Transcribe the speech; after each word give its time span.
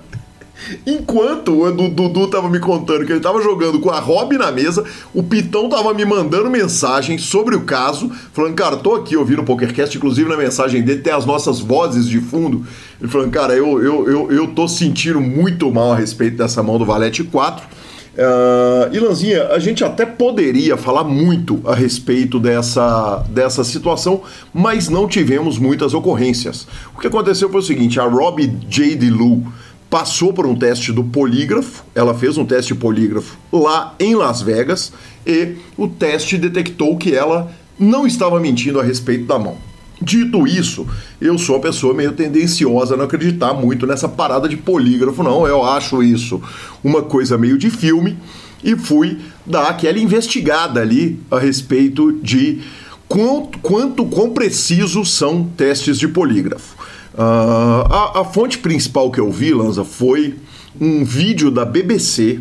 Enquanto 0.87 1.63
o 1.63 1.89
Dudu 1.89 2.29
tava 2.29 2.49
me 2.49 2.59
contando 2.59 3.05
que 3.05 3.13
ele 3.13 3.21
tava 3.21 3.43
jogando 3.43 3.81
com 3.81 3.91
a 3.91 3.99
Rob 3.99 4.37
na 4.37 4.51
mesa, 4.51 4.85
o 5.15 5.23
Pitão 5.23 5.69
tava 5.69 5.93
me 5.95 6.05
mandando 6.05 6.51
mensagem 6.51 7.19
sobre 7.19 7.57
o 7.57 7.63
caso, 7.63 8.11
falando, 8.33 8.55
cara, 8.55 8.77
tô 8.77 8.95
aqui 8.95 9.17
ouvindo 9.17 9.43
o 9.43 9.45
PokerCast, 9.45 9.97
inclusive 9.97 10.29
na 10.29 10.37
mensagem 10.37 10.83
dele 10.83 11.01
tem 11.01 11.13
as 11.13 11.27
nossas 11.27 11.61
vozes 11.61 12.07
de 12.07 12.21
fundo. 12.21 12.65
Ele 13.01 13.11
falando, 13.11 13.31
cara, 13.31 13.55
eu, 13.55 13.83
eu, 13.83 14.09
eu, 14.09 14.33
eu 14.33 14.47
tô 14.49 14.69
sentindo 14.69 15.21
muito 15.21 15.71
mal 15.73 15.93
a 15.93 15.97
respeito 15.97 16.37
dessa 16.37 16.63
mão 16.63 16.79
do 16.79 16.85
Valete 16.85 17.25
4. 17.25 17.81
Uh, 18.11 18.95
Ilanzinha, 18.95 19.49
a 19.49 19.59
gente 19.59 19.85
até 19.85 20.05
poderia 20.05 20.77
falar 20.77 21.05
muito 21.05 21.61
a 21.65 21.75
respeito 21.75 22.41
dessa, 22.41 23.25
dessa 23.29 23.63
situação, 23.63 24.23
mas 24.53 24.89
não 24.89 25.07
tivemos 25.07 25.59
muitas 25.59 25.95
ocorrências. 25.95 26.67
O 26.95 26.99
que 26.99 27.07
aconteceu 27.07 27.49
foi 27.49 27.61
o 27.61 27.63
seguinte: 27.63 28.01
a 28.01 28.05
Rob 28.05 28.45
J. 28.69 28.97
DeLu 28.97 29.47
passou 29.91 30.33
por 30.33 30.47
um 30.47 30.55
teste 30.55 30.93
do 30.93 31.03
polígrafo, 31.03 31.85
ela 31.95 32.15
fez 32.15 32.39
um 32.39 32.47
teste 32.47 32.75
polígrafo 32.75 33.37
lá 33.53 33.95
em 33.99 34.15
Las 34.15 34.41
Vegas 34.41 34.93
e 35.27 35.57
o 35.77 35.89
teste 35.89 36.39
detectou 36.39 36.97
que 36.97 37.13
ela 37.13 37.53
não 37.77 38.07
estava 38.07 38.39
mentindo 38.39 38.79
a 38.79 38.85
respeito 38.85 39.25
da 39.25 39.39
mão. 39.39 39.59
Dito 40.01 40.47
isso, 40.47 40.87
eu 41.21 41.37
sou 41.37 41.57
uma 41.57 41.61
pessoa 41.61 41.93
meio 41.93 42.13
tendenciosa 42.13 42.95
a 42.95 42.97
não 42.97 43.05
acreditar 43.05 43.53
muito 43.53 43.87
nessa 43.87 44.09
parada 44.09 44.49
de 44.49 44.57
polígrafo, 44.57 45.23
não. 45.23 45.47
Eu 45.47 45.63
acho 45.63 46.03
isso 46.03 46.41
uma 46.83 47.03
coisa 47.03 47.37
meio 47.37 47.59
de 47.59 47.69
filme 47.69 48.17
e 48.65 48.77
fui 48.77 49.19
dar 49.45 49.69
aquela 49.69 49.99
investigada 49.99 50.81
ali 50.81 51.21
a 51.31 51.39
respeito 51.39 52.13
de 52.23 52.61
quanto, 53.07 53.59
quanto 53.59 54.07
quão 54.07 54.31
precisos 54.31 55.13
são 55.13 55.45
testes 55.45 55.99
de 55.99 56.09
polígrafo. 56.09 56.77
Uh, 57.15 57.93
a, 57.93 58.21
a, 58.21 58.25
fonte 58.25 58.59
principal 58.59 59.11
que 59.11 59.19
eu 59.19 59.31
vi, 59.31 59.53
Lanza, 59.53 59.85
foi 59.85 60.37
um 60.81 61.05
vídeo 61.05 61.51
da 61.51 61.65
BBC 61.65 62.41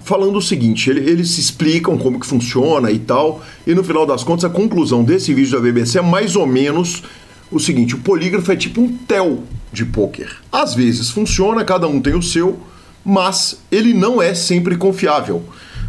falando 0.00 0.36
o 0.36 0.42
seguinte: 0.42 0.90
ele, 0.90 1.08
eles 1.08 1.38
explicam 1.38 1.96
como 1.96 2.18
que 2.18 2.26
funciona 2.26 2.90
e 2.90 2.98
tal, 2.98 3.40
e 3.66 3.74
no 3.74 3.84
final 3.84 4.04
das 4.04 4.24
contas 4.24 4.44
a 4.44 4.50
conclusão 4.50 5.04
desse 5.04 5.32
vídeo 5.32 5.52
da 5.52 5.60
BBC 5.60 5.98
é 5.98 6.02
mais 6.02 6.34
ou 6.34 6.46
menos 6.46 7.02
o 7.52 7.60
seguinte: 7.60 7.94
o 7.94 7.98
polígrafo 7.98 8.50
é 8.50 8.56
tipo 8.56 8.80
um 8.80 8.88
tel 8.88 9.44
de 9.72 9.84
poker. 9.84 10.36
Às 10.50 10.74
vezes 10.74 11.10
funciona, 11.10 11.64
cada 11.64 11.86
um 11.86 12.00
tem 12.00 12.14
o 12.14 12.22
seu, 12.22 12.58
mas 13.04 13.60
ele 13.70 13.94
não 13.94 14.20
é 14.20 14.34
sempre 14.34 14.76
confiável. 14.76 15.42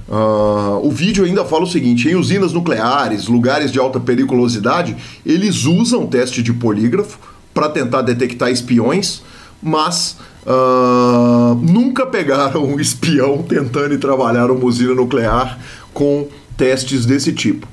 Uh, 0.07 0.85
o 0.85 0.91
vídeo 0.91 1.25
ainda 1.25 1.43
fala 1.43 1.63
o 1.63 1.67
seguinte: 1.67 2.07
em 2.07 2.15
usinas 2.15 2.53
nucleares, 2.53 3.27
lugares 3.27 3.71
de 3.71 3.79
alta 3.79 3.99
periculosidade, 3.99 4.95
eles 5.25 5.65
usam 5.65 6.05
teste 6.05 6.43
de 6.43 6.53
polígrafo 6.53 7.17
para 7.53 7.69
tentar 7.69 8.01
detectar 8.01 8.49
espiões, 8.49 9.21
mas 9.61 10.17
uh, 10.45 11.55
nunca 11.55 12.05
pegaram 12.05 12.65
um 12.65 12.79
espião 12.79 13.43
tentando 13.43 13.97
trabalhar 13.97 14.49
uma 14.49 14.65
usina 14.65 14.93
nuclear 14.93 15.59
com 15.93 16.27
testes 16.57 17.05
desse 17.05 17.33
tipo. 17.33 17.67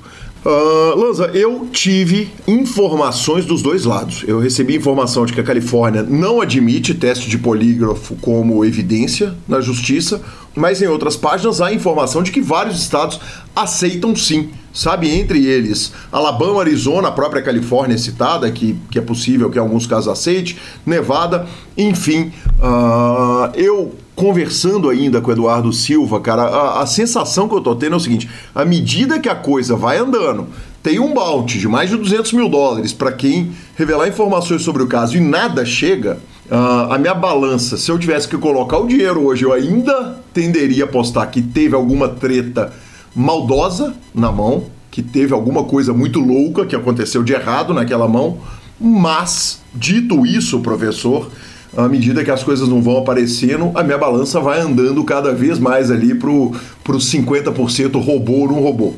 Uh, 0.45 0.97
Lanza, 0.97 1.25
eu 1.33 1.67
tive 1.71 2.31
informações 2.47 3.45
dos 3.45 3.61
dois 3.61 3.83
lados. 3.83 4.23
Eu 4.25 4.39
recebi 4.39 4.75
informação 4.75 5.25
de 5.25 5.33
que 5.33 5.41
a 5.41 5.43
Califórnia 5.43 6.01
não 6.01 6.39
admite 6.39 6.93
teste 6.93 7.29
de 7.29 7.37
polígrafo 7.37 8.15
como 8.15 8.63
evidência 8.63 9.35
na 9.47 9.59
justiça, 9.59 10.21
mas 10.55 10.81
em 10.81 10.87
outras 10.87 11.17
páginas 11.17 11.59
há 11.59 11.73
informação 11.73 12.23
de 12.23 12.31
que 12.31 12.41
vários 12.41 12.79
estados 12.79 13.19
aceitam 13.55 14.15
sim. 14.15 14.49
Sabe, 14.71 15.09
entre 15.09 15.45
eles 15.47 15.91
Alabama, 16.11 16.61
Arizona, 16.61 17.07
a 17.07 17.11
própria 17.11 17.41
Califórnia 17.41 17.97
citada, 17.97 18.49
que, 18.51 18.77
que 18.91 18.99
é 18.99 19.01
possível 19.01 19.49
que 19.49 19.57
em 19.57 19.61
alguns 19.61 19.87
casos 19.87 20.07
aceite, 20.07 20.57
Nevada, 20.85 21.47
enfim. 21.75 22.31
Uh, 22.59 23.51
eu 23.55 23.95
conversando 24.19 24.89
ainda 24.89 25.21
com 25.21 25.29
o 25.29 25.33
Eduardo 25.33 25.71
Silva, 25.71 26.19
cara, 26.19 26.41
a, 26.41 26.81
a, 26.81 26.85
sensação 26.85 27.47
que 27.47 27.55
eu 27.55 27.61
tô 27.61 27.73
tendo 27.73 27.93
é 27.93 27.95
o 27.95 27.99
seguinte: 28.01 28.29
à 28.53 28.65
medida 28.65 29.17
que 29.17 29.29
a 29.29 29.35
coisa 29.35 29.77
vai 29.77 29.97
andando, 29.97 30.47
tem 30.83 30.99
um 30.99 31.13
bounty 31.13 31.57
de 31.57 31.69
mais 31.69 31.89
de 31.89 31.95
200 31.95 32.33
mil 32.33 32.49
dólares 32.49 32.91
para 32.91 33.13
quem 33.13 33.53
revelar 33.77 34.09
informações 34.09 34.61
sobre 34.61 34.83
o 34.83 34.87
caso 34.87 35.15
e 35.15 35.21
nada 35.21 35.63
chega. 35.65 36.19
Uh, 36.51 36.91
a 36.91 36.97
minha 36.97 37.13
balança, 37.13 37.77
se 37.77 37.89
eu 37.89 37.97
tivesse 37.97 38.27
que 38.27 38.37
colocar 38.37 38.79
o 38.79 38.87
dinheiro 38.87 39.25
hoje, 39.25 39.45
eu 39.45 39.53
ainda 39.53 40.19
tenderia 40.33 40.83
a 40.83 40.87
apostar 40.87 41.29
que 41.29 41.41
teve 41.41 41.73
alguma 41.73 42.09
treta 42.09 42.73
maldosa 43.15 43.93
na 44.13 44.31
mão, 44.33 44.65
que 44.91 45.01
teve 45.01 45.33
alguma 45.33 45.63
coisa 45.63 45.93
muito 45.93 46.19
louca 46.19 46.65
que 46.65 46.75
aconteceu 46.75 47.23
de 47.23 47.31
errado 47.31 47.73
naquela 47.73 48.07
mão. 48.07 48.39
Mas, 48.81 49.61
dito 49.73 50.25
isso, 50.25 50.59
professor, 50.59 51.29
à 51.75 51.87
medida 51.87 52.23
que 52.23 52.31
as 52.31 52.43
coisas 52.43 52.67
não 52.67 52.81
vão 52.81 52.97
aparecendo, 52.97 53.71
a 53.75 53.83
minha 53.83 53.97
balança 53.97 54.39
vai 54.39 54.59
andando 54.59 55.03
cada 55.03 55.33
vez 55.33 55.59
mais 55.59 55.91
ali 55.91 56.15
pro, 56.15 56.53
pro 56.83 56.97
50% 56.97 58.03
robô 58.03 58.33
ou 58.33 58.47
não 58.47 58.61
robô. 58.61 58.93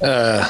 É, 0.00 0.44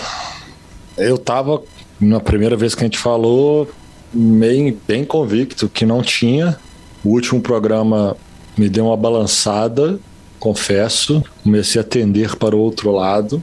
eu 0.96 1.18
tava, 1.18 1.62
na 2.00 2.20
primeira 2.20 2.56
vez 2.56 2.74
que 2.74 2.82
a 2.82 2.86
gente 2.86 2.98
falou, 2.98 3.68
bem, 4.12 4.76
bem 4.86 5.04
convicto 5.04 5.68
que 5.68 5.84
não 5.84 6.02
tinha. 6.02 6.56
O 7.04 7.10
último 7.10 7.40
programa 7.40 8.16
me 8.56 8.68
deu 8.68 8.86
uma 8.86 8.96
balançada, 8.96 9.98
confesso. 10.38 11.22
Comecei 11.42 11.80
a 11.80 11.84
tender 11.84 12.36
para 12.36 12.54
o 12.54 12.60
outro 12.60 12.92
lado. 12.92 13.42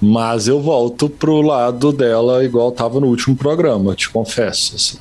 Mas 0.00 0.48
eu 0.48 0.60
volto 0.60 1.08
pro 1.08 1.40
lado 1.40 1.92
dela 1.92 2.44
igual 2.44 2.70
estava 2.70 2.98
no 2.98 3.06
último 3.06 3.36
programa, 3.36 3.94
te 3.94 4.10
confesso. 4.10 4.74
Assim. 4.74 4.98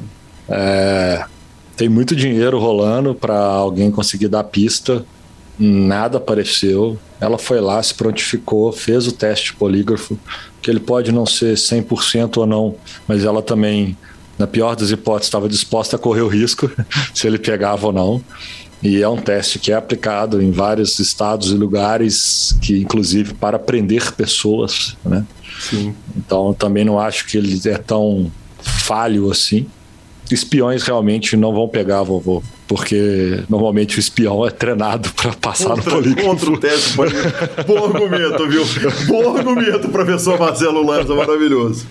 É, 0.47 1.25
tem 1.75 1.89
muito 1.89 2.15
dinheiro 2.15 2.59
rolando 2.59 3.15
para 3.15 3.37
alguém 3.37 3.91
conseguir 3.91 4.27
dar 4.27 4.43
pista. 4.43 5.05
Nada 5.57 6.17
apareceu. 6.17 6.97
Ela 7.19 7.37
foi 7.37 7.59
lá, 7.61 7.81
se 7.81 7.93
prontificou, 7.93 8.71
fez 8.71 9.07
o 9.07 9.11
teste 9.11 9.53
polígrafo, 9.53 10.17
que 10.61 10.69
ele 10.69 10.79
pode 10.79 11.11
não 11.11 11.25
ser 11.25 11.55
100% 11.55 12.37
ou 12.37 12.47
não, 12.47 12.75
mas 13.07 13.23
ela 13.23 13.41
também, 13.41 13.97
na 14.37 14.47
pior 14.47 14.75
das 14.75 14.89
hipóteses, 14.89 15.27
estava 15.27 15.47
disposta 15.47 15.95
a 15.95 15.99
correr 15.99 16.21
o 16.21 16.27
risco 16.27 16.71
se 17.13 17.27
ele 17.27 17.37
pegava 17.37 17.87
ou 17.87 17.93
não. 17.93 18.23
E 18.81 19.01
é 19.01 19.07
um 19.07 19.17
teste 19.17 19.59
que 19.59 19.71
é 19.71 19.75
aplicado 19.75 20.41
em 20.41 20.49
vários 20.49 20.97
estados 20.97 21.51
e 21.51 21.55
lugares, 21.55 22.57
que 22.61 22.79
inclusive 22.79 23.35
para 23.35 23.59
prender 23.59 24.11
pessoas, 24.13 24.97
né? 25.05 25.23
Sim. 25.59 25.93
Então 26.17 26.51
também 26.53 26.83
não 26.83 26.99
acho 26.99 27.27
que 27.27 27.37
ele 27.37 27.61
é 27.65 27.77
tão 27.77 28.31
falho 28.59 29.29
assim. 29.29 29.67
Espiões 30.33 30.83
realmente 30.83 31.35
não 31.35 31.53
vão 31.53 31.67
pegar 31.67 32.03
vovô, 32.03 32.41
porque 32.67 33.43
normalmente 33.49 33.97
o 33.97 33.99
espião 33.99 34.45
é 34.45 34.49
treinado 34.49 35.09
para 35.13 35.33
passar 35.33 35.75
contra, 35.75 35.91
no 35.91 35.97
polígrafo. 35.97 36.29
Contra 36.29 36.51
o 36.51 36.57
teste 36.57 36.95
Bom 37.67 37.85
argumento, 37.85 38.47
viu? 38.47 38.63
Bom 39.07 39.37
argumento, 39.37 39.89
professor 39.89 40.39
Marcelo 40.39 40.85
Lanza, 40.85 41.13
maravilhoso. 41.13 41.85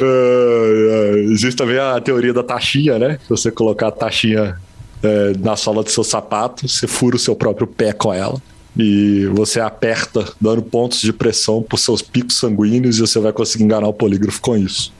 Uh, 0.00 0.04
uh, 0.04 1.32
existe 1.32 1.56
também 1.56 1.78
a 1.78 2.00
teoria 2.00 2.32
da 2.32 2.42
taxinha, 2.42 2.98
né? 2.98 3.18
Se 3.22 3.28
você 3.28 3.50
colocar 3.50 3.88
a 3.88 3.92
taxinha 3.92 4.56
é, 5.02 5.32
na 5.38 5.56
sola 5.56 5.82
do 5.82 5.90
seu 5.90 6.04
sapato, 6.04 6.68
você 6.68 6.86
fura 6.86 7.16
o 7.16 7.18
seu 7.18 7.34
próprio 7.34 7.66
pé 7.66 7.92
com 7.92 8.12
ela 8.14 8.40
e 8.76 9.26
você 9.32 9.60
aperta, 9.60 10.26
dando 10.40 10.62
pontos 10.62 11.00
de 11.00 11.12
pressão 11.12 11.62
para 11.62 11.74
os 11.76 11.82
seus 11.82 12.00
picos 12.00 12.38
sanguíneos 12.38 12.98
e 12.98 13.00
você 13.00 13.18
vai 13.18 13.32
conseguir 13.32 13.64
enganar 13.64 13.88
o 13.88 13.92
polígrafo 13.92 14.40
com 14.40 14.56
isso. 14.56 14.92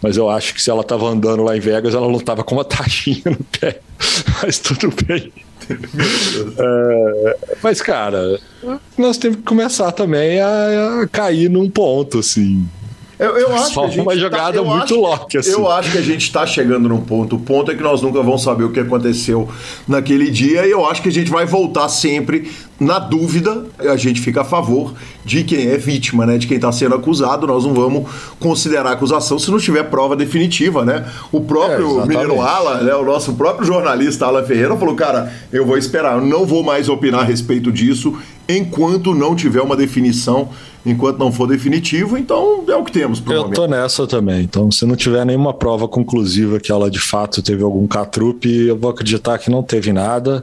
Mas 0.00 0.16
eu 0.16 0.30
acho 0.30 0.54
que 0.54 0.62
se 0.62 0.70
ela 0.70 0.80
estava 0.80 1.06
andando 1.08 1.42
lá 1.42 1.56
em 1.56 1.60
Vegas, 1.60 1.94
ela 1.94 2.08
não 2.08 2.16
estava 2.18 2.42
com 2.42 2.54
uma 2.54 2.64
taxinha 2.64 3.22
no 3.26 3.44
pé. 3.60 3.80
Mas 4.42 4.58
tudo 4.58 4.92
bem. 5.06 5.32
é, 6.58 7.36
mas, 7.62 7.82
cara, 7.82 8.40
nós 8.96 9.18
temos 9.18 9.38
que 9.38 9.42
começar 9.42 9.92
também 9.92 10.40
a, 10.40 11.02
a 11.02 11.08
cair 11.08 11.50
num 11.50 11.68
ponto, 11.68 12.20
assim. 12.20 12.66
Eu, 13.18 13.36
eu 13.36 13.54
acho 13.54 13.74
Só 13.74 13.88
que 13.88 14.00
uma 14.00 14.12
tá- 14.12 14.18
jogada 14.18 14.58
tá, 14.58 14.64
muito 14.64 15.06
acho, 15.06 15.38
assim. 15.38 15.50
Eu 15.50 15.68
acho 15.68 15.90
que 15.90 15.98
a 15.98 16.02
gente 16.02 16.22
está 16.22 16.46
chegando 16.46 16.88
num 16.88 17.00
ponto. 17.00 17.34
O 17.34 17.40
ponto 17.40 17.70
é 17.70 17.74
que 17.74 17.82
nós 17.82 18.00
nunca 18.00 18.22
vamos 18.22 18.42
saber 18.42 18.64
o 18.64 18.70
que 18.70 18.78
aconteceu 18.78 19.48
naquele 19.88 20.30
dia 20.30 20.66
e 20.66 20.70
eu 20.70 20.86
acho 20.86 21.02
que 21.02 21.08
a 21.08 21.12
gente 21.12 21.30
vai 21.30 21.44
voltar 21.44 21.88
sempre 21.88 22.50
na 22.80 23.00
dúvida, 23.00 23.64
a 23.78 23.96
gente 23.96 24.20
fica 24.20 24.42
a 24.42 24.44
favor 24.44 24.94
de 25.24 25.42
quem 25.42 25.66
é 25.66 25.76
vítima, 25.76 26.24
né? 26.24 26.38
De 26.38 26.46
quem 26.46 26.56
está 26.56 26.70
sendo 26.70 26.94
acusado. 26.94 27.46
Nós 27.46 27.64
não 27.64 27.74
vamos 27.74 28.08
considerar 28.38 28.92
acusação 28.92 29.36
se 29.36 29.50
não 29.50 29.58
tiver 29.58 29.82
prova 29.84 30.14
definitiva, 30.14 30.84
né? 30.84 31.04
O 31.32 31.40
próprio 31.40 32.02
é, 32.02 32.06
menino 32.06 32.40
Alan, 32.40 32.82
né? 32.82 32.94
O 32.94 33.04
nosso 33.04 33.32
próprio 33.32 33.66
jornalista 33.66 34.26
Alan 34.26 34.44
Ferreira 34.44 34.76
falou: 34.76 34.94
cara, 34.94 35.32
eu 35.52 35.66
vou 35.66 35.76
esperar, 35.76 36.18
eu 36.18 36.24
não 36.24 36.46
vou 36.46 36.62
mais 36.62 36.88
opinar 36.88 37.20
a 37.22 37.24
respeito 37.24 37.72
disso 37.72 38.16
enquanto 38.48 39.14
não 39.14 39.36
tiver 39.36 39.60
uma 39.60 39.76
definição, 39.76 40.48
enquanto 40.86 41.18
não 41.18 41.30
for 41.30 41.46
definitivo, 41.46 42.16
então 42.16 42.64
é 42.66 42.74
o 42.76 42.82
que 42.82 42.92
temos. 42.92 43.22
eu 43.26 43.42
momento. 43.42 43.54
tô 43.54 43.66
nessa 43.66 44.06
também. 44.06 44.40
Então, 44.42 44.70
se 44.70 44.86
não 44.86 44.96
tiver 44.96 45.26
nenhuma 45.26 45.52
prova 45.52 45.86
conclusiva 45.86 46.58
que 46.58 46.72
ela 46.72 46.90
de 46.90 46.98
fato 46.98 47.42
teve 47.42 47.62
algum 47.62 47.86
catrupe, 47.86 48.66
eu 48.68 48.78
vou 48.78 48.90
acreditar 48.90 49.36
que 49.36 49.50
não 49.50 49.62
teve 49.62 49.92
nada 49.92 50.42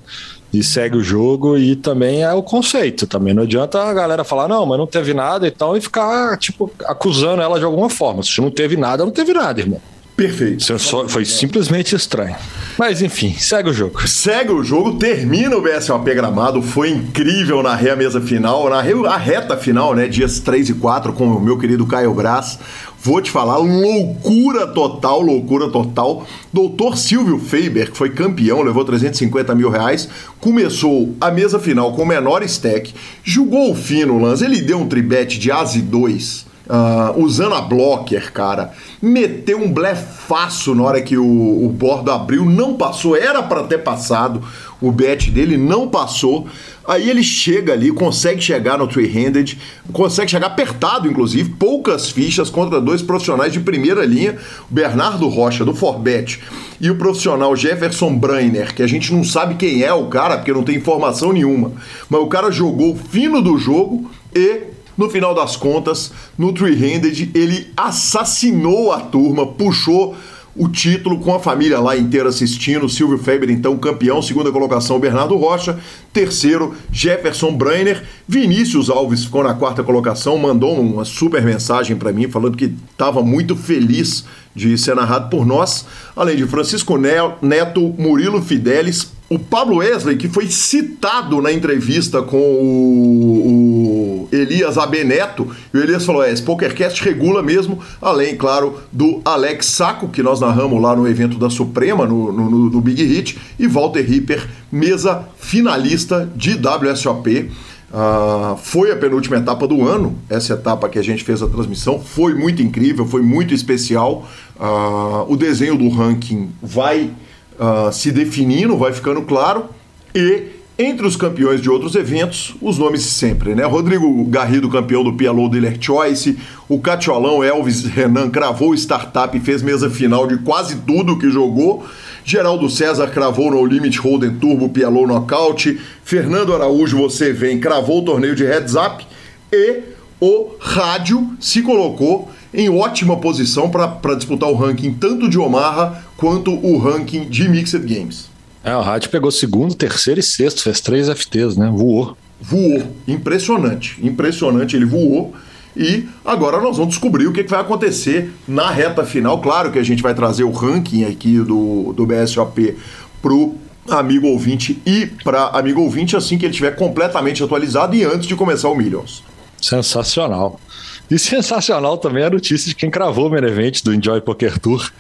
e 0.54 0.64
segue 0.64 0.98
o 0.98 1.04
jogo 1.04 1.58
e 1.58 1.76
também 1.76 2.24
é 2.24 2.34
o 2.34 2.42
conceito 2.42 3.06
também. 3.06 3.34
Não 3.34 3.44
adianta 3.44 3.82
a 3.82 3.94
galera 3.94 4.24
falar, 4.24 4.48
não, 4.48 4.66
mas 4.66 4.78
não 4.78 4.88
teve 4.88 5.14
nada 5.14 5.48
e 5.48 5.52
tal, 5.52 5.76
e 5.76 5.82
ficar, 5.82 6.38
tipo, 6.38 6.72
acusando 6.86 7.42
ela 7.42 7.60
de 7.60 7.66
alguma 7.66 7.90
forma. 7.90 8.24
Se 8.24 8.40
não 8.40 8.50
teve 8.50 8.78
nada, 8.78 9.04
não 9.04 9.12
teve 9.12 9.34
nada, 9.34 9.60
irmão. 9.60 9.82
Perfeito. 10.16 10.80
Só, 10.80 11.10
foi 11.10 11.26
simplesmente 11.26 11.94
estranho. 11.94 12.36
Mas 12.78 13.02
enfim, 13.02 13.36
segue 13.38 13.70
o 13.70 13.74
jogo. 13.74 14.08
Segue 14.08 14.52
o 14.52 14.64
jogo, 14.64 14.98
termina 14.98 15.58
o 15.58 15.62
BSOP 15.62 16.06
gramado. 16.14 16.62
Foi 16.62 16.90
incrível 16.90 17.62
na 17.62 17.76
ré 17.76 17.96
mesa 17.98 18.22
final, 18.22 18.70
na 18.70 18.80
a 18.80 19.18
reta 19.18 19.58
final, 19.58 19.94
né? 19.94 20.08
Dias 20.08 20.40
3 20.40 20.70
e 20.70 20.74
4, 20.76 21.12
com 21.12 21.28
o 21.28 21.42
meu 21.42 21.58
querido 21.58 21.86
Caio 21.86 22.14
Braz. 22.14 22.58
Vou 23.06 23.22
te 23.22 23.30
falar, 23.30 23.58
loucura 23.58 24.66
total, 24.66 25.22
loucura 25.22 25.70
total. 25.70 26.26
Doutor 26.52 26.98
Silvio 26.98 27.38
Faber, 27.38 27.92
que 27.92 27.98
foi 27.98 28.10
campeão, 28.10 28.64
levou 28.64 28.84
350 28.84 29.54
mil 29.54 29.70
reais, 29.70 30.10
começou 30.40 31.14
a 31.22 31.30
mesa 31.30 31.60
final 31.60 31.94
com 31.94 32.02
o 32.02 32.06
menor 32.08 32.42
stack, 32.42 32.96
jogou 33.24 33.70
o 33.70 33.76
fino 33.76 34.18
lance, 34.18 34.44
ele 34.44 34.60
deu 34.60 34.80
um 34.80 34.88
tribete 34.88 35.38
de 35.38 35.52
Asi 35.52 35.84
2 35.84 36.56
Uh, 36.66 37.24
usando 37.24 37.54
a 37.54 37.62
blocker, 37.62 38.34
cara, 38.34 38.74
meteu 39.00 39.62
um 39.62 39.72
blefaço 39.72 40.74
na 40.74 40.82
hora 40.82 41.00
que 41.00 41.16
o, 41.16 41.24
o 41.24 41.70
bordo 41.70 42.10
abriu, 42.10 42.44
não 42.44 42.74
passou, 42.74 43.16
era 43.16 43.44
para 43.44 43.66
ter 43.66 43.84
passado, 43.84 44.42
o 44.82 44.92
bet 44.92 45.32
dele 45.32 45.58
não 45.58 45.88
passou. 45.88 46.48
Aí 46.88 47.10
ele 47.10 47.24
chega 47.24 47.74
ali, 47.74 47.92
consegue 47.92 48.42
chegar 48.42 48.78
no 48.78 48.88
three-handed, 48.88 49.58
consegue 49.92 50.30
chegar 50.30 50.48
apertado, 50.48 51.10
inclusive, 51.10 51.50
poucas 51.58 52.10
fichas 52.10 52.50
contra 52.50 52.80
dois 52.80 53.02
profissionais 53.02 53.52
de 53.52 53.60
primeira 53.60 54.06
linha, 54.06 54.38
o 54.70 54.74
Bernardo 54.74 55.28
Rocha, 55.28 55.66
do 55.66 55.74
Forbet, 55.74 56.40
e 56.80 56.92
o 56.92 56.96
profissional 56.96 57.56
Jefferson 57.56 58.16
Brainer, 58.16 58.76
que 58.76 58.84
a 58.84 58.88
gente 58.88 59.12
não 59.12 59.24
sabe 59.24 59.56
quem 59.56 59.82
é 59.82 59.94
o 59.94 60.08
cara, 60.08 60.38
porque 60.38 60.54
não 60.54 60.64
tem 60.64 60.76
informação 60.76 61.34
nenhuma. 61.34 61.72
Mas 62.08 62.22
o 62.22 62.28
cara 62.28 62.52
jogou 62.52 62.96
fino 62.96 63.42
do 63.42 63.58
jogo 63.58 64.10
e 64.36 64.76
no 64.98 65.10
final 65.10 65.34
das 65.34 65.56
contas, 65.58 66.12
no 66.38 66.54
Three-Handed, 66.54 67.32
ele 67.34 67.68
assassinou 67.76 68.94
a 68.94 69.00
turma, 69.00 69.46
puxou 69.46 70.16
o 70.56 70.70
título 70.70 71.20
com 71.20 71.36
a 71.36 71.40
família 71.40 71.80
lá 71.80 71.98
inteira 71.98 72.30
assistindo. 72.30 72.88
Silvio 72.88 73.18
Feber, 73.18 73.50
então, 73.50 73.78
campeão. 73.78 74.22
Segunda 74.22 74.52
colocação, 74.52 75.00
Bernardo 75.00 75.36
Rocha. 75.36 75.78
Terceiro, 76.14 76.74
Jefferson 76.92 77.52
Brainer. 77.52 78.04
Vinícius 78.28 78.90
Alves 78.90 79.26
ficou 79.26 79.44
na 79.44 79.54
quarta 79.54 79.84
colocação. 79.84 80.38
Mandou 80.38 80.80
uma 80.80 81.04
super 81.04 81.44
mensagem 81.44 81.98
para 81.98 82.14
mim, 82.14 82.30
falando 82.30 82.56
que 82.56 82.74
estava 82.92 83.22
muito 83.22 83.56
feliz 83.56 84.24
de 84.56 84.78
ser 84.78 84.96
narrado 84.96 85.30
por 85.30 85.46
nós. 85.46 85.86
Além 86.16 86.38
de 86.38 86.48
Francisco 86.48 86.98
Neto, 86.98 87.94
Murilo 87.98 88.42
Fidelis, 88.42 89.12
o 89.28 89.40
Pablo 89.40 89.78
Wesley, 89.78 90.18
que 90.18 90.30
foi 90.30 90.48
citado 90.48 91.42
na 91.42 91.52
entrevista 91.52 92.22
com 92.22 92.38
o, 92.38 94.28
o 94.28 94.30
Elias 94.32 94.78
Abeneto, 94.78 95.50
e 95.74 95.78
o 95.78 95.82
Elias 95.82 96.06
falou: 96.06 96.24
é, 96.24 96.32
esse 96.32 96.44
PokerCast 96.44 97.04
regula 97.04 97.42
mesmo, 97.42 97.80
além, 98.02 98.36
claro, 98.36 98.80
do 98.92 99.22
Alex 99.26 99.66
Saco, 99.66 100.10
que 100.10 100.22
nós 100.22 100.40
narramos 100.40 100.80
lá 100.82 100.96
no 100.96 101.08
evento 101.08 101.40
da 101.40 101.50
Suprema, 101.50 102.06
no, 102.06 102.32
no, 102.32 102.70
no 102.70 102.82
Big 102.82 103.04
Hit, 103.04 103.38
e 103.58 103.68
Walter 103.68 104.04
Ripper, 104.04 104.48
mesa 104.72 105.28
finalista 105.38 106.30
de 106.36 106.54
WSOP. 106.54 107.50
Uh, 107.92 107.98
ah, 107.98 108.56
foi 108.62 108.92
a 108.92 108.96
penúltima 108.96 109.38
etapa 109.38 109.66
do 109.68 109.88
ano, 109.88 110.18
essa 110.30 110.54
etapa 110.54 110.90
que 110.90 111.00
a 111.00 111.04
gente 111.04 111.24
fez 111.24 111.42
a 111.42 111.48
transmissão, 111.48 112.00
foi 112.00 112.34
muito 112.34 112.62
incrível, 112.62 113.06
foi 113.08 113.22
muito 113.22 113.54
especial. 113.54 114.28
Uh, 114.60 115.32
o 115.32 115.38
desenho 115.38 115.78
do 115.78 115.88
ranking 115.90 116.50
vai 116.62 117.12
uh, 117.60 117.92
se 117.92 118.12
definindo, 118.12 118.78
vai 118.78 118.94
ficando 118.94 119.22
claro. 119.22 119.66
E 120.14 120.56
entre 120.78 121.08
os 121.08 121.16
campeões 121.16 121.62
de 121.62 121.70
outros 121.70 121.96
eventos, 121.96 122.54
os 122.62 122.78
nomes 122.78 123.02
sempre, 123.04 123.56
né? 123.56 123.64
Rodrigo 123.64 124.26
Garrido, 124.26 124.70
campeão 124.70 125.06
do 125.06 125.14
PLO 125.14 125.48
Dealer 125.48 125.78
Choice, 125.80 126.38
o 126.68 126.80
Catiolão 126.80 127.42
Elvis 127.42 127.86
Renan 127.86 128.30
cravou 128.30 128.74
startup 128.76 129.38
e 129.38 129.40
fez 129.40 129.62
mesa 129.62 129.90
final 129.90 130.28
de 130.28 130.38
quase 130.40 130.76
tudo 130.78 131.18
que 131.18 131.30
jogou. 131.30 131.86
Geraldo 132.26 132.70
César 132.70 133.08
cravou 133.08 133.52
no 133.52 133.66
Limit 133.66 133.98
Holden 134.00 134.36
Turbo 134.36 134.68
PLO 134.68 135.08
Knockout. 135.08 135.80
Fernando 136.04 136.54
Araújo, 136.54 136.98
você 136.98 137.32
vem, 137.32 137.60
cravou 137.60 138.02
o 138.02 138.06
torneio 138.06 138.36
de 138.36 138.44
Heads 138.44 138.76
Up. 138.76 139.06
E 139.54 139.80
o 140.20 140.56
Rádio 140.60 141.30
se 141.40 141.62
colocou 141.62 142.30
em 142.54 142.70
ótima 142.70 143.18
posição 143.18 143.70
para 143.70 144.16
disputar 144.16 144.50
o 144.50 144.56
ranking 144.56 144.94
tanto 144.94 145.30
de 145.30 145.38
Omaha 145.38 146.05
quanto 146.18 146.52
o 146.52 146.78
ranking 146.78 147.26
de 147.30 147.48
Mixed 147.48 147.80
Games. 147.80 148.30
É, 148.64 148.76
o 148.76 148.82
Rádio 148.82 149.10
pegou 149.10 149.30
segundo, 149.32 149.76
terceiro 149.76 150.20
e 150.20 150.24
sexto, 150.24 150.64
fez 150.64 150.82
três 150.82 151.08
FTs, 151.08 151.56
né? 151.56 151.72
Voou. 151.72 152.18
Voou. 152.42 152.84
Impressionante. 153.08 153.98
Impressionante, 154.02 154.76
ele 154.76 154.86
voou. 154.86 155.34
E 155.78 156.08
agora 156.24 156.60
nós 156.62 156.78
vamos 156.78 156.94
descobrir 156.94 157.28
o 157.28 157.34
que, 157.34 157.44
vai 157.44 157.60
acontecer 157.60 158.34
na 158.48 158.70
reta 158.70 159.04
final. 159.04 159.42
Claro 159.42 159.72
que 159.72 159.80
a 159.80 159.84
gente 159.84 160.02
vai 160.02 160.14
trazer 160.14 160.44
o 160.44 160.52
ranking 160.52 161.04
aqui 161.04 161.38
do, 161.38 161.94
do 161.94 162.06
BSOP 162.06 162.76
pro 163.22 163.56
amigo 163.90 164.28
ouvinte 164.28 164.82
e 164.86 165.06
para 165.24 165.50
amigo 165.50 165.82
ouvinte 165.82 166.16
assim 166.16 166.38
que 166.38 166.46
ele 166.46 166.52
estiver 166.52 166.76
completamente 166.76 167.44
atualizado 167.44 167.96
e 167.96 168.04
antes 168.04 168.28
de 168.28 168.36
começar 168.36 168.70
o 168.70 168.76
Millions. 168.76 169.24
Sensacional. 169.62 170.60
E 171.10 171.20
sensacional 171.20 171.98
também 171.98 172.24
a 172.24 172.30
notícia 172.30 172.70
de 172.70 172.76
quem 172.76 172.90
cravou 172.90 173.28
o 173.28 173.30
main 173.30 173.44
event 173.44 173.84
do 173.84 173.94
Enjoy 173.94 174.22
Poker 174.22 174.60
Tour. 174.60 174.92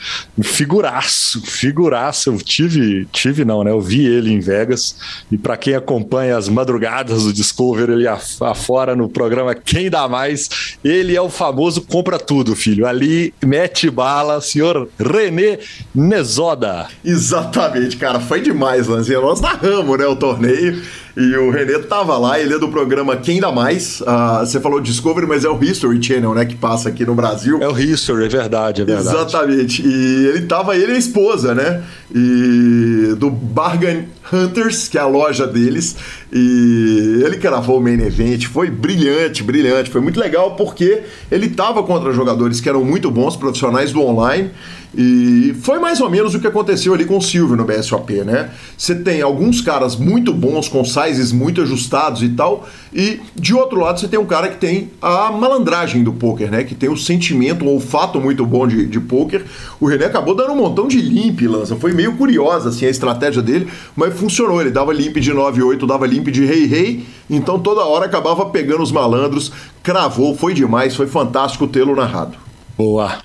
Figuraço, 0.41 1.41
figuraço. 1.41 2.29
Eu 2.29 2.37
tive, 2.37 3.07
tive 3.11 3.43
não, 3.43 3.63
né? 3.63 3.71
Eu 3.71 3.81
vi 3.81 4.05
ele 4.05 4.31
em 4.31 4.39
Vegas. 4.39 4.95
E 5.31 5.37
para 5.37 5.57
quem 5.57 5.73
acompanha 5.73 6.37
as 6.37 6.47
madrugadas 6.47 7.23
do 7.23 7.33
Discovery 7.33 7.93
ele 7.93 8.07
afora 8.07 8.95
no 8.95 9.09
programa 9.09 9.55
Quem 9.55 9.89
Dá 9.89 10.07
Mais, 10.07 10.77
ele 10.83 11.15
é 11.15 11.21
o 11.21 11.29
famoso 11.29 11.81
compra 11.81 12.19
tudo, 12.19 12.55
filho. 12.55 12.85
Ali 12.85 13.33
mete 13.43 13.89
bala, 13.89 14.41
senhor 14.41 14.89
René 14.99 15.59
Nezoda. 15.93 16.87
Exatamente, 17.03 17.97
cara. 17.97 18.19
Foi 18.19 18.41
demais, 18.41 18.87
Lanzinha. 18.87 19.19
Nós 19.19 19.41
narramos, 19.41 19.97
né, 19.97 20.05
o 20.05 20.15
torneio. 20.15 20.81
E 21.17 21.35
o 21.37 21.49
Renê 21.49 21.79
tava 21.79 22.17
lá, 22.17 22.37
ele 22.39 22.53
é 22.53 22.59
do 22.59 22.67
programa 22.67 23.15
Quem 23.15 23.39
Dá 23.39 23.51
Mais. 23.51 24.01
Uh, 24.01 24.39
você 24.41 24.59
falou 24.59 24.81
Discovery, 24.81 25.25
mas 25.25 25.45
é 25.45 25.49
o 25.49 25.63
History 25.63 26.01
Channel, 26.03 26.33
né? 26.35 26.45
Que 26.45 26.55
passa 26.55 26.89
aqui 26.89 27.05
no 27.05 27.15
Brasil. 27.15 27.57
É 27.61 27.67
o 27.67 27.77
History, 27.77 28.25
é 28.25 28.27
verdade, 28.27 28.81
é 28.81 28.85
verdade. 28.85 29.15
Exatamente. 29.15 29.81
E 29.85 30.27
ele 30.27 30.41
tava, 30.41 30.75
ele 30.75 30.91
e 30.91 30.95
a 30.95 30.97
esposa, 30.97 31.55
né? 31.55 31.83
E 32.13 33.15
do 33.17 33.29
Bargain 33.29 34.07
Hunters, 34.31 34.87
que 34.87 34.97
é 34.97 35.01
a 35.01 35.07
loja 35.07 35.45
deles. 35.47 35.95
E 36.31 37.21
ele 37.25 37.37
gravou 37.37 37.79
o 37.79 37.81
main 37.81 37.99
event, 38.01 38.45
foi 38.45 38.69
brilhante, 38.69 39.43
brilhante. 39.43 39.89
Foi 39.89 40.01
muito 40.01 40.19
legal 40.19 40.55
porque 40.55 41.03
ele 41.31 41.49
tava 41.49 41.83
contra 41.83 42.11
jogadores 42.11 42.59
que 42.59 42.69
eram 42.69 42.83
muito 42.83 43.09
bons, 43.11 43.35
profissionais 43.35 43.91
do 43.91 44.01
online. 44.01 44.51
E 44.97 45.53
foi 45.61 45.77
mais 45.77 45.99
ou 45.99 46.09
menos 46.09 46.33
o 46.35 46.39
que 46.39 46.47
aconteceu 46.47 46.93
ali 46.93 47.03
com 47.03 47.17
o 47.17 47.21
Silvio 47.21 47.57
no 47.57 47.65
BSOP, 47.65 48.23
né? 48.23 48.51
Você 48.77 48.95
tem 48.95 49.21
alguns 49.21 49.59
caras 49.59 49.97
muito 49.97 50.33
bons, 50.33 50.69
com 50.69 50.85
sizes 50.85 51.33
muito 51.33 51.61
ajustados 51.61 52.23
e 52.23 52.29
tal, 52.29 52.65
e 52.93 53.19
de 53.35 53.53
outro 53.53 53.77
lado 53.77 53.99
você 53.99 54.07
tem 54.07 54.17
um 54.17 54.25
cara 54.25 54.47
que 54.47 54.57
tem 54.57 54.91
a 55.01 55.31
malandragem 55.31 56.01
do 56.01 56.13
poker, 56.13 56.49
né? 56.49 56.63
Que 56.63 56.73
tem 56.73 56.89
o 56.89 56.95
sentimento, 56.95 57.65
o 57.65 57.69
olfato 57.69 58.21
muito 58.21 58.45
bom 58.45 58.65
de, 58.65 58.85
de 58.85 58.99
poker. 59.01 59.43
O 59.81 59.85
René 59.85 60.05
acabou 60.05 60.33
dando 60.33 60.53
um 60.53 60.57
montão 60.57 60.87
de 60.87 61.01
limp, 61.01 61.41
lança. 61.41 61.75
Foi 61.75 61.91
meio 61.91 62.15
curiosa 62.15 62.69
assim 62.69 62.85
a 62.85 62.89
estratégia 62.89 63.41
dele, 63.41 63.67
mas 63.97 64.14
funcionou. 64.15 64.59
Ele 64.59 64.71
dava 64.71 64.91
limp 64.91 65.17
de 65.17 65.31
9-8, 65.31 65.85
dava 65.85 66.07
limp 66.07 66.29
de 66.29 66.45
rei-rei, 66.45 67.05
então 67.29 67.59
toda 67.59 67.81
hora 67.81 68.05
acabava 68.05 68.47
pegando 68.47 68.81
os 68.81 68.91
malandros, 68.91 69.51
cravou, 69.83 70.35
foi 70.35 70.53
demais, 70.53 70.95
foi 70.95 71.07
fantástico 71.07 71.67
tê-lo 71.67 71.95
narrado. 71.95 72.37
Boa. 72.77 73.19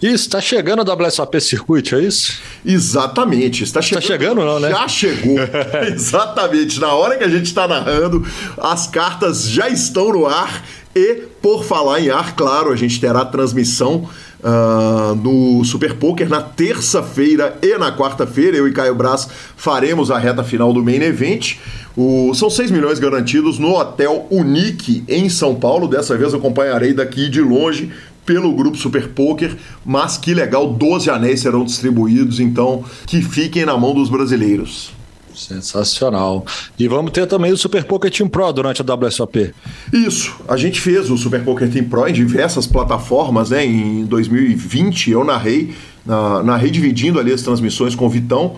Isso, 0.00 0.26
está 0.26 0.40
chegando 0.40 0.82
o 0.82 1.04
WSOP 1.06 1.40
Circuit, 1.40 1.94
é 1.94 2.00
isso? 2.00 2.38
Exatamente. 2.64 3.64
Está 3.64 3.80
chegando, 3.80 4.02
tá 4.02 4.06
chegando 4.06 4.44
não, 4.44 4.60
né? 4.60 4.70
Já 4.70 4.86
chegou. 4.86 5.36
Exatamente. 5.88 6.78
Na 6.78 6.92
hora 6.92 7.16
que 7.16 7.24
a 7.24 7.28
gente 7.28 7.46
está 7.46 7.66
narrando, 7.66 8.24
as 8.58 8.86
cartas 8.86 9.48
já 9.48 9.68
estão 9.68 10.12
no 10.12 10.26
ar. 10.26 10.62
E, 10.94 11.24
por 11.42 11.64
falar 11.64 12.00
em 12.00 12.10
ar, 12.10 12.34
claro, 12.34 12.72
a 12.72 12.76
gente 12.76 12.98
terá 13.00 13.24
transmissão 13.24 14.08
uh, 14.46 15.14
no 15.16 15.64
Super 15.64 15.94
Poker 15.94 16.28
na 16.28 16.40
terça-feira 16.40 17.58
e 17.60 17.76
na 17.76 17.94
quarta-feira. 17.94 18.56
Eu 18.56 18.68
e 18.68 18.72
Caio 18.72 18.94
Braz 18.94 19.28
faremos 19.56 20.10
a 20.10 20.18
reta 20.18 20.44
final 20.44 20.72
do 20.72 20.82
Main 20.82 21.02
Event. 21.02 21.56
O, 21.96 22.32
são 22.34 22.48
6 22.48 22.70
milhões 22.70 22.98
garantidos 22.98 23.58
no 23.58 23.74
Hotel 23.74 24.26
Unique 24.30 25.02
em 25.08 25.28
São 25.28 25.54
Paulo. 25.54 25.88
Dessa 25.88 26.16
vez 26.16 26.32
eu 26.32 26.38
acompanharei 26.38 26.94
daqui 26.94 27.28
de 27.28 27.40
longe 27.40 27.90
pelo 28.24 28.52
grupo 28.52 28.76
Super 28.76 29.08
Poker, 29.08 29.56
mas 29.84 30.18
que 30.18 30.34
legal, 30.34 30.72
12 30.72 31.08
anéis 31.08 31.40
serão 31.40 31.64
distribuídos, 31.64 32.40
então 32.40 32.84
que 33.06 33.22
fiquem 33.22 33.64
na 33.64 33.78
mão 33.78 33.94
dos 33.94 34.08
brasileiros. 34.08 34.95
Sensacional. 35.36 36.44
E 36.78 36.88
vamos 36.88 37.12
ter 37.12 37.26
também 37.26 37.52
o 37.52 37.56
Super 37.56 37.84
Poker 37.84 38.10
Team 38.10 38.28
Pro 38.28 38.52
durante 38.52 38.82
a 38.82 38.94
WSOP. 38.94 39.52
Isso. 39.92 40.34
A 40.48 40.56
gente 40.56 40.80
fez 40.80 41.10
o 41.10 41.16
Super 41.16 41.44
Poker 41.44 41.70
Team 41.70 41.84
Pro 41.84 42.08
em 42.08 42.12
diversas 42.12 42.66
plataformas, 42.66 43.50
né? 43.50 43.64
Em 43.64 44.04
2020 44.06 45.10
eu 45.10 45.24
narrei, 45.24 45.74
na, 46.04 46.42
narrei 46.42 46.70
dividindo 46.70 47.20
ali 47.20 47.32
as 47.32 47.42
transmissões 47.42 47.94
com 47.94 48.06
o 48.06 48.10
Vitão. 48.10 48.56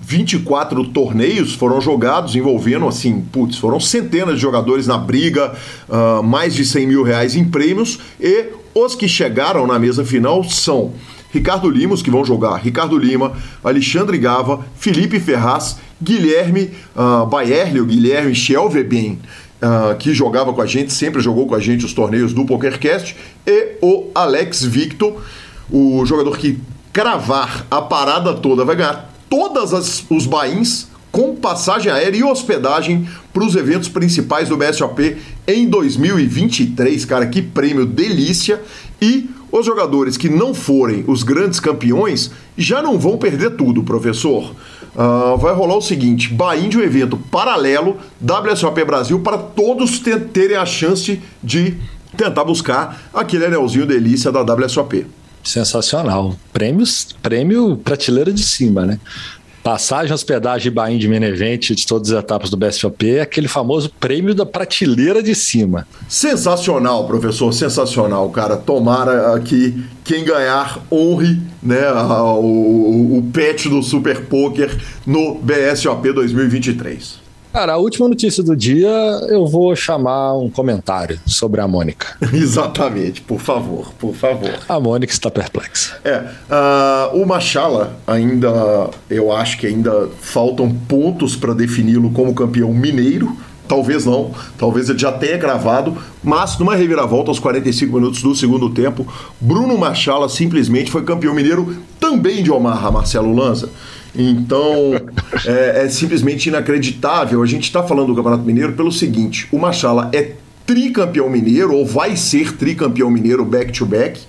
24 0.00 0.82
torneios 0.86 1.52
foram 1.54 1.80
jogados 1.80 2.34
envolvendo, 2.34 2.88
assim, 2.88 3.20
putz, 3.20 3.58
foram 3.58 3.78
centenas 3.78 4.36
de 4.36 4.40
jogadores 4.40 4.86
na 4.86 4.96
briga, 4.96 5.54
uh, 5.88 6.22
mais 6.22 6.54
de 6.54 6.64
100 6.64 6.86
mil 6.86 7.02
reais 7.02 7.36
em 7.36 7.44
prêmios 7.44 7.98
e 8.18 8.46
os 8.74 8.94
que 8.94 9.06
chegaram 9.06 9.66
na 9.66 9.78
mesa 9.78 10.04
final 10.04 10.42
são 10.44 10.94
Ricardo 11.30 11.68
Lima, 11.68 11.94
os 11.94 12.02
que 12.02 12.10
vão 12.10 12.24
jogar 12.24 12.56
Ricardo 12.56 12.96
Lima, 12.96 13.32
Alexandre 13.62 14.18
Gava, 14.18 14.64
Felipe 14.74 15.20
Ferraz, 15.20 15.76
Guilherme 16.02 16.70
uh, 16.96 17.80
o 17.80 17.86
Guilherme 17.86 18.34
Schelveben, 18.34 19.18
uh, 19.62 19.96
que 19.96 20.14
jogava 20.14 20.52
com 20.52 20.62
a 20.62 20.66
gente, 20.66 20.92
sempre 20.92 21.20
jogou 21.20 21.46
com 21.46 21.54
a 21.54 21.60
gente 21.60 21.84
os 21.84 21.92
torneios 21.92 22.32
do 22.32 22.44
PokerCast, 22.44 23.16
e 23.46 23.76
o 23.82 24.08
Alex 24.14 24.64
Victor, 24.64 25.22
o 25.70 26.04
jogador 26.04 26.36
que 26.38 26.58
cravar 26.92 27.66
a 27.70 27.80
parada 27.80 28.34
toda 28.34 28.64
vai 28.64 28.76
ganhar 28.76 29.12
todas 29.28 29.72
as, 29.72 30.04
os 30.10 30.26
bains 30.26 30.88
com 31.12 31.34
passagem 31.34 31.90
aérea 31.90 32.18
e 32.18 32.24
hospedagem 32.24 33.08
para 33.32 33.44
os 33.44 33.54
eventos 33.54 33.88
principais 33.88 34.48
do 34.48 34.56
BSOP 34.56 35.16
em 35.46 35.68
2023. 35.68 37.04
Cara, 37.04 37.26
que 37.26 37.42
prêmio 37.42 37.84
delícia! 37.84 38.60
E 39.00 39.28
os 39.50 39.66
jogadores 39.66 40.16
que 40.16 40.28
não 40.28 40.54
forem 40.54 41.04
os 41.06 41.22
grandes 41.22 41.58
campeões 41.58 42.30
já 42.56 42.80
não 42.80 42.98
vão 42.98 43.18
perder 43.18 43.56
tudo, 43.56 43.82
professor. 43.82 44.54
Uh, 44.94 45.36
vai 45.36 45.54
rolar 45.54 45.76
o 45.76 45.82
seguinte: 45.82 46.32
Bahia 46.32 46.68
de 46.68 46.76
um 46.78 46.82
evento 46.82 47.16
paralelo 47.16 47.98
WSOP 48.20 48.84
Brasil 48.84 49.20
para 49.20 49.38
todos 49.38 50.00
terem 50.32 50.56
a 50.56 50.66
chance 50.66 51.20
de 51.42 51.76
tentar 52.16 52.44
buscar 52.44 53.10
aquele 53.14 53.46
anelzinho 53.46 53.86
delícia 53.86 54.32
da 54.32 54.42
WSOP. 54.42 55.06
Sensacional. 55.42 56.36
Prêmios, 56.52 57.08
prêmio 57.22 57.76
prateleira 57.76 58.32
de 58.32 58.42
cima, 58.42 58.84
né? 58.84 59.00
Passagem, 59.62 60.12
hospedagem 60.14 60.68
e 60.68 60.70
bain 60.74 60.96
de 60.96 61.06
Menevente 61.06 61.74
de 61.74 61.86
todas 61.86 62.10
as 62.10 62.18
etapas 62.18 62.48
do 62.48 62.56
BSOP 62.56 63.16
é 63.16 63.20
aquele 63.20 63.46
famoso 63.46 63.90
prêmio 64.00 64.34
da 64.34 64.46
prateleira 64.46 65.22
de 65.22 65.34
cima. 65.34 65.86
Sensacional, 66.08 67.06
professor, 67.06 67.52
sensacional, 67.52 68.30
cara. 68.30 68.56
Tomara 68.56 69.38
que 69.40 69.84
quem 70.02 70.24
ganhar 70.24 70.80
honre 70.90 71.38
né, 71.62 71.92
o, 71.92 73.18
o 73.18 73.30
pet 73.32 73.68
do 73.68 73.82
Super 73.82 74.22
Poker 74.22 74.74
no 75.06 75.34
BSOP 75.34 76.10
2023. 76.10 77.29
Cara, 77.52 77.72
a 77.72 77.76
última 77.78 78.08
notícia 78.08 78.44
do 78.44 78.54
dia 78.54 78.88
eu 79.28 79.44
vou 79.44 79.74
chamar 79.74 80.34
um 80.34 80.48
comentário 80.48 81.18
sobre 81.26 81.60
a 81.60 81.66
Mônica. 81.66 82.16
Exatamente, 82.32 83.20
por 83.22 83.40
favor, 83.40 83.92
por 83.98 84.14
favor. 84.14 84.58
A 84.68 84.78
Mônica 84.78 85.12
está 85.12 85.30
perplexa. 85.30 85.98
É, 86.04 86.18
uh, 86.18 87.20
o 87.20 87.26
Machala 87.26 87.96
ainda, 88.06 88.90
eu 89.08 89.32
acho 89.32 89.58
que 89.58 89.66
ainda 89.66 90.08
faltam 90.20 90.70
pontos 90.70 91.34
para 91.34 91.52
defini-lo 91.52 92.10
como 92.10 92.32
campeão 92.34 92.72
mineiro. 92.72 93.36
Talvez 93.66 94.04
não, 94.04 94.32
talvez 94.58 94.88
ele 94.88 94.98
já 94.98 95.12
tenha 95.12 95.36
gravado, 95.36 95.96
mas 96.24 96.58
numa 96.58 96.74
reviravolta 96.74 97.30
aos 97.30 97.38
45 97.38 97.94
minutos 97.94 98.20
do 98.20 98.34
segundo 98.34 98.68
tempo, 98.70 99.06
Bruno 99.40 99.78
Machala 99.78 100.28
simplesmente 100.28 100.90
foi 100.90 101.04
campeão 101.04 101.32
mineiro 101.34 101.76
também 102.00 102.42
de 102.42 102.50
Omaha, 102.50 102.90
Marcelo 102.90 103.32
Lanza. 103.32 103.70
Então, 104.14 104.94
é, 105.46 105.84
é 105.84 105.88
simplesmente 105.88 106.48
inacreditável. 106.48 107.42
A 107.42 107.46
gente 107.46 107.64
está 107.64 107.82
falando 107.82 108.08
do 108.08 108.14
Campeonato 108.14 108.44
Mineiro 108.44 108.72
pelo 108.72 108.90
seguinte: 108.90 109.48
o 109.52 109.58
Machala 109.58 110.10
é 110.12 110.32
tricampeão 110.66 111.28
mineiro, 111.28 111.74
ou 111.74 111.84
vai 111.84 112.16
ser 112.16 112.56
tricampeão 112.56 113.10
mineiro 113.10 113.44
back-to-back. 113.44 114.20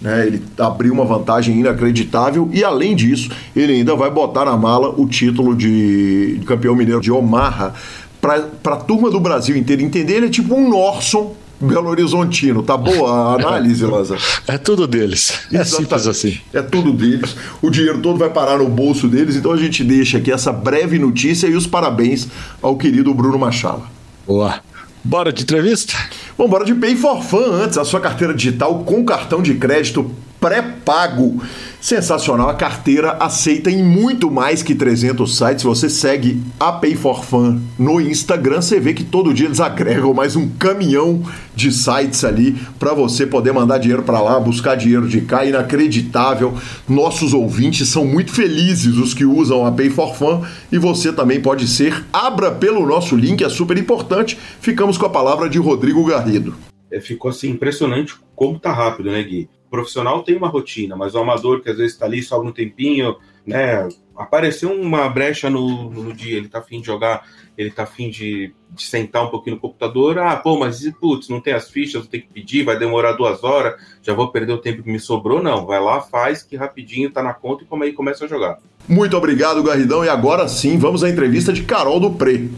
Né, 0.00 0.26
ele 0.26 0.42
abriu 0.58 0.92
uma 0.92 1.04
vantagem 1.04 1.60
inacreditável 1.60 2.48
e, 2.52 2.64
além 2.64 2.96
disso, 2.96 3.30
ele 3.54 3.74
ainda 3.74 3.94
vai 3.94 4.10
botar 4.10 4.44
na 4.44 4.56
mala 4.56 4.88
o 4.98 5.06
título 5.06 5.54
de, 5.54 6.40
campeão 6.44 6.74
mineiro 6.74 7.00
de 7.00 7.12
Omaha. 7.12 7.74
Para 8.20 8.48
a 8.64 8.76
turma 8.76 9.10
do 9.10 9.20
Brasil 9.20 9.56
inteiro 9.56 9.82
entender, 9.82 10.14
ele 10.14 10.26
é 10.26 10.30
tipo 10.30 10.54
um 10.54 10.68
Norson 10.68 11.34
Belo 11.62 11.88
Horizontino. 11.88 12.62
Tá 12.62 12.76
boa 12.76 13.10
a 13.10 13.34
análise, 13.34 13.84
Lanza? 13.84 14.16
É 14.46 14.58
tudo 14.58 14.86
deles. 14.86 15.32
É 15.52 15.64
simples 15.64 16.06
assim. 16.06 16.38
É 16.52 16.60
tudo 16.60 16.92
deles. 16.92 17.36
O 17.60 17.70
dinheiro 17.70 18.00
todo 18.00 18.18
vai 18.18 18.30
parar 18.30 18.58
no 18.58 18.68
bolso 18.68 19.08
deles. 19.08 19.36
Então 19.36 19.52
a 19.52 19.56
gente 19.56 19.84
deixa 19.84 20.18
aqui 20.18 20.32
essa 20.32 20.52
breve 20.52 20.98
notícia 20.98 21.46
e 21.46 21.54
os 21.54 21.66
parabéns 21.66 22.28
ao 22.60 22.76
querido 22.76 23.14
Bruno 23.14 23.38
Machala. 23.38 23.84
Boa. 24.26 24.60
Bora 25.04 25.32
de 25.32 25.42
entrevista? 25.42 25.94
Vamos 26.36 26.50
bora 26.50 26.64
de 26.64 26.74
Pay 26.74 26.96
for 26.96 27.22
Fun 27.22 27.52
antes, 27.52 27.76
a 27.76 27.84
sua 27.84 28.00
carteira 28.00 28.32
digital 28.32 28.80
com 28.84 29.04
cartão 29.04 29.42
de 29.42 29.54
crédito 29.54 30.10
pré-pago. 30.42 31.40
Sensacional, 31.80 32.48
a 32.48 32.54
carteira 32.54 33.12
aceita 33.12 33.70
em 33.70 33.82
muito 33.82 34.30
mais 34.30 34.62
que 34.62 34.74
300 34.74 35.36
sites. 35.36 35.64
Você 35.64 35.88
segue 35.88 36.42
a 36.58 36.72
Pay 36.72 36.96
for 36.96 37.24
Fun 37.24 37.60
no 37.78 38.00
Instagram, 38.00 38.60
você 38.60 38.78
vê 38.78 38.92
que 38.92 39.04
todo 39.04 39.32
dia 39.32 39.46
eles 39.46 39.60
agregam 39.60 40.12
mais 40.12 40.36
um 40.36 40.48
caminhão 40.48 41.22
de 41.54 41.72
sites 41.72 42.24
ali 42.24 42.56
para 42.78 42.92
você 42.92 43.26
poder 43.26 43.52
mandar 43.52 43.78
dinheiro 43.78 44.02
para 44.02 44.20
lá, 44.20 44.38
buscar 44.38 44.74
dinheiro 44.74 45.08
de 45.08 45.20
cá. 45.20 45.44
Inacreditável. 45.44 46.54
Nossos 46.88 47.32
ouvintes 47.32 47.88
são 47.88 48.04
muito 48.04 48.32
felizes 48.32 48.96
os 48.96 49.14
que 49.14 49.24
usam 49.24 49.64
a 49.64 49.70
Pay 49.70 49.90
for 49.90 50.14
Fun 50.14 50.42
e 50.70 50.78
você 50.78 51.12
também 51.12 51.40
pode 51.40 51.68
ser. 51.68 52.04
Abra 52.12 52.50
pelo 52.50 52.84
nosso 52.84 53.16
link, 53.16 53.42
é 53.44 53.48
super 53.48 53.78
importante. 53.78 54.36
Ficamos 54.60 54.98
com 54.98 55.06
a 55.06 55.10
palavra 55.10 55.48
de 55.48 55.58
Rodrigo 55.58 56.04
Garrido. 56.04 56.54
é, 56.90 57.00
ficou 57.00 57.30
assim 57.30 57.50
impressionante 57.50 58.14
como 58.34 58.58
tá 58.58 58.72
rápido, 58.72 59.10
né, 59.10 59.22
Gui? 59.22 59.48
Profissional 59.72 60.22
tem 60.22 60.36
uma 60.36 60.48
rotina, 60.48 60.94
mas 60.94 61.14
o 61.14 61.18
amador 61.18 61.62
que 61.62 61.70
às 61.70 61.78
vezes 61.78 61.94
está 61.94 62.04
ali 62.04 62.22
só 62.22 62.38
um 62.38 62.52
tempinho, 62.52 63.16
né? 63.46 63.88
Apareceu 64.14 64.70
uma 64.70 65.08
brecha 65.08 65.48
no, 65.48 65.88
no 65.88 66.12
dia, 66.12 66.36
ele 66.36 66.46
tá 66.46 66.58
afim 66.58 66.78
de 66.78 66.86
jogar, 66.86 67.26
ele 67.56 67.70
tá 67.70 67.84
afim 67.84 68.10
de, 68.10 68.52
de 68.70 68.82
sentar 68.82 69.24
um 69.24 69.30
pouquinho 69.30 69.56
no 69.56 69.62
computador. 69.62 70.18
Ah, 70.18 70.36
pô, 70.36 70.58
mas 70.58 70.86
putz, 71.00 71.30
não 71.30 71.40
tem 71.40 71.54
as 71.54 71.70
fichas, 71.70 72.06
ter 72.06 72.20
que 72.20 72.28
pedir, 72.28 72.64
vai 72.64 72.78
demorar 72.78 73.12
duas 73.12 73.42
horas, 73.42 73.80
já 74.02 74.12
vou 74.12 74.28
perder 74.28 74.52
o 74.52 74.58
tempo 74.58 74.82
que 74.82 74.92
me 74.92 75.00
sobrou. 75.00 75.42
Não, 75.42 75.64
vai 75.64 75.80
lá, 75.80 76.02
faz 76.02 76.42
que 76.42 76.54
rapidinho 76.54 77.10
tá 77.10 77.22
na 77.22 77.32
conta 77.32 77.64
e 77.64 77.66
como 77.66 77.82
aí 77.82 77.94
começa 77.94 78.26
a 78.26 78.28
jogar. 78.28 78.58
Muito 78.86 79.16
obrigado, 79.16 79.62
Garridão. 79.62 80.04
E 80.04 80.08
agora 80.10 80.46
sim, 80.48 80.76
vamos 80.76 81.02
à 81.02 81.08
entrevista 81.08 81.50
de 81.50 81.62
Carol 81.62 81.98
do 81.98 82.10
Pre. 82.10 82.50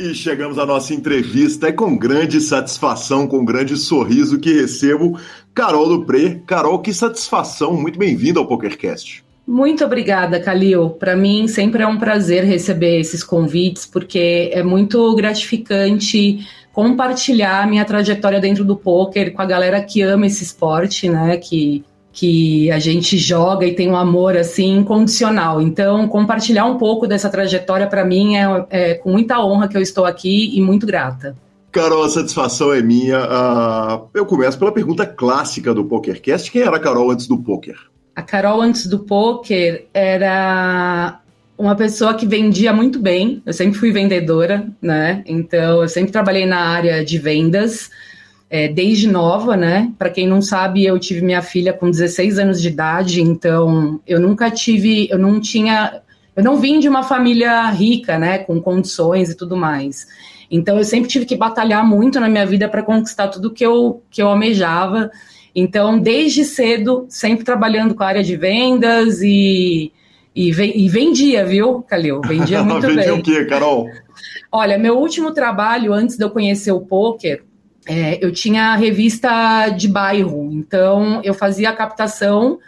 E 0.00 0.14
chegamos 0.14 0.58
à 0.58 0.64
nossa 0.64 0.94
entrevista. 0.94 1.68
É 1.68 1.72
com 1.72 1.94
grande 1.94 2.40
satisfação, 2.40 3.26
com 3.26 3.44
grande 3.44 3.76
sorriso 3.76 4.40
que 4.40 4.50
recebo 4.50 5.20
Carol 5.52 5.90
do 5.90 6.06
Pre. 6.06 6.42
Carol, 6.46 6.78
que 6.78 6.94
satisfação. 6.94 7.74
Muito 7.74 7.98
bem-vinda 7.98 8.40
ao 8.40 8.46
PokerCast. 8.46 9.22
Muito 9.46 9.84
obrigada, 9.84 10.40
Calil. 10.40 10.88
Para 10.88 11.14
mim 11.14 11.46
sempre 11.46 11.82
é 11.82 11.86
um 11.86 11.98
prazer 11.98 12.44
receber 12.44 12.98
esses 12.98 13.22
convites, 13.22 13.84
porque 13.84 14.50
é 14.54 14.62
muito 14.62 15.14
gratificante 15.14 16.48
compartilhar 16.72 17.68
minha 17.68 17.84
trajetória 17.84 18.40
dentro 18.40 18.64
do 18.64 18.76
poker 18.76 19.34
com 19.34 19.42
a 19.42 19.46
galera 19.46 19.82
que 19.82 20.00
ama 20.00 20.24
esse 20.24 20.42
esporte, 20.42 21.10
né? 21.10 21.36
Que 21.36 21.84
que 22.12 22.70
a 22.70 22.78
gente 22.78 23.16
joga 23.16 23.64
e 23.64 23.74
tem 23.74 23.88
um 23.88 23.96
amor 23.96 24.36
assim 24.36 24.78
incondicional. 24.78 25.60
Então, 25.60 26.08
compartilhar 26.08 26.64
um 26.64 26.76
pouco 26.76 27.06
dessa 27.06 27.28
trajetória 27.28 27.86
para 27.86 28.04
mim 28.04 28.36
é, 28.36 28.66
é, 28.70 28.94
com 28.94 29.10
muita 29.12 29.40
honra 29.44 29.68
que 29.68 29.76
eu 29.76 29.82
estou 29.82 30.04
aqui 30.04 30.56
e 30.56 30.60
muito 30.60 30.86
grata. 30.86 31.36
Carol, 31.70 32.02
a 32.02 32.08
satisfação 32.08 32.72
é 32.72 32.82
minha. 32.82 33.20
Uh, 33.20 34.08
eu 34.12 34.26
começo 34.26 34.58
pela 34.58 34.72
pergunta 34.72 35.06
clássica 35.06 35.72
do 35.72 35.84
PokerCast: 35.84 36.50
quem 36.50 36.62
era 36.62 36.76
a 36.76 36.80
Carol 36.80 37.10
antes 37.12 37.28
do 37.28 37.38
poker? 37.38 37.76
A 38.16 38.22
Carol 38.22 38.60
antes 38.60 38.86
do 38.86 38.98
poker 38.98 39.86
era 39.94 41.20
uma 41.56 41.76
pessoa 41.76 42.14
que 42.14 42.26
vendia 42.26 42.72
muito 42.72 42.98
bem. 42.98 43.40
Eu 43.46 43.52
sempre 43.52 43.78
fui 43.78 43.92
vendedora, 43.92 44.66
né? 44.82 45.22
Então, 45.24 45.82
eu 45.82 45.88
sempre 45.88 46.10
trabalhei 46.10 46.44
na 46.44 46.58
área 46.58 47.04
de 47.04 47.18
vendas 47.18 47.88
é, 48.50 48.66
desde 48.66 49.06
nova, 49.06 49.56
né? 49.56 49.92
Para 49.96 50.10
quem 50.10 50.26
não 50.26 50.42
sabe, 50.42 50.84
eu 50.84 50.98
tive 50.98 51.24
minha 51.24 51.40
filha 51.40 51.72
com 51.72 51.88
16 51.88 52.40
anos 52.40 52.60
de 52.60 52.66
idade, 52.66 53.22
então 53.22 54.00
eu 54.04 54.18
nunca 54.18 54.50
tive, 54.50 55.08
eu 55.08 55.18
não 55.18 55.40
tinha, 55.40 56.02
eu 56.34 56.42
não 56.42 56.56
vim 56.56 56.80
de 56.80 56.88
uma 56.88 57.04
família 57.04 57.70
rica, 57.70 58.18
né? 58.18 58.38
Com 58.38 58.60
condições 58.60 59.30
e 59.30 59.36
tudo 59.36 59.56
mais. 59.56 60.08
Então 60.50 60.76
eu 60.76 60.84
sempre 60.84 61.08
tive 61.08 61.24
que 61.24 61.36
batalhar 61.36 61.86
muito 61.86 62.18
na 62.18 62.28
minha 62.28 62.44
vida 62.44 62.68
para 62.68 62.82
conquistar 62.82 63.28
tudo 63.28 63.52
que 63.52 63.64
eu, 63.64 64.02
que 64.10 64.20
eu 64.20 64.26
almejava. 64.26 65.12
Então, 65.54 65.98
desde 65.98 66.44
cedo, 66.44 67.06
sempre 67.08 67.44
trabalhando 67.44 67.94
com 67.94 68.02
a 68.02 68.06
área 68.06 68.22
de 68.22 68.36
vendas 68.36 69.20
e, 69.22 69.92
e, 70.34 70.48
e 70.50 70.88
vendia, 70.88 71.44
viu, 71.44 71.82
Calil? 71.82 72.20
Vendia 72.20 72.62
muito 72.64 72.86
vendia 72.86 73.04
bem. 73.04 73.14
Vendia 73.14 73.14
o 73.14 73.22
quê, 73.22 73.44
Carol? 73.44 73.88
Olha, 74.50 74.76
meu 74.76 74.98
último 74.98 75.32
trabalho 75.32 75.92
antes 75.92 76.16
de 76.16 76.24
eu 76.24 76.30
conhecer 76.30 76.72
o 76.72 76.80
poker 76.80 77.44
é, 77.86 78.24
eu 78.24 78.32
tinha 78.32 78.76
revista 78.76 79.68
de 79.70 79.88
bairro, 79.88 80.50
então 80.52 81.20
eu 81.24 81.34
fazia 81.34 81.70
a 81.70 81.76
captação 81.76 82.58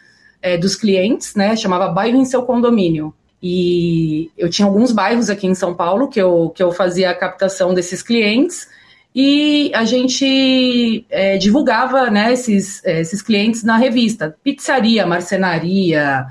é, 0.41 0.57
dos 0.57 0.75
clientes, 0.75 1.35
né? 1.35 1.55
Chamava 1.55 1.89
Bairro 1.89 2.19
em 2.19 2.25
Seu 2.25 2.43
Condomínio. 2.43 3.15
E 3.43 4.31
eu 4.39 4.49
tinha 4.49 4.67
alguns 4.67 4.93
bairros 4.93 5.29
aqui 5.29 5.47
em 5.47 5.55
São 5.55 5.75
Paulo 5.75 6.09
que 6.09 6.21
eu, 6.21 6.53
que 6.55 6.63
eu 6.63 6.71
fazia 6.71 7.11
a 7.11 7.15
captação 7.15 7.75
desses 7.75 8.03
clientes 8.03 8.69
e 9.15 9.71
a 9.75 9.85
gente 9.85 11.05
é, 11.11 11.37
divulgava 11.37 12.09
né, 12.09 12.33
esses, 12.33 12.83
é, 12.85 13.01
esses 13.01 13.21
clientes 13.21 13.63
na 13.63 13.77
revista. 13.77 14.37
Pizzaria, 14.43 15.05
marcenaria, 15.07 16.25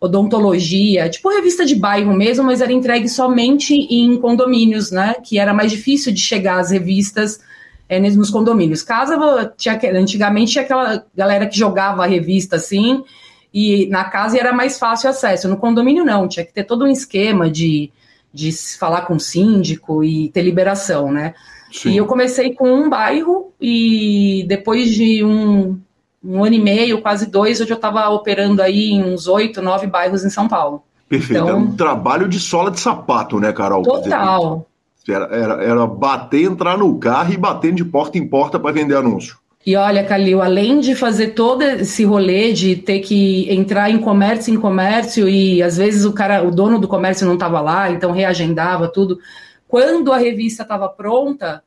odontologia, 0.00 1.08
tipo 1.08 1.30
revista 1.30 1.64
de 1.64 1.74
bairro 1.74 2.14
mesmo, 2.14 2.44
mas 2.44 2.60
era 2.60 2.72
entregue 2.72 3.08
somente 3.08 3.74
em 3.74 4.20
condomínios, 4.20 4.90
né? 4.90 5.14
Que 5.24 5.38
era 5.38 5.54
mais 5.54 5.70
difícil 5.70 6.12
de 6.12 6.20
chegar 6.20 6.58
às 6.58 6.70
revistas 6.70 7.40
é, 7.88 8.00
nos 8.00 8.30
condomínios. 8.30 8.82
Casa 8.82 9.16
tinha 9.56 9.78
antigamente 9.98 10.52
tinha 10.52 10.64
aquela 10.64 11.04
galera 11.14 11.46
que 11.46 11.58
jogava 11.58 12.04
a 12.04 12.06
revista 12.06 12.56
assim, 12.56 13.04
e 13.52 13.86
na 13.86 14.04
casa 14.04 14.38
era 14.38 14.52
mais 14.52 14.78
fácil 14.78 15.10
acesso. 15.10 15.48
No 15.48 15.56
condomínio 15.56 16.04
não, 16.04 16.28
tinha 16.28 16.44
que 16.44 16.52
ter 16.52 16.64
todo 16.64 16.84
um 16.84 16.88
esquema 16.88 17.50
de, 17.50 17.90
de 18.32 18.52
falar 18.78 19.02
com 19.02 19.14
o 19.14 19.20
síndico 19.20 20.04
e 20.04 20.28
ter 20.28 20.42
liberação, 20.42 21.10
né? 21.10 21.34
Sim. 21.72 21.90
E 21.90 21.96
eu 21.96 22.06
comecei 22.06 22.54
com 22.54 22.70
um 22.70 22.88
bairro 22.88 23.52
e 23.60 24.44
depois 24.48 24.94
de 24.94 25.24
um, 25.24 25.78
um 26.22 26.44
ano 26.44 26.54
e 26.54 26.60
meio, 26.60 27.00
quase 27.00 27.26
dois, 27.26 27.60
eu 27.60 27.66
já 27.66 27.74
estava 27.74 28.08
operando 28.08 28.62
aí 28.62 28.90
em 28.90 29.04
uns 29.04 29.26
oito, 29.26 29.62
nove 29.62 29.86
bairros 29.86 30.24
em 30.24 30.30
São 30.30 30.48
Paulo. 30.48 30.82
Perfeito. 31.08 31.42
Então, 31.42 31.48
é 31.48 31.54
um 31.54 31.76
trabalho 31.76 32.28
de 32.28 32.40
sola 32.40 32.70
de 32.70 32.80
sapato, 32.80 33.38
né, 33.38 33.52
Carol? 33.52 33.82
Total. 33.82 34.66
Era, 35.08 35.26
era, 35.26 35.64
era 35.64 35.86
bater, 35.86 36.44
entrar 36.44 36.76
no 36.76 36.98
carro 36.98 37.32
e 37.32 37.36
bater 37.36 37.72
de 37.72 37.84
porta 37.84 38.18
em 38.18 38.26
porta 38.26 38.58
para 38.58 38.72
vender 38.72 38.96
anúncio. 38.96 39.38
E 39.66 39.74
olha, 39.74 40.04
Calil, 40.04 40.40
além 40.40 40.78
de 40.78 40.94
fazer 40.94 41.28
todo 41.28 41.62
esse 41.62 42.04
rolê 42.04 42.52
de 42.52 42.76
ter 42.76 43.00
que 43.00 43.52
entrar 43.52 43.90
em 43.90 43.98
comércio 43.98 44.54
em 44.54 44.60
comércio 44.60 45.28
e 45.28 45.60
às 45.60 45.76
vezes 45.76 46.04
o 46.04 46.12
cara, 46.12 46.46
o 46.46 46.52
dono 46.52 46.78
do 46.78 46.86
comércio 46.86 47.26
não 47.26 47.34
estava 47.34 47.60
lá, 47.60 47.90
então 47.90 48.12
reagendava 48.12 48.86
tudo. 48.86 49.18
Quando 49.66 50.12
a 50.12 50.18
revista 50.18 50.62
estava 50.62 50.88
pronta, 50.88 51.64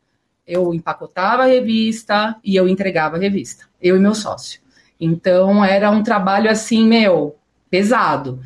eu 0.47 0.73
empacotava 0.73 1.43
a 1.43 1.47
revista 1.47 2.37
e 2.41 2.55
eu 2.55 2.69
entregava 2.69 3.17
a 3.17 3.19
revista, 3.19 3.65
eu 3.81 3.97
e 3.97 3.99
meu 3.99 4.15
sócio. 4.15 4.61
Então 4.97 5.63
era 5.63 5.91
um 5.91 6.01
trabalho 6.01 6.49
assim, 6.49 6.87
meu, 6.87 7.35
pesado. 7.69 8.39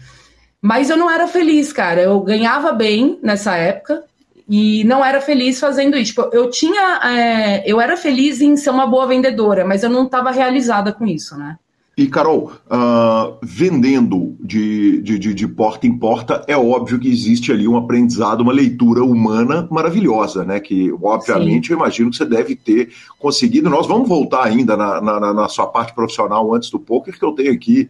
Mas 0.60 0.89
eu 0.89 0.97
não 0.97 1.12
era 1.12 1.27
feliz, 1.27 1.71
cara. 1.71 2.01
Eu 2.01 2.19
ganhava 2.21 2.71
bem 2.71 3.19
nessa 3.21 3.56
época, 3.56 4.03
e 4.47 4.84
não 4.84 5.03
era 5.03 5.21
feliz 5.21 5.60
fazendo 5.60 5.97
isso. 5.97 6.13
Tipo, 6.13 6.29
eu 6.34 6.49
tinha, 6.49 6.99
é, 7.03 7.63
eu 7.69 7.79
era 7.79 7.95
feliz 7.95 8.41
em 8.41 8.56
ser 8.58 8.69
uma 8.69 8.88
boa 8.88 9.08
vendedora, 9.08 9.65
mas 9.65 9.84
eu 9.84 9.89
não 9.89 10.06
estava 10.06 10.32
realizada 10.32 10.91
com 10.91 11.06
isso, 11.06 11.38
né? 11.38 11.58
E, 11.95 12.08
Carol, 12.08 12.51
uh, 12.65 13.38
vendendo 13.43 14.36
de, 14.39 14.99
de, 15.03 15.19
de, 15.19 15.32
de, 15.32 15.47
porta 15.47 15.86
em 15.86 15.95
porta, 15.95 16.43
é 16.47 16.58
óbvio 16.58 16.99
que 16.99 17.08
existe 17.08 17.51
ali 17.51 17.67
um 17.67 17.77
aprendizado, 17.77 18.41
uma 18.41 18.51
leitura 18.51 19.03
humana 19.03 19.67
maravilhosa, 19.69 20.43
né? 20.43 20.60
Que, 20.60 20.91
obviamente, 20.91 21.67
Sim. 21.67 21.73
eu 21.73 21.77
imagino 21.77 22.10
que 22.10 22.17
você 22.17 22.25
deve 22.25 22.56
ter 22.56 22.89
conseguido. 23.19 23.69
Nós 23.69 23.86
vamos 23.86 24.10
voltar 24.10 24.43
ainda 24.43 24.75
na, 24.75 24.99
na, 24.99 25.34
na 25.36 25.47
sua 25.47 25.67
parte 25.67 25.93
profissional 25.93 26.51
antes 26.56 26.71
do 26.71 26.79
poker, 26.79 27.17
que 27.17 27.23
eu 27.23 27.32
tenho 27.34 27.53
aqui 27.53 27.88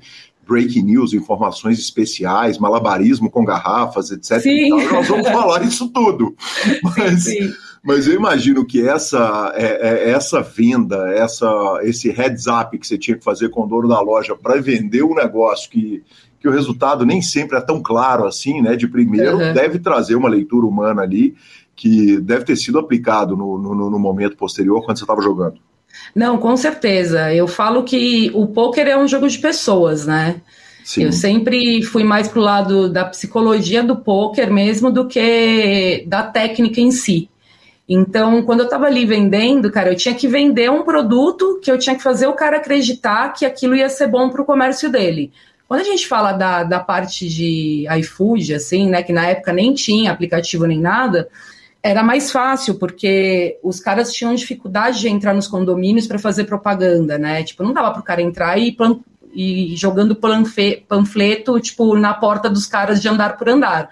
breaking 0.47 0.83
news, 0.83 1.13
informações 1.13 1.79
especiais, 1.79 2.57
malabarismo 2.57 3.29
com 3.29 3.45
garrafas, 3.45 4.11
etc. 4.11 4.45
Então, 4.45 4.91
nós 4.91 5.07
vamos 5.07 5.27
falar 5.29 5.63
isso 5.63 5.89
tudo. 5.89 6.35
Mas, 6.83 7.23
sim, 7.23 7.41
sim. 7.41 7.53
mas 7.83 8.07
eu 8.07 8.13
imagino 8.13 8.65
que 8.65 8.87
essa, 8.87 9.53
é, 9.55 9.65
é, 9.89 10.09
essa 10.11 10.41
venda, 10.41 11.09
essa, 11.13 11.79
esse 11.83 12.09
heads 12.09 12.47
up 12.47 12.77
que 12.77 12.85
você 12.85 12.97
tinha 12.97 13.17
que 13.17 13.23
fazer 13.23 13.49
com 13.49 13.63
o 13.63 13.67
dono 13.67 13.87
da 13.87 13.99
loja 13.99 14.35
para 14.35 14.61
vender 14.61 15.03
um 15.03 15.15
negócio 15.15 15.69
que, 15.69 16.03
que 16.39 16.47
o 16.47 16.51
resultado 16.51 17.05
nem 17.05 17.21
sempre 17.21 17.57
é 17.57 17.61
tão 17.61 17.81
claro 17.81 18.25
assim, 18.25 18.61
né? 18.61 18.75
De 18.75 18.87
primeiro, 18.87 19.37
uhum. 19.37 19.53
deve 19.53 19.79
trazer 19.79 20.15
uma 20.15 20.29
leitura 20.29 20.65
humana 20.65 21.01
ali 21.01 21.35
que 21.75 22.19
deve 22.21 22.45
ter 22.45 22.55
sido 22.55 22.79
aplicado 22.79 23.35
no, 23.35 23.57
no, 23.57 23.89
no 23.89 23.99
momento 23.99 24.37
posterior 24.37 24.83
quando 24.83 24.97
você 24.97 25.03
estava 25.03 25.21
jogando. 25.21 25.59
Não, 26.15 26.37
com 26.37 26.55
certeza. 26.55 27.33
Eu 27.33 27.47
falo 27.47 27.83
que 27.83 28.31
o 28.33 28.47
poker 28.47 28.87
é 28.87 28.97
um 28.97 29.07
jogo 29.07 29.27
de 29.27 29.39
pessoas, 29.39 30.05
né? 30.05 30.41
Sim. 30.83 31.03
Eu 31.03 31.11
sempre 31.11 31.81
fui 31.81 32.03
mais 32.03 32.27
pro 32.27 32.41
lado 32.41 32.89
da 32.89 33.05
psicologia 33.05 33.81
do 33.81 33.95
poker 33.95 34.51
mesmo 34.51 34.91
do 34.91 35.07
que 35.07 36.03
da 36.07 36.23
técnica 36.23 36.81
em 36.81 36.91
si. 36.91 37.29
Então, 37.87 38.43
quando 38.43 38.61
eu 38.61 38.65
estava 38.65 38.85
ali 38.85 39.05
vendendo, 39.05 39.71
cara, 39.71 39.91
eu 39.91 39.95
tinha 39.95 40.15
que 40.15 40.27
vender 40.27 40.69
um 40.71 40.83
produto 40.83 41.59
que 41.61 41.71
eu 41.71 41.77
tinha 41.77 41.95
que 41.95 42.03
fazer 42.03 42.27
o 42.27 42.33
cara 42.33 42.57
acreditar 42.57 43.33
que 43.33 43.45
aquilo 43.45 43.75
ia 43.75 43.89
ser 43.89 44.07
bom 44.07 44.29
para 44.29 44.41
o 44.41 44.45
comércio 44.45 44.89
dele. 44.89 45.31
Quando 45.67 45.81
a 45.81 45.85
gente 45.85 46.07
fala 46.07 46.33
da, 46.33 46.63
da 46.63 46.79
parte 46.79 47.27
de 47.27 47.85
iFood, 47.99 48.53
assim, 48.53 48.89
né, 48.89 49.03
que 49.03 49.11
na 49.11 49.27
época 49.27 49.51
nem 49.51 49.73
tinha 49.73 50.11
aplicativo 50.11 50.65
nem 50.65 50.79
nada, 50.79 51.27
era 51.83 52.01
mais 52.01 52.31
fácil, 52.31 52.75
porque 52.75 53.59
os 53.61 53.81
caras 53.81 54.13
tinham 54.13 54.33
dificuldade 54.33 55.01
de 55.01 55.09
entrar 55.09 55.33
nos 55.33 55.49
condomínios 55.49 56.07
para 56.07 56.17
fazer 56.17 56.45
propaganda, 56.45 57.17
né? 57.17 57.43
Tipo, 57.43 57.61
não 57.61 57.73
dava 57.73 57.91
para 57.91 57.99
o 57.99 58.03
cara 58.03 58.21
entrar 58.21 58.57
e, 58.57 58.75
e 59.33 59.75
jogando 59.75 60.17
panfleto, 60.87 61.59
tipo, 61.59 61.93
na 61.97 62.13
porta 62.13 62.49
dos 62.49 62.65
caras 62.65 63.01
de 63.01 63.09
andar 63.09 63.37
por 63.37 63.49
andar. 63.49 63.89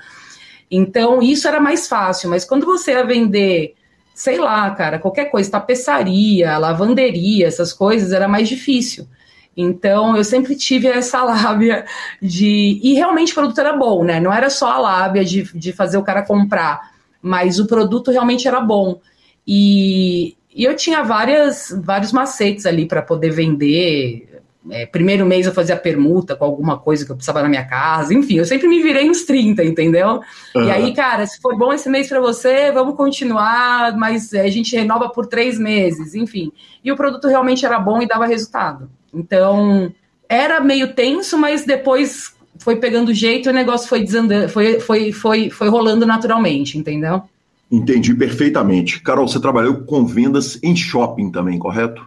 Então, 0.72 1.22
isso 1.22 1.50
era 1.50 1.60
mais 1.60 1.90
fácil, 1.90 2.30
mas 2.30 2.46
quando 2.46 2.66
você 2.66 2.94
ia 2.94 3.06
vender, 3.06 3.76
sei 4.16 4.40
lá, 4.40 4.72
cara, 4.72 4.98
qualquer 4.98 5.26
coisa, 5.26 5.52
tapeçaria, 5.52 6.58
lavanderia, 6.58 7.46
essas 7.46 7.74
coisas, 7.74 8.14
era 8.14 8.26
mais 8.26 8.48
difícil. 8.48 9.06
Então, 9.56 10.16
eu 10.16 10.24
sempre 10.24 10.56
tive 10.56 10.88
essa 10.88 11.22
lábia 11.26 11.86
de. 12.22 12.80
E 12.82 12.94
realmente 12.94 13.34
o 13.34 13.36
produto 13.36 13.60
era 13.60 13.74
bom, 13.74 14.02
né? 14.06 14.22
Não 14.22 14.32
era 14.32 14.50
só 14.50 14.72
a 14.72 14.80
lábia 14.80 15.26
de, 15.26 15.44
de 15.54 15.74
fazer 15.74 15.98
o 15.98 16.04
cara 16.04 16.22
comprar 16.22 16.91
mas 17.22 17.60
o 17.60 17.68
produto 17.68 18.12
realmente 18.12 18.48
era 18.48 18.60
bom. 18.60 19.00
E, 19.48 20.36
e 20.54 20.64
eu 20.64 20.76
tinha 20.76 21.04
várias, 21.04 21.74
vários 21.84 22.12
macetes 22.12 22.66
ali 22.66 22.86
para 22.86 23.02
poder 23.02 23.32
vender. 23.32 24.42
É, 24.70 24.86
primeiro 24.86 25.26
mês 25.26 25.48
eu 25.48 25.54
fazia 25.54 25.76
permuta 25.76 26.36
com 26.36 26.46
alguma 26.46 26.78
coisa 26.78 27.04
que 27.04 27.12
eu 27.12 27.16
precisava 27.16 27.42
na 27.42 27.50
minha 27.50 27.66
casa, 27.66 28.14
enfim, 28.14 28.36
eu 28.36 28.46
sempre 28.46 28.68
me 28.68 28.80
virei 28.80 29.10
uns 29.10 29.24
30, 29.24 29.64
entendeu? 29.64 30.22
Uhum. 30.56 30.66
E 30.66 30.70
aí, 30.70 30.94
cara, 30.94 31.26
se 31.26 31.42
for 31.42 31.58
bom 31.58 31.74
esse 31.74 31.90
mês 31.90 32.08
para 32.08 32.20
você, 32.20 32.72
vamos 32.72 32.96
continuar, 32.96 33.98
mas 33.98 34.32
é, 34.34 34.42
a 34.42 34.52
gente 34.52 34.76
renova 34.76 35.10
por 35.10 35.26
três 35.26 35.58
meses, 35.58 36.14
enfim. 36.14 36.52
E 36.84 36.92
o 36.92 36.96
produto 36.96 37.28
realmente 37.28 37.66
era 37.66 37.80
bom 37.80 38.04
e 38.04 38.08
dava 38.08 38.28
resultado. 38.28 38.88
Então, 39.12 39.92
era 40.30 40.62
meio 40.62 40.94
tenso, 40.94 41.38
mas 41.40 41.66
depois 41.66 42.36
foi 42.62 42.76
pegando 42.76 43.14
jeito 43.14 43.50
e 43.50 43.52
o 43.52 43.54
negócio 43.54 43.90
foi 43.90 44.04
desandando, 44.04 44.48
foi, 44.48 44.80
foi, 44.80 45.12
foi, 45.12 45.50
foi 45.50 45.68
rolando 45.68 46.06
naturalmente, 46.06 46.78
entendeu? 46.78 47.24
Entendi 47.72 48.14
perfeitamente. 48.14 49.02
Carol, 49.02 49.28
você 49.28 49.40
trabalhou 49.40 49.82
com 49.82 50.06
vendas 50.06 50.60
em 50.62 50.76
shopping 50.76 51.32
também, 51.32 51.58
correto? 51.58 52.06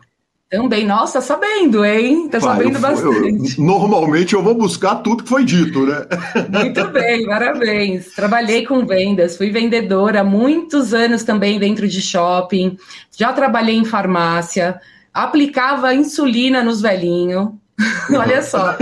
Também, 0.48 0.86
nossa, 0.86 1.20
sabendo, 1.20 1.84
hein? 1.84 2.28
Tá 2.28 2.38
Pai, 2.38 2.58
sabendo 2.58 2.76
eu, 2.76 2.80
bastante. 2.80 3.58
Eu, 3.58 3.64
normalmente 3.64 4.34
eu 4.34 4.42
vou 4.42 4.54
buscar 4.54 4.96
tudo 4.96 5.24
que 5.24 5.28
foi 5.28 5.44
dito, 5.44 5.84
né? 5.84 6.06
Muito 6.50 6.86
bem, 6.92 7.26
parabéns. 7.26 8.14
Trabalhei 8.14 8.64
com 8.64 8.86
vendas, 8.86 9.36
fui 9.36 9.50
vendedora 9.50 10.20
há 10.20 10.24
muitos 10.24 10.94
anos 10.94 11.24
também 11.24 11.58
dentro 11.58 11.88
de 11.88 12.00
shopping, 12.00 12.78
já 13.16 13.32
trabalhei 13.32 13.74
em 13.74 13.84
farmácia, 13.84 14.80
aplicava 15.12 15.92
insulina 15.92 16.62
nos 16.62 16.80
velhinhos. 16.80 17.48
Olha 18.14 18.40
só. 18.40 18.76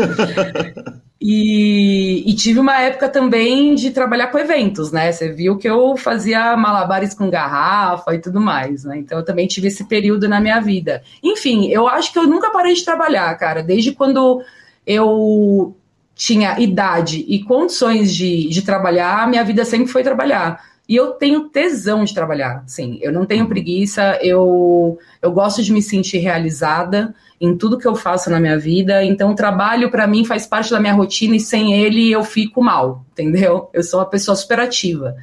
E, 1.25 2.29
e, 2.29 2.35
tive 2.35 2.59
uma 2.59 2.81
época 2.81 3.09
também 3.09 3.77
de 3.77 3.93
trabalhar 3.93 4.27
com 4.27 4.39
eventos, 4.39 4.91
né? 4.91 5.13
Você 5.13 5.31
viu 5.31 5.57
que 5.57 5.71
eu 5.71 5.97
fazia 5.97 6.57
malabares 6.57 7.15
com 7.15 7.31
garrafa 7.31 8.13
e 8.13 8.19
tudo 8.19 8.41
mais, 8.41 8.83
né? 8.83 8.99
Então 8.99 9.19
eu 9.19 9.25
também 9.25 9.47
tive 9.47 9.69
esse 9.69 9.85
período 9.85 10.29
na 10.29 10.41
minha 10.41 10.61
vida. 10.61 11.01
Enfim, 11.23 11.69
eu 11.69 11.87
acho 11.87 12.13
que 12.13 12.19
eu 12.19 12.27
nunca 12.27 12.51
parei 12.51 12.75
de 12.75 12.85
trabalhar, 12.85 13.33
cara. 13.39 13.63
Desde 13.63 13.93
quando 13.93 14.43
eu 14.85 15.77
tinha 16.17 16.59
idade 16.59 17.25
e 17.29 17.45
condições 17.45 18.13
de, 18.13 18.49
de 18.49 18.63
trabalhar, 18.63 19.29
minha 19.29 19.45
vida 19.45 19.65
sempre 19.65 19.87
foi 19.87 20.03
trabalhar. 20.03 20.73
E 20.89 20.97
eu 20.97 21.13
tenho 21.13 21.49
tesão 21.49 22.03
de 22.03 22.13
trabalhar, 22.13 22.65
sim. 22.67 22.99
Eu 23.01 23.13
não 23.13 23.25
tenho 23.25 23.47
preguiça, 23.47 24.19
eu, 24.21 24.99
eu 25.23 25.31
gosto 25.31 25.63
de 25.63 25.73
me 25.73 25.81
sentir 25.81 26.19
realizada 26.19 27.15
em 27.43 27.57
tudo 27.57 27.77
que 27.77 27.89
eu 27.89 27.97
faço 27.97 28.31
na 28.31 28.39
minha 28.39 28.57
vida. 28.57 29.05
Então, 29.05 29.33
o 29.33 29.35
trabalho, 29.35 29.91
para 29.91 30.07
mim, 30.07 30.25
faz 30.25 30.47
parte 30.47 30.71
da 30.71 30.79
minha 30.79 30.95
rotina 30.95 31.35
e 31.35 31.41
sem 31.41 31.75
ele 31.75 32.13
eu 32.13 32.23
fico 32.23 32.63
mal, 32.63 33.05
entendeu? 33.11 33.69
Eu 33.75 33.83
sou 33.83 33.99
uma 33.99 34.07
pessoa 34.07 34.37
superativa. 34.37 35.17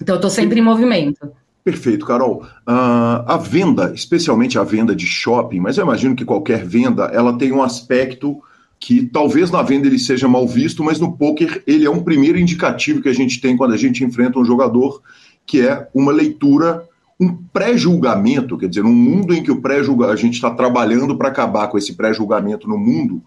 Então, 0.00 0.16
eu 0.16 0.18
estou 0.18 0.30
sempre 0.30 0.58
em 0.58 0.62
movimento. 0.62 1.30
Perfeito, 1.62 2.04
Carol. 2.04 2.42
Uh, 2.66 3.22
a 3.24 3.36
venda, 3.36 3.92
especialmente 3.94 4.58
a 4.58 4.64
venda 4.64 4.96
de 4.96 5.06
shopping, 5.06 5.60
mas 5.60 5.78
eu 5.78 5.84
imagino 5.84 6.16
que 6.16 6.24
qualquer 6.24 6.66
venda, 6.66 7.04
ela 7.04 7.38
tem 7.38 7.52
um 7.52 7.62
aspecto 7.62 8.42
que 8.80 9.06
talvez 9.06 9.48
na 9.48 9.62
venda 9.62 9.86
ele 9.86 10.00
seja 10.00 10.26
mal 10.26 10.48
visto, 10.48 10.82
mas 10.82 10.98
no 10.98 11.16
poker 11.16 11.62
ele 11.64 11.86
é 11.86 11.90
um 11.90 12.02
primeiro 12.02 12.36
indicativo 12.36 13.00
que 13.00 13.08
a 13.08 13.14
gente 13.14 13.40
tem 13.40 13.56
quando 13.56 13.74
a 13.74 13.76
gente 13.76 14.02
enfrenta 14.02 14.40
um 14.40 14.44
jogador, 14.44 15.00
que 15.46 15.60
é 15.60 15.86
uma 15.94 16.10
leitura 16.10 16.82
um 17.20 17.36
pré-julgamento, 17.52 18.58
quer 18.58 18.68
dizer, 18.68 18.82
num 18.82 18.92
mundo 18.92 19.34
em 19.34 19.42
que 19.42 19.50
o 19.50 19.60
pré-julgamento, 19.60 20.18
a 20.18 20.20
gente 20.20 20.34
está 20.34 20.50
trabalhando 20.50 21.16
para 21.16 21.28
acabar 21.28 21.68
com 21.68 21.78
esse 21.78 21.94
pré-julgamento 21.94 22.68
no 22.68 22.76
mundo, 22.76 23.22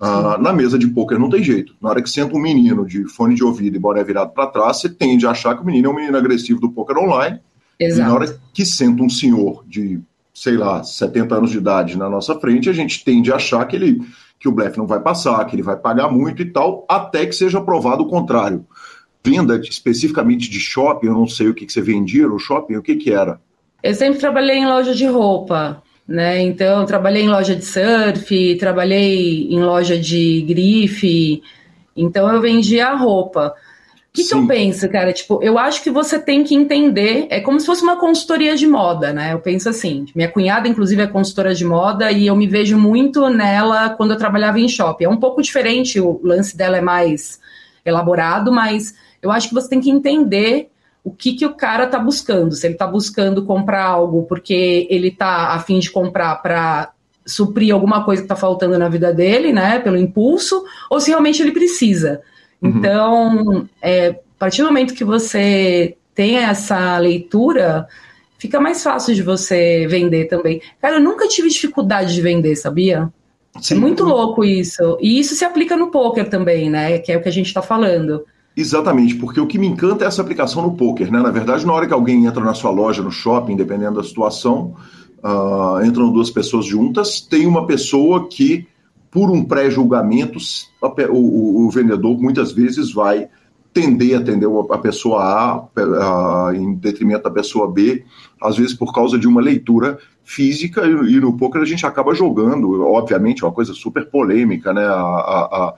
uh, 0.00 0.40
na 0.40 0.52
mesa 0.52 0.78
de 0.78 0.86
pôquer 0.86 1.18
não 1.18 1.28
tem 1.28 1.42
jeito. 1.42 1.74
Na 1.80 1.90
hora 1.90 2.02
que 2.02 2.10
senta 2.10 2.36
um 2.36 2.40
menino 2.40 2.86
de 2.86 3.04
fone 3.08 3.34
de 3.34 3.42
ouvido 3.42 3.76
e 3.76 3.80
boné 3.80 4.02
virado 4.04 4.32
para 4.32 4.46
trás, 4.46 4.80
você 4.80 4.88
tende 4.88 5.26
a 5.26 5.30
achar 5.30 5.56
que 5.56 5.62
o 5.62 5.66
menino 5.66 5.88
é 5.88 5.90
um 5.90 5.96
menino 5.96 6.16
agressivo 6.16 6.60
do 6.60 6.70
pôquer 6.70 6.96
online. 6.96 7.40
Exato. 7.78 8.00
E 8.00 8.04
na 8.04 8.14
hora 8.14 8.40
que 8.52 8.64
senta 8.64 9.02
um 9.02 9.10
senhor 9.10 9.64
de, 9.66 10.00
sei 10.32 10.56
lá, 10.56 10.84
70 10.84 11.34
anos 11.34 11.50
de 11.50 11.58
idade 11.58 11.98
na 11.98 12.08
nossa 12.08 12.38
frente, 12.38 12.68
a 12.68 12.72
gente 12.72 13.04
tende 13.04 13.32
a 13.32 13.36
achar 13.36 13.64
que 13.66 13.76
ele 13.76 14.00
que 14.38 14.48
o 14.48 14.52
blefe 14.52 14.76
não 14.76 14.88
vai 14.88 14.98
passar, 14.98 15.44
que 15.44 15.54
ele 15.54 15.62
vai 15.62 15.76
pagar 15.76 16.10
muito 16.10 16.42
e 16.42 16.44
tal, 16.44 16.84
até 16.88 17.24
que 17.24 17.32
seja 17.32 17.60
provado 17.60 18.02
o 18.02 18.08
contrário 18.08 18.66
venda 19.24 19.56
especificamente 19.56 20.50
de 20.50 20.58
shopping, 20.58 21.06
eu 21.06 21.14
não 21.14 21.26
sei 21.26 21.48
o 21.48 21.54
que, 21.54 21.66
que 21.66 21.72
você 21.72 21.80
vendia 21.80 22.26
no 22.26 22.38
shopping, 22.38 22.76
o 22.76 22.82
que, 22.82 22.96
que 22.96 23.12
era? 23.12 23.40
Eu 23.82 23.94
sempre 23.94 24.18
trabalhei 24.18 24.58
em 24.58 24.66
loja 24.66 24.94
de 24.94 25.06
roupa, 25.06 25.82
né? 26.06 26.40
Então, 26.40 26.84
trabalhei 26.84 27.22
em 27.22 27.28
loja 27.28 27.54
de 27.54 27.64
surf, 27.64 28.56
trabalhei 28.56 29.48
em 29.48 29.60
loja 29.60 29.98
de 29.98 30.42
grife, 30.42 31.42
então 31.96 32.32
eu 32.32 32.40
vendia 32.40 32.94
roupa. 32.94 33.54
O 34.12 34.14
que, 34.14 34.24
que, 34.24 34.34
eu 34.34 34.46
penso, 34.46 34.86
cara? 34.90 35.10
Tipo, 35.10 35.42
eu 35.42 35.58
acho 35.58 35.82
que 35.82 35.90
você 35.90 36.18
tem 36.18 36.44
que 36.44 36.54
entender. 36.54 37.26
É 37.30 37.40
como 37.40 37.58
se 37.58 37.64
fosse 37.64 37.82
uma 37.82 37.96
consultoria 37.96 38.54
de 38.54 38.66
moda, 38.66 39.10
né? 39.10 39.32
Eu 39.32 39.38
penso 39.38 39.70
assim. 39.70 40.04
Minha 40.14 40.28
cunhada, 40.28 40.68
inclusive, 40.68 41.00
é 41.00 41.06
consultora 41.06 41.54
de 41.54 41.64
moda 41.64 42.12
e 42.12 42.26
eu 42.26 42.36
me 42.36 42.46
vejo 42.46 42.76
muito 42.76 43.26
nela 43.30 43.88
quando 43.88 44.10
eu 44.10 44.18
trabalhava 44.18 44.60
em 44.60 44.68
shopping. 44.68 45.04
É 45.04 45.08
um 45.08 45.16
pouco 45.16 45.40
diferente, 45.40 45.98
o 45.98 46.20
lance 46.22 46.54
dela 46.54 46.76
é 46.76 46.82
mais 46.82 47.40
elaborado, 47.86 48.52
mas 48.52 48.94
eu 49.22 49.30
acho 49.30 49.48
que 49.48 49.54
você 49.54 49.68
tem 49.68 49.80
que 49.80 49.90
entender 49.90 50.68
o 51.04 51.10
que, 51.10 51.32
que 51.34 51.46
o 51.46 51.54
cara 51.54 51.84
está 51.84 51.98
buscando. 51.98 52.54
Se 52.54 52.66
ele 52.66 52.74
está 52.74 52.86
buscando 52.86 53.44
comprar 53.44 53.84
algo 53.84 54.24
porque 54.24 54.86
ele 54.90 55.08
está 55.08 55.54
a 55.54 55.60
fim 55.60 55.78
de 55.78 55.90
comprar 55.90 56.36
para 56.36 56.92
suprir 57.24 57.72
alguma 57.72 58.04
coisa 58.04 58.22
que 58.22 58.26
está 58.26 58.36
faltando 58.36 58.78
na 58.78 58.88
vida 58.88 59.12
dele, 59.12 59.52
né, 59.52 59.78
pelo 59.78 59.96
impulso, 59.96 60.64
ou 60.90 61.00
se 61.00 61.10
realmente 61.10 61.40
ele 61.40 61.52
precisa. 61.52 62.20
Uhum. 62.60 62.70
Então, 62.70 63.68
é, 63.80 64.08
a 64.08 64.14
partir 64.38 64.62
do 64.62 64.68
momento 64.68 64.94
que 64.94 65.04
você 65.04 65.96
tem 66.14 66.38
essa 66.38 66.98
leitura, 66.98 67.86
fica 68.38 68.60
mais 68.60 68.82
fácil 68.82 69.14
de 69.14 69.22
você 69.22 69.86
vender 69.88 70.26
também. 70.26 70.60
Cara, 70.80 70.96
eu 70.96 71.00
nunca 71.00 71.28
tive 71.28 71.48
dificuldade 71.48 72.14
de 72.14 72.20
vender, 72.20 72.56
sabia? 72.56 73.08
Sim. 73.60 73.74
É 73.74 73.78
muito 73.78 74.04
louco 74.04 74.44
isso. 74.44 74.98
E 75.00 75.18
isso 75.18 75.34
se 75.34 75.44
aplica 75.44 75.76
no 75.76 75.90
poker 75.90 76.28
também, 76.28 76.70
né? 76.70 76.98
Que 76.98 77.12
é 77.12 77.16
o 77.16 77.22
que 77.22 77.28
a 77.28 77.32
gente 77.32 77.46
está 77.46 77.62
falando. 77.62 78.24
Exatamente, 78.56 79.14
porque 79.14 79.40
o 79.40 79.46
que 79.46 79.58
me 79.58 79.66
encanta 79.66 80.04
é 80.04 80.08
essa 80.08 80.20
aplicação 80.20 80.62
no 80.62 80.76
poker, 80.76 81.10
né? 81.10 81.20
Na 81.20 81.30
verdade, 81.30 81.64
na 81.64 81.72
hora 81.72 81.86
que 81.86 81.94
alguém 81.94 82.26
entra 82.26 82.44
na 82.44 82.52
sua 82.52 82.70
loja, 82.70 83.02
no 83.02 83.10
shopping, 83.10 83.56
dependendo 83.56 83.96
da 83.96 84.04
situação, 84.04 84.74
uh, 85.24 85.82
entram 85.84 86.12
duas 86.12 86.30
pessoas 86.30 86.66
juntas, 86.66 87.20
tem 87.20 87.46
uma 87.46 87.66
pessoa 87.66 88.28
que, 88.28 88.66
por 89.10 89.30
um 89.30 89.42
pré-julgamento, 89.42 90.38
o, 90.82 91.16
o, 91.16 91.66
o, 91.66 91.70
vendedor 91.70 92.20
muitas 92.20 92.52
vezes 92.52 92.92
vai 92.92 93.28
tender 93.72 94.16
a 94.16 94.20
atender 94.20 94.46
a 94.70 94.78
pessoa 94.78 95.22
A 95.22 95.58
uh, 95.58 96.54
em 96.54 96.74
detrimento 96.74 97.22
da 97.22 97.30
pessoa 97.30 97.70
B, 97.70 98.04
às 98.38 98.58
vezes 98.58 98.74
por 98.74 98.92
causa 98.92 99.18
de 99.18 99.26
uma 99.26 99.40
leitura 99.40 99.98
física, 100.22 100.86
e, 100.86 100.90
e 100.90 101.20
no 101.20 101.38
poker 101.38 101.62
a 101.62 101.64
gente 101.64 101.86
acaba 101.86 102.14
jogando, 102.14 102.82
obviamente, 102.82 103.42
é 103.42 103.46
uma 103.46 103.52
coisa 103.52 103.72
super 103.72 104.10
polêmica, 104.10 104.74
né? 104.74 104.84
a, 104.84 104.92
a, 104.92 105.74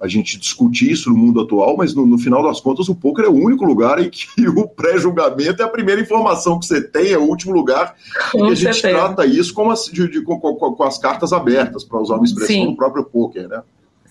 a 0.00 0.06
gente 0.06 0.38
discutir 0.38 0.92
isso 0.92 1.10
no 1.10 1.16
mundo 1.16 1.40
atual, 1.40 1.76
mas 1.76 1.94
no, 1.94 2.06
no, 2.06 2.18
final 2.18 2.42
das 2.42 2.60
contas 2.60 2.88
o 2.88 2.94
poker 2.94 3.24
é 3.24 3.28
o 3.28 3.34
único 3.34 3.64
lugar 3.64 3.98
em 3.98 4.10
que 4.10 4.26
o 4.46 4.68
pré-julgamento 4.68 5.62
é 5.62 5.64
a 5.64 5.68
primeira 5.68 6.00
informação 6.00 6.58
que 6.58 6.66
você 6.66 6.82
tem, 6.82 7.12
é 7.12 7.18
o 7.18 7.22
último 7.22 7.52
lugar 7.52 7.94
Com 8.30 8.46
e 8.46 8.52
a 8.52 8.54
gente 8.54 8.82
trata 8.82 9.24
isso 9.24 9.54
como 9.54 9.70
as, 9.70 9.86
de, 9.86 10.08
de, 10.08 10.22
com, 10.22 10.38
com, 10.38 10.54
com, 10.54 10.82
as 10.84 10.98
cartas 10.98 11.32
abertas, 11.32 11.82
para 11.82 11.98
usar 11.98 12.16
uma 12.16 12.24
expressão 12.24 12.56
sim. 12.56 12.66
do 12.66 12.76
próprio 12.76 13.04
poker, 13.04 13.48
né? 13.48 13.62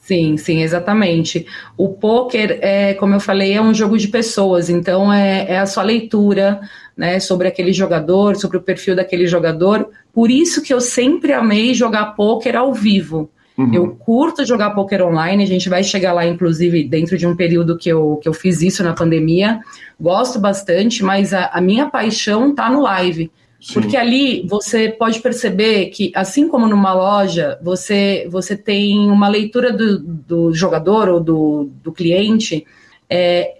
Sim, 0.01 0.37
sim, 0.37 0.61
exatamente. 0.61 1.47
O 1.75 1.89
poker, 1.89 2.59
é, 2.61 2.93
como 2.93 3.15
eu 3.15 3.19
falei, 3.19 3.53
é 3.53 3.61
um 3.61 3.73
jogo 3.73 3.97
de 3.97 4.07
pessoas, 4.07 4.69
então 4.69 5.11
é, 5.11 5.47
é 5.49 5.57
a 5.57 5.65
sua 5.65 5.81
leitura 5.81 6.61
né, 6.95 7.19
sobre 7.19 7.47
aquele 7.47 7.73
jogador, 7.73 8.35
sobre 8.35 8.57
o 8.57 8.61
perfil 8.61 8.95
daquele 8.95 9.25
jogador. 9.25 9.89
Por 10.13 10.29
isso 10.29 10.61
que 10.61 10.71
eu 10.71 10.79
sempre 10.79 11.33
amei 11.33 11.73
jogar 11.73 12.15
poker 12.15 12.55
ao 12.55 12.71
vivo 12.71 13.31
Uhum. 13.57 13.73
Eu 13.73 13.95
curto 13.95 14.45
jogar 14.45 14.71
poker 14.71 15.05
online, 15.05 15.43
a 15.43 15.47
gente 15.47 15.69
vai 15.69 15.83
chegar 15.83 16.11
lá, 16.11 16.25
inclusive, 16.25 16.83
dentro 16.83 17.17
de 17.17 17.25
um 17.25 17.35
período 17.35 17.77
que 17.77 17.87
eu, 17.89 18.17
que 18.21 18.27
eu 18.27 18.33
fiz 18.33 18.61
isso 18.61 18.83
na 18.83 18.93
pandemia. 18.93 19.61
Gosto 19.99 20.39
bastante, 20.39 21.03
mas 21.03 21.33
a, 21.33 21.45
a 21.47 21.61
minha 21.61 21.89
paixão 21.89 22.53
tá 22.53 22.69
no 22.69 22.81
live. 22.81 23.31
Sim. 23.61 23.73
Porque 23.73 23.95
ali 23.95 24.45
você 24.47 24.89
pode 24.89 25.21
perceber 25.21 25.87
que, 25.87 26.11
assim 26.13 26.47
como 26.47 26.67
numa 26.67 26.93
loja, 26.93 27.57
você, 27.63 28.27
você 28.29 28.55
tem 28.57 29.09
uma 29.09 29.29
leitura 29.29 29.71
do, 29.71 29.99
do 29.99 30.53
jogador 30.53 31.07
ou 31.07 31.19
do, 31.19 31.69
do 31.81 31.91
cliente. 31.91 32.65
É, 33.09 33.53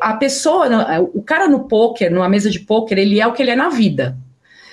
a 0.00 0.14
pessoa, 0.14 0.66
o 1.12 1.22
cara 1.22 1.46
no 1.46 1.64
poker, 1.64 2.10
numa 2.10 2.28
mesa 2.28 2.50
de 2.50 2.60
poker, 2.60 2.98
ele 2.98 3.20
é 3.20 3.26
o 3.26 3.32
que 3.32 3.42
ele 3.42 3.50
é 3.50 3.56
na 3.56 3.68
vida. 3.68 4.16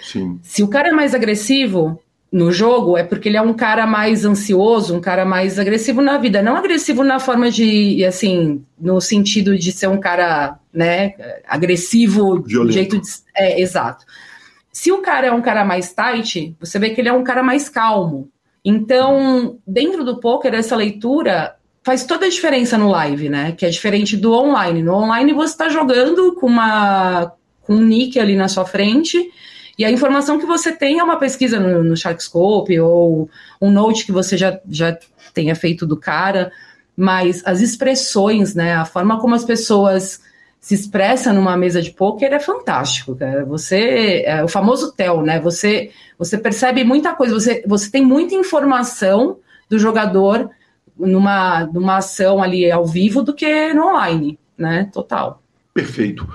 Sim. 0.02 0.40
Se 0.42 0.64
o 0.64 0.68
cara 0.68 0.90
é 0.90 0.92
mais 0.92 1.14
agressivo, 1.14 2.00
no 2.34 2.52
jogo 2.52 2.98
é 2.98 3.04
porque 3.04 3.30
ele 3.30 3.38
é 3.38 3.42
um 3.44 3.54
cara 3.54 3.86
mais 3.86 4.26
ansioso, 4.26 4.96
um 4.96 5.00
cara 5.00 5.24
mais 5.24 5.60
agressivo 5.60 6.02
na 6.02 6.18
vida. 6.18 6.42
Não 6.42 6.56
agressivo 6.56 7.04
na 7.04 7.20
forma 7.20 7.52
de, 7.52 8.04
assim, 8.04 8.66
no 8.82 9.00
sentido 9.00 9.56
de 9.56 9.72
ser 9.72 9.88
um 9.88 10.00
cara, 10.00 10.58
né, 10.74 11.14
agressivo, 11.48 12.42
Violento. 12.42 12.70
de 12.70 12.74
jeito 12.74 13.00
de. 13.00 13.08
É, 13.38 13.62
exato. 13.62 14.04
Se 14.72 14.92
o 14.92 14.98
cara 14.98 15.28
é 15.28 15.32
um 15.32 15.44
cara 15.44 15.64
mais 15.64 15.94
tight, 15.94 16.56
você 16.60 16.80
vê 16.80 16.90
que 16.90 17.00
ele 17.00 17.10
é 17.10 17.14
um 17.14 17.24
cara 17.24 17.44
mais 17.44 17.70
calmo. 17.70 18.28
Então, 18.66 19.60
dentro 19.68 20.04
do 20.04 20.20
poker, 20.20 20.56
essa 20.56 20.76
leitura 20.76 21.56
faz 21.84 22.04
toda 22.04 22.26
a 22.26 22.30
diferença 22.30 22.80
no 22.80 22.90
live, 22.90 23.30
né? 23.30 23.52
Que 23.52 23.68
é 23.68 23.70
diferente 23.70 24.18
do 24.18 24.34
online. 24.34 24.82
No 24.82 24.96
online 24.96 25.34
você 25.34 25.52
está 25.54 25.70
jogando 25.70 26.34
com 26.34 26.48
uma 26.48 27.32
com 27.62 27.76
um 27.76 27.82
nick 27.82 28.20
ali 28.20 28.36
na 28.36 28.48
sua 28.48 28.66
frente 28.66 29.32
E 29.78 29.84
a 29.84 29.92
informação 29.92 30.40
que 30.40 30.46
você 30.46 30.72
tem 30.72 31.00
é 31.00 31.04
uma 31.04 31.18
pesquisa 31.18 31.60
no, 31.60 31.84
no 31.84 31.98
Sharkscope 31.98 32.80
ou 32.80 33.30
um 33.60 33.72
note 33.72 34.06
que 34.06 34.12
você 34.12 34.38
já, 34.38 34.60
já 34.70 34.98
tenha 35.34 35.56
feito 35.56 35.86
do 35.86 35.98
cara, 35.98 36.52
mas 36.96 37.42
as 37.46 37.60
expressões, 37.60 38.54
né, 38.54 38.76
a 38.76 38.86
forma 38.86 39.20
como 39.20 39.34
as 39.34 39.44
pessoas 39.44 40.22
se 40.60 40.76
expressam 40.76 41.34
numa 41.34 41.58
mesa 41.58 41.82
de 41.82 41.92
pôquer 41.92 42.32
é 42.32 42.40
fantástico, 42.40 43.16
cara. 43.16 43.44
Você, 43.44 44.24
é 44.26 44.42
o 44.44 44.48
famoso 44.48 44.94
tel, 44.94 45.22
né? 45.22 45.38
Você, 45.42 45.92
você 46.18 46.38
percebe 46.38 46.86
muita 46.86 47.14
coisa, 47.14 47.34
você, 47.34 47.62
você 47.68 47.92
tem 47.92 48.06
muita 48.06 48.34
informação 48.34 49.40
do 49.70 49.78
jogador 49.78 50.50
numa, 50.98 51.66
numa 51.66 51.98
ação 51.98 52.42
ali 52.42 52.72
ao 52.72 52.86
vivo 52.86 53.22
do 53.22 53.34
que 53.34 53.74
no 53.74 53.90
online, 53.90 54.40
né? 54.58 54.90
Total. 54.94 55.42
Perfeito. 55.74 56.26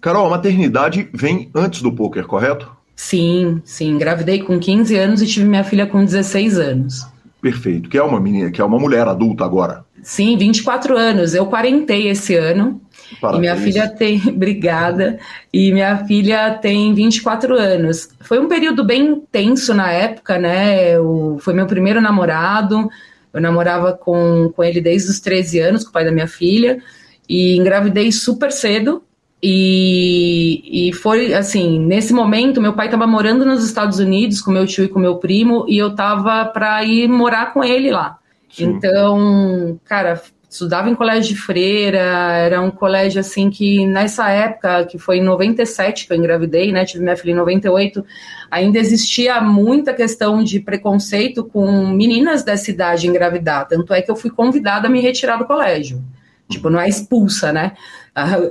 Carol, 0.00 0.26
a 0.26 0.30
maternidade 0.30 1.10
vem 1.12 1.50
antes 1.54 1.82
do 1.82 1.92
poker, 1.92 2.26
correto? 2.26 2.75
Sim, 2.96 3.60
sim. 3.62 3.90
Engravidei 3.90 4.42
com 4.42 4.58
15 4.58 4.96
anos 4.96 5.22
e 5.22 5.26
tive 5.26 5.46
minha 5.46 5.62
filha 5.62 5.86
com 5.86 6.02
16 6.02 6.58
anos. 6.58 7.06
Perfeito. 7.42 7.90
Que 7.90 7.98
é 7.98 8.02
uma 8.02 8.18
menina, 8.18 8.50
que 8.50 8.60
é 8.60 8.64
uma 8.64 8.78
mulher 8.78 9.06
adulta 9.06 9.44
agora. 9.44 9.84
Sim, 10.02 10.36
24 10.38 10.96
anos. 10.96 11.34
Eu 11.34 11.46
quarentei 11.46 12.08
esse 12.08 12.34
ano. 12.34 12.80
Parabéns. 13.20 13.38
E 13.38 13.40
minha 13.40 13.56
filha 13.56 13.88
tem. 13.88 14.22
Obrigada. 14.26 15.18
E 15.52 15.72
minha 15.72 16.04
filha 16.06 16.54
tem 16.54 16.94
24 16.94 17.54
anos. 17.54 18.08
Foi 18.20 18.38
um 18.38 18.48
período 18.48 18.82
bem 18.82 19.22
tenso 19.30 19.74
na 19.74 19.92
época, 19.92 20.38
né? 20.38 20.96
Eu, 20.96 21.36
foi 21.40 21.52
meu 21.52 21.66
primeiro 21.66 22.00
namorado. 22.00 22.88
Eu 23.32 23.40
namorava 23.40 23.92
com, 23.92 24.50
com 24.56 24.64
ele 24.64 24.80
desde 24.80 25.10
os 25.10 25.20
13 25.20 25.58
anos, 25.60 25.84
com 25.84 25.90
o 25.90 25.92
pai 25.92 26.04
da 26.04 26.12
minha 26.12 26.26
filha. 26.26 26.82
E 27.28 27.56
engravidei 27.56 28.10
super 28.10 28.50
cedo. 28.50 29.02
E, 29.42 30.88
e 30.88 30.92
foi 30.94 31.34
assim, 31.34 31.78
nesse 31.78 32.12
momento, 32.12 32.60
meu 32.60 32.72
pai 32.72 32.86
estava 32.86 33.06
morando 33.06 33.44
nos 33.44 33.64
Estados 33.64 33.98
Unidos 33.98 34.40
com 34.40 34.50
meu 34.50 34.66
tio 34.66 34.84
e 34.84 34.88
com 34.88 34.98
meu 34.98 35.16
primo, 35.16 35.64
e 35.68 35.76
eu 35.76 35.94
tava 35.94 36.46
para 36.46 36.82
ir 36.84 37.08
morar 37.08 37.52
com 37.52 37.62
ele 37.62 37.90
lá. 37.90 38.18
Sim. 38.50 38.64
Então, 38.64 39.78
cara, 39.84 40.20
estudava 40.48 40.88
em 40.88 40.94
colégio 40.94 41.34
de 41.34 41.40
freira, 41.40 41.98
era 41.98 42.60
um 42.62 42.70
colégio 42.70 43.20
assim 43.20 43.50
que 43.50 43.86
nessa 43.86 44.30
época, 44.30 44.86
que 44.86 44.98
foi 44.98 45.18
em 45.18 45.22
97 45.22 46.06
que 46.06 46.12
eu 46.12 46.16
engravidei, 46.16 46.72
né, 46.72 46.84
tive 46.84 47.02
minha 47.02 47.16
filha 47.16 47.32
em 47.32 47.36
98, 47.36 48.04
ainda 48.50 48.78
existia 48.78 49.40
muita 49.40 49.92
questão 49.92 50.42
de 50.42 50.60
preconceito 50.60 51.44
com 51.44 51.86
meninas 51.88 52.42
dessa 52.42 52.70
idade 52.70 53.06
engravidar, 53.06 53.68
tanto 53.68 53.92
é 53.92 54.00
que 54.00 54.10
eu 54.10 54.16
fui 54.16 54.30
convidada 54.30 54.88
a 54.88 54.90
me 54.90 55.00
retirar 55.00 55.36
do 55.36 55.44
colégio. 55.44 56.02
Tipo, 56.48 56.70
não 56.70 56.80
é 56.80 56.88
expulsa, 56.88 57.52
né? 57.52 57.72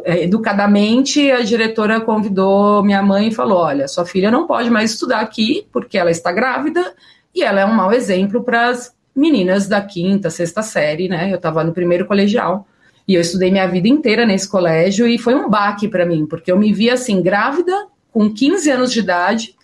É, 0.04 0.24
educadamente, 0.24 1.32
a 1.32 1.42
diretora 1.42 2.00
convidou 2.00 2.84
minha 2.84 3.02
mãe 3.02 3.30
e 3.30 3.34
falou: 3.34 3.58
Olha, 3.58 3.88
sua 3.88 4.06
filha 4.06 4.30
não 4.30 4.46
pode 4.46 4.70
mais 4.70 4.92
estudar 4.92 5.22
aqui 5.22 5.68
porque 5.72 5.98
ela 5.98 6.12
está 6.12 6.32
grávida 6.32 6.94
e 7.34 7.42
ela 7.42 7.62
é 7.62 7.66
um 7.66 7.74
mau 7.74 7.92
exemplo 7.92 8.44
para 8.44 8.70
as 8.70 8.94
meninas 9.16 9.68
da 9.68 9.82
quinta, 9.82 10.30
sexta 10.30 10.62
série, 10.62 11.10
né? 11.10 11.32
Eu 11.32 11.38
estava 11.38 11.64
no 11.64 11.74
primeiro 11.74 12.06
colegial 12.06 12.68
e 13.08 13.16
eu 13.16 13.22
estudei 13.22 13.50
minha 13.50 13.66
vida 13.66 13.88
inteira 13.88 14.24
nesse 14.24 14.48
colégio 14.48 15.08
e 15.08 15.18
foi 15.18 15.34
um 15.34 15.50
baque 15.50 15.88
para 15.88 16.06
mim, 16.06 16.28
porque 16.28 16.52
eu 16.52 16.60
me 16.60 16.72
via 16.72 16.94
assim, 16.94 17.20
grávida, 17.24 17.88
com 18.12 18.32
15 18.32 18.70
anos 18.70 18.92
de 18.92 19.00
idade, 19.00 19.56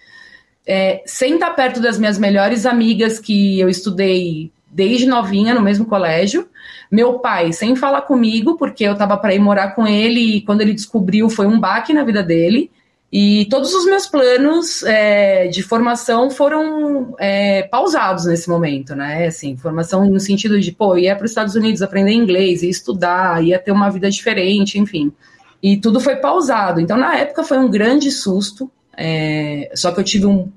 é, 0.66 1.04
sem 1.06 1.36
estar 1.36 1.52
perto 1.52 1.80
das 1.80 2.00
minhas 2.00 2.18
melhores 2.18 2.66
amigas 2.66 3.20
que 3.20 3.60
eu 3.60 3.70
estudei 3.70 4.52
desde 4.72 5.06
novinha 5.06 5.54
no 5.54 5.62
mesmo 5.62 5.86
colégio. 5.86 6.48
Meu 6.90 7.20
pai 7.20 7.54
sem 7.54 7.76
falar 7.76 8.02
comigo, 8.02 8.58
porque 8.58 8.84
eu 8.84 8.94
estava 8.94 9.18
para 9.18 9.34
ir 9.34 9.40
morar 9.40 9.76
com 9.76 9.86
ele 9.86 10.38
e 10.38 10.42
quando 10.42 10.62
ele 10.62 10.74
descobriu 10.74 11.30
foi 11.30 11.46
um 11.46 11.60
baque 11.60 11.94
na 11.94 12.04
vida 12.04 12.24
dele. 12.24 12.72
E 13.12 13.46
todos 13.50 13.76
os 13.76 13.86
meus 13.86 14.08
planos 14.08 14.84
é, 14.84 15.48
de 15.48 15.62
formação 15.62 16.32
foram 16.32 17.14
é, 17.20 17.64
pausados 17.64 18.26
nesse 18.26 18.50
momento, 18.50 18.96
né? 18.96 19.28
Assim, 19.28 19.58
formação 19.58 20.06
no 20.10 20.20
sentido 20.20 20.58
de, 20.62 20.72
pô, 20.72 20.98
ia 20.98 21.14
para 21.14 21.26
os 21.26 21.32
Estados 21.32 21.54
Unidos 21.56 21.82
aprender 21.82 22.14
inglês, 22.14 22.64
ia 22.64 22.70
estudar, 22.70 23.44
ia 23.44 23.60
ter 23.60 23.74
uma 23.74 23.90
vida 23.90 24.10
diferente, 24.10 24.80
enfim. 24.80 25.12
E 25.62 25.76
tudo 25.76 26.00
foi 26.00 26.16
pausado. 26.16 26.80
Então, 26.80 26.96
na 26.96 27.18
época, 27.18 27.44
foi 27.44 27.58
um 27.58 27.70
grande 27.70 28.10
susto. 28.10 28.72
É, 28.96 29.70
só 29.76 29.92
que 29.92 30.00
eu 30.00 30.04
tive 30.06 30.26
um 30.26 30.50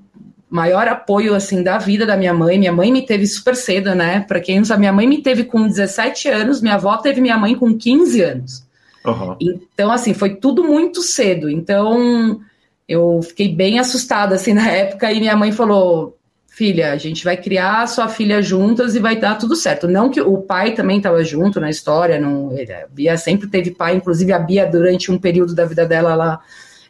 maior 0.49 0.87
apoio 0.87 1.33
assim 1.33 1.63
da 1.63 1.77
vida 1.77 2.05
da 2.05 2.15
minha 2.15 2.33
mãe. 2.33 2.57
Minha 2.57 2.71
mãe 2.71 2.91
me 2.91 3.05
teve 3.05 3.25
super 3.27 3.55
cedo, 3.55 3.93
né? 3.95 4.21
Para 4.21 4.39
quem 4.39 4.57
não 4.57 4.65
sabe, 4.65 4.81
minha 4.81 4.93
mãe 4.93 5.07
me 5.07 5.21
teve 5.21 5.43
com 5.43 5.67
17 5.67 6.29
anos, 6.29 6.61
minha 6.61 6.75
avó 6.75 6.97
teve 6.97 7.21
minha 7.21 7.37
mãe 7.37 7.55
com 7.55 7.75
15 7.75 8.21
anos. 8.21 8.65
Uhum. 9.05 9.35
Então, 9.39 9.91
assim, 9.91 10.13
foi 10.13 10.35
tudo 10.35 10.63
muito 10.63 11.01
cedo. 11.01 11.49
Então, 11.49 12.39
eu 12.87 13.21
fiquei 13.21 13.53
bem 13.53 13.79
assustada 13.79 14.35
assim 14.35 14.53
na 14.53 14.69
época 14.69 15.11
e 15.11 15.19
minha 15.19 15.35
mãe 15.35 15.51
falou: 15.51 16.17
"Filha, 16.47 16.91
a 16.91 16.97
gente 16.97 17.23
vai 17.23 17.37
criar 17.37 17.81
a 17.81 17.87
sua 17.87 18.07
filha 18.07 18.41
juntas 18.41 18.95
e 18.95 18.99
vai 18.99 19.15
dar 19.15 19.37
tudo 19.37 19.55
certo". 19.55 19.87
Não 19.87 20.09
que 20.09 20.21
o 20.21 20.37
pai 20.37 20.73
também 20.73 20.97
estava 20.97 21.23
junto 21.23 21.59
na 21.59 21.69
história, 21.69 22.19
não, 22.19 22.51
a 22.51 22.87
Bia 22.87 23.17
sempre 23.17 23.47
teve 23.47 23.71
pai, 23.71 23.95
inclusive 23.95 24.31
a 24.31 24.39
Bia 24.39 24.65
durante 24.65 25.11
um 25.11 25.17
período 25.17 25.53
da 25.53 25.65
vida 25.65 25.85
dela 25.85 26.11
ela 26.11 26.39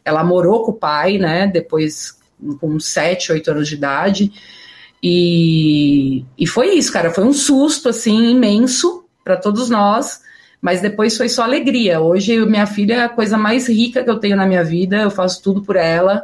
ela 0.03 0.23
morou 0.23 0.63
com 0.63 0.71
o 0.71 0.75
pai, 0.75 1.17
né? 1.17 1.47
Depois 1.47 2.15
com 2.59 2.79
7, 2.79 3.31
8 3.31 3.51
anos 3.51 3.67
de 3.67 3.75
idade. 3.75 4.31
E, 5.01 6.25
e 6.37 6.47
foi 6.47 6.73
isso, 6.73 6.91
cara. 6.91 7.11
Foi 7.11 7.23
um 7.23 7.33
susto, 7.33 7.89
assim, 7.89 8.31
imenso 8.31 9.05
para 9.23 9.37
todos 9.37 9.69
nós. 9.69 10.21
Mas 10.61 10.81
depois 10.81 11.15
foi 11.15 11.29
só 11.29 11.43
alegria. 11.43 11.99
Hoje, 11.99 12.43
minha 12.45 12.65
filha 12.65 12.93
é 12.95 13.03
a 13.03 13.09
coisa 13.09 13.37
mais 13.37 13.67
rica 13.67 14.03
que 14.03 14.09
eu 14.09 14.19
tenho 14.19 14.35
na 14.35 14.47
minha 14.47 14.63
vida. 14.63 14.97
Eu 14.97 15.11
faço 15.11 15.43
tudo 15.43 15.61
por 15.61 15.75
ela. 15.75 16.23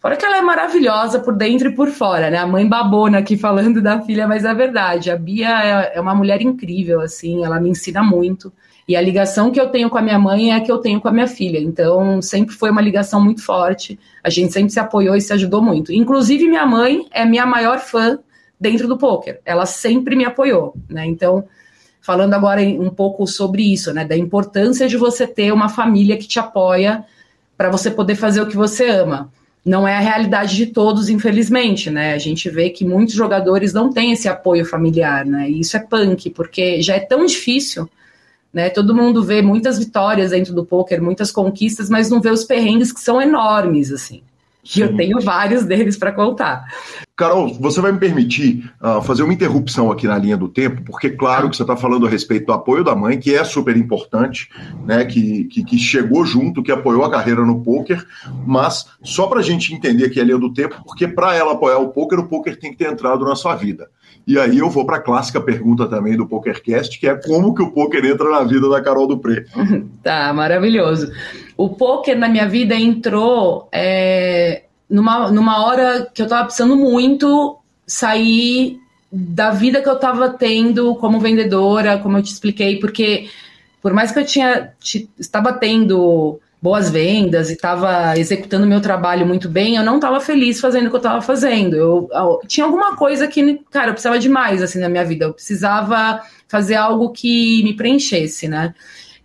Fora 0.00 0.16
que 0.16 0.24
ela 0.24 0.36
é 0.36 0.42
maravilhosa 0.42 1.18
por 1.18 1.34
dentro 1.34 1.70
e 1.70 1.74
por 1.74 1.88
fora, 1.88 2.30
né? 2.30 2.38
A 2.38 2.46
mãe 2.46 2.68
babona 2.68 3.18
aqui 3.18 3.36
falando 3.36 3.80
da 3.82 4.00
filha, 4.00 4.28
mas 4.28 4.44
é 4.44 4.54
verdade. 4.54 5.10
A 5.10 5.16
Bia 5.16 5.48
é, 5.48 5.96
é 5.96 6.00
uma 6.00 6.14
mulher 6.14 6.40
incrível, 6.42 7.00
assim. 7.00 7.44
Ela 7.44 7.58
me 7.58 7.70
ensina 7.70 8.02
muito. 8.02 8.52
E 8.88 8.96
a 8.96 9.02
ligação 9.02 9.50
que 9.50 9.60
eu 9.60 9.68
tenho 9.68 9.90
com 9.90 9.98
a 9.98 10.02
minha 10.02 10.18
mãe 10.18 10.50
é 10.50 10.56
a 10.56 10.60
que 10.62 10.72
eu 10.72 10.78
tenho 10.78 10.98
com 10.98 11.08
a 11.08 11.12
minha 11.12 11.26
filha. 11.26 11.58
Então, 11.58 12.22
sempre 12.22 12.54
foi 12.54 12.70
uma 12.70 12.80
ligação 12.80 13.22
muito 13.22 13.44
forte. 13.44 14.00
A 14.24 14.30
gente 14.30 14.50
sempre 14.50 14.72
se 14.72 14.80
apoiou 14.80 15.14
e 15.14 15.20
se 15.20 15.30
ajudou 15.34 15.60
muito. 15.60 15.92
Inclusive, 15.92 16.48
minha 16.48 16.64
mãe 16.64 17.06
é 17.10 17.22
minha 17.26 17.44
maior 17.44 17.80
fã 17.80 18.18
dentro 18.58 18.88
do 18.88 18.96
poker. 18.96 19.40
Ela 19.44 19.66
sempre 19.66 20.16
me 20.16 20.24
apoiou, 20.24 20.74
né? 20.88 21.04
Então, 21.04 21.44
falando 22.00 22.32
agora 22.32 22.62
um 22.62 22.88
pouco 22.88 23.26
sobre 23.26 23.62
isso, 23.62 23.92
né, 23.92 24.06
da 24.06 24.16
importância 24.16 24.88
de 24.88 24.96
você 24.96 25.26
ter 25.26 25.52
uma 25.52 25.68
família 25.68 26.16
que 26.16 26.26
te 26.26 26.38
apoia 26.38 27.04
para 27.58 27.68
você 27.68 27.90
poder 27.90 28.14
fazer 28.14 28.40
o 28.40 28.46
que 28.46 28.56
você 28.56 28.88
ama. 28.88 29.30
Não 29.62 29.86
é 29.86 29.96
a 29.96 30.00
realidade 30.00 30.56
de 30.56 30.64
todos, 30.64 31.10
infelizmente, 31.10 31.90
né? 31.90 32.14
A 32.14 32.18
gente 32.18 32.48
vê 32.48 32.70
que 32.70 32.86
muitos 32.86 33.14
jogadores 33.14 33.74
não 33.74 33.92
têm 33.92 34.12
esse 34.12 34.26
apoio 34.28 34.64
familiar, 34.64 35.26
né? 35.26 35.50
E 35.50 35.60
isso 35.60 35.76
é 35.76 35.80
punk, 35.80 36.30
porque 36.30 36.80
já 36.80 36.94
é 36.94 37.00
tão 37.00 37.26
difícil 37.26 37.86
né? 38.52 38.70
Todo 38.70 38.94
mundo 38.94 39.22
vê 39.22 39.42
muitas 39.42 39.78
vitórias 39.78 40.30
dentro 40.30 40.54
do 40.54 40.64
poker, 40.64 41.02
muitas 41.02 41.30
conquistas, 41.30 41.88
mas 41.88 42.10
não 42.10 42.20
vê 42.20 42.30
os 42.30 42.44
perrengues 42.44 42.92
que 42.92 43.00
são 43.00 43.20
enormes, 43.20 43.92
assim. 43.92 44.22
E 44.76 44.80
eu 44.80 44.94
tenho 44.96 45.20
vários 45.20 45.64
deles 45.64 45.96
para 45.96 46.12
contar. 46.12 46.64
Carol, 47.16 47.52
você 47.54 47.80
vai 47.80 47.90
me 47.90 47.98
permitir 47.98 48.70
uh, 48.80 49.02
fazer 49.02 49.22
uma 49.22 49.32
interrupção 49.32 49.90
aqui 49.90 50.06
na 50.06 50.18
linha 50.18 50.36
do 50.36 50.48
tempo, 50.48 50.82
porque 50.84 51.10
claro 51.10 51.50
que 51.50 51.56
você 51.56 51.62
está 51.62 51.76
falando 51.76 52.06
a 52.06 52.10
respeito 52.10 52.46
do 52.46 52.52
apoio 52.52 52.84
da 52.84 52.94
mãe, 52.94 53.18
que 53.18 53.34
é 53.34 53.42
super 53.42 53.76
importante, 53.76 54.48
né? 54.84 55.04
Que, 55.04 55.44
que, 55.44 55.64
que 55.64 55.78
chegou 55.78 56.24
junto, 56.24 56.62
que 56.62 56.70
apoiou 56.70 57.04
a 57.04 57.10
carreira 57.10 57.44
no 57.44 57.60
poker, 57.62 58.06
mas 58.46 58.86
só 59.02 59.26
para 59.26 59.40
a 59.40 59.42
gente 59.42 59.74
entender 59.74 60.04
aqui 60.04 60.20
a 60.20 60.24
linha 60.24 60.38
do 60.38 60.52
tempo, 60.52 60.80
porque 60.84 61.08
para 61.08 61.34
ela 61.34 61.52
apoiar 61.52 61.78
o 61.78 61.88
poker, 61.88 62.20
o 62.20 62.28
poker 62.28 62.58
tem 62.58 62.70
que 62.70 62.78
ter 62.78 62.92
entrado 62.92 63.24
na 63.24 63.34
sua 63.34 63.56
vida. 63.56 63.88
E 64.28 64.38
aí 64.38 64.58
eu 64.58 64.68
vou 64.68 64.84
para 64.84 64.98
a 64.98 65.00
clássica 65.00 65.40
pergunta 65.40 65.86
também 65.86 66.14
do 66.14 66.26
PokerCast, 66.26 67.00
que 67.00 67.08
é 67.08 67.14
como 67.14 67.54
que 67.54 67.62
o 67.62 67.70
poker 67.70 68.04
entra 68.04 68.28
na 68.28 68.44
vida 68.44 68.68
da 68.68 68.78
Carol 68.82 69.06
Dupré. 69.06 69.46
tá, 70.04 70.34
maravilhoso. 70.34 71.10
O 71.58 71.70
poker 71.70 72.16
na 72.16 72.28
minha 72.28 72.48
vida 72.48 72.74
entrou 72.74 73.68
é, 73.70 74.62
numa, 74.88 75.30
numa 75.30 75.66
hora 75.66 76.08
que 76.14 76.22
eu 76.22 76.24
estava 76.24 76.44
precisando 76.44 76.76
muito 76.76 77.58
sair 77.86 78.78
da 79.10 79.50
vida 79.50 79.82
que 79.82 79.88
eu 79.88 79.94
estava 79.94 80.30
tendo 80.30 80.94
como 80.96 81.18
vendedora, 81.18 81.98
como 81.98 82.16
eu 82.16 82.22
te 82.22 82.32
expliquei, 82.32 82.78
porque 82.78 83.28
por 83.82 83.92
mais 83.92 84.12
que 84.12 84.20
eu 84.20 84.24
tinha 84.24 84.72
estava 85.18 85.52
tendo 85.52 86.38
boas 86.60 86.90
vendas 86.90 87.50
e 87.50 87.54
estava 87.54 88.18
executando 88.18 88.66
meu 88.66 88.80
trabalho 88.80 89.26
muito 89.26 89.48
bem, 89.48 89.76
eu 89.76 89.84
não 89.84 89.96
estava 89.96 90.20
feliz 90.20 90.60
fazendo 90.60 90.86
o 90.86 90.90
que 90.90 90.96
eu 90.96 90.98
estava 90.98 91.20
fazendo. 91.22 91.76
Eu, 91.76 92.08
eu, 92.12 92.40
tinha 92.46 92.66
alguma 92.66 92.96
coisa 92.96 93.28
que, 93.28 93.60
cara, 93.70 93.88
eu 93.88 93.92
precisava 93.92 94.18
de 94.18 94.28
mais 94.28 94.62
assim 94.62 94.80
na 94.80 94.88
minha 94.88 95.04
vida. 95.04 95.26
Eu 95.26 95.32
precisava 95.32 96.20
fazer 96.48 96.74
algo 96.74 97.10
que 97.10 97.62
me 97.62 97.74
preenchesse, 97.74 98.48
né? 98.48 98.74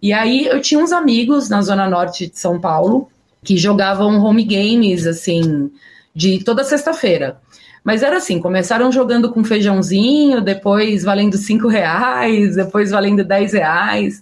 E 0.03 0.11
aí 0.11 0.47
eu 0.47 0.61
tinha 0.61 0.83
uns 0.83 0.91
amigos 0.91 1.47
na 1.47 1.61
zona 1.61 1.89
norte 1.89 2.27
de 2.27 2.37
São 2.37 2.59
Paulo 2.59 3.07
que 3.41 3.55
jogavam 3.55 4.21
home 4.21 4.43
games 4.43 5.07
assim 5.07 5.71
de 6.13 6.43
toda 6.43 6.61
sexta-feira. 6.65 7.37
Mas 7.85 8.03
era 8.03 8.17
assim, 8.17 8.37
começaram 8.41 8.91
jogando 8.91 9.31
com 9.31 9.45
feijãozinho, 9.45 10.41
depois 10.41 11.03
valendo 11.05 11.37
cinco 11.37 11.69
reais, 11.69 12.57
depois 12.57 12.91
valendo 12.91 13.23
dez 13.23 13.53
reais. 13.53 14.21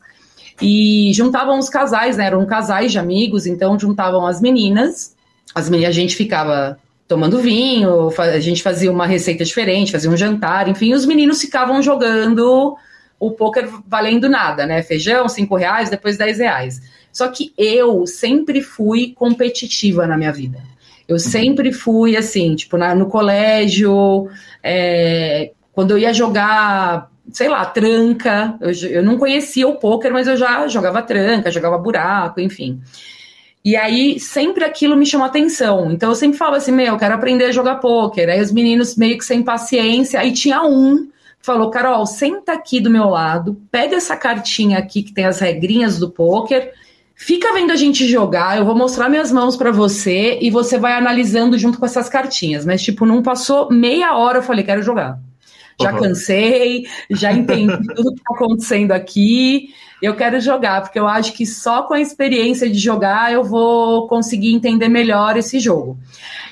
E 0.61 1.11
juntavam 1.15 1.57
os 1.57 1.67
casais, 1.67 2.15
né? 2.15 2.27
Eram 2.27 2.45
casais 2.45 2.91
de 2.91 2.99
amigos, 2.99 3.47
então 3.47 3.79
juntavam 3.79 4.27
as 4.27 4.39
meninas. 4.39 5.15
As 5.55 5.67
meninas, 5.67 5.95
a 5.95 5.99
gente 5.99 6.15
ficava 6.15 6.77
tomando 7.07 7.39
vinho, 7.39 8.13
a 8.19 8.39
gente 8.39 8.61
fazia 8.61 8.91
uma 8.91 9.07
receita 9.07 9.43
diferente, 9.43 9.91
fazia 9.91 10.11
um 10.11 10.15
jantar, 10.15 10.67
enfim, 10.67 10.93
os 10.93 11.07
meninos 11.07 11.41
ficavam 11.41 11.81
jogando 11.81 12.77
o 13.21 13.29
poker 13.29 13.69
valendo 13.87 14.27
nada, 14.27 14.65
né? 14.65 14.81
Feijão, 14.81 15.29
cinco 15.29 15.55
reais, 15.55 15.91
depois 15.91 16.17
dez 16.17 16.39
reais. 16.39 16.81
Só 17.13 17.27
que 17.27 17.53
eu 17.55 18.07
sempre 18.07 18.63
fui 18.63 19.13
competitiva 19.13 20.07
na 20.07 20.17
minha 20.17 20.31
vida. 20.31 20.57
Eu 21.07 21.19
sempre 21.19 21.71
fui 21.71 22.17
assim, 22.17 22.55
tipo, 22.55 22.77
na, 22.77 22.95
no 22.95 23.05
colégio, 23.05 24.27
é, 24.63 25.51
quando 25.71 25.91
eu 25.91 25.99
ia 25.99 26.11
jogar, 26.11 27.11
sei 27.31 27.47
lá, 27.47 27.63
tranca, 27.63 28.57
eu, 28.59 28.71
eu 28.89 29.03
não 29.03 29.19
conhecia 29.19 29.67
o 29.67 29.75
poker, 29.75 30.11
mas 30.11 30.27
eu 30.27 30.35
já 30.35 30.67
jogava 30.67 31.03
tranca, 31.03 31.51
jogava 31.51 31.77
buraco, 31.77 32.41
enfim. 32.41 32.81
E 33.63 33.75
aí, 33.75 34.19
sempre 34.19 34.63
aquilo 34.63 34.95
me 34.95 35.05
chamou 35.05 35.27
atenção. 35.27 35.91
Então, 35.91 36.09
eu 36.09 36.15
sempre 36.15 36.39
falo 36.39 36.55
assim, 36.55 36.71
meu, 36.71 36.87
eu 36.87 36.97
quero 36.97 37.13
aprender 37.13 37.45
a 37.45 37.51
jogar 37.51 37.75
pôquer. 37.75 38.27
Aí 38.29 38.41
os 38.41 38.51
meninos 38.51 38.95
meio 38.95 39.15
que 39.19 39.25
sem 39.25 39.43
paciência. 39.43 40.19
Aí 40.19 40.31
tinha 40.31 40.63
um 40.63 41.07
falou, 41.41 41.69
Carol, 41.69 42.05
senta 42.05 42.53
aqui 42.53 42.79
do 42.79 42.89
meu 42.89 43.09
lado, 43.09 43.59
pega 43.71 43.95
essa 43.95 44.15
cartinha 44.15 44.77
aqui 44.77 45.03
que 45.03 45.13
tem 45.13 45.25
as 45.25 45.39
regrinhas 45.39 45.97
do 45.97 46.09
pôquer, 46.09 46.73
fica 47.15 47.53
vendo 47.53 47.71
a 47.71 47.75
gente 47.75 48.07
jogar, 48.07 48.57
eu 48.57 48.65
vou 48.65 48.75
mostrar 48.75 49.09
minhas 49.09 49.31
mãos 49.31 49.55
para 49.55 49.71
você 49.71 50.37
e 50.41 50.49
você 50.49 50.77
vai 50.77 50.93
analisando 50.93 51.57
junto 51.57 51.79
com 51.79 51.85
essas 51.85 52.09
cartinhas. 52.09 52.65
Mas, 52.65 52.81
tipo, 52.81 53.05
não 53.05 53.21
passou 53.21 53.71
meia 53.71 54.15
hora, 54.15 54.39
eu 54.39 54.43
falei, 54.43 54.63
quero 54.63 54.83
jogar. 54.83 55.19
Já 55.81 55.93
uhum. 55.93 55.99
cansei, 55.99 56.85
já 57.09 57.31
entendi 57.31 57.87
tudo 57.95 58.13
que 58.13 58.23
tá 58.23 58.35
acontecendo 58.35 58.91
aqui 58.91 59.69
eu 60.01 60.15
quero 60.15 60.41
jogar, 60.41 60.81
porque 60.81 60.99
eu 60.99 61.07
acho 61.07 61.33
que 61.33 61.45
só 61.45 61.83
com 61.83 61.93
a 61.93 62.01
experiência 62.01 62.67
de 62.67 62.79
jogar 62.79 63.31
eu 63.31 63.43
vou 63.43 64.07
conseguir 64.07 64.51
entender 64.51 64.89
melhor 64.89 65.37
esse 65.37 65.59
jogo. 65.59 65.97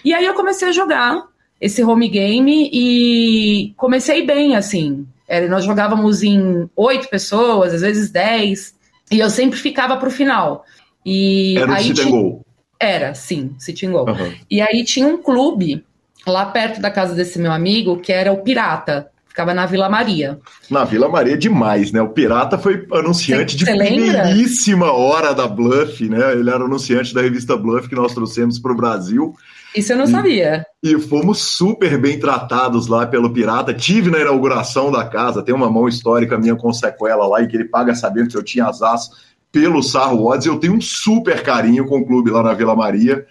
E 0.06 0.14
aí 0.14 0.24
eu 0.24 0.36
comecei 0.36 0.70
a 0.70 0.72
jogar 0.72 1.24
esse 1.60 1.84
home 1.84 2.08
game 2.08 2.70
e 2.72 3.74
comecei 3.76 4.26
bem, 4.26 4.56
assim. 4.56 5.06
Nós 5.50 5.64
jogávamos 5.64 6.24
em 6.24 6.70
oito 6.76 7.08
pessoas, 7.10 7.74
às 7.74 7.82
vezes 7.82 8.10
dez, 8.10 8.74
e 9.12 9.20
eu 9.20 9.30
sempre 9.30 9.60
ficava 9.60 9.98
para 9.98 10.10
o 10.10 10.12
final. 10.12 10.66
E 11.06 11.58
Era 11.58 11.76
aí 11.76 11.94
tinha... 11.94 12.40
Era, 12.80 13.14
sim, 13.14 13.54
sitting 13.60 13.92
goal. 13.92 14.08
Uhum. 14.08 14.34
E 14.50 14.62
aí 14.62 14.84
tinha 14.86 15.06
um 15.06 15.22
clube 15.22 15.84
lá 16.26 16.46
perto 16.46 16.80
da 16.80 16.90
casa 16.90 17.14
desse 17.14 17.38
meu 17.38 17.52
amigo 17.52 17.98
que 17.98 18.12
era 18.12 18.32
o 18.32 18.42
Pirata. 18.42 19.10
Ficava 19.28 19.54
na 19.54 19.66
Vila 19.66 19.88
Maria. 19.88 20.40
Na 20.70 20.84
Vila 20.84 21.08
Maria 21.08 21.38
demais, 21.38 21.92
né? 21.92 22.02
O 22.02 22.10
Pirata 22.10 22.58
foi 22.58 22.88
anunciante 22.92 23.52
Cê, 23.52 23.58
de 23.58 23.66
primeiríssima 23.66 24.92
hora 24.92 25.34
da 25.34 25.48
Bluff, 25.48 26.10
né? 26.10 26.34
Ele 26.34 26.50
era 26.50 26.64
anunciante 26.64 27.14
da 27.14 27.22
revista 27.22 27.56
Bluff 27.56 27.88
que 27.88 27.96
nós 27.96 28.14
trouxemos 28.14 28.58
para 28.58 28.72
o 28.72 28.76
Brasil. 28.76 29.34
Isso 29.76 29.94
eu 29.94 29.98
não 29.98 30.06
e, 30.06 30.10
sabia. 30.10 30.66
E 30.84 31.00
fomos 31.00 31.40
super 31.40 32.00
bem 32.00 32.20
tratados 32.20 32.88
lá 32.88 33.06
pelo 33.06 33.32
Pirata. 33.32 33.74
Tive 33.74 34.10
na 34.10 34.20
inauguração 34.20 34.92
da 34.92 35.06
casa, 35.06 35.44
tem 35.44 35.54
uma 35.54 35.70
mão 35.70 35.88
histórica 35.88 36.38
minha 36.38 36.56
com 36.56 36.74
sequela 36.74 37.28
lá, 37.28 37.42
e 37.42 37.48
que 37.48 37.56
ele 37.56 37.66
paga 37.66 37.94
sabendo 37.94 38.30
que 38.30 38.38
eu 38.38 38.44
tinha 38.44 38.66
as 38.66 38.82
as 38.82 39.10
pelo 39.52 39.82
Sarro 39.82 40.26
Odds. 40.26 40.46
Eu 40.46 40.60
tenho 40.60 40.74
um 40.74 40.82
super 40.82 41.44
carinho 41.44 41.86
com 41.86 42.00
o 42.00 42.06
clube 42.06 42.30
lá 42.30 42.44
na 42.44 42.54
Vila 42.54 42.76
Maria. 42.76 43.26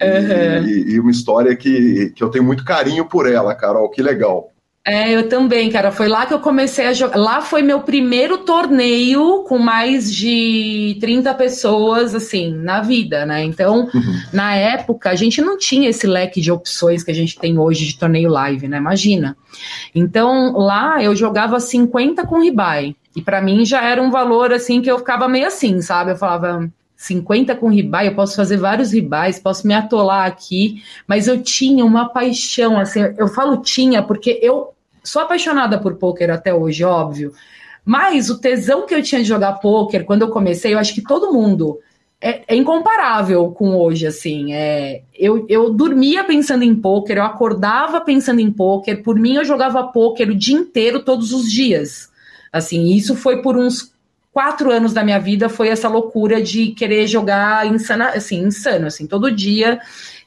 Uhum. 0.00 0.66
E, 0.66 0.94
e, 0.94 1.00
uma 1.00 1.10
história 1.10 1.54
que, 1.54 2.12
que 2.16 2.22
eu 2.22 2.28
tenho 2.28 2.44
muito 2.44 2.64
carinho 2.64 3.08
por 3.08 3.30
ela, 3.30 3.54
Carol. 3.54 3.88
Que 3.90 4.02
legal. 4.02 4.51
É, 4.84 5.12
eu 5.12 5.28
também, 5.28 5.70
cara. 5.70 5.92
Foi 5.92 6.08
lá 6.08 6.26
que 6.26 6.34
eu 6.34 6.40
comecei 6.40 6.86
a 6.86 6.92
jogar. 6.92 7.16
Lá 7.16 7.40
foi 7.40 7.62
meu 7.62 7.80
primeiro 7.82 8.38
torneio 8.38 9.44
com 9.44 9.56
mais 9.56 10.12
de 10.12 10.96
30 11.00 11.32
pessoas, 11.34 12.16
assim, 12.16 12.52
na 12.52 12.80
vida, 12.80 13.24
né? 13.24 13.44
Então, 13.44 13.88
uhum. 13.94 14.20
na 14.32 14.56
época, 14.56 15.10
a 15.10 15.14
gente 15.14 15.40
não 15.40 15.56
tinha 15.56 15.88
esse 15.88 16.04
leque 16.04 16.40
de 16.40 16.50
opções 16.50 17.04
que 17.04 17.12
a 17.12 17.14
gente 17.14 17.38
tem 17.38 17.58
hoje 17.58 17.86
de 17.86 17.96
torneio 17.96 18.28
live, 18.28 18.66
né? 18.66 18.78
Imagina. 18.78 19.36
Então, 19.94 20.52
lá 20.56 21.02
eu 21.02 21.14
jogava 21.14 21.60
50 21.60 22.26
com 22.26 22.42
ribai. 22.42 22.96
E 23.14 23.22
para 23.22 23.40
mim 23.40 23.64
já 23.64 23.84
era 23.84 24.02
um 24.02 24.10
valor, 24.10 24.52
assim, 24.52 24.82
que 24.82 24.90
eu 24.90 24.98
ficava 24.98 25.28
meio 25.28 25.46
assim, 25.46 25.80
sabe? 25.80 26.10
Eu 26.10 26.16
falava. 26.16 26.68
50 26.94 27.56
com 27.56 27.68
ribai, 27.68 28.06
eu 28.06 28.14
posso 28.14 28.36
fazer 28.36 28.58
vários 28.58 28.92
ribais, 28.92 29.36
posso 29.36 29.66
me 29.66 29.74
atolar 29.74 30.24
aqui, 30.24 30.84
mas 31.04 31.26
eu 31.26 31.42
tinha 31.42 31.84
uma 31.84 32.08
paixão, 32.08 32.78
assim, 32.78 33.00
eu 33.18 33.26
falo 33.26 33.56
tinha 33.56 34.04
porque 34.04 34.38
eu 34.40 34.71
sou 35.02 35.22
apaixonada 35.22 35.78
por 35.78 35.96
pôquer 35.96 36.30
até 36.30 36.54
hoje, 36.54 36.84
óbvio, 36.84 37.32
mas 37.84 38.30
o 38.30 38.38
tesão 38.38 38.86
que 38.86 38.94
eu 38.94 39.02
tinha 39.02 39.20
de 39.20 39.28
jogar 39.28 39.54
pôquer 39.54 40.04
quando 40.04 40.22
eu 40.22 40.30
comecei, 40.30 40.74
eu 40.74 40.78
acho 40.78 40.94
que 40.94 41.02
todo 41.02 41.32
mundo 41.32 41.80
é, 42.20 42.42
é 42.46 42.56
incomparável 42.56 43.50
com 43.50 43.76
hoje, 43.76 44.06
assim, 44.06 44.52
é, 44.52 45.02
eu, 45.12 45.44
eu 45.48 45.70
dormia 45.70 46.22
pensando 46.22 46.62
em 46.62 46.74
pôquer, 46.74 47.16
eu 47.16 47.24
acordava 47.24 48.00
pensando 48.00 48.40
em 48.40 48.50
pôquer, 48.50 49.02
por 49.02 49.18
mim 49.18 49.34
eu 49.34 49.44
jogava 49.44 49.82
pôquer 49.88 50.28
o 50.28 50.34
dia 50.34 50.56
inteiro, 50.56 51.02
todos 51.02 51.32
os 51.32 51.50
dias, 51.50 52.10
assim, 52.52 52.92
isso 52.92 53.16
foi 53.16 53.42
por 53.42 53.56
uns 53.56 53.92
quatro 54.32 54.70
anos 54.70 54.92
da 54.92 55.04
minha 55.04 55.18
vida 55.18 55.48
foi 55.48 55.68
essa 55.68 55.88
loucura 55.88 56.40
de 56.40 56.68
querer 56.68 57.06
jogar 57.06 57.66
insana, 57.66 58.08
assim, 58.10 58.40
insano, 58.40 58.86
assim, 58.86 59.06
todo 59.06 59.30
dia. 59.30 59.78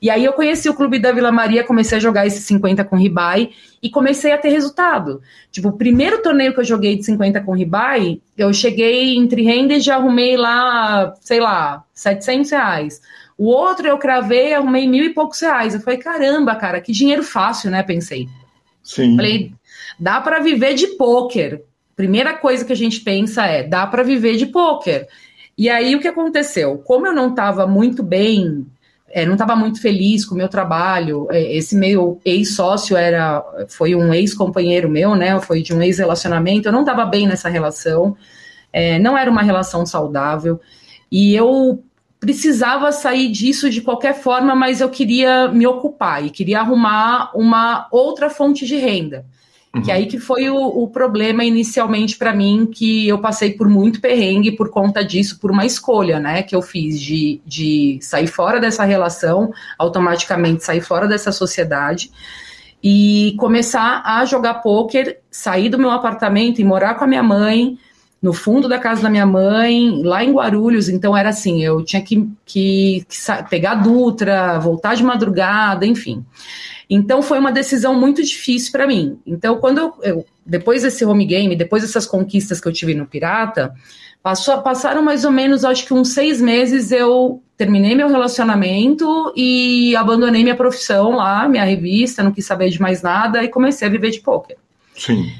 E 0.01 0.09
aí 0.09 0.23
eu 0.23 0.33
conheci 0.33 0.69
o 0.69 0.73
Clube 0.73 0.99
da 0.99 1.11
Vila 1.11 1.31
Maria, 1.31 1.63
comecei 1.63 1.97
a 1.97 2.01
jogar 2.01 2.25
esse 2.25 2.41
50 2.41 2.83
com 2.83 2.95
ribai 2.95 3.49
e 3.81 3.89
comecei 3.89 4.31
a 4.31 4.37
ter 4.37 4.49
resultado. 4.49 5.21
Tipo, 5.51 5.69
o 5.69 5.77
primeiro 5.77 6.21
torneio 6.21 6.53
que 6.53 6.59
eu 6.59 6.65
joguei 6.65 6.95
de 6.95 7.05
50 7.05 7.41
com 7.41 7.55
ribai, 7.55 8.19
eu 8.37 8.53
cheguei 8.53 9.15
entre 9.15 9.43
renda 9.43 9.73
e 9.73 9.79
já 9.79 9.95
arrumei 9.95 10.37
lá, 10.37 11.13
sei 11.21 11.39
lá, 11.39 11.83
700 11.93 12.51
reais. 12.51 13.01
O 13.37 13.47
outro 13.47 13.87
eu 13.87 13.97
cravei, 13.97 14.53
arrumei 14.53 14.87
mil 14.87 15.03
e 15.03 15.13
poucos 15.13 15.39
reais. 15.41 15.73
Eu 15.73 15.81
falei, 15.81 15.99
caramba, 15.99 16.55
cara, 16.55 16.81
que 16.81 16.91
dinheiro 16.91 17.23
fácil, 17.23 17.69
né? 17.71 17.83
Pensei. 17.83 18.27
Sim. 18.83 19.15
Falei, 19.15 19.51
dá 19.99 20.21
para 20.21 20.39
viver 20.39 20.73
de 20.73 20.87
pôquer 20.95 21.61
primeira 21.95 22.33
coisa 22.33 22.65
que 22.65 22.73
a 22.73 22.75
gente 22.75 22.99
pensa 22.99 23.45
é: 23.45 23.63
dá 23.63 23.87
para 23.87 24.03
viver 24.03 24.35
de 24.35 24.47
pôquer. 24.47 25.07
E 25.57 25.69
aí 25.69 25.95
o 25.95 26.01
que 26.01 26.07
aconteceu? 26.07 26.77
Como 26.79 27.07
eu 27.07 27.13
não 27.13 27.29
estava 27.29 27.65
muito 27.65 28.03
bem, 28.03 28.65
é, 29.15 29.25
não 29.25 29.35
estava 29.35 29.55
muito 29.55 29.81
feliz 29.81 30.25
com 30.25 30.35
o 30.35 30.37
meu 30.37 30.49
trabalho, 30.49 31.25
é, 31.31 31.55
esse 31.55 31.73
meu 31.73 32.19
ex-sócio 32.25 32.97
era 32.97 33.41
foi 33.69 33.95
um 33.95 34.13
ex-companheiro 34.13 34.89
meu, 34.89 35.15
né? 35.15 35.39
Foi 35.39 35.61
de 35.61 35.73
um 35.73 35.81
ex-relacionamento, 35.81 36.67
eu 36.67 36.73
não 36.73 36.81
estava 36.81 37.05
bem 37.05 37.25
nessa 37.25 37.47
relação, 37.47 38.17
é, 38.73 38.99
não 38.99 39.17
era 39.17 39.31
uma 39.31 39.41
relação 39.41 39.85
saudável, 39.85 40.59
e 41.09 41.33
eu 41.33 41.81
precisava 42.19 42.91
sair 42.91 43.31
disso 43.31 43.69
de 43.69 43.79
qualquer 43.79 44.15
forma, 44.15 44.53
mas 44.53 44.81
eu 44.81 44.89
queria 44.89 45.47
me 45.47 45.65
ocupar 45.65 46.25
e 46.25 46.29
queria 46.29 46.59
arrumar 46.59 47.31
uma 47.33 47.87
outra 47.91 48.29
fonte 48.29 48.65
de 48.65 48.75
renda. 48.75 49.25
Uhum. 49.75 49.81
Que 49.81 49.91
aí 49.91 50.05
que 50.05 50.17
foi 50.17 50.49
o, 50.49 50.55
o 50.55 50.87
problema 50.87 51.43
inicialmente 51.43 52.17
para 52.17 52.33
mim, 52.33 52.65
que 52.65 53.05
eu 53.09 53.19
passei 53.19 53.51
por 53.51 53.67
muito 53.67 53.99
perrengue 53.99 54.53
por 54.53 54.69
conta 54.69 55.03
disso, 55.03 55.37
por 55.37 55.51
uma 55.51 55.65
escolha, 55.65 56.17
né, 56.17 56.43
que 56.43 56.55
eu 56.55 56.61
fiz 56.61 56.99
de, 56.99 57.41
de 57.45 57.99
sair 58.01 58.27
fora 58.27 58.57
dessa 58.57 58.85
relação, 58.85 59.53
automaticamente 59.77 60.63
sair 60.63 60.79
fora 60.79 61.09
dessa 61.09 61.29
sociedade 61.29 62.09
e 62.81 63.35
começar 63.37 64.01
a 64.05 64.23
jogar 64.23 64.55
pôquer, 64.55 65.19
sair 65.29 65.67
do 65.67 65.77
meu 65.77 65.91
apartamento 65.91 66.61
e 66.61 66.63
morar 66.63 66.95
com 66.95 67.03
a 67.03 67.07
minha 67.07 67.23
mãe, 67.23 67.77
no 68.25 68.33
fundo 68.33 68.67
da 68.67 68.79
casa 68.79 69.03
da 69.03 69.09
minha 69.09 69.25
mãe, 69.25 70.01
lá 70.01 70.23
em 70.23 70.33
Guarulhos. 70.33 70.89
Então 70.89 71.15
era 71.15 71.29
assim, 71.29 71.63
eu 71.63 71.85
tinha 71.85 72.01
que, 72.01 72.27
que, 72.43 73.05
que 73.07 73.43
pegar 73.51 73.73
a 73.73 73.75
Dutra, 73.75 74.57
voltar 74.57 74.95
de 74.95 75.03
madrugada, 75.03 75.85
enfim. 75.85 76.25
Então 76.89 77.21
foi 77.21 77.37
uma 77.37 77.51
decisão 77.51 77.93
muito 77.93 78.23
difícil 78.23 78.71
para 78.71 78.87
mim. 78.87 79.19
Então, 79.27 79.57
quando 79.57 79.77
eu, 79.77 79.93
eu, 80.01 80.25
depois 80.43 80.81
desse 80.81 81.05
home 81.05 81.23
game, 81.23 81.55
depois 81.55 81.83
dessas 81.83 82.07
conquistas 82.07 82.59
que 82.59 82.67
eu 82.67 82.73
tive 82.73 82.95
no 82.95 83.05
Pirata, 83.05 83.75
passou, 84.23 84.59
passaram 84.63 85.03
mais 85.03 85.23
ou 85.23 85.31
menos, 85.31 85.63
acho 85.63 85.85
que 85.85 85.93
uns 85.93 86.09
seis 86.09 86.41
meses, 86.41 86.91
eu 86.91 87.43
terminei 87.55 87.93
meu 87.93 88.07
relacionamento 88.07 89.31
e 89.35 89.95
abandonei 89.95 90.41
minha 90.41 90.55
profissão 90.55 91.11
lá, 91.11 91.47
minha 91.47 91.63
revista, 91.63 92.23
não 92.23 92.31
quis 92.31 92.45
saber 92.45 92.71
de 92.71 92.81
mais 92.81 93.03
nada 93.03 93.43
e 93.43 93.49
comecei 93.49 93.87
a 93.87 93.91
viver 93.91 94.09
de 94.09 94.21
poker. 94.21 94.57
Sim. 94.95 95.31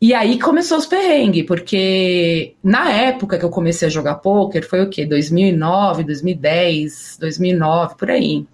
E 0.00 0.14
aí 0.14 0.38
começou 0.38 0.78
os 0.78 0.86
perrengues, 0.86 1.44
porque 1.44 2.54
na 2.64 2.90
época 2.90 3.38
que 3.38 3.44
eu 3.44 3.50
comecei 3.50 3.86
a 3.86 3.90
jogar 3.90 4.14
poker, 4.16 4.66
foi 4.66 4.82
o 4.82 4.88
quê? 4.88 5.04
2009, 5.04 6.04
2010, 6.04 7.18
2009, 7.20 7.96
por 7.96 8.10
aí 8.10 8.46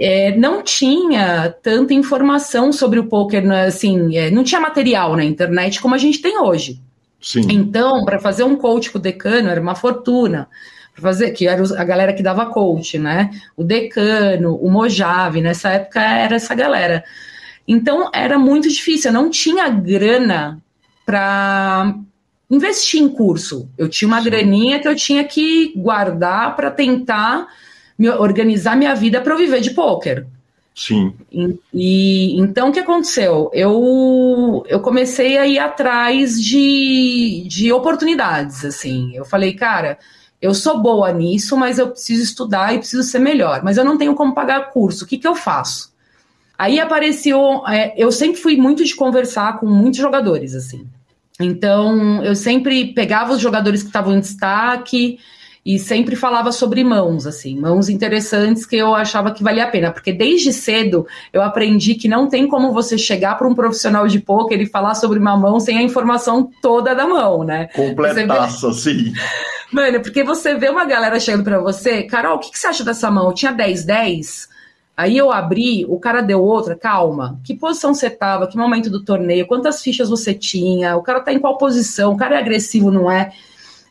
é, 0.00 0.34
não 0.34 0.62
tinha 0.62 1.54
tanta 1.62 1.92
informação 1.92 2.72
sobre 2.72 2.98
o 2.98 3.04
poker, 3.04 3.46
né, 3.46 3.66
assim, 3.66 4.16
é, 4.16 4.30
não 4.30 4.42
tinha 4.42 4.58
material 4.58 5.14
na 5.14 5.22
internet 5.22 5.78
como 5.78 5.94
a 5.94 5.98
gente 5.98 6.22
tem 6.22 6.38
hoje. 6.38 6.80
Sim. 7.20 7.46
Então, 7.50 8.02
para 8.06 8.18
fazer 8.18 8.42
um 8.44 8.56
coach 8.56 8.90
com 8.90 8.96
o 8.96 9.00
decano 9.00 9.50
era 9.50 9.60
uma 9.60 9.74
fortuna. 9.74 10.48
Para 10.94 11.02
fazer, 11.02 11.32
que 11.32 11.46
era 11.46 11.62
a 11.78 11.84
galera 11.84 12.14
que 12.14 12.22
dava 12.22 12.46
coach, 12.46 12.98
né? 12.98 13.30
O 13.54 13.62
decano, 13.62 14.56
o 14.56 14.70
Mojave, 14.70 15.42
nessa 15.42 15.68
época 15.68 16.00
era 16.00 16.36
essa 16.36 16.54
galera. 16.54 17.04
Então 17.70 18.10
era 18.12 18.36
muito 18.36 18.68
difícil, 18.68 19.10
eu 19.10 19.14
não 19.14 19.30
tinha 19.30 19.68
grana 19.68 20.60
para 21.06 21.94
investir 22.50 23.00
em 23.00 23.08
curso. 23.08 23.68
Eu 23.78 23.88
tinha 23.88 24.08
uma 24.08 24.18
Sim. 24.18 24.24
graninha 24.24 24.80
que 24.80 24.88
eu 24.88 24.96
tinha 24.96 25.22
que 25.22 25.72
guardar 25.76 26.56
para 26.56 26.68
tentar 26.68 27.46
me 27.96 28.10
organizar 28.10 28.76
minha 28.76 28.92
vida 28.92 29.20
para 29.20 29.34
eu 29.34 29.38
viver 29.38 29.60
de 29.60 29.70
pôquer. 29.70 30.26
Sim. 30.74 31.14
E, 31.30 31.58
e, 31.72 32.40
então 32.40 32.70
o 32.70 32.72
que 32.72 32.80
aconteceu? 32.80 33.52
Eu, 33.54 34.64
eu 34.66 34.80
comecei 34.80 35.38
a 35.38 35.46
ir 35.46 35.60
atrás 35.60 36.42
de, 36.42 37.46
de 37.46 37.72
oportunidades, 37.72 38.64
assim. 38.64 39.14
Eu 39.14 39.24
falei, 39.24 39.52
cara, 39.52 39.96
eu 40.42 40.54
sou 40.54 40.80
boa 40.80 41.12
nisso, 41.12 41.56
mas 41.56 41.78
eu 41.78 41.90
preciso 41.90 42.24
estudar 42.24 42.74
e 42.74 42.78
preciso 42.78 43.04
ser 43.04 43.20
melhor. 43.20 43.62
Mas 43.62 43.76
eu 43.76 43.84
não 43.84 43.96
tenho 43.96 44.16
como 44.16 44.34
pagar 44.34 44.72
curso. 44.72 45.04
O 45.04 45.06
que, 45.06 45.18
que 45.18 45.28
eu 45.28 45.36
faço? 45.36 45.89
Aí 46.60 46.78
apareceu. 46.78 47.66
É, 47.66 47.94
eu 47.96 48.12
sempre 48.12 48.38
fui 48.38 48.54
muito 48.54 48.84
de 48.84 48.94
conversar 48.94 49.58
com 49.58 49.64
muitos 49.64 49.98
jogadores, 49.98 50.54
assim. 50.54 50.86
Então, 51.40 52.22
eu 52.22 52.36
sempre 52.36 52.92
pegava 52.92 53.32
os 53.32 53.40
jogadores 53.40 53.80
que 53.80 53.88
estavam 53.88 54.14
em 54.14 54.20
destaque 54.20 55.18
e 55.64 55.78
sempre 55.78 56.16
falava 56.16 56.52
sobre 56.52 56.84
mãos, 56.84 57.26
assim, 57.26 57.58
mãos 57.58 57.88
interessantes 57.88 58.66
que 58.66 58.76
eu 58.76 58.94
achava 58.94 59.30
que 59.30 59.42
valia 59.42 59.64
a 59.64 59.68
pena, 59.68 59.90
porque 59.90 60.12
desde 60.12 60.52
cedo 60.52 61.06
eu 61.32 61.40
aprendi 61.40 61.94
que 61.94 62.08
não 62.08 62.28
tem 62.28 62.46
como 62.46 62.72
você 62.72 62.98
chegar 62.98 63.38
para 63.38 63.48
um 63.48 63.54
profissional 63.54 64.06
de 64.06 64.20
poker 64.20 64.60
e 64.60 64.66
falar 64.66 64.94
sobre 64.94 65.18
uma 65.18 65.38
mão 65.38 65.58
sem 65.60 65.78
a 65.78 65.82
informação 65.82 66.50
toda 66.60 66.94
da 66.94 67.06
mão, 67.06 67.42
né? 67.42 67.68
Completaça, 67.68 68.70
sim. 68.74 69.14
Mano, 69.72 70.02
porque 70.02 70.22
você 70.22 70.54
vê 70.56 70.68
uma 70.68 70.84
galera 70.84 71.18
chegando 71.18 71.44
para 71.44 71.58
você, 71.58 72.02
Carol, 72.02 72.36
o 72.36 72.38
que, 72.38 72.50
que 72.50 72.58
você 72.58 72.66
acha 72.66 72.84
dessa 72.84 73.10
mão? 73.10 73.28
Eu 73.28 73.34
tinha 73.34 73.52
10-10, 73.54 74.50
Aí 75.00 75.16
eu 75.16 75.32
abri, 75.32 75.86
o 75.88 75.98
cara 75.98 76.20
deu 76.20 76.42
outra, 76.42 76.76
calma. 76.76 77.40
Que 77.42 77.54
posição 77.54 77.94
você 77.94 78.10
tava? 78.10 78.46
Que 78.46 78.58
momento 78.58 78.90
do 78.90 79.02
torneio? 79.02 79.46
Quantas 79.46 79.80
fichas 79.80 80.10
você 80.10 80.34
tinha? 80.34 80.94
O 80.94 81.02
cara 81.02 81.20
tá 81.20 81.32
em 81.32 81.38
qual 81.38 81.56
posição? 81.56 82.12
O 82.12 82.18
cara 82.18 82.36
é 82.36 82.38
agressivo, 82.38 82.90
não 82.90 83.10
é? 83.10 83.32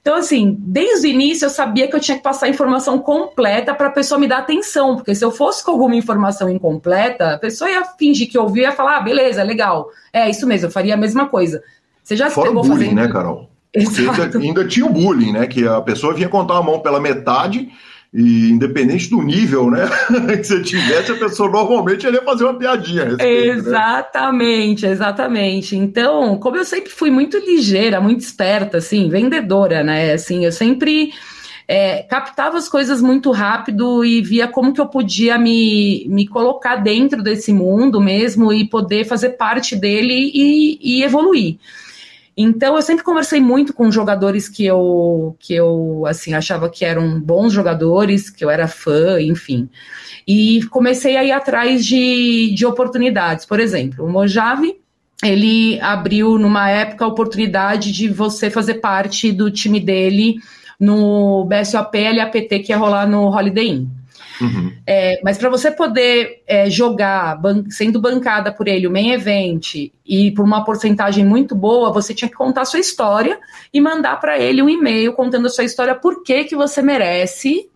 Então, 0.03 0.15
assim, 0.15 0.55
desde 0.59 1.07
o 1.07 1.09
início 1.09 1.47
eu 1.47 1.49
sabia 1.49 1.87
que 1.87 1.95
eu 1.95 1.99
tinha 1.99 2.15
que 2.15 2.21
passar 2.21 2.45
a 2.45 2.49
informação 2.49 2.99
completa 2.99 3.73
para 3.73 3.87
a 3.87 3.91
pessoa 3.91 4.19
me 4.19 4.27
dar 4.27 4.37
atenção, 4.37 4.97
porque 4.97 5.15
se 5.15 5.25
eu 5.25 5.31
fosse 5.31 5.65
com 5.65 5.71
alguma 5.71 5.95
informação 5.95 6.47
incompleta, 6.47 7.33
a 7.33 7.39
pessoa 7.39 7.71
ia 7.71 7.83
fingir 7.83 8.29
que 8.29 8.37
ouviu 8.37 8.61
e 8.61 8.65
ia 8.67 8.71
falar, 8.71 8.97
ah, 8.97 9.01
beleza, 9.01 9.41
legal. 9.41 9.89
É 10.13 10.29
isso 10.29 10.45
mesmo, 10.45 10.67
eu 10.67 10.71
faria 10.71 10.93
a 10.93 10.97
mesma 10.97 11.27
coisa. 11.27 11.63
Você 12.03 12.15
já 12.15 12.29
Fora 12.29 12.49
se 12.49 12.53
pegou 12.53 12.63
o 12.63 12.67
bullying, 12.67 12.89
fazendo... 12.91 13.01
né, 13.01 13.11
Carol? 13.11 13.49
Porque 13.73 14.37
ainda 14.37 14.67
tinha 14.67 14.85
o 14.85 14.93
bullying, 14.93 15.31
né? 15.31 15.47
Que 15.47 15.67
a 15.67 15.81
pessoa 15.81 16.13
vinha 16.13 16.29
contar 16.29 16.57
a 16.57 16.61
mão 16.61 16.79
pela 16.79 16.99
metade 16.99 17.71
e 18.13 18.49
independente 18.49 19.09
do 19.09 19.21
nível, 19.21 19.69
né, 19.69 19.87
que 20.37 20.43
você 20.43 20.61
tivesse, 20.63 21.11
a 21.11 21.15
pessoa 21.15 21.49
normalmente 21.49 22.07
ia 22.07 22.21
fazer 22.23 22.43
uma 22.43 22.57
piadinha. 22.57 23.05
Respeito, 23.05 23.53
né? 23.53 23.57
exatamente, 23.59 24.85
né? 24.85 24.91
exatamente. 24.91 25.75
Então, 25.77 26.37
como 26.37 26.57
eu 26.57 26.65
sempre 26.65 26.89
fui 26.89 27.11
muito 27.11 27.37
ligeira, 27.37 28.01
muito 28.01 28.21
esperta, 28.21 28.77
assim, 28.77 29.09
vendedora, 29.09 29.83
né? 29.83 30.13
Assim, 30.13 30.43
eu 30.43 30.51
sempre 30.51 31.11
é, 31.67 32.01
captava 32.01 32.57
as 32.57 32.67
coisas 32.67 32.99
muito 32.99 33.29
rápido 33.29 34.03
e 34.03 34.23
via 34.23 34.47
como 34.47 34.73
que 34.73 34.81
eu 34.81 34.87
podia 34.87 35.37
me, 35.37 36.03
me 36.09 36.27
colocar 36.27 36.77
dentro 36.77 37.21
desse 37.21 37.53
mundo 37.53 38.01
mesmo 38.01 38.51
e 38.51 38.67
poder 38.67 39.05
fazer 39.05 39.31
parte 39.37 39.75
dele 39.75 40.31
e, 40.33 40.79
e 40.81 41.03
evoluir. 41.03 41.57
Então 42.41 42.77
eu 42.77 42.81
sempre 42.81 43.03
conversei 43.03 43.41
muito 43.41 43.73
com 43.73 43.91
jogadores 43.91 44.47
que 44.47 44.65
eu 44.65 45.35
que 45.37 45.53
eu 45.53 46.05
assim 46.07 46.33
achava 46.33 46.69
que 46.69 46.85
eram 46.85 47.19
bons 47.19 47.51
jogadores, 47.51 48.29
que 48.29 48.45
eu 48.45 48.49
era 48.49 48.65
fã, 48.65 49.19
enfim. 49.21 49.67
E 50.25 50.63
comecei 50.67 51.17
a 51.17 51.23
ir 51.25 51.33
atrás 51.33 51.85
de, 51.85 52.53
de 52.55 52.65
oportunidades. 52.65 53.45
Por 53.45 53.59
exemplo, 53.59 54.05
o 54.05 54.09
Mojave 54.09 54.79
ele 55.21 55.81
abriu 55.81 56.39
numa 56.39 56.69
época 56.69 57.03
a 57.03 57.09
oportunidade 57.09 57.91
de 57.91 58.07
você 58.07 58.49
fazer 58.49 58.75
parte 58.75 59.33
do 59.33 59.51
time 59.51 59.81
dele 59.81 60.35
no 60.79 61.43
BSOP 61.43 61.97
LAPT 62.13 62.59
que 62.59 62.71
ia 62.71 62.77
rolar 62.77 63.05
no 63.05 63.27
Holiday 63.27 63.67
Inn. 63.67 63.98
Uhum. 64.41 64.73
É, 64.87 65.19
mas 65.23 65.37
para 65.37 65.49
você 65.49 65.69
poder 65.69 66.43
é, 66.47 66.69
jogar 66.69 67.35
ban 67.39 67.65
sendo 67.69 67.99
bancada 67.99 68.51
por 68.51 68.67
ele 68.67 68.87
o 68.87 68.91
main 68.91 69.11
event 69.11 69.91
e 70.05 70.31
por 70.31 70.45
uma 70.45 70.63
porcentagem 70.63 71.25
muito 71.25 71.55
boa, 71.55 71.91
você 71.91 72.13
tinha 72.13 72.29
que 72.29 72.35
contar 72.35 72.61
a 72.61 72.65
sua 72.65 72.79
história 72.79 73.39
e 73.73 73.81
mandar 73.81 74.19
para 74.19 74.39
ele 74.39 74.61
um 74.61 74.69
e-mail 74.69 75.13
contando 75.13 75.47
a 75.47 75.49
sua 75.49 75.63
história, 75.63 75.93
por 75.93 76.23
que, 76.23 76.45
que 76.45 76.55
você 76.55 76.81
merece 76.81 77.69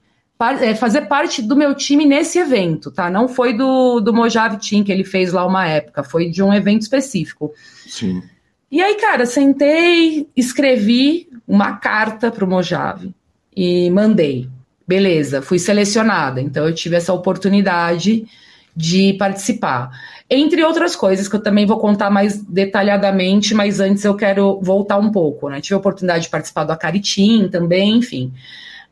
é, 0.61 0.75
fazer 0.75 1.03
parte 1.03 1.41
do 1.41 1.55
meu 1.55 1.73
time 1.73 2.05
nesse 2.05 2.39
evento, 2.39 2.91
tá? 2.91 3.09
Não 3.09 3.27
foi 3.27 3.53
do, 3.53 3.99
do 3.99 4.13
Mojave 4.13 4.57
Team 4.57 4.83
que 4.83 4.91
ele 4.91 5.03
fez 5.03 5.31
lá 5.31 5.45
uma 5.45 5.67
época, 5.67 6.03
foi 6.03 6.29
de 6.29 6.41
um 6.43 6.53
evento 6.53 6.81
específico. 6.81 7.53
Sim. 7.87 8.21
E 8.71 8.81
aí, 8.81 8.95
cara, 8.95 9.25
sentei, 9.25 10.27
escrevi 10.35 11.29
uma 11.47 11.77
carta 11.77 12.31
pro 12.31 12.47
Mojave 12.47 13.13
e 13.55 13.89
mandei. 13.91 14.49
Beleza, 14.87 15.41
fui 15.41 15.59
selecionada, 15.59 16.41
então 16.41 16.67
eu 16.67 16.73
tive 16.73 16.95
essa 16.95 17.13
oportunidade 17.13 18.25
de 18.75 19.13
participar. 19.13 19.91
Entre 20.29 20.63
outras 20.63 20.95
coisas 20.95 21.27
que 21.27 21.35
eu 21.35 21.41
também 21.41 21.65
vou 21.65 21.77
contar 21.77 22.09
mais 22.09 22.41
detalhadamente, 22.43 23.53
mas 23.53 23.79
antes 23.79 24.03
eu 24.03 24.15
quero 24.15 24.59
voltar 24.61 24.97
um 24.97 25.11
pouco, 25.11 25.49
né? 25.49 25.61
Tive 25.61 25.75
a 25.75 25.77
oportunidade 25.77 26.23
de 26.23 26.29
participar 26.29 26.63
do 26.63 26.71
Acaritim 26.71 27.47
também, 27.49 27.97
enfim. 27.97 28.33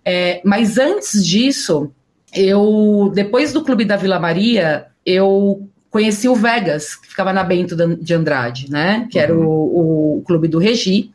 É, 0.05 0.41
mas 0.45 0.77
antes 0.77 1.25
disso, 1.25 1.91
eu, 2.33 3.11
depois 3.13 3.51
do 3.51 3.63
Clube 3.63 3.85
da 3.85 3.95
Vila 3.95 4.19
Maria, 4.19 4.87
eu 5.05 5.67
conheci 5.89 6.29
o 6.29 6.35
Vegas, 6.35 6.95
que 6.95 7.07
ficava 7.07 7.33
na 7.33 7.43
Bento 7.43 7.75
de 7.75 8.13
Andrade, 8.13 8.69
né? 8.69 9.07
Que 9.11 9.19
era 9.19 9.35
uhum. 9.35 9.45
o, 9.45 10.17
o 10.17 10.21
clube 10.21 10.47
do 10.47 10.59
Regi. 10.59 11.11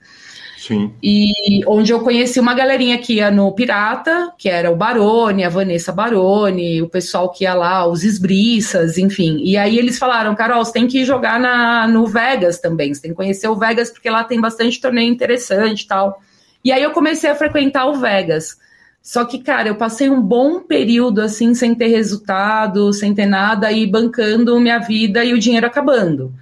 Sim. 0.66 0.92
E 1.00 1.64
onde 1.64 1.92
eu 1.92 2.00
conheci 2.00 2.40
uma 2.40 2.52
galerinha 2.52 2.98
que 2.98 3.14
ia 3.14 3.30
no 3.30 3.52
Pirata, 3.52 4.32
que 4.36 4.48
era 4.48 4.68
o 4.68 4.74
Barone, 4.74 5.44
a 5.44 5.48
Vanessa 5.48 5.92
Barone, 5.92 6.82
o 6.82 6.88
pessoal 6.88 7.30
que 7.30 7.44
ia 7.44 7.54
lá, 7.54 7.86
os 7.86 8.02
esbriças, 8.02 8.98
enfim. 8.98 9.40
E 9.44 9.56
aí 9.56 9.78
eles 9.78 9.96
falaram, 9.96 10.34
Carol, 10.34 10.64
você 10.64 10.72
tem 10.72 10.88
que 10.88 11.04
jogar 11.04 11.38
na, 11.38 11.86
no 11.86 12.04
Vegas 12.04 12.58
também, 12.58 12.92
você 12.92 13.02
tem 13.02 13.12
que 13.12 13.16
conhecer 13.16 13.46
o 13.46 13.54
Vegas, 13.54 13.92
porque 13.92 14.10
lá 14.10 14.24
tem 14.24 14.40
bastante 14.40 14.80
torneio 14.80 15.08
interessante 15.08 15.82
e 15.82 15.86
tal. 15.86 16.20
E 16.64 16.72
aí 16.72 16.82
eu 16.82 16.90
comecei 16.90 17.30
a 17.30 17.36
frequentar 17.36 17.86
o 17.86 17.94
Vegas. 17.94 18.56
Só 19.00 19.24
que, 19.24 19.38
cara, 19.38 19.68
eu 19.68 19.76
passei 19.76 20.10
um 20.10 20.20
bom 20.20 20.58
período 20.58 21.20
assim, 21.20 21.54
sem 21.54 21.76
ter 21.76 21.86
resultado, 21.86 22.92
sem 22.92 23.14
ter 23.14 23.26
nada, 23.26 23.70
e 23.70 23.86
bancando 23.86 24.58
minha 24.58 24.80
vida 24.80 25.24
e 25.24 25.32
o 25.32 25.38
dinheiro 25.38 25.64
acabando. 25.64 26.34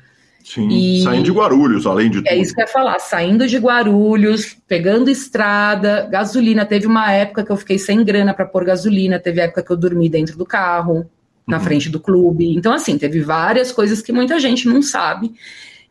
Sim, 0.45 0.69
e... 0.69 1.03
saindo 1.03 1.25
de 1.25 1.33
Guarulhos, 1.33 1.87
além 1.87 2.11
de 2.11 2.19
é 2.19 2.21
tudo. 2.21 2.29
É 2.29 2.37
isso 2.37 2.55
que 2.55 2.61
eu 2.61 2.67
ia 2.67 2.71
falar, 2.71 2.99
saindo 2.99 3.47
de 3.49 3.57
Guarulhos, 3.57 4.55
pegando 4.69 5.09
estrada, 5.09 6.07
gasolina. 6.11 6.67
Teve 6.67 6.87
uma 6.87 7.11
época 7.11 7.43
que 7.43 7.51
eu 7.51 7.57
fiquei 7.57 7.79
sem 7.79 8.05
grana 8.05 8.35
para 8.35 8.45
pôr 8.45 8.63
gasolina, 8.63 9.19
teve 9.19 9.41
época 9.41 9.63
que 9.63 9.73
eu 9.73 9.77
dormi 9.77 10.11
dentro 10.11 10.37
do 10.37 10.45
carro, 10.45 11.11
na 11.47 11.57
uhum. 11.57 11.65
frente 11.65 11.89
do 11.89 11.99
clube. 11.99 12.55
Então, 12.55 12.75
assim, 12.75 12.99
teve 12.99 13.23
várias 13.23 13.73
coisas 13.73 14.03
que 14.03 14.13
muita 14.13 14.39
gente 14.39 14.69
não 14.69 14.83
sabe 14.83 15.33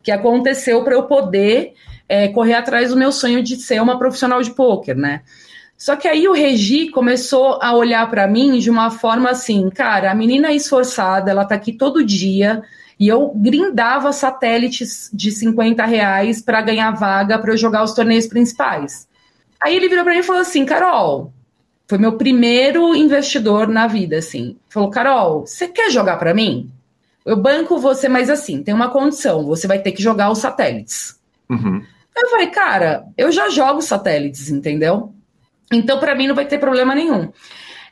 que 0.04 0.12
aconteceu 0.12 0.84
para 0.84 0.94
eu 0.94 1.02
poder 1.02 1.72
é, 2.08 2.28
correr 2.28 2.54
atrás 2.54 2.90
do 2.90 2.96
meu 2.96 3.10
sonho 3.10 3.42
de 3.42 3.56
ser 3.56 3.82
uma 3.82 3.98
profissional 3.98 4.40
de 4.40 4.52
pôquer, 4.52 4.94
né? 4.94 5.22
Só 5.76 5.96
que 5.96 6.06
aí 6.06 6.28
o 6.28 6.32
Regi 6.32 6.90
começou 6.90 7.58
a 7.60 7.74
olhar 7.74 8.08
para 8.08 8.28
mim 8.28 8.58
de 8.58 8.70
uma 8.70 8.90
forma 8.90 9.30
assim, 9.30 9.68
cara, 9.70 10.12
a 10.12 10.14
menina 10.14 10.48
é 10.48 10.54
esforçada, 10.54 11.30
ela 11.30 11.44
tá 11.44 11.56
aqui 11.56 11.72
todo 11.72 12.04
dia, 12.04 12.62
e 13.04 13.08
eu 13.08 13.30
grindava 13.34 14.14
satélites 14.14 15.10
de 15.12 15.30
50 15.30 15.84
reais 15.84 16.40
para 16.40 16.62
ganhar 16.62 16.90
vaga 16.92 17.38
para 17.38 17.52
eu 17.52 17.56
jogar 17.58 17.82
os 17.82 17.92
torneios 17.92 18.26
principais. 18.26 19.06
Aí 19.62 19.76
ele 19.76 19.90
virou 19.90 20.04
para 20.04 20.14
mim 20.14 20.20
e 20.20 20.22
falou 20.22 20.40
assim: 20.40 20.64
Carol, 20.64 21.30
foi 21.86 21.98
meu 21.98 22.16
primeiro 22.16 22.96
investidor 22.96 23.68
na 23.68 23.86
vida, 23.86 24.16
assim. 24.16 24.56
Falou: 24.70 24.88
Carol, 24.88 25.46
você 25.46 25.68
quer 25.68 25.90
jogar 25.90 26.16
para 26.16 26.32
mim? 26.32 26.70
Eu 27.26 27.36
banco 27.36 27.76
você, 27.76 28.08
mas 28.08 28.30
assim, 28.30 28.62
tem 28.62 28.72
uma 28.72 28.88
condição: 28.88 29.44
você 29.44 29.66
vai 29.66 29.80
ter 29.80 29.92
que 29.92 30.02
jogar 30.02 30.30
os 30.30 30.38
satélites. 30.38 31.20
Uhum. 31.50 31.84
Eu 32.16 32.30
falei, 32.30 32.46
cara, 32.46 33.04
eu 33.18 33.30
já 33.30 33.50
jogo 33.50 33.82
satélites, 33.82 34.48
entendeu? 34.48 35.12
Então, 35.70 36.00
para 36.00 36.14
mim, 36.14 36.26
não 36.26 36.34
vai 36.34 36.46
ter 36.46 36.56
problema 36.56 36.94
nenhum. 36.94 37.30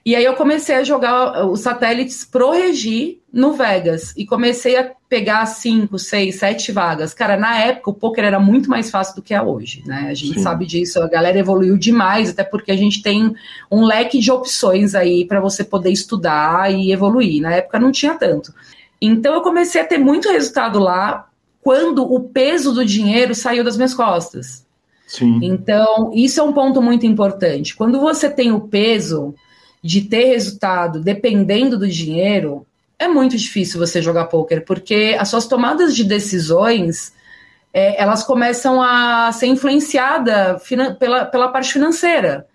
E 0.04 0.16
aí 0.16 0.24
eu 0.24 0.34
comecei 0.34 0.74
a 0.74 0.82
jogar 0.82 1.46
os 1.46 1.60
satélites 1.60 2.24
pro 2.24 2.50
Regi 2.50 3.20
no 3.32 3.52
Vegas 3.52 4.12
e 4.16 4.26
comecei 4.26 4.76
a 4.76 4.90
pegar 5.08 5.46
cinco, 5.46 5.96
seis, 5.96 6.40
sete 6.40 6.72
vagas. 6.72 7.14
Cara, 7.14 7.36
na 7.36 7.56
época 7.58 7.90
o 7.90 7.94
poker 7.94 8.24
era 8.24 8.40
muito 8.40 8.68
mais 8.68 8.90
fácil 8.90 9.14
do 9.14 9.22
que 9.22 9.32
é 9.32 9.40
hoje, 9.40 9.82
né? 9.86 10.08
A 10.10 10.14
gente 10.14 10.34
Sim. 10.34 10.42
sabe 10.42 10.66
disso, 10.66 11.00
a 11.00 11.08
galera 11.08 11.38
evoluiu 11.38 11.78
demais, 11.78 12.30
até 12.30 12.42
porque 12.42 12.72
a 12.72 12.76
gente 12.76 13.00
tem 13.00 13.32
um 13.70 13.84
leque 13.84 14.18
de 14.18 14.32
opções 14.32 14.96
aí 14.96 15.24
para 15.24 15.40
você 15.40 15.62
poder 15.62 15.90
estudar 15.90 16.72
e 16.72 16.90
evoluir. 16.90 17.40
Na 17.40 17.54
época 17.54 17.78
não 17.78 17.92
tinha 17.92 18.14
tanto. 18.14 18.52
Então 19.00 19.34
eu 19.34 19.40
comecei 19.40 19.80
a 19.80 19.86
ter 19.86 19.98
muito 19.98 20.28
resultado 20.28 20.80
lá 20.80 21.28
quando 21.62 22.02
o 22.02 22.20
peso 22.20 22.72
do 22.72 22.84
dinheiro 22.84 23.36
saiu 23.36 23.62
das 23.62 23.76
minhas 23.76 23.94
costas. 23.94 24.66
Sim. 25.06 25.38
Então, 25.42 26.10
isso 26.14 26.40
é 26.40 26.42
um 26.42 26.52
ponto 26.52 26.80
muito 26.80 27.06
importante. 27.06 27.76
Quando 27.76 28.00
você 28.00 28.30
tem 28.30 28.50
o 28.50 28.62
peso, 28.62 29.34
de 29.82 30.02
ter 30.02 30.26
resultado 30.26 31.00
dependendo 31.00 31.78
do 31.78 31.88
dinheiro, 31.88 32.66
é 32.98 33.08
muito 33.08 33.36
difícil 33.36 33.80
você 33.80 34.00
jogar 34.00 34.26
poker, 34.26 34.64
porque 34.64 35.16
as 35.18 35.28
suas 35.28 35.46
tomadas 35.46 35.94
de 35.94 36.04
decisões 36.04 37.12
é, 37.72 38.00
elas 38.00 38.22
começam 38.22 38.82
a 38.82 39.32
ser 39.32 39.46
influenciadas 39.46 40.62
pela, 40.98 41.24
pela 41.24 41.48
parte 41.48 41.72
financeira. 41.72 42.46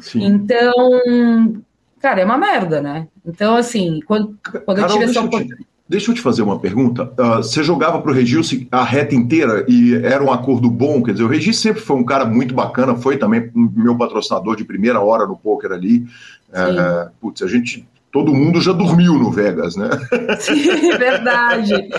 Sim. 0.00 0.24
Então, 0.24 1.62
cara, 2.00 2.20
é 2.20 2.24
uma 2.24 2.36
merda, 2.36 2.82
né? 2.82 3.06
Então, 3.24 3.56
assim, 3.56 4.00
quando, 4.04 4.36
quando 4.64 4.78
Carol, 4.78 4.90
eu 4.90 4.98
tive 4.98 5.04
essa 5.10 5.20
oportunidade. 5.20 5.73
Deixa 5.86 6.10
eu 6.10 6.14
te 6.14 6.20
fazer 6.22 6.42
uma 6.42 6.58
pergunta. 6.58 7.12
Uh, 7.18 7.36
você 7.36 7.62
jogava 7.62 8.00
para 8.00 8.10
o 8.10 8.14
Regi 8.14 8.66
a 8.72 8.82
reta 8.82 9.14
inteira 9.14 9.66
e 9.68 9.94
era 9.94 10.24
um 10.24 10.32
acordo 10.32 10.70
bom? 10.70 11.02
Quer 11.02 11.12
dizer, 11.12 11.24
o 11.24 11.28
Regi 11.28 11.52
sempre 11.52 11.82
foi 11.82 11.96
um 11.96 12.04
cara 12.04 12.24
muito 12.24 12.54
bacana, 12.54 12.96
foi 12.96 13.18
também 13.18 13.50
meu 13.54 13.96
patrocinador 13.96 14.56
de 14.56 14.64
primeira 14.64 15.00
hora 15.00 15.26
no 15.26 15.36
poker 15.36 15.72
ali. 15.72 16.06
Uh, 16.48 17.10
putz, 17.20 17.42
a 17.42 17.46
gente 17.46 17.86
todo 18.14 18.32
mundo 18.32 18.60
já 18.60 18.72
dormiu 18.72 19.14
no 19.14 19.28
Vegas, 19.28 19.74
né? 19.74 19.90
Sim, 20.38 20.96
verdade. 20.96 21.90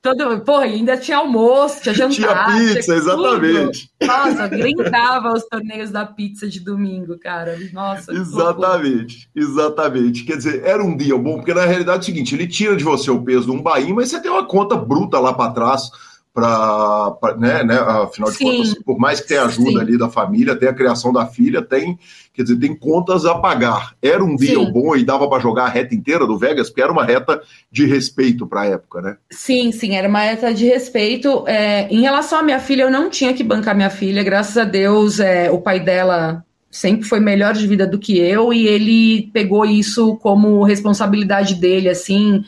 Todo, 0.00 0.38
porra, 0.42 0.66
ainda 0.66 0.96
tinha 0.96 1.16
almoço, 1.16 1.82
tinha 1.82 1.92
jantar. 1.92 2.14
Tinha 2.14 2.74
pizza, 2.74 2.82
tinha 2.82 2.96
exatamente. 2.96 3.90
Nossa, 4.00 4.46
grindava 4.46 5.32
os 5.32 5.44
torneios 5.48 5.90
da 5.90 6.06
pizza 6.06 6.48
de 6.48 6.60
domingo, 6.60 7.18
cara. 7.18 7.58
Nossa. 7.72 8.12
Exatamente, 8.12 9.28
exatamente. 9.34 10.22
Quer 10.22 10.36
dizer, 10.36 10.62
era 10.64 10.80
um 10.80 10.96
dia 10.96 11.18
bom, 11.18 11.38
porque 11.38 11.52
na 11.52 11.64
realidade 11.64 11.98
é 11.98 12.00
o 12.02 12.04
seguinte, 12.04 12.36
ele 12.36 12.46
tira 12.46 12.76
de 12.76 12.84
você 12.84 13.10
o 13.10 13.24
peso 13.24 13.46
de 13.46 13.50
um 13.50 13.60
bainho, 13.60 13.96
mas 13.96 14.10
você 14.10 14.22
tem 14.22 14.30
uma 14.30 14.46
conta 14.46 14.76
bruta 14.76 15.18
lá 15.18 15.34
para 15.34 15.50
trás 15.50 15.90
para, 16.34 17.36
né, 17.38 17.62
né, 17.62 17.76
afinal 17.76 18.28
de 18.28 18.36
Sim. 18.36 18.44
contas, 18.44 18.74
por 18.82 18.98
mais 18.98 19.20
que 19.20 19.28
tenha 19.28 19.44
ajuda 19.44 19.70
Sim. 19.70 19.80
ali 19.80 19.96
da 19.96 20.10
família, 20.10 20.56
tem 20.56 20.68
a 20.68 20.74
criação 20.74 21.12
da 21.12 21.24
filha, 21.26 21.62
tem, 21.62 21.96
quer 22.32 22.42
dizer, 22.42 22.58
tem 22.58 22.74
contas 22.74 23.24
a 23.24 23.36
pagar. 23.36 23.94
Era 24.02 24.22
um 24.22 24.34
dia 24.34 24.58
bom 24.68 24.96
e 24.96 25.04
dava 25.04 25.28
para 25.28 25.40
jogar 25.40 25.66
a 25.66 25.68
reta 25.68 25.94
inteira 25.94 26.26
do 26.26 26.36
Vegas, 26.36 26.68
porque 26.68 26.82
era 26.82 26.90
uma 26.90 27.04
reta 27.04 27.40
de 27.70 27.86
respeito 27.86 28.48
para 28.48 28.62
a 28.62 28.66
época, 28.66 29.00
né? 29.00 29.16
Sim, 29.30 29.70
sim, 29.70 29.94
era 29.94 30.08
uma 30.08 30.22
reta 30.22 30.52
de 30.52 30.66
respeito. 30.66 31.44
É, 31.46 31.86
em 31.88 32.00
relação 32.00 32.40
à 32.40 32.42
minha 32.42 32.58
filha, 32.58 32.82
eu 32.82 32.90
não 32.90 33.08
tinha 33.08 33.32
que 33.32 33.44
bancar 33.44 33.76
minha 33.76 33.90
filha, 33.90 34.24
graças 34.24 34.58
a 34.58 34.64
Deus, 34.64 35.20
é, 35.20 35.52
o 35.52 35.60
pai 35.60 35.78
dela 35.78 36.44
sempre 36.68 37.06
foi 37.06 37.20
melhor 37.20 37.54
de 37.54 37.64
vida 37.68 37.86
do 37.86 38.00
que 38.00 38.18
eu 38.18 38.52
e 38.52 38.66
ele 38.66 39.30
pegou 39.32 39.64
isso 39.64 40.16
como 40.16 40.64
responsabilidade 40.64 41.54
dele, 41.54 41.88
assim 41.88 42.44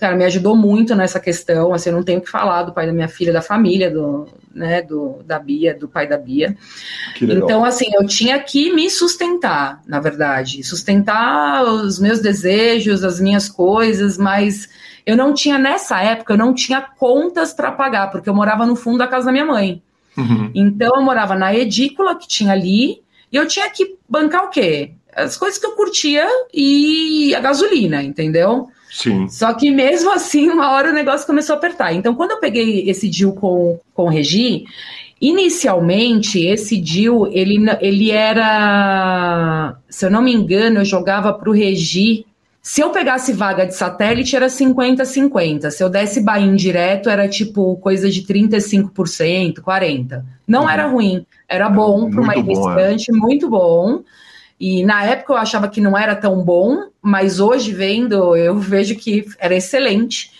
cara, 0.00 0.16
me 0.16 0.24
ajudou 0.24 0.56
muito 0.56 0.96
nessa 0.96 1.20
questão, 1.20 1.74
assim, 1.74 1.90
eu 1.90 1.96
não 1.96 2.02
tenho 2.02 2.20
o 2.20 2.22
que 2.22 2.30
falar 2.30 2.62
do 2.62 2.72
pai 2.72 2.86
da 2.86 2.92
minha 2.92 3.06
filha, 3.06 3.34
da 3.34 3.42
família, 3.42 3.90
do, 3.90 4.26
né, 4.52 4.80
do, 4.80 5.22
da 5.26 5.38
Bia, 5.38 5.74
do 5.74 5.86
pai 5.86 6.08
da 6.08 6.16
Bia. 6.16 6.56
Então, 7.20 7.62
assim, 7.62 7.90
eu 7.94 8.06
tinha 8.06 8.38
que 8.38 8.72
me 8.72 8.88
sustentar, 8.88 9.82
na 9.86 10.00
verdade, 10.00 10.64
sustentar 10.64 11.62
os 11.64 12.00
meus 12.00 12.18
desejos, 12.18 13.04
as 13.04 13.20
minhas 13.20 13.46
coisas, 13.46 14.16
mas 14.16 14.70
eu 15.04 15.18
não 15.18 15.34
tinha, 15.34 15.58
nessa 15.58 16.00
época, 16.00 16.32
eu 16.32 16.38
não 16.38 16.54
tinha 16.54 16.80
contas 16.80 17.52
para 17.52 17.70
pagar, 17.70 18.10
porque 18.10 18.30
eu 18.30 18.34
morava 18.34 18.64
no 18.64 18.76
fundo 18.76 18.98
da 18.98 19.06
casa 19.06 19.26
da 19.26 19.32
minha 19.32 19.44
mãe. 19.44 19.82
Uhum. 20.16 20.50
Então, 20.54 20.92
eu 20.96 21.02
morava 21.02 21.36
na 21.36 21.54
edícula 21.54 22.16
que 22.16 22.26
tinha 22.26 22.52
ali, 22.52 23.02
e 23.30 23.36
eu 23.36 23.46
tinha 23.46 23.68
que 23.68 23.96
bancar 24.08 24.44
o 24.44 24.48
quê? 24.48 24.92
As 25.14 25.36
coisas 25.36 25.58
que 25.58 25.66
eu 25.66 25.72
curtia 25.72 26.26
e 26.54 27.34
a 27.34 27.40
gasolina, 27.40 28.02
entendeu? 28.02 28.70
Sim. 28.90 29.28
Só 29.28 29.54
que 29.54 29.70
mesmo 29.70 30.10
assim, 30.14 30.50
uma 30.50 30.72
hora 30.72 30.90
o 30.90 30.94
negócio 30.94 31.26
começou 31.26 31.54
a 31.54 31.58
apertar. 31.58 31.94
Então, 31.94 32.14
quando 32.14 32.32
eu 32.32 32.40
peguei 32.40 32.90
esse 32.90 33.08
deal 33.08 33.32
com, 33.32 33.78
com 33.94 34.04
o 34.04 34.08
Regi, 34.08 34.64
inicialmente 35.20 36.44
esse 36.44 36.76
deal, 36.76 37.28
ele, 37.28 37.58
ele 37.80 38.10
era, 38.10 39.76
se 39.88 40.04
eu 40.04 40.10
não 40.10 40.22
me 40.22 40.32
engano, 40.32 40.80
eu 40.80 40.84
jogava 40.84 41.32
para 41.32 41.48
o 41.48 41.52
Regi. 41.52 42.26
Se 42.62 42.82
eu 42.82 42.90
pegasse 42.90 43.32
vaga 43.32 43.64
de 43.64 43.74
satélite, 43.74 44.36
era 44.36 44.48
50-50. 44.48 45.70
Se 45.70 45.82
eu 45.82 45.88
desse 45.88 46.20
buy 46.20 46.54
direto, 46.56 47.08
era 47.08 47.26
tipo 47.26 47.76
coisa 47.76 48.10
de 48.10 48.22
35%, 48.22 49.60
40%. 49.60 50.22
Não 50.46 50.62
uhum. 50.62 50.68
era 50.68 50.86
ruim, 50.86 51.24
era 51.48 51.68
bom 51.70 52.10
para 52.10 52.20
uma 52.20 52.36
iniciante, 52.36 53.10
é. 53.10 53.14
muito 53.14 53.48
bom. 53.48 54.02
E 54.60 54.84
na 54.84 55.02
época 55.04 55.32
eu 55.32 55.38
achava 55.38 55.68
que 55.68 55.80
não 55.80 55.96
era 55.96 56.14
tão 56.14 56.44
bom, 56.44 56.90
mas 57.00 57.40
hoje 57.40 57.72
vendo, 57.72 58.36
eu 58.36 58.58
vejo 58.58 58.94
que 58.94 59.24
era 59.38 59.56
excelente. 59.56 60.30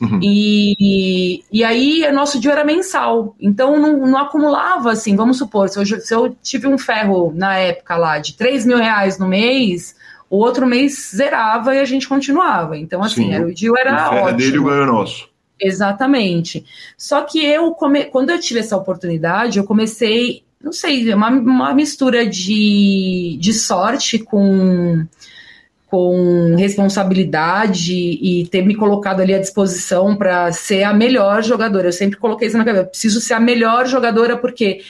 Uhum. 0.00 0.18
E, 0.22 1.44
e 1.52 1.62
aí, 1.62 2.10
nosso 2.12 2.40
dia 2.40 2.52
era 2.52 2.64
mensal. 2.64 3.36
Então, 3.38 3.78
não, 3.78 3.98
não 3.98 4.18
acumulava 4.18 4.90
assim. 4.92 5.14
Vamos 5.14 5.38
supor, 5.38 5.68
se 5.68 5.78
eu, 5.78 5.84
se 5.84 6.14
eu 6.14 6.36
tive 6.42 6.66
um 6.66 6.76
ferro 6.76 7.32
na 7.34 7.56
época 7.56 7.96
lá 7.96 8.18
de 8.18 8.34
3 8.34 8.66
mil 8.66 8.78
reais 8.78 9.18
no 9.18 9.28
mês, 9.28 9.94
o 10.28 10.38
outro 10.38 10.66
mês 10.66 11.12
zerava 11.14 11.74
e 11.74 11.78
a 11.78 11.84
gente 11.84 12.08
continuava. 12.08 12.76
Então, 12.76 13.02
assim, 13.02 13.32
era, 13.32 13.46
o 13.46 13.54
dia 13.54 13.70
era 13.78 14.12
o 14.12 14.16
ótimo. 14.16 14.36
dele 14.38 14.56
e 14.56 14.58
o 14.58 14.64
ganho 14.64 14.86
nosso. 14.86 15.28
Exatamente. 15.60 16.64
Só 16.96 17.22
que 17.22 17.44
eu, 17.44 17.72
come... 17.72 18.04
quando 18.06 18.30
eu 18.30 18.40
tive 18.40 18.60
essa 18.60 18.76
oportunidade, 18.76 19.58
eu 19.58 19.64
comecei 19.64 20.44
não 20.62 20.72
sei, 20.72 21.12
uma, 21.14 21.30
uma 21.30 21.74
mistura 21.74 22.26
de, 22.26 23.36
de 23.40 23.52
sorte 23.52 24.18
com, 24.18 25.06
com 25.86 26.56
responsabilidade 26.56 27.94
e 27.94 28.46
ter 28.48 28.62
me 28.62 28.74
colocado 28.74 29.20
ali 29.20 29.34
à 29.34 29.38
disposição 29.38 30.16
para 30.16 30.50
ser 30.52 30.82
a 30.82 30.92
melhor 30.92 31.42
jogadora. 31.42 31.88
Eu 31.88 31.92
sempre 31.92 32.18
coloquei 32.18 32.48
isso 32.48 32.58
na 32.58 32.64
cabeça, 32.64 32.84
eu 32.84 32.90
preciso 32.90 33.20
ser 33.20 33.34
a 33.34 33.40
melhor 33.40 33.86
jogadora 33.86 34.36
porque 34.36 34.82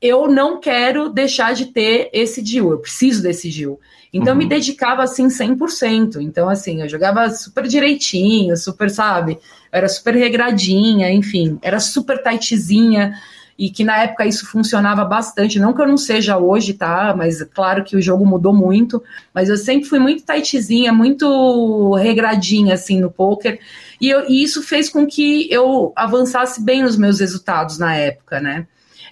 eu 0.00 0.28
não 0.28 0.60
quero 0.60 1.08
deixar 1.08 1.52
de 1.52 1.66
ter 1.66 2.08
esse 2.12 2.40
deal, 2.40 2.70
eu 2.70 2.78
preciso 2.78 3.22
desse 3.22 3.50
deal. 3.50 3.80
Então 4.12 4.34
uhum. 4.34 4.40
eu 4.40 4.46
me 4.46 4.48
dedicava 4.48 5.02
assim 5.02 5.26
100%. 5.26 6.20
Então 6.20 6.48
assim, 6.48 6.80
eu 6.80 6.88
jogava 6.88 7.28
super 7.30 7.66
direitinho, 7.66 8.56
super, 8.56 8.88
sabe? 8.88 9.32
Eu 9.32 9.78
era 9.78 9.88
super 9.88 10.14
regradinha, 10.14 11.10
enfim, 11.10 11.58
era 11.60 11.80
super 11.80 12.22
tightzinha 12.22 13.14
e 13.58 13.68
que 13.68 13.82
na 13.82 14.04
época 14.04 14.24
isso 14.24 14.46
funcionava 14.46 15.04
bastante. 15.04 15.58
Não 15.58 15.72
que 15.72 15.82
eu 15.82 15.88
não 15.88 15.96
seja 15.96 16.38
hoje, 16.38 16.74
tá? 16.74 17.12
Mas 17.16 17.42
claro 17.42 17.82
que 17.82 17.96
o 17.96 18.00
jogo 18.00 18.24
mudou 18.24 18.54
muito. 18.54 19.02
Mas 19.34 19.48
eu 19.48 19.56
sempre 19.56 19.88
fui 19.88 19.98
muito 19.98 20.24
tightzinha, 20.24 20.92
muito 20.92 21.94
regradinha 21.94 22.74
assim 22.74 23.00
no 23.00 23.10
poker. 23.10 23.58
E, 24.00 24.08
eu, 24.08 24.30
e 24.30 24.44
isso 24.44 24.62
fez 24.62 24.88
com 24.88 25.04
que 25.04 25.52
eu 25.52 25.92
avançasse 25.96 26.62
bem 26.62 26.82
nos 26.84 26.96
meus 26.96 27.18
resultados 27.18 27.78
na 27.78 27.96
época, 27.96 28.40
né? 28.40 28.64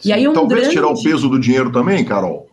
E 0.05 0.13
aí 0.13 0.29
um 0.29 0.33
Talvez 0.33 0.61
grande... 0.61 0.77
tirar 0.77 0.89
o 0.89 1.03
peso 1.03 1.29
do 1.29 1.41
dinheiro 1.41 1.73
também, 1.73 2.05
Carol. 2.05 2.46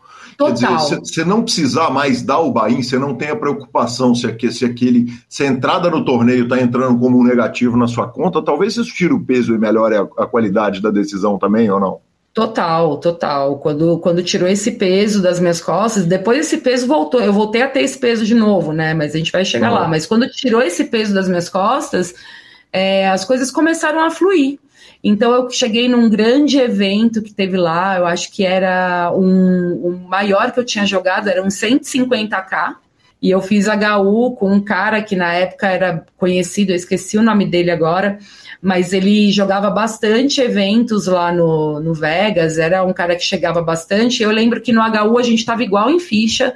Total. 0.50 0.78
Quer 0.78 0.84
dizer, 0.84 1.00
você 1.00 1.26
não 1.26 1.44
precisar 1.44 1.90
mais 1.90 2.22
dar 2.22 2.40
o 2.40 2.52
buy 2.52 2.84
você 2.84 2.98
não 2.98 3.16
tem 3.16 3.30
a 3.30 3.36
preocupação 3.36 4.14
se, 4.14 4.28
aquele, 4.28 4.54
se, 4.54 4.66
aquele, 4.66 5.14
se 5.30 5.44
a 5.44 5.48
entrada 5.48 5.90
no 5.90 6.04
torneio 6.04 6.44
está 6.44 6.60
entrando 6.60 7.00
como 7.00 7.20
um 7.20 7.24
negativo 7.24 7.78
na 7.78 7.88
sua 7.88 8.08
conta, 8.08 8.42
talvez 8.42 8.78
isso 8.78 8.94
tire 8.94 9.14
o 9.14 9.24
peso 9.24 9.54
e 9.54 9.58
melhore 9.58 9.96
a, 9.96 10.02
a 10.02 10.26
qualidade 10.26 10.82
da 10.82 10.90
decisão 10.90 11.38
também, 11.38 11.70
ou 11.70 11.80
não? 11.80 12.00
Total, 12.34 12.98
total. 12.98 13.60
Quando, 13.60 14.00
quando 14.00 14.24
tirou 14.24 14.50
esse 14.50 14.72
peso 14.72 15.22
das 15.22 15.40
minhas 15.40 15.62
costas, 15.62 16.06
depois 16.06 16.40
esse 16.40 16.58
peso 16.58 16.88
voltou. 16.88 17.22
Eu 17.22 17.32
voltei 17.32 17.62
a 17.62 17.70
ter 17.70 17.82
esse 17.82 17.98
peso 17.98 18.26
de 18.26 18.34
novo, 18.34 18.74
né? 18.74 18.94
Mas 18.96 19.14
a 19.14 19.20
gente 19.20 19.32
vai 19.32 19.46
chegar 19.46 19.72
uhum. 19.72 19.76
lá. 19.76 19.88
Mas 19.88 20.08
quando 20.08 20.28
tirou 20.28 20.62
esse 20.62 20.86
peso 20.86 21.14
das 21.14 21.28
minhas 21.28 21.48
costas, 21.48 22.16
é, 22.72 23.08
as 23.08 23.24
coisas 23.24 23.52
começaram 23.52 24.04
a 24.04 24.10
fluir. 24.10 24.58
Então 25.04 25.34
eu 25.34 25.50
cheguei 25.50 25.90
num 25.90 26.10
grande 26.10 26.58
evento 26.58 27.22
que 27.22 27.34
teve 27.34 27.58
lá, 27.58 27.98
eu 27.98 28.06
acho 28.06 28.32
que 28.32 28.46
era 28.46 29.12
um, 29.14 29.74
o 29.74 29.90
um 29.90 30.08
maior 30.08 30.52
que 30.52 30.60
eu 30.60 30.64
tinha 30.64 30.86
jogado, 30.86 31.28
era 31.28 31.44
um 31.44 31.50
150k. 31.50 32.76
E 33.22 33.30
eu 33.30 33.42
fiz 33.42 33.68
HU 33.68 34.36
com 34.36 34.52
um 34.52 34.60
cara 34.60 35.02
que 35.02 35.16
na 35.16 35.34
época 35.34 35.68
era 35.68 36.06
conhecido, 36.18 36.72
eu 36.72 36.76
esqueci 36.76 37.18
o 37.18 37.24
nome 37.24 37.46
dele 37.46 37.72
agora, 37.72 38.20
mas 38.62 38.92
ele 38.92 39.32
jogava 39.32 39.70
bastante 39.70 40.42
eventos 40.42 41.08
lá 41.08 41.32
no, 41.32 41.80
no 41.80 41.94
Vegas, 41.94 42.58
era 42.58 42.84
um 42.84 42.92
cara 42.92 43.16
que 43.16 43.24
chegava 43.24 43.62
bastante. 43.62 44.22
Eu 44.22 44.30
lembro 44.30 44.60
que 44.60 44.74
no 44.74 44.82
HU 44.82 45.18
a 45.18 45.24
gente 45.24 45.40
estava 45.40 45.64
igual 45.64 45.90
em 45.90 46.02
ficha, 46.02 46.54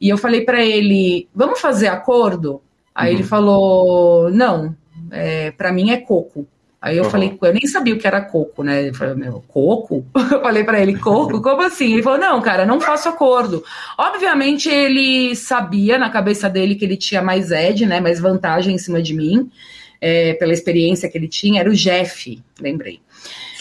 e 0.00 0.08
eu 0.08 0.16
falei 0.16 0.42
para 0.42 0.64
ele: 0.64 1.28
vamos 1.34 1.60
fazer 1.60 1.88
acordo? 1.88 2.62
Aí 2.94 3.12
uhum. 3.12 3.18
ele 3.18 3.26
falou: 3.26 4.30
não, 4.30 4.74
é, 5.10 5.50
para 5.50 5.72
mim 5.72 5.90
é 5.90 5.98
coco. 5.98 6.46
Aí 6.86 6.98
eu 6.98 7.02
uhum. 7.02 7.10
falei, 7.10 7.36
eu 7.42 7.52
nem 7.52 7.66
sabia 7.66 7.94
o 7.94 7.98
que 7.98 8.06
era 8.06 8.20
coco, 8.20 8.62
né? 8.62 8.84
Ele 8.84 8.94
falou, 8.94 9.16
meu, 9.16 9.44
coco? 9.48 10.06
Eu 10.14 10.40
falei 10.40 10.62
para 10.62 10.80
ele, 10.80 10.96
coco? 10.96 11.42
Como 11.42 11.62
assim? 11.62 11.94
Ele 11.94 12.02
falou, 12.02 12.16
não, 12.16 12.40
cara, 12.40 12.64
não 12.64 12.80
faço 12.80 13.08
acordo. 13.08 13.64
Obviamente 13.98 14.68
ele 14.68 15.34
sabia 15.34 15.98
na 15.98 16.10
cabeça 16.10 16.48
dele 16.48 16.76
que 16.76 16.84
ele 16.84 16.96
tinha 16.96 17.20
mais 17.20 17.50
ed, 17.50 17.84
né? 17.86 17.98
Mais 17.98 18.20
vantagem 18.20 18.72
em 18.72 18.78
cima 18.78 19.02
de 19.02 19.14
mim, 19.14 19.50
é, 20.00 20.34
pela 20.34 20.52
experiência 20.52 21.08
que 21.08 21.18
ele 21.18 21.26
tinha. 21.26 21.60
Era 21.60 21.68
o 21.68 21.74
Jeff, 21.74 22.40
lembrei. 22.60 23.00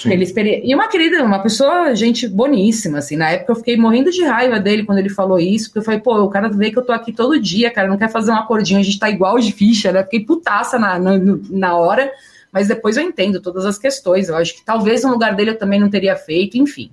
Ele 0.05 0.61
E 0.63 0.75
uma 0.75 0.87
querida, 0.87 1.23
uma 1.23 1.41
pessoa, 1.41 1.95
gente 1.95 2.27
boníssima, 2.27 2.99
assim. 2.99 3.15
Na 3.15 3.31
época 3.31 3.53
eu 3.53 3.55
fiquei 3.55 3.75
morrendo 3.75 4.11
de 4.11 4.23
raiva 4.23 4.59
dele 4.59 4.83
quando 4.83 4.99
ele 4.99 5.09
falou 5.09 5.39
isso, 5.39 5.69
porque 5.69 5.79
eu 5.79 5.83
falei, 5.83 5.99
pô, 5.99 6.15
o 6.21 6.29
cara 6.29 6.47
vê 6.47 6.69
que 6.69 6.77
eu 6.77 6.85
tô 6.85 6.91
aqui 6.91 7.11
todo 7.11 7.41
dia, 7.41 7.71
cara, 7.71 7.87
não 7.87 7.97
quer 7.97 8.11
fazer 8.11 8.29
um 8.29 8.35
acordinho, 8.35 8.79
a 8.79 8.83
gente 8.83 8.99
tá 8.99 9.09
igual 9.09 9.39
de 9.39 9.51
ficha, 9.51 9.91
né? 9.91 10.03
Fiquei 10.03 10.19
putaça 10.19 10.77
na, 10.77 10.99
na, 10.99 11.13
na 11.49 11.75
hora 11.75 12.11
mas 12.55 12.69
depois 12.69 12.95
eu 12.95 13.03
entendo 13.03 13.41
todas 13.41 13.65
as 13.65 13.77
questões. 13.77 14.29
Eu 14.29 14.37
acho 14.37 14.55
que 14.55 14.63
talvez 14.63 15.03
no 15.03 15.11
lugar 15.11 15.35
dele 15.35 15.49
eu 15.49 15.57
também 15.57 15.77
não 15.77 15.89
teria 15.89 16.15
feito, 16.15 16.57
enfim. 16.57 16.89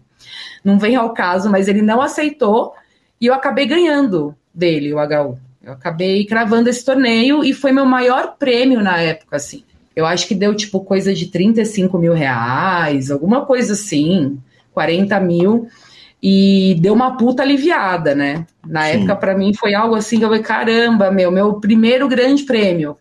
Não 0.64 0.76
vem 0.76 0.96
ao 0.96 1.14
caso, 1.14 1.48
mas 1.48 1.68
ele 1.68 1.80
não 1.80 2.02
aceitou 2.02 2.74
e 3.20 3.26
eu 3.26 3.34
acabei 3.34 3.64
ganhando 3.64 4.34
dele, 4.52 4.92
o 4.92 4.98
HU. 4.98 5.38
Eu 5.62 5.72
acabei 5.72 6.26
cravando 6.26 6.68
esse 6.68 6.84
torneio 6.84 7.44
e 7.44 7.54
foi 7.54 7.70
meu 7.70 7.86
maior 7.86 8.34
prêmio 8.36 8.82
na 8.82 8.98
época, 8.98 9.36
assim. 9.36 9.62
Eu 9.94 10.04
acho 10.04 10.26
que 10.26 10.34
deu 10.34 10.52
tipo 10.52 10.80
coisa 10.80 11.14
de 11.14 11.26
35 11.26 11.96
mil 11.96 12.12
reais, 12.12 13.08
alguma 13.08 13.46
coisa 13.46 13.74
assim, 13.74 14.40
40 14.72 15.20
mil. 15.20 15.68
e 16.20 16.76
deu 16.80 16.92
uma 16.92 17.16
puta 17.16 17.44
aliviada, 17.44 18.16
né? 18.16 18.46
Na 18.66 18.82
Sim. 18.82 18.96
época, 18.96 19.14
para 19.14 19.36
mim, 19.36 19.54
foi 19.54 19.74
algo 19.74 19.94
assim 19.94 20.18
que 20.18 20.24
eu 20.24 20.28
falei, 20.28 20.42
caramba, 20.42 21.10
meu, 21.10 21.30
meu 21.30 21.54
primeiro 21.60 22.08
grande 22.08 22.42
prêmio. 22.42 22.96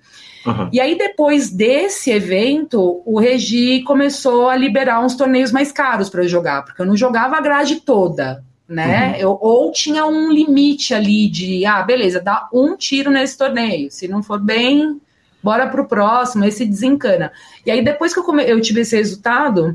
Uhum. 0.46 0.70
E 0.72 0.80
aí, 0.80 0.98
depois 0.98 1.52
desse 1.52 2.12
evento, 2.12 3.02
o 3.06 3.20
Regi 3.20 3.84
começou 3.84 4.50
a 4.50 4.56
liberar 4.56 5.04
uns 5.04 5.16
torneios 5.16 5.52
mais 5.52 5.72
caros 5.72 6.10
para 6.10 6.24
eu 6.24 6.28
jogar, 6.28 6.64
porque 6.64 6.82
eu 6.82 6.86
não 6.86 6.98
jogava 6.98 7.38
a 7.38 7.42
grade 7.42 7.82
toda, 7.82 8.44
né? 8.68 9.12
Uhum. 9.12 9.16
Eu, 9.18 9.38
ou 9.40 9.72
tinha 9.72 10.06
um 10.06 10.32
limite 10.32 10.94
ali 10.94 11.28
de, 11.28 11.66
ah, 11.66 11.84
beleza, 11.84 12.20
dá 12.20 12.50
um 12.52 12.76
tiro 12.76 13.12
nesse 13.12 13.38
torneio. 13.38 13.92
Se 13.92 14.08
não 14.08 14.24
for 14.24 14.40
bem, 14.40 15.00
bora 15.44 15.68
pro 15.68 15.88
próximo, 15.88 16.46
esse 16.46 16.66
desencana. 16.66 17.32
E 17.66 17.70
aí, 17.70 17.84
depois 17.84 18.14
que 18.14 18.20
eu, 18.20 18.24
come... 18.24 18.44
eu 18.44 18.60
tive 18.60 18.82
esse 18.82 18.96
resultado, 18.96 19.74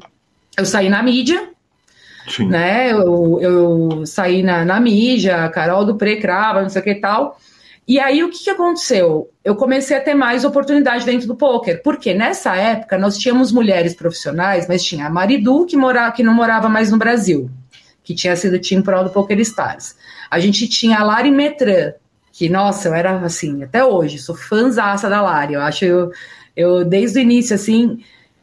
eu 0.58 0.64
saí 0.64 0.88
na 0.88 1.02
mídia, 1.02 1.48
Sim. 2.28 2.48
né? 2.48 2.92
Eu, 2.92 3.38
eu 3.40 4.06
saí 4.06 4.42
na, 4.42 4.64
na 4.64 4.80
mídia, 4.80 5.48
Carol 5.50 5.84
do 5.84 5.96
Precrava, 5.96 6.62
não 6.62 6.68
sei 6.68 6.80
o 6.80 6.84
que 6.84 6.90
e 6.90 7.00
tal. 7.00 7.38
E 7.88 8.00
aí, 8.00 8.24
o 8.24 8.30
que, 8.30 8.42
que 8.42 8.50
aconteceu? 8.50 9.30
Eu 9.44 9.54
comecei 9.54 9.96
a 9.96 10.00
ter 10.00 10.14
mais 10.14 10.44
oportunidade 10.44 11.04
dentro 11.04 11.28
do 11.28 11.36
poker, 11.36 11.80
porque 11.84 12.12
nessa 12.12 12.56
época 12.56 12.98
nós 12.98 13.16
tínhamos 13.16 13.52
mulheres 13.52 13.94
profissionais, 13.94 14.66
mas 14.66 14.82
tinha 14.82 15.06
a 15.06 15.10
Maridu, 15.10 15.64
que, 15.66 15.76
morava, 15.76 16.10
que 16.10 16.22
não 16.22 16.34
morava 16.34 16.68
mais 16.68 16.90
no 16.90 16.98
Brasil, 16.98 17.48
que 18.02 18.12
tinha 18.12 18.34
sido 18.34 18.58
team 18.58 18.82
pro 18.82 19.04
do 19.04 19.10
Poker 19.10 19.38
Stars. 19.38 19.94
A 20.28 20.40
gente 20.40 20.66
tinha 20.66 20.98
a 20.98 21.04
Lari 21.04 21.30
Metran, 21.30 21.92
que, 22.32 22.48
nossa, 22.48 22.88
eu 22.88 22.94
era 22.94 23.20
assim, 23.20 23.62
até 23.62 23.84
hoje, 23.84 24.18
sou 24.18 24.34
fãzaça 24.34 25.08
da 25.08 25.22
Lari. 25.22 25.54
Eu 25.54 25.60
acho, 25.60 25.84
eu, 25.84 26.10
eu 26.56 26.84
desde 26.84 27.20
o 27.20 27.22
início, 27.22 27.54
assim, 27.54 28.00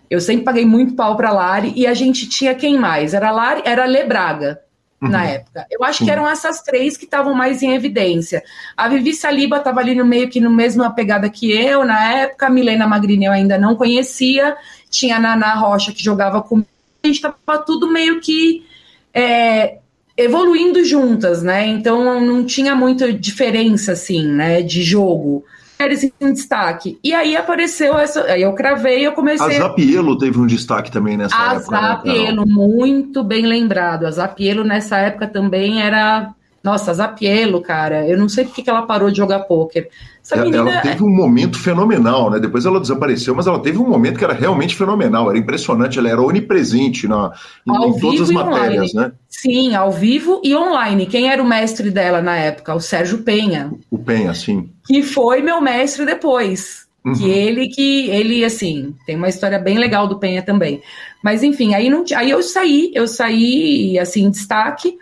eu 0.10 0.22
sempre 0.22 0.46
paguei 0.46 0.66
muito 0.66 0.96
pau 0.96 1.18
pra 1.18 1.34
Lari, 1.34 1.74
e 1.76 1.86
a 1.86 1.94
gente 1.94 2.30
tinha 2.30 2.56
quem 2.56 2.80
mais? 2.80 3.14
Era 3.14 3.28
a 3.28 3.32
Lari, 3.32 3.62
era 3.66 3.84
a 3.84 3.88
Lebraga, 3.88 4.62
uhum. 5.06 5.12
na 5.12 5.26
época. 5.26 5.66
Eu 5.70 5.84
acho 5.84 6.04
que 6.04 6.12
eram 6.12 6.28
essas 6.28 6.62
três 6.62 6.98
que 6.98 7.06
estavam 7.06 7.34
mais 7.34 7.62
em 7.62 7.74
evidência. 7.74 8.44
A 8.76 8.88
Vivi 8.88 9.14
Saliba 9.14 9.58
estava 9.58 9.80
ali 9.80 9.96
no 9.96 10.06
meio 10.06 10.30
que 10.30 10.40
no 10.40 10.50
mesma 10.50 10.92
pegada 10.92 11.30
que 11.30 11.52
eu 11.52 11.86
na 11.86 12.14
época, 12.22 12.48
a 12.48 12.50
Milena 12.50 12.88
Magrini 12.88 13.26
eu 13.26 13.32
ainda 13.32 13.58
não 13.58 13.76
conhecia, 13.76 14.56
tinha 14.90 15.18
a 15.18 15.20
Naná 15.20 15.56
Rocha 15.56 15.92
que 15.92 16.04
jogava 16.04 16.42
comigo, 16.42 16.68
a 17.04 17.08
gente 17.08 17.18
estava 17.18 17.58
tudo 17.66 17.92
meio 17.92 18.22
que 18.22 18.66
é, 19.14 19.78
evoluindo 20.18 20.84
juntas, 20.84 21.44
né? 21.44 21.68
Então 21.68 22.20
não 22.22 22.46
tinha 22.46 22.76
muita 22.76 23.12
diferença 23.12 23.94
assim, 23.94 24.26
né, 24.26 24.62
de 24.62 24.82
jogo 24.82 25.44
mulheres 25.80 26.04
em 26.04 26.34
destaque. 26.34 27.00
E 27.04 27.14
aí 27.14 27.36
apareceu 27.36 27.98
essa. 27.98 28.24
Aí 28.26 28.42
eu 28.42 28.54
cravei 28.54 29.06
eu 29.06 29.14
comecei. 29.14 29.58
A 29.58 29.60
Zapielo 29.60 30.18
teve 30.18 30.40
um 30.40 30.48
destaque 30.48 30.92
também 30.92 31.18
nessa 31.18 31.36
a 31.36 31.56
época. 31.56 31.78
A 31.78 31.82
né, 31.82 31.88
Zapielo, 31.88 32.46
né, 32.46 32.54
muito 32.54 33.24
bem 33.24 33.46
lembrado. 33.46 34.06
A 34.06 34.12
Zapielo 34.12 34.64
nessa 34.64 34.98
época 34.98 35.28
também 35.28 35.82
era 35.82 36.34
nossa, 36.64 36.94
Zapielo, 36.94 37.62
cara, 37.62 38.08
eu 38.08 38.18
não 38.18 38.30
sei 38.30 38.46
porque 38.46 38.62
que 38.62 38.70
ela 38.70 38.84
parou 38.84 39.12
de 39.12 39.18
jogar 39.18 39.40
pôquer. 39.42 39.90
Essa 40.24 40.36
ela, 40.36 40.46
menina... 40.46 40.72
ela 40.72 40.82
teve 40.82 41.04
um 41.04 41.10
momento 41.10 41.60
fenomenal, 41.60 42.32
né? 42.32 42.40
Depois 42.40 42.66
ela 42.66 42.80
desapareceu, 42.80 43.36
mas 43.36 43.48
ela 43.48 43.60
teve 43.60 43.80
um 43.80 43.90
momento 43.90 44.18
que 44.18 44.24
era 44.24 44.34
realmente 44.34 44.74
fenomenal, 44.74 45.30
era 45.30 45.38
impressionante, 45.38 46.00
ela 46.00 46.10
era 46.10 46.22
onipresente 46.22 47.06
na, 47.06 47.34
em, 47.68 47.90
em 47.90 48.00
todas 48.00 48.22
as 48.22 48.30
matérias, 48.30 48.94
online. 48.94 49.10
né? 49.10 49.12
Sim, 49.28 49.76
ao 49.76 49.92
vivo 49.92 50.40
e 50.42 50.56
online. 50.56 51.06
Quem 51.06 51.30
era 51.30 51.44
o 51.44 51.46
mestre 51.46 51.92
dela 51.92 52.22
na 52.22 52.38
época? 52.38 52.74
O 52.74 52.80
Sérgio 52.80 53.18
Penha. 53.24 53.74
O 53.92 53.98
Penha, 53.98 54.34
sim. 54.34 54.70
Que 54.88 55.04
foi 55.04 55.42
meu 55.42 55.60
mestre 55.60 56.06
depois. 56.06 56.84
Uhum. 57.04 57.14
Que 57.14 57.30
ele 57.30 57.68
que 57.68 58.10
ele 58.10 58.46
assim, 58.46 58.96
tem 59.06 59.18
uma 59.18 59.28
história 59.28 59.60
bem 59.60 59.78
legal 59.78 60.08
do 60.08 60.18
Penha 60.18 60.42
também. 60.42 60.82
Mas 61.22 61.44
enfim, 61.44 61.74
aí 61.74 61.90
não 61.90 62.06
aí 62.16 62.32
eu 62.32 62.42
saí, 62.42 62.92
eu 62.96 63.06
saí 63.06 64.00
assim, 64.00 64.24
em 64.24 64.32
destaque. 64.32 64.98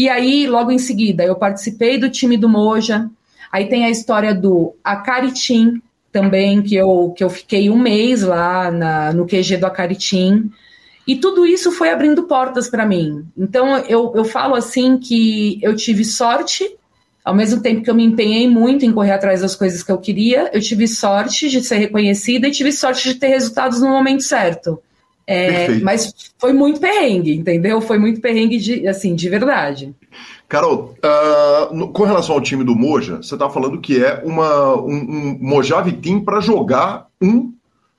E 0.00 0.08
aí, 0.08 0.46
logo 0.46 0.70
em 0.70 0.78
seguida, 0.78 1.22
eu 1.24 1.36
participei 1.36 1.98
do 1.98 2.08
time 2.08 2.38
do 2.38 2.48
Moja. 2.48 3.10
Aí 3.52 3.66
tem 3.66 3.84
a 3.84 3.90
história 3.90 4.34
do 4.34 4.74
Acaritim 4.82 5.82
também, 6.10 6.62
que 6.62 6.74
eu, 6.74 7.12
que 7.14 7.22
eu 7.22 7.28
fiquei 7.28 7.68
um 7.68 7.76
mês 7.76 8.22
lá 8.22 8.70
na, 8.70 9.12
no 9.12 9.26
QG 9.26 9.58
do 9.58 9.66
Acaritim. 9.66 10.50
E 11.06 11.16
tudo 11.16 11.44
isso 11.44 11.70
foi 11.70 11.90
abrindo 11.90 12.22
portas 12.22 12.66
para 12.66 12.86
mim. 12.86 13.26
Então, 13.36 13.76
eu, 13.80 14.10
eu 14.16 14.24
falo 14.24 14.54
assim 14.54 14.96
que 14.96 15.58
eu 15.60 15.76
tive 15.76 16.02
sorte, 16.02 16.78
ao 17.22 17.34
mesmo 17.34 17.60
tempo 17.60 17.82
que 17.82 17.90
eu 17.90 17.94
me 17.94 18.06
empenhei 18.06 18.48
muito 18.48 18.86
em 18.86 18.92
correr 18.94 19.12
atrás 19.12 19.42
das 19.42 19.54
coisas 19.54 19.82
que 19.82 19.92
eu 19.92 19.98
queria, 19.98 20.50
eu 20.54 20.62
tive 20.62 20.88
sorte 20.88 21.50
de 21.50 21.62
ser 21.62 21.76
reconhecida 21.76 22.48
e 22.48 22.52
tive 22.52 22.72
sorte 22.72 23.06
de 23.06 23.16
ter 23.16 23.28
resultados 23.28 23.82
no 23.82 23.90
momento 23.90 24.22
certo. 24.22 24.80
É, 25.32 25.78
mas 25.78 26.12
foi 26.40 26.52
muito 26.52 26.80
perrengue, 26.80 27.36
entendeu? 27.36 27.80
Foi 27.80 27.98
muito 27.98 28.20
perrengue 28.20 28.58
de, 28.58 28.88
assim, 28.88 29.14
de 29.14 29.28
verdade. 29.28 29.94
Carol, 30.48 30.96
uh, 30.98 31.72
no, 31.72 31.92
com 31.92 32.02
relação 32.02 32.34
ao 32.34 32.40
time 32.40 32.64
do 32.64 32.74
Moja, 32.74 33.18
você 33.18 33.36
está 33.36 33.48
falando 33.48 33.80
que 33.80 34.02
é 34.04 34.20
uma, 34.24 34.74
um, 34.74 34.88
um 34.92 35.38
Mojave 35.40 35.92
Team 35.92 36.24
para 36.24 36.40
jogar 36.40 37.06
um 37.22 37.52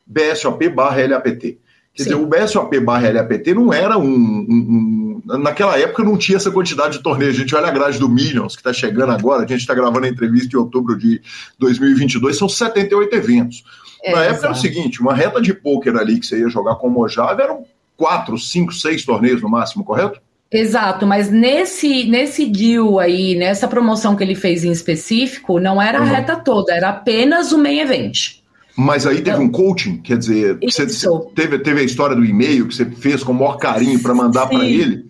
BSOP 0.06 0.68
barra 0.68 1.08
LAPT. 1.08 1.58
Quer 1.94 2.04
Sim. 2.04 2.10
dizer, 2.10 2.16
o 2.16 2.26
BSOP 2.28 2.78
barra 2.82 3.10
LAPT 3.14 3.54
não 3.54 3.72
era 3.72 3.98
um, 3.98 4.04
um, 4.04 5.22
um, 5.26 5.38
Naquela 5.38 5.80
época 5.80 6.04
não 6.04 6.18
tinha 6.18 6.36
essa 6.36 6.52
quantidade 6.52 6.98
de 6.98 7.04
torneios. 7.04 7.36
A 7.36 7.40
gente 7.40 7.56
olha 7.56 7.68
a 7.68 7.72
grade 7.72 7.98
do 7.98 8.10
Millions, 8.10 8.58
que 8.58 8.60
está 8.60 8.74
chegando 8.74 9.14
agora, 9.14 9.46
a 9.46 9.48
gente 9.48 9.62
está 9.62 9.74
gravando 9.74 10.06
a 10.06 10.10
entrevista 10.10 10.54
em 10.54 10.60
outubro 10.60 10.98
de 10.98 11.22
2022, 11.60 12.38
são 12.38 12.50
78 12.50 13.16
eventos. 13.16 13.64
É, 14.04 14.12
Na 14.12 14.24
época 14.24 14.32
exato. 14.32 14.46
era 14.46 14.54
o 14.54 14.58
seguinte: 14.58 15.02
uma 15.02 15.14
reta 15.14 15.42
de 15.42 15.54
pôquer 15.54 15.96
ali 15.96 16.20
que 16.20 16.26
você 16.26 16.40
ia 16.40 16.50
jogar 16.50 16.76
com 16.76 16.88
o 16.88 16.92
Mojave 16.92 17.42
eram 17.42 17.66
quatro, 17.96 18.38
cinco, 18.38 18.74
seis 18.74 19.06
torneios 19.06 19.42
no 19.42 19.50
máximo, 19.50 19.84
correto? 19.84 20.20
Exato, 20.52 21.08
mas 21.08 21.30
nesse 21.30 22.04
nesse 22.06 22.46
deal 22.46 23.00
aí, 23.00 23.36
nessa 23.36 23.68
promoção 23.68 24.16
que 24.16 24.24
ele 24.24 24.36
fez 24.36 24.66
em 24.66 24.72
específico, 24.72 25.60
não 25.60 25.82
era 25.82 26.00
uhum. 26.00 26.06
a 26.06 26.10
reta 26.10 26.36
toda, 26.36 26.74
era 26.74 26.90
apenas 26.90 27.54
o 27.54 27.58
main 27.58 27.80
event. 27.80 28.42
Mas 28.76 29.06
aí 29.06 29.22
teve 29.22 29.30
então, 29.30 29.44
um 29.44 29.50
coaching, 29.50 29.98
quer 29.98 30.18
dizer, 30.18 30.58
você 30.62 30.88
teve, 31.36 31.60
teve 31.60 31.82
a 31.82 31.84
história 31.84 32.16
do 32.16 32.26
e-mail 32.26 32.68
que 32.68 32.76
você 32.76 32.86
fez 32.86 33.24
com 33.24 33.32
o 33.32 33.36
maior 33.36 33.58
carinho 33.58 34.02
para 34.02 34.14
mandar 34.14 34.48
para 34.48 34.66
ele, 34.66 35.06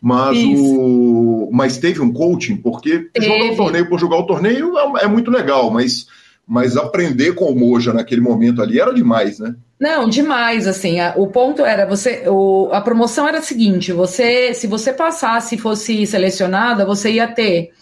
mas, 0.00 0.36
o, 0.36 1.48
mas 1.52 1.78
teve 1.78 2.00
um 2.00 2.12
coaching, 2.12 2.56
porque 2.56 3.08
teve. 3.12 3.26
jogar 3.26 3.52
o 3.52 3.56
torneio 3.56 3.88
por 3.88 3.98
jogar 3.98 4.16
o 4.18 4.26
torneio 4.26 4.76
é, 4.76 5.04
é 5.04 5.06
muito 5.06 5.30
legal, 5.30 5.70
mas 5.70 6.06
mas 6.46 6.76
aprender 6.76 7.34
com 7.34 7.46
o 7.46 7.58
Moja 7.58 7.92
naquele 7.92 8.20
momento 8.20 8.60
ali 8.62 8.78
era 8.78 8.92
demais, 8.92 9.38
né? 9.38 9.54
Não, 9.80 10.08
demais, 10.08 10.66
assim, 10.66 11.00
a, 11.00 11.14
o 11.16 11.26
ponto 11.26 11.64
era, 11.64 11.86
você, 11.86 12.24
o, 12.26 12.68
a 12.72 12.80
promoção 12.80 13.26
era 13.26 13.38
a 13.38 13.42
seguinte, 13.42 13.92
você, 13.92 14.54
se 14.54 14.66
você 14.66 14.92
passasse 14.92 15.54
e 15.54 15.58
fosse 15.58 16.06
selecionada, 16.06 16.84
você 16.84 17.12
ia 17.12 17.26
ter, 17.26 17.72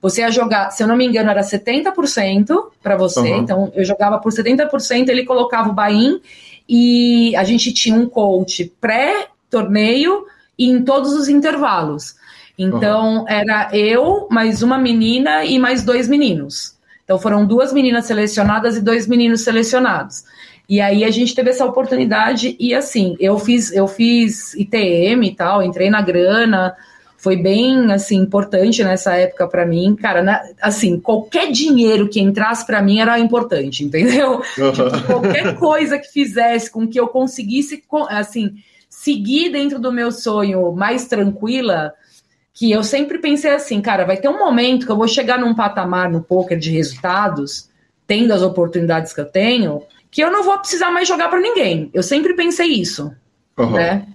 você 0.00 0.20
ia 0.20 0.30
jogar, 0.30 0.70
se 0.70 0.82
eu 0.82 0.86
não 0.86 0.96
me 0.96 1.06
engano, 1.06 1.30
era 1.30 1.40
70% 1.40 2.54
para 2.82 2.96
você, 2.96 3.20
uhum. 3.20 3.38
então 3.38 3.72
eu 3.74 3.84
jogava 3.84 4.18
por 4.18 4.32
70%, 4.32 5.08
ele 5.08 5.24
colocava 5.24 5.70
o 5.70 5.74
buy-in 5.74 6.20
e 6.68 7.34
a 7.36 7.44
gente 7.44 7.72
tinha 7.72 7.96
um 7.96 8.08
coach 8.08 8.72
pré-torneio 8.80 10.24
e 10.58 10.68
em 10.68 10.82
todos 10.82 11.12
os 11.12 11.28
intervalos. 11.28 12.14
Então, 12.56 13.20
uhum. 13.20 13.24
era 13.26 13.70
eu, 13.74 14.28
mais 14.30 14.62
uma 14.62 14.78
menina 14.78 15.44
e 15.44 15.58
mais 15.58 15.82
dois 15.82 16.06
meninos. 16.06 16.78
Então 17.10 17.18
foram 17.18 17.44
duas 17.44 17.72
meninas 17.72 18.06
selecionadas 18.06 18.76
e 18.76 18.80
dois 18.80 19.08
meninos 19.08 19.40
selecionados. 19.40 20.22
E 20.68 20.80
aí 20.80 21.02
a 21.02 21.10
gente 21.10 21.34
teve 21.34 21.50
essa 21.50 21.66
oportunidade 21.66 22.54
e 22.56 22.72
assim, 22.72 23.16
eu 23.18 23.36
fiz 23.36 23.72
eu 23.72 23.88
fiz 23.88 24.54
ITM 24.54 25.26
e 25.26 25.34
tal, 25.34 25.60
entrei 25.60 25.90
na 25.90 26.00
grana, 26.02 26.72
foi 27.18 27.34
bem 27.36 27.90
assim 27.90 28.18
importante 28.18 28.84
nessa 28.84 29.16
época 29.16 29.48
para 29.48 29.66
mim, 29.66 29.96
cara, 30.00 30.22
na, 30.22 30.40
assim, 30.62 31.00
qualquer 31.00 31.50
dinheiro 31.50 32.08
que 32.08 32.20
entrasse 32.20 32.64
para 32.64 32.80
mim 32.80 33.00
era 33.00 33.18
importante, 33.18 33.84
entendeu? 33.84 34.40
Tipo, 34.54 35.02
qualquer 35.08 35.56
coisa 35.58 35.98
que 35.98 36.12
fizesse 36.12 36.70
com 36.70 36.86
que 36.86 37.00
eu 37.00 37.08
conseguisse 37.08 37.82
assim, 38.08 38.54
seguir 38.88 39.50
dentro 39.50 39.80
do 39.80 39.90
meu 39.90 40.12
sonho 40.12 40.70
mais 40.70 41.06
tranquila, 41.06 41.92
que 42.60 42.70
eu 42.70 42.84
sempre 42.84 43.16
pensei 43.16 43.52
assim, 43.52 43.80
cara, 43.80 44.04
vai 44.04 44.18
ter 44.18 44.28
um 44.28 44.38
momento 44.38 44.84
que 44.84 44.92
eu 44.92 44.96
vou 44.96 45.08
chegar 45.08 45.38
num 45.38 45.54
patamar 45.54 46.10
no 46.10 46.20
poker 46.20 46.58
de 46.58 46.70
resultados, 46.70 47.70
tendo 48.06 48.34
as 48.34 48.42
oportunidades 48.42 49.14
que 49.14 49.20
eu 49.22 49.24
tenho, 49.24 49.80
que 50.10 50.22
eu 50.22 50.30
não 50.30 50.44
vou 50.44 50.58
precisar 50.58 50.90
mais 50.90 51.08
jogar 51.08 51.30
para 51.30 51.40
ninguém. 51.40 51.88
Eu 51.94 52.02
sempre 52.02 52.34
pensei 52.34 52.66
isso, 52.66 53.14
uhum. 53.58 53.70
né? 53.70 54.06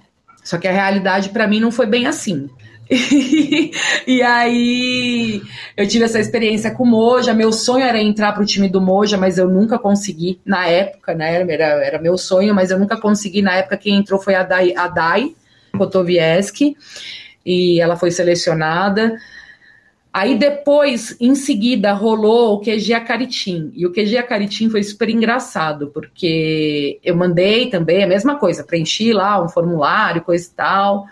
Só 0.44 0.60
que 0.60 0.68
a 0.68 0.72
realidade 0.72 1.30
para 1.30 1.48
mim 1.48 1.60
não 1.60 1.72
foi 1.72 1.88
bem 1.88 2.06
assim. 2.06 2.48
e 4.06 4.22
aí 4.22 5.42
eu 5.76 5.88
tive 5.88 6.06
essa 6.06 6.20
experiência 6.20 6.70
com 6.70 6.84
o 6.84 6.86
Moja. 6.86 7.34
Meu 7.34 7.52
sonho 7.52 7.84
era 7.84 8.00
entrar 8.00 8.32
para 8.32 8.44
o 8.44 8.46
time 8.46 8.70
do 8.70 8.80
Moja, 8.80 9.18
mas 9.18 9.40
eu 9.40 9.50
nunca 9.50 9.80
consegui 9.80 10.40
na 10.46 10.68
época, 10.68 11.16
né? 11.16 11.42
Era, 11.52 11.84
era 11.84 12.00
meu 12.00 12.16
sonho, 12.16 12.54
mas 12.54 12.70
eu 12.70 12.78
nunca 12.78 12.96
consegui. 12.96 13.42
Na 13.42 13.56
época, 13.56 13.76
quem 13.76 13.96
entrou 13.96 14.22
foi 14.22 14.36
a 14.36 14.44
Dai, 14.44 14.72
a 14.78 14.88
Dai 14.88 15.34
Kotovieski 15.76 16.78
e 17.46 17.80
ela 17.80 17.96
foi 17.96 18.12
selecionada. 18.12 19.16
Aí 20.12 20.36
depois, 20.38 21.16
em 21.20 21.36
seguida, 21.36 21.92
rolou 21.92 22.54
o 22.54 22.62
QG 22.62 22.94
Acaritim. 22.94 23.72
E 23.76 23.86
o 23.86 23.92
QG 23.92 24.18
Acaritim 24.18 24.70
foi 24.70 24.82
super 24.82 25.10
engraçado, 25.10 25.92
porque 25.94 27.00
eu 27.04 27.16
mandei 27.16 27.70
também 27.70 28.04
a 28.04 28.08
mesma 28.08 28.38
coisa, 28.38 28.64
preenchi 28.64 29.12
lá 29.12 29.44
um 29.44 29.50
formulário, 29.50 30.22
coisa 30.22 30.48
e 30.48 30.56
tal. 30.56 31.06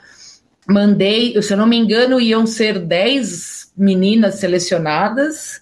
mandei, 0.66 1.42
se 1.42 1.54
eu 1.54 1.58
não 1.58 1.68
me 1.68 1.78
engano, 1.78 2.20
iam 2.20 2.46
ser 2.46 2.80
10 2.80 3.74
meninas 3.78 4.36
selecionadas 4.36 5.62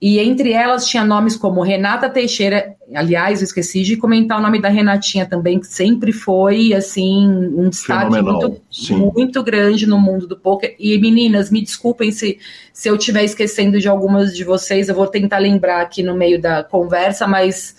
e 0.00 0.18
entre 0.18 0.52
elas 0.52 0.86
tinha 0.86 1.04
nomes 1.04 1.36
como 1.36 1.62
Renata 1.62 2.10
Teixeira, 2.10 2.76
aliás, 2.94 3.40
eu 3.40 3.44
esqueci 3.44 3.82
de 3.82 3.96
comentar 3.96 4.38
o 4.38 4.42
nome 4.42 4.60
da 4.60 4.68
Renatinha 4.68 5.24
também, 5.24 5.58
que 5.58 5.66
sempre 5.66 6.12
foi 6.12 6.74
assim 6.74 7.26
um 7.26 7.70
destaque 7.70 8.20
muito, 8.20 8.60
muito 8.90 9.42
grande 9.42 9.86
no 9.86 9.98
mundo 9.98 10.26
do 10.26 10.36
poker. 10.36 10.76
E 10.78 10.98
meninas, 10.98 11.50
me 11.50 11.62
desculpem 11.62 12.12
se, 12.12 12.38
se 12.74 12.90
eu 12.90 12.96
estiver 12.96 13.24
esquecendo 13.24 13.80
de 13.80 13.88
algumas 13.88 14.36
de 14.36 14.44
vocês, 14.44 14.90
eu 14.90 14.94
vou 14.94 15.06
tentar 15.06 15.38
lembrar 15.38 15.80
aqui 15.80 16.02
no 16.02 16.14
meio 16.14 16.40
da 16.40 16.62
conversa, 16.62 17.26
mas 17.26 17.74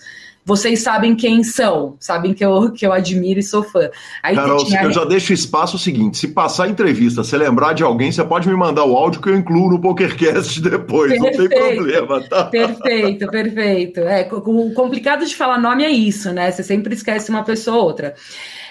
vocês 0.48 0.80
sabem 0.80 1.14
quem 1.14 1.44
são, 1.44 1.94
sabem 2.00 2.32
que 2.32 2.42
eu, 2.42 2.72
que 2.72 2.86
eu 2.86 2.90
admiro 2.90 3.38
e 3.38 3.42
sou 3.42 3.62
fã. 3.62 3.90
Aí 4.22 4.34
Carol, 4.34 4.64
tinha... 4.64 4.82
eu 4.82 4.90
já 4.90 5.04
deixo 5.04 5.30
espaço 5.30 5.76
o 5.76 5.78
seguinte: 5.78 6.16
se 6.16 6.28
passar 6.28 6.64
a 6.64 6.68
entrevista, 6.68 7.22
se 7.22 7.36
lembrar 7.36 7.74
de 7.74 7.82
alguém, 7.82 8.10
você 8.10 8.24
pode 8.24 8.48
me 8.48 8.56
mandar 8.56 8.86
o 8.86 8.96
áudio 8.96 9.20
que 9.20 9.28
eu 9.28 9.36
incluo 9.36 9.68
no 9.68 9.78
PokerCast 9.78 10.58
depois, 10.64 11.12
perfeito, 11.12 11.42
não 11.42 11.48
tem 11.48 11.74
problema, 11.74 12.20
tá? 12.22 12.44
Perfeito, 12.44 13.28
perfeito. 13.28 14.00
É, 14.00 14.26
o 14.32 14.72
complicado 14.72 15.26
de 15.26 15.36
falar 15.36 15.58
nome 15.58 15.84
é 15.84 15.90
isso, 15.90 16.32
né? 16.32 16.50
Você 16.50 16.62
sempre 16.62 16.94
esquece 16.94 17.28
uma 17.28 17.44
pessoa 17.44 17.76
ou 17.76 17.84
outra. 17.84 18.14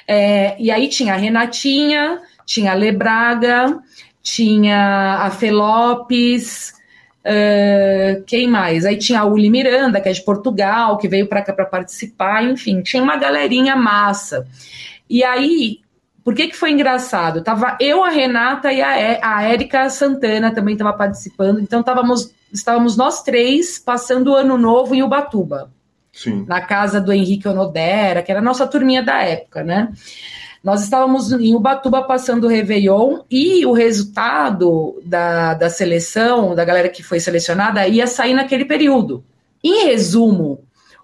É, 0.07 0.55
e 0.59 0.71
aí 0.71 0.87
tinha 0.87 1.13
a 1.13 1.17
Renatinha, 1.17 2.19
tinha 2.43 2.71
a 2.71 2.75
Lebraga, 2.75 3.77
tinha 4.23 5.19
a 5.21 5.29
Felopes, 5.29 6.73
Uh, 7.27 8.23
quem 8.25 8.47
mais? 8.47 8.85
Aí 8.85 8.95
tinha 8.95 9.19
a 9.19 9.25
Uli 9.25 9.49
Miranda, 9.49 9.99
que 9.99 10.07
é 10.07 10.13
de 10.13 10.23
Portugal, 10.23 10.97
que 10.97 11.09
veio 11.09 11.27
para 11.27 11.41
cá 11.41 11.51
para 11.51 11.65
participar, 11.65 12.41
enfim, 12.41 12.81
tinha 12.81 13.03
uma 13.03 13.17
galerinha 13.17 13.75
massa. 13.75 14.47
E 15.09 15.25
aí, 15.25 15.81
por 16.23 16.33
que, 16.33 16.47
que 16.47 16.55
foi 16.55 16.71
engraçado? 16.71 17.43
Tava 17.43 17.77
eu, 17.81 18.01
a 18.01 18.09
Renata 18.09 18.71
e 18.71 18.81
a, 18.81 19.19
a 19.21 19.43
Érica 19.43 19.89
Santana 19.89 20.53
também 20.53 20.73
estava 20.73 20.93
participando, 20.93 21.59
então 21.59 21.83
távamos, 21.83 22.33
estávamos 22.51 22.95
nós 22.95 23.23
três 23.23 23.77
passando 23.77 24.31
o 24.31 24.35
ano 24.35 24.57
novo 24.57 24.95
em 24.95 25.03
Ubatuba. 25.03 25.69
Sim. 26.13 26.45
Na 26.47 26.61
casa 26.61 27.01
do 27.01 27.11
Henrique 27.11 27.47
Onodera, 27.47 28.23
que 28.23 28.31
era 28.31 28.39
a 28.39 28.43
nossa 28.43 28.65
turminha 28.65 29.03
da 29.03 29.21
época, 29.21 29.63
né? 29.63 29.89
Nós 30.67 30.83
estávamos 30.83 31.31
em 31.31 31.55
Ubatuba 31.55 32.03
passando 32.03 32.43
o 32.43 32.49
Réveillon 32.49 33.21
e 33.31 33.65
o 33.65 33.71
resultado 33.71 34.99
da, 35.01 35.53
da 35.53 35.69
seleção, 35.69 36.53
da 36.53 36.65
galera 36.65 36.89
que 36.89 37.01
foi 37.01 37.21
selecionada, 37.21 37.87
ia 37.87 38.05
sair 38.05 38.33
naquele 38.33 38.65
período. 38.65 39.23
Em 39.63 39.85
resumo, 39.85 40.59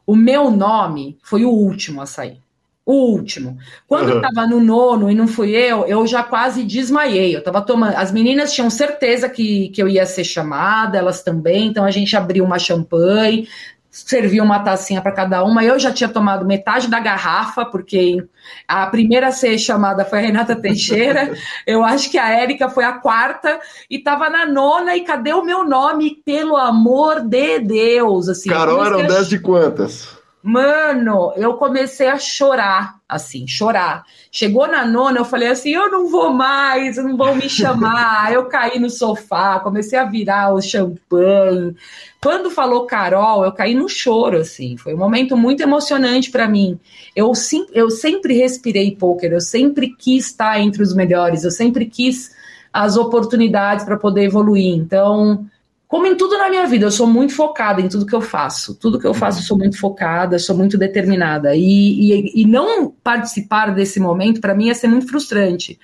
o 0.06 0.18
meu 0.18 0.52
nome 0.52 1.18
foi 1.24 1.46
o 1.46 1.50
último 1.50 2.02
a 2.02 2.06
sair. 2.06 2.40
O 2.86 3.14
último. 3.14 3.58
Quando 3.88 4.10
uhum. 4.10 4.18
estava 4.18 4.46
no 4.46 4.60
nono 4.60 5.10
e 5.10 5.16
não 5.16 5.30
fui 5.30 5.52
eu, 5.52 5.86
eu 5.86 6.06
já 6.06 6.24
quase 6.24 6.66
desmaiei. 6.66 7.34
Eu 7.34 7.40
estava 7.40 7.62
tomando. 7.62 7.96
As 7.96 8.12
meninas 8.12 8.52
tinham 8.52 8.70
certeza 8.70 9.30
que, 9.30 9.70
que 9.70 9.82
eu 9.82 9.88
ia 9.88 10.06
ser 10.06 10.26
chamada, 10.26 10.98
elas 10.98 11.24
também. 11.24 11.68
Então 11.68 11.86
a 11.86 11.92
gente 11.92 12.18
abriu 12.18 12.44
uma 12.44 12.60
champanhe, 12.60 13.48
serviu 13.94 14.44
uma 14.44 14.60
tacinha 14.60 15.02
para 15.02 15.12
cada 15.12 15.44
uma. 15.44 15.64
Eu 15.64 15.78
já 15.78 15.94
tinha 15.94 16.10
tomado 16.10 16.48
metade 16.48 16.90
da 16.90 17.00
garrafa, 17.00 17.64
porque 17.64 18.26
a 18.68 18.88
primeira 18.88 19.28
a 19.28 19.32
ser 19.32 19.56
chamada 19.60 20.04
foi 20.04 20.18
a 20.18 20.22
Renata 20.24 20.56
Teixeira. 20.56 21.32
Eu 21.68 21.84
acho 21.84 22.10
que 22.10 22.18
a 22.18 22.28
Érica 22.32 22.70
foi 22.70 22.84
a 22.84 22.94
quarta 22.94 23.60
e 23.88 23.98
estava 23.98 24.32
na 24.32 24.48
nona. 24.48 24.98
E 24.98 25.02
cadê 25.02 25.32
o 25.32 25.46
meu 25.46 25.64
nome? 25.64 26.22
Pelo 26.26 26.58
amor 26.58 27.22
de 27.22 27.60
Deus! 27.60 28.28
Assim, 28.28 28.50
Carol, 28.50 28.84
eram 28.84 29.06
dez 29.06 29.30
de 29.30 29.38
quantas? 29.38 30.23
Mano, 30.46 31.32
eu 31.38 31.54
comecei 31.54 32.10
a 32.10 32.20
chorar, 32.20 32.96
assim, 33.08 33.48
chorar. 33.48 34.04
Chegou 34.30 34.68
na 34.68 34.86
nona, 34.86 35.20
eu 35.20 35.24
falei 35.24 35.48
assim: 35.48 35.70
eu 35.70 35.90
não 35.90 36.10
vou 36.10 36.34
mais, 36.34 36.98
não 36.98 37.16
vão 37.16 37.34
me 37.34 37.48
chamar. 37.48 38.34
eu 38.34 38.46
caí 38.50 38.78
no 38.78 38.90
sofá, 38.90 39.62
comecei 39.62 39.98
a 39.98 40.04
virar 40.04 40.54
o 40.54 40.62
champanhe. 40.62 41.74
Quando 42.22 42.52
falou 42.52 42.86
Carol, 42.86 43.46
eu 43.46 43.54
caí 43.54 43.74
no 43.74 43.88
choro, 43.88 44.40
assim. 44.40 44.76
Foi 44.76 44.94
um 44.94 44.98
momento 44.98 45.38
muito 45.38 45.64
emocionante 45.64 46.30
para 46.30 46.46
mim. 46.46 46.78
Eu, 47.16 47.34
sim, 47.34 47.66
eu 47.72 47.90
sempre 47.90 48.34
respirei 48.34 48.98
poker, 48.98 49.32
eu 49.32 49.42
sempre 49.42 49.96
quis 49.96 50.26
estar 50.26 50.60
entre 50.60 50.84
os 50.84 50.94
melhores, 50.94 51.46
eu 51.46 51.52
sempre 51.52 51.86
quis 51.86 52.36
as 52.74 52.98
oportunidades 52.98 53.86
para 53.86 53.96
poder 53.96 54.24
evoluir. 54.24 54.76
Então, 54.76 55.46
como 55.94 56.08
em 56.08 56.18
tudo 56.18 56.40
na 56.40 56.50
minha 56.50 56.66
vida, 56.66 56.88
eu 56.88 56.92
sou 56.92 57.06
muito 57.06 57.36
focada 57.36 57.80
em 57.80 57.88
tudo 57.88 58.08
que 58.08 58.16
eu 58.16 58.20
faço. 58.20 58.74
Tudo 58.74 58.98
que 58.98 59.06
eu 59.06 59.14
faço, 59.14 59.42
eu 59.42 59.44
sou 59.44 59.56
muito 59.56 59.78
focada, 59.80 60.40
sou 60.40 60.58
muito 60.58 60.76
determinada. 60.76 61.56
E, 61.56 61.62
e, 61.62 62.42
e 62.42 62.48
não 62.48 62.90
participar 62.90 63.76
desse 63.76 64.00
momento, 64.00 64.42
para 64.42 64.56
mim, 64.56 64.70
ia 64.70 64.74
ser 64.74 64.88
muito 64.88 65.08
frustrante. 65.08 65.80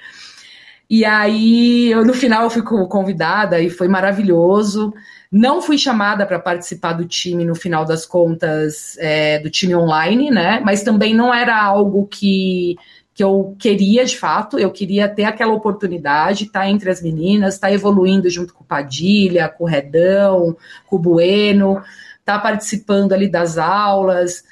E 0.89 1.05
aí, 1.05 1.91
eu, 1.91 2.03
no 2.03 2.15
final, 2.15 2.41
eu 2.41 2.49
fui 2.49 2.63
convidada 2.63 3.59
e 3.59 3.69
foi 3.69 3.87
maravilhoso. 3.87 4.91
Não 5.31 5.61
fui 5.61 5.77
chamada 5.77 6.25
para 6.25 6.39
participar 6.39 6.93
do 6.93 7.05
time, 7.05 7.45
no 7.45 7.53
final 7.53 7.85
das 7.85 8.03
contas, 8.03 8.97
é, 8.97 9.37
do 9.37 9.51
time 9.51 9.75
online, 9.75 10.31
né? 10.31 10.59
Mas 10.65 10.81
também 10.81 11.13
não 11.13 11.31
era 11.31 11.55
algo 11.55 12.07
que 12.07 12.75
que 13.19 13.23
eu 13.25 13.53
queria 13.59 14.05
de 14.05 14.17
fato, 14.17 14.57
eu 14.57 14.71
queria 14.71 15.05
ter 15.09 15.25
aquela 15.25 15.51
oportunidade, 15.51 16.45
estar 16.45 16.61
tá 16.61 16.69
entre 16.69 16.89
as 16.89 17.01
meninas, 17.01 17.55
estar 17.55 17.67
tá 17.67 17.73
evoluindo 17.73 18.29
junto 18.29 18.53
com 18.53 18.63
Padilha, 18.63 19.49
com 19.49 19.65
Redão, 19.65 20.55
com 20.87 20.97
Bueno, 20.97 21.83
estar 22.21 22.37
tá 22.37 22.39
participando 22.39 23.11
ali 23.11 23.27
das 23.27 23.57
aulas. 23.57 24.45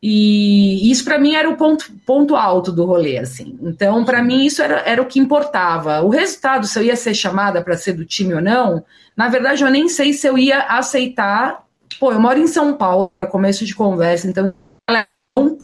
E 0.00 0.88
isso 0.92 1.04
para 1.04 1.18
mim 1.18 1.34
era 1.34 1.50
o 1.50 1.56
ponto, 1.56 1.90
ponto 2.06 2.36
alto 2.36 2.70
do 2.70 2.84
rolê, 2.84 3.18
assim. 3.18 3.58
Então, 3.60 4.04
para 4.04 4.22
mim, 4.22 4.46
isso 4.46 4.62
era, 4.62 4.76
era 4.88 5.02
o 5.02 5.06
que 5.06 5.18
importava. 5.18 6.00
O 6.02 6.08
resultado, 6.08 6.68
se 6.68 6.78
eu 6.78 6.84
ia 6.84 6.94
ser 6.94 7.14
chamada 7.14 7.62
para 7.62 7.76
ser 7.76 7.94
do 7.94 8.04
time 8.04 8.32
ou 8.32 8.40
não, 8.40 8.84
na 9.16 9.28
verdade, 9.28 9.64
eu 9.64 9.70
nem 9.70 9.88
sei 9.88 10.12
se 10.12 10.24
eu 10.24 10.38
ia 10.38 10.60
aceitar. 10.60 11.64
Pô, 11.98 12.12
eu 12.12 12.20
moro 12.20 12.38
em 12.38 12.46
São 12.46 12.74
Paulo, 12.74 13.10
começo 13.28 13.64
de 13.64 13.74
conversa, 13.74 14.28
então 14.28 14.54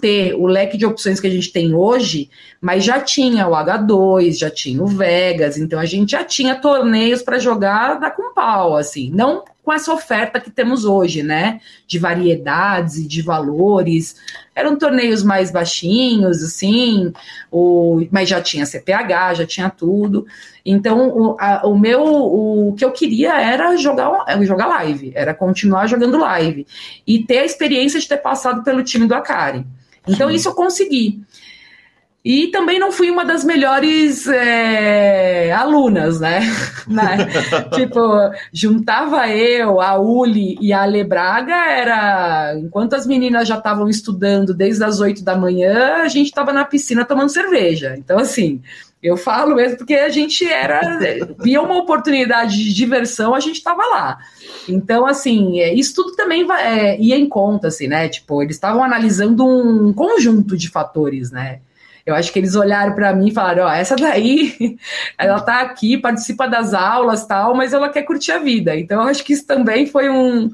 ter 0.00 0.34
o 0.34 0.46
leque 0.46 0.76
de 0.76 0.86
opções 0.86 1.20
que 1.20 1.26
a 1.26 1.30
gente 1.30 1.52
tem 1.52 1.74
hoje, 1.74 2.30
mas 2.60 2.84
já 2.84 3.00
tinha 3.00 3.46
o 3.46 3.52
H2, 3.52 4.38
já 4.38 4.50
tinha 4.50 4.82
o 4.82 4.86
Vegas, 4.86 5.56
então 5.56 5.78
a 5.78 5.84
gente 5.84 6.12
já 6.12 6.24
tinha 6.24 6.54
torneios 6.54 7.22
para 7.22 7.38
jogar 7.38 8.00
da 8.00 8.10
com 8.10 8.34
pau, 8.34 8.76
assim, 8.76 9.10
não 9.14 9.44
com 9.62 9.72
essa 9.72 9.92
oferta 9.92 10.40
que 10.40 10.50
temos 10.50 10.84
hoje, 10.84 11.22
né, 11.22 11.60
de 11.86 11.98
variedades 11.98 12.96
e 12.96 13.06
de 13.06 13.22
valores. 13.22 14.16
Eram 14.54 14.76
torneios 14.76 15.22
mais 15.22 15.52
baixinhos, 15.52 16.42
assim, 16.42 17.12
o, 17.52 18.04
mas 18.10 18.28
já 18.28 18.40
tinha 18.40 18.66
CPH, 18.66 19.34
já 19.34 19.46
tinha 19.46 19.70
tudo. 19.70 20.26
Então, 20.64 21.08
o, 21.08 21.36
a, 21.38 21.66
o 21.66 21.78
meu, 21.78 22.02
o 22.02 22.74
que 22.76 22.84
eu 22.84 22.90
queria 22.90 23.40
era 23.40 23.76
jogar, 23.76 24.10
jogar 24.42 24.66
live, 24.66 25.12
era 25.14 25.34
continuar 25.34 25.86
jogando 25.86 26.18
live 26.18 26.66
e 27.06 27.22
ter 27.22 27.38
a 27.38 27.44
experiência 27.44 28.00
de 28.00 28.08
ter 28.08 28.18
passado 28.18 28.64
pelo 28.64 28.82
time 28.82 29.06
do 29.06 29.14
Akari. 29.14 29.64
Então, 30.06 30.28
Sim. 30.28 30.34
isso 30.34 30.48
eu 30.48 30.54
consegui. 30.54 31.20
E 32.22 32.48
também 32.48 32.78
não 32.78 32.92
fui 32.92 33.10
uma 33.10 33.24
das 33.24 33.42
melhores 33.44 34.26
é, 34.26 35.50
alunas, 35.52 36.20
né? 36.20 36.40
né? 36.86 37.16
tipo, 37.72 37.98
juntava 38.52 39.26
eu, 39.28 39.80
a 39.80 39.98
Uli 39.98 40.58
e 40.60 40.70
a 40.70 40.84
Lebraga, 40.84 41.54
era. 41.54 42.54
Enquanto 42.58 42.92
as 42.92 43.06
meninas 43.06 43.48
já 43.48 43.56
estavam 43.56 43.88
estudando 43.88 44.52
desde 44.52 44.84
as 44.84 45.00
oito 45.00 45.24
da 45.24 45.34
manhã, 45.34 46.02
a 46.02 46.08
gente 46.08 46.26
estava 46.26 46.52
na 46.52 46.64
piscina 46.64 47.06
tomando 47.06 47.30
cerveja. 47.30 47.94
Então, 47.96 48.18
assim, 48.18 48.60
eu 49.02 49.16
falo 49.16 49.56
mesmo 49.56 49.78
porque 49.78 49.94
a 49.94 50.10
gente 50.10 50.46
era. 50.46 50.98
via 51.38 51.62
uma 51.62 51.78
oportunidade 51.78 52.56
de 52.56 52.74
diversão, 52.74 53.34
a 53.34 53.40
gente 53.40 53.56
estava 53.56 53.82
lá. 53.82 54.18
Então, 54.68 55.06
assim, 55.06 55.60
é, 55.60 55.72
isso 55.72 55.94
tudo 55.94 56.14
também 56.14 56.44
vai, 56.44 56.62
é, 56.62 57.00
ia 57.00 57.16
em 57.16 57.28
conta, 57.28 57.68
assim, 57.68 57.88
né? 57.88 58.08
Tipo, 58.08 58.42
eles 58.42 58.56
estavam 58.56 58.84
analisando 58.84 59.46
um 59.46 59.92
conjunto 59.92 60.56
de 60.56 60.68
fatores, 60.68 61.30
né? 61.30 61.60
Eu 62.04 62.14
acho 62.14 62.32
que 62.32 62.38
eles 62.38 62.54
olharam 62.54 62.94
para 62.94 63.14
mim 63.14 63.28
e 63.28 63.34
falaram: 63.34 63.64
ó, 63.64 63.68
oh, 63.68 63.72
essa 63.72 63.96
daí, 63.96 64.76
ela 65.16 65.40
tá 65.40 65.60
aqui, 65.62 65.96
participa 65.96 66.46
das 66.46 66.74
aulas 66.74 67.24
tal, 67.24 67.54
mas 67.54 67.72
ela 67.72 67.88
quer 67.88 68.02
curtir 68.02 68.32
a 68.32 68.38
vida. 68.38 68.76
Então, 68.76 69.02
eu 69.02 69.08
acho 69.08 69.24
que 69.24 69.32
isso 69.32 69.46
também 69.46 69.86
foi 69.86 70.10
um, 70.10 70.50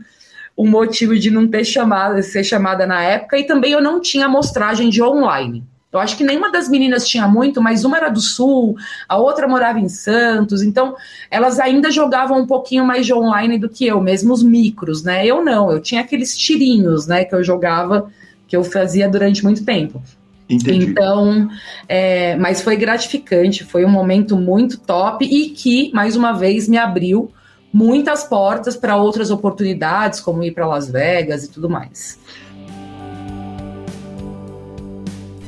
um 0.56 0.68
motivo 0.68 1.18
de 1.18 1.32
não 1.32 1.48
ter 1.48 1.64
chamado, 1.64 2.22
ser 2.22 2.44
chamada 2.44 2.86
na 2.86 3.02
época, 3.02 3.38
e 3.38 3.44
também 3.44 3.72
eu 3.72 3.82
não 3.82 4.00
tinha 4.00 4.26
amostragem 4.26 4.88
de 4.88 5.02
online. 5.02 5.64
Eu 5.92 6.00
acho 6.00 6.16
que 6.16 6.24
nenhuma 6.24 6.50
das 6.50 6.68
meninas 6.68 7.08
tinha 7.08 7.26
muito, 7.28 7.62
mas 7.62 7.84
uma 7.84 7.96
era 7.96 8.08
do 8.08 8.20
Sul, 8.20 8.76
a 9.08 9.16
outra 9.16 9.48
morava 9.48 9.78
em 9.78 9.88
Santos, 9.88 10.62
então 10.62 10.94
elas 11.30 11.58
ainda 11.58 11.90
jogavam 11.90 12.40
um 12.40 12.46
pouquinho 12.46 12.84
mais 12.84 13.06
de 13.06 13.14
online 13.14 13.58
do 13.58 13.68
que 13.68 13.86
eu, 13.86 14.00
mesmo 14.00 14.34
os 14.34 14.42
micros, 14.42 15.02
né? 15.02 15.24
Eu 15.24 15.44
não, 15.44 15.70
eu 15.70 15.80
tinha 15.80 16.00
aqueles 16.00 16.36
tirinhos, 16.36 17.06
né, 17.06 17.24
que 17.24 17.34
eu 17.34 17.42
jogava, 17.42 18.10
que 18.46 18.56
eu 18.56 18.64
fazia 18.64 19.08
durante 19.08 19.42
muito 19.42 19.64
tempo. 19.64 20.02
Entendi. 20.48 20.86
Então, 20.86 21.48
é, 21.88 22.36
mas 22.36 22.60
foi 22.60 22.76
gratificante, 22.76 23.64
foi 23.64 23.84
um 23.84 23.90
momento 23.90 24.36
muito 24.36 24.78
top 24.78 25.24
e 25.24 25.50
que, 25.50 25.90
mais 25.92 26.14
uma 26.14 26.32
vez, 26.32 26.68
me 26.68 26.78
abriu 26.78 27.30
muitas 27.72 28.24
portas 28.24 28.76
para 28.76 28.96
outras 28.96 29.30
oportunidades, 29.30 30.20
como 30.20 30.42
ir 30.42 30.52
para 30.52 30.66
Las 30.66 30.90
Vegas 30.90 31.44
e 31.44 31.50
tudo 31.50 31.68
mais. 31.68 32.18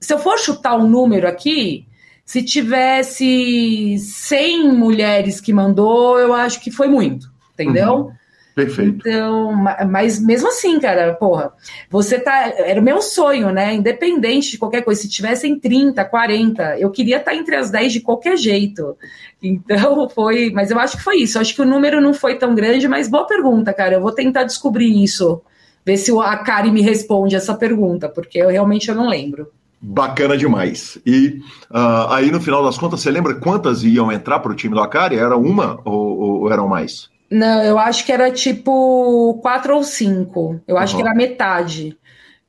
se 0.00 0.14
eu 0.14 0.18
for 0.18 0.38
chutar 0.38 0.76
um 0.76 0.88
número 0.88 1.28
aqui, 1.28 1.86
se 2.24 2.42
tivesse 2.42 3.98
100 3.98 4.72
mulheres 4.72 5.40
que 5.40 5.52
mandou, 5.52 6.18
eu 6.18 6.32
acho 6.32 6.60
que 6.60 6.70
foi 6.70 6.88
muito, 6.88 7.30
entendeu? 7.52 7.94
Uhum. 7.94 8.12
Perfeito. 8.54 9.08
Então, 9.08 9.52
mas 9.88 10.20
mesmo 10.20 10.48
assim, 10.48 10.78
cara, 10.78 11.14
porra, 11.14 11.52
você 11.90 12.18
tá. 12.18 12.52
Era 12.58 12.80
o 12.80 12.84
meu 12.84 13.00
sonho, 13.00 13.50
né? 13.50 13.74
Independente 13.74 14.50
de 14.50 14.58
qualquer 14.58 14.82
coisa, 14.82 15.00
se 15.00 15.08
tivessem 15.08 15.58
30, 15.58 16.04
40, 16.04 16.78
eu 16.78 16.90
queria 16.90 17.16
estar 17.16 17.30
tá 17.30 17.36
entre 17.36 17.56
as 17.56 17.70
10 17.70 17.94
de 17.94 18.00
qualquer 18.00 18.36
jeito. 18.36 18.96
Então, 19.42 20.08
foi. 20.14 20.50
Mas 20.50 20.70
eu 20.70 20.78
acho 20.78 20.98
que 20.98 21.02
foi 21.02 21.16
isso. 21.16 21.38
Eu 21.38 21.42
acho 21.42 21.54
que 21.54 21.62
o 21.62 21.66
número 21.66 22.00
não 22.00 22.12
foi 22.12 22.36
tão 22.36 22.54
grande, 22.54 22.86
mas 22.86 23.08
boa 23.08 23.26
pergunta, 23.26 23.72
cara. 23.72 23.94
Eu 23.94 24.02
vou 24.02 24.12
tentar 24.12 24.44
descobrir 24.44 25.02
isso. 25.02 25.40
Ver 25.84 25.96
se 25.96 26.12
a 26.12 26.36
Kari 26.36 26.70
me 26.70 26.80
responde 26.80 27.34
essa 27.34 27.54
pergunta, 27.54 28.08
porque 28.08 28.38
eu 28.38 28.48
realmente 28.48 28.88
eu 28.88 28.94
não 28.94 29.08
lembro. 29.08 29.48
Bacana 29.80 30.36
demais. 30.36 30.96
E 31.04 31.40
uh, 31.68 32.06
aí, 32.10 32.30
no 32.30 32.40
final 32.40 32.62
das 32.62 32.78
contas, 32.78 33.00
você 33.00 33.10
lembra 33.10 33.34
quantas 33.34 33.82
iam 33.82 34.12
entrar 34.12 34.38
para 34.38 34.52
o 34.52 34.54
time 34.54 34.74
do 34.74 34.80
Akari? 34.80 35.16
Era 35.16 35.36
uma 35.36 35.80
ou, 35.84 36.42
ou 36.42 36.52
eram 36.52 36.68
mais? 36.68 37.10
Não, 37.32 37.64
eu 37.64 37.78
acho 37.78 38.04
que 38.04 38.12
era 38.12 38.30
tipo 38.30 39.38
quatro 39.40 39.74
ou 39.74 39.82
cinco. 39.82 40.60
Eu 40.68 40.76
acho 40.76 40.94
uhum. 40.96 41.02
que 41.02 41.08
era 41.08 41.16
metade. 41.16 41.88
Eu 41.88 41.96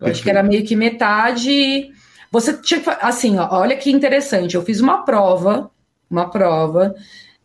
Perfeito. 0.06 0.12
acho 0.12 0.24
que 0.24 0.30
era 0.30 0.44
meio 0.44 0.66
que 0.66 0.76
metade. 0.76 1.90
Você 2.30 2.54
tinha 2.62 2.82
que. 2.82 2.90
Assim, 3.02 3.38
ó, 3.38 3.48
olha 3.52 3.78
que 3.78 3.90
interessante. 3.90 4.56
Eu 4.56 4.62
fiz 4.62 4.82
uma 4.82 5.06
prova, 5.06 5.72
uma 6.10 6.30
prova. 6.30 6.94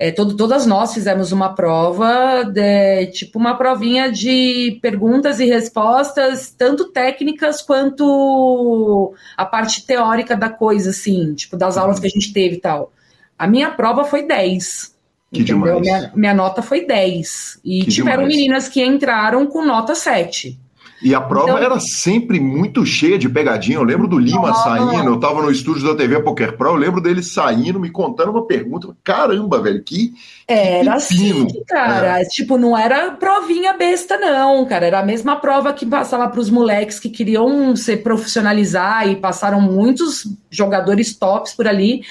É, 0.00 0.10
todo, 0.12 0.36
todas 0.36 0.64
nós 0.64 0.94
fizemos 0.94 1.32
uma 1.32 1.54
prova, 1.54 2.44
de, 2.44 3.06
tipo 3.06 3.38
uma 3.38 3.56
provinha 3.56 4.12
de 4.12 4.78
perguntas 4.80 5.40
e 5.40 5.44
respostas, 5.44 6.54
tanto 6.56 6.92
técnicas 6.92 7.60
quanto 7.62 9.12
a 9.36 9.44
parte 9.44 9.84
teórica 9.84 10.36
da 10.36 10.48
coisa, 10.48 10.90
assim, 10.90 11.34
tipo 11.34 11.56
das 11.56 11.76
aulas 11.76 11.98
que 11.98 12.06
a 12.06 12.10
gente 12.10 12.32
teve 12.32 12.56
e 12.56 12.60
tal. 12.60 12.92
A 13.36 13.46
minha 13.48 13.72
prova 13.72 14.04
foi 14.04 14.22
10. 14.24 14.97
Que 15.32 15.42
entendeu? 15.42 15.80
Minha, 15.80 16.12
minha, 16.14 16.34
nota 16.34 16.62
foi 16.62 16.86
10. 16.86 17.60
E 17.64 17.84
que 17.84 17.90
tiveram 17.90 18.22
demais. 18.22 18.36
meninas 18.36 18.68
que 18.68 18.84
entraram 18.84 19.46
com 19.46 19.64
nota 19.64 19.94
7. 19.94 20.58
E 21.00 21.14
a 21.14 21.20
prova 21.20 21.50
então, 21.50 21.58
era 21.58 21.78
sempre 21.78 22.40
muito 22.40 22.84
cheia 22.84 23.16
de 23.16 23.28
pegadinha. 23.28 23.76
Eu 23.76 23.84
lembro 23.84 24.08
do 24.08 24.18
Lima 24.18 24.52
saindo, 24.52 25.08
eu 25.08 25.20
tava 25.20 25.42
no 25.42 25.50
estúdio 25.50 25.86
da 25.86 25.94
TV 25.94 26.20
Poker 26.22 26.56
Pro, 26.56 26.70
eu 26.70 26.76
lembro 26.76 27.00
dele 27.00 27.22
saindo, 27.22 27.78
me 27.78 27.88
contando 27.88 28.32
uma 28.32 28.46
pergunta. 28.46 28.88
Caramba, 29.04 29.60
velho, 29.60 29.82
que. 29.82 30.12
Era 30.46 30.94
assim, 30.94 31.46
cara. 31.68 32.20
É. 32.20 32.24
Tipo, 32.24 32.58
não 32.58 32.76
era 32.76 33.12
provinha 33.12 33.74
besta, 33.74 34.18
não, 34.18 34.64
cara. 34.66 34.86
Era 34.86 34.98
a 34.98 35.06
mesma 35.06 35.36
prova 35.36 35.72
que 35.72 35.86
passava 35.86 36.28
para 36.28 36.40
os 36.40 36.50
moleques 36.50 36.98
que 36.98 37.10
queriam 37.10 37.76
se 37.76 37.96
profissionalizar 37.96 39.08
e 39.08 39.14
passaram 39.14 39.60
muitos 39.60 40.26
jogadores 40.50 41.16
tops 41.16 41.52
por 41.52 41.68
ali 41.68 42.02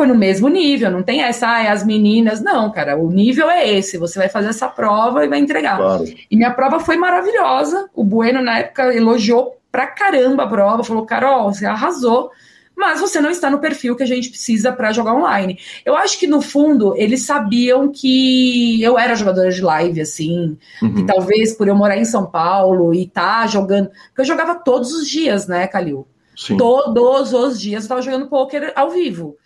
foi 0.00 0.06
no 0.06 0.14
mesmo 0.14 0.48
nível, 0.48 0.90
não 0.90 1.02
tem 1.02 1.20
essa, 1.20 1.46
ah, 1.46 1.62
é 1.62 1.68
as 1.68 1.84
meninas. 1.84 2.40
Não, 2.40 2.72
cara, 2.72 2.96
o 2.96 3.10
nível 3.10 3.50
é 3.50 3.68
esse. 3.68 3.98
Você 3.98 4.18
vai 4.18 4.30
fazer 4.30 4.48
essa 4.48 4.66
prova 4.66 5.22
e 5.22 5.28
vai 5.28 5.38
entregar. 5.38 5.76
Claro. 5.76 6.04
E 6.30 6.36
minha 6.38 6.50
prova 6.52 6.80
foi 6.80 6.96
maravilhosa. 6.96 7.86
O 7.94 8.02
Bueno, 8.02 8.40
na 8.40 8.60
época, 8.60 8.94
elogiou 8.94 9.60
pra 9.70 9.86
caramba 9.86 10.44
a 10.44 10.48
prova, 10.48 10.82
falou: 10.82 11.04
Carol, 11.04 11.52
você 11.52 11.66
arrasou. 11.66 12.30
Mas 12.74 12.98
você 12.98 13.20
não 13.20 13.28
está 13.28 13.50
no 13.50 13.58
perfil 13.58 13.94
que 13.94 14.02
a 14.02 14.06
gente 14.06 14.30
precisa 14.30 14.72
para 14.72 14.90
jogar 14.90 15.14
online. 15.14 15.58
Eu 15.84 15.94
acho 15.94 16.18
que 16.18 16.26
no 16.26 16.40
fundo 16.40 16.94
eles 16.96 17.26
sabiam 17.26 17.92
que 17.92 18.82
eu 18.82 18.98
era 18.98 19.14
jogadora 19.14 19.50
de 19.50 19.60
live, 19.60 20.00
assim, 20.00 20.56
uhum. 20.80 20.98
e 21.00 21.04
talvez 21.04 21.52
por 21.52 21.68
eu 21.68 21.76
morar 21.76 21.98
em 21.98 22.06
São 22.06 22.24
Paulo 22.24 22.94
e 22.94 23.02
estar 23.02 23.42
tá 23.42 23.46
jogando. 23.46 23.90
Porque 24.06 24.22
eu 24.22 24.24
jogava 24.24 24.54
todos 24.54 24.94
os 24.94 25.06
dias, 25.06 25.46
né, 25.46 25.66
Calil? 25.66 26.08
Sim. 26.34 26.56
Todos 26.56 27.34
os 27.34 27.60
dias 27.60 27.82
eu 27.82 27.84
estava 27.84 28.00
jogando 28.00 28.30
poker 28.30 28.72
ao 28.74 28.88
vivo. 28.88 29.36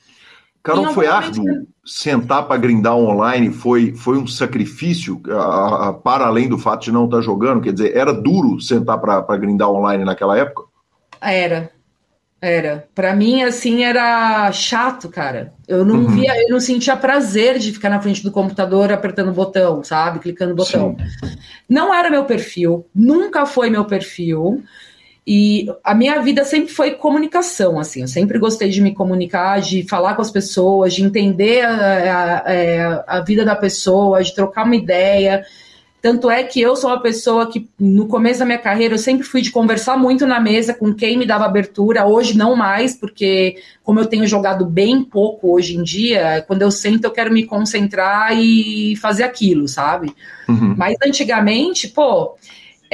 Carol, 0.65 0.95
foi 0.95 1.07
árduo 1.07 1.45
sentar 1.85 2.49
para 2.49 2.57
grindar 2.57 2.97
online? 2.97 3.53
Foi, 3.53 3.95
foi 3.95 4.17
um 4.17 4.27
sacrifício 4.27 5.21
a, 5.29 5.89
a, 5.89 5.93
para 5.93 6.25
além 6.27 6.49
do 6.49 6.57
fato 6.57 6.85
de 6.85 6.91
não 6.91 7.05
estar 7.05 7.19
tá 7.19 7.23
jogando? 7.23 7.61
Quer 7.61 7.75
dizer, 7.75 7.95
era 7.95 8.15
duro 8.15 8.59
sentar 8.59 8.99
para 8.99 9.37
grindar 9.37 9.71
online 9.71 10.07
naquela 10.07 10.39
época? 10.39 10.63
Era. 11.21 11.71
Era. 12.41 12.89
Para 12.95 13.15
mim, 13.15 13.43
assim, 13.43 13.85
era 13.85 14.51
chato, 14.53 15.11
cara. 15.11 15.53
Eu 15.69 15.85
não 15.85 15.97
uhum. 15.97 16.09
via, 16.09 16.43
eu 16.43 16.49
não 16.49 16.61
sentia 16.61 16.97
prazer 16.97 17.59
de 17.59 17.71
ficar 17.73 17.91
na 17.91 18.01
frente 18.01 18.23
do 18.23 18.33
computador 18.33 18.91
apertando 18.91 19.29
o 19.29 19.35
botão, 19.35 19.85
sabe? 19.85 20.19
Clicando 20.19 20.53
o 20.53 20.57
botão. 20.57 20.97
Sim. 20.99 21.37
Não 21.69 21.95
era 21.95 22.11
meu 22.11 22.25
perfil, 22.25 22.87
nunca 22.95 23.45
foi 23.45 23.69
meu 23.69 23.85
perfil. 23.85 24.63
E 25.27 25.67
a 25.83 25.95
minha 25.95 26.21
vida 26.21 26.45
sempre 26.45 26.71
foi 26.73 26.91
comunicação, 26.93 27.81
assim, 27.81 28.03
eu 28.03 28.09
sempre 28.09 28.39
gostei 28.39 28.69
de 28.69 28.83
me 28.83 28.93
comunicar, 28.93 29.59
de 29.59 29.83
falar 29.89 30.15
com 30.15 30.21
as 30.21 30.31
pessoas, 30.31 30.93
de 30.93 31.03
entender 31.03 31.63
a, 31.63 31.71
a, 31.71 32.47
a, 32.47 32.53
é, 32.53 33.05
a 33.07 33.21
vida 33.21 33.43
da 33.43 33.57
pessoa, 33.57 34.23
de 34.23 34.35
trocar 34.35 34.67
uma 34.67 34.77
ideia. 34.77 35.43
Tanto 36.03 36.31
é 36.31 36.43
que 36.43 36.61
eu 36.61 36.77
sou 36.77 36.91
uma 36.91 37.01
pessoa 37.01 37.51
que, 37.51 37.67
no 37.81 38.07
começo 38.07 38.41
da 38.41 38.45
minha 38.45 38.59
carreira, 38.59 38.93
eu 38.93 38.99
sempre 38.99 39.27
fui 39.27 39.41
de 39.41 39.51
conversar 39.51 39.97
muito 39.97 40.27
na 40.27 40.39
mesa 40.39 40.75
com 40.75 40.93
quem 40.93 41.17
me 41.17 41.25
dava 41.25 41.47
abertura. 41.47 42.07
Hoje, 42.07 42.37
não 42.37 42.55
mais, 42.55 42.95
porque, 42.95 43.57
como 43.83 44.01
eu 44.01 44.05
tenho 44.05 44.27
jogado 44.27 44.67
bem 44.67 45.03
pouco 45.03 45.55
hoje 45.55 45.79
em 45.79 45.83
dia, 45.83 46.45
quando 46.47 46.61
eu 46.61 46.71
sento, 46.71 47.05
eu 47.05 47.11
quero 47.11 47.33
me 47.33 47.47
concentrar 47.47 48.39
e 48.39 48.95
fazer 48.97 49.23
aquilo, 49.23 49.67
sabe? 49.67 50.15
Uhum. 50.47 50.75
Mas 50.77 50.95
antigamente, 51.03 51.89
pô, 51.89 52.37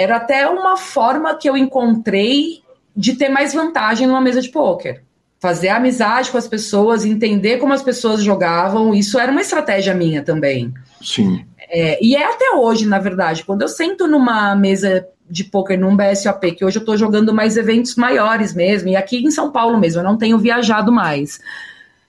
era 0.01 0.17
até 0.17 0.49
uma 0.49 0.79
forma 0.79 1.35
que 1.35 1.49
eu 1.49 1.59
encontrei 1.59 2.63
de 2.97 3.17
ter 3.17 3.29
mais 3.29 3.53
vantagem 3.53 4.07
numa 4.07 4.21
mesa 4.21 4.41
de 4.41 4.49
pôquer. 4.49 5.03
Fazer 5.39 5.69
amizade 5.69 6.31
com 6.31 6.39
as 6.39 6.49
pessoas, 6.49 7.05
entender 7.05 7.59
como 7.59 7.75
as 7.75 7.83
pessoas 7.83 8.23
jogavam, 8.23 8.95
isso 8.95 9.19
era 9.19 9.31
uma 9.31 9.43
estratégia 9.43 9.95
minha 9.95 10.23
também. 10.23 10.73
Sim. 11.03 11.45
É, 11.69 12.03
e 12.03 12.17
é 12.17 12.25
até 12.25 12.53
hoje, 12.53 12.87
na 12.87 12.99
verdade. 12.99 13.45
Quando 13.45 13.61
eu 13.61 13.69
sento 13.69 14.07
numa 14.07 14.57
mesa 14.57 15.07
de 15.29 15.45
poker 15.45 15.79
num 15.79 15.95
BSOP, 15.95 16.53
que 16.53 16.65
hoje 16.65 16.79
eu 16.79 16.81
estou 16.81 16.97
jogando 16.97 17.35
mais 17.35 17.59
eventos 17.59 17.95
maiores 17.95 18.55
mesmo, 18.55 18.89
e 18.89 18.97
aqui 18.97 19.19
em 19.19 19.31
São 19.31 19.53
Paulo 19.53 19.79
mesmo, 19.79 20.01
eu 20.01 20.05
não 20.05 20.17
tenho 20.17 20.39
viajado 20.39 20.91
mais. 20.91 21.41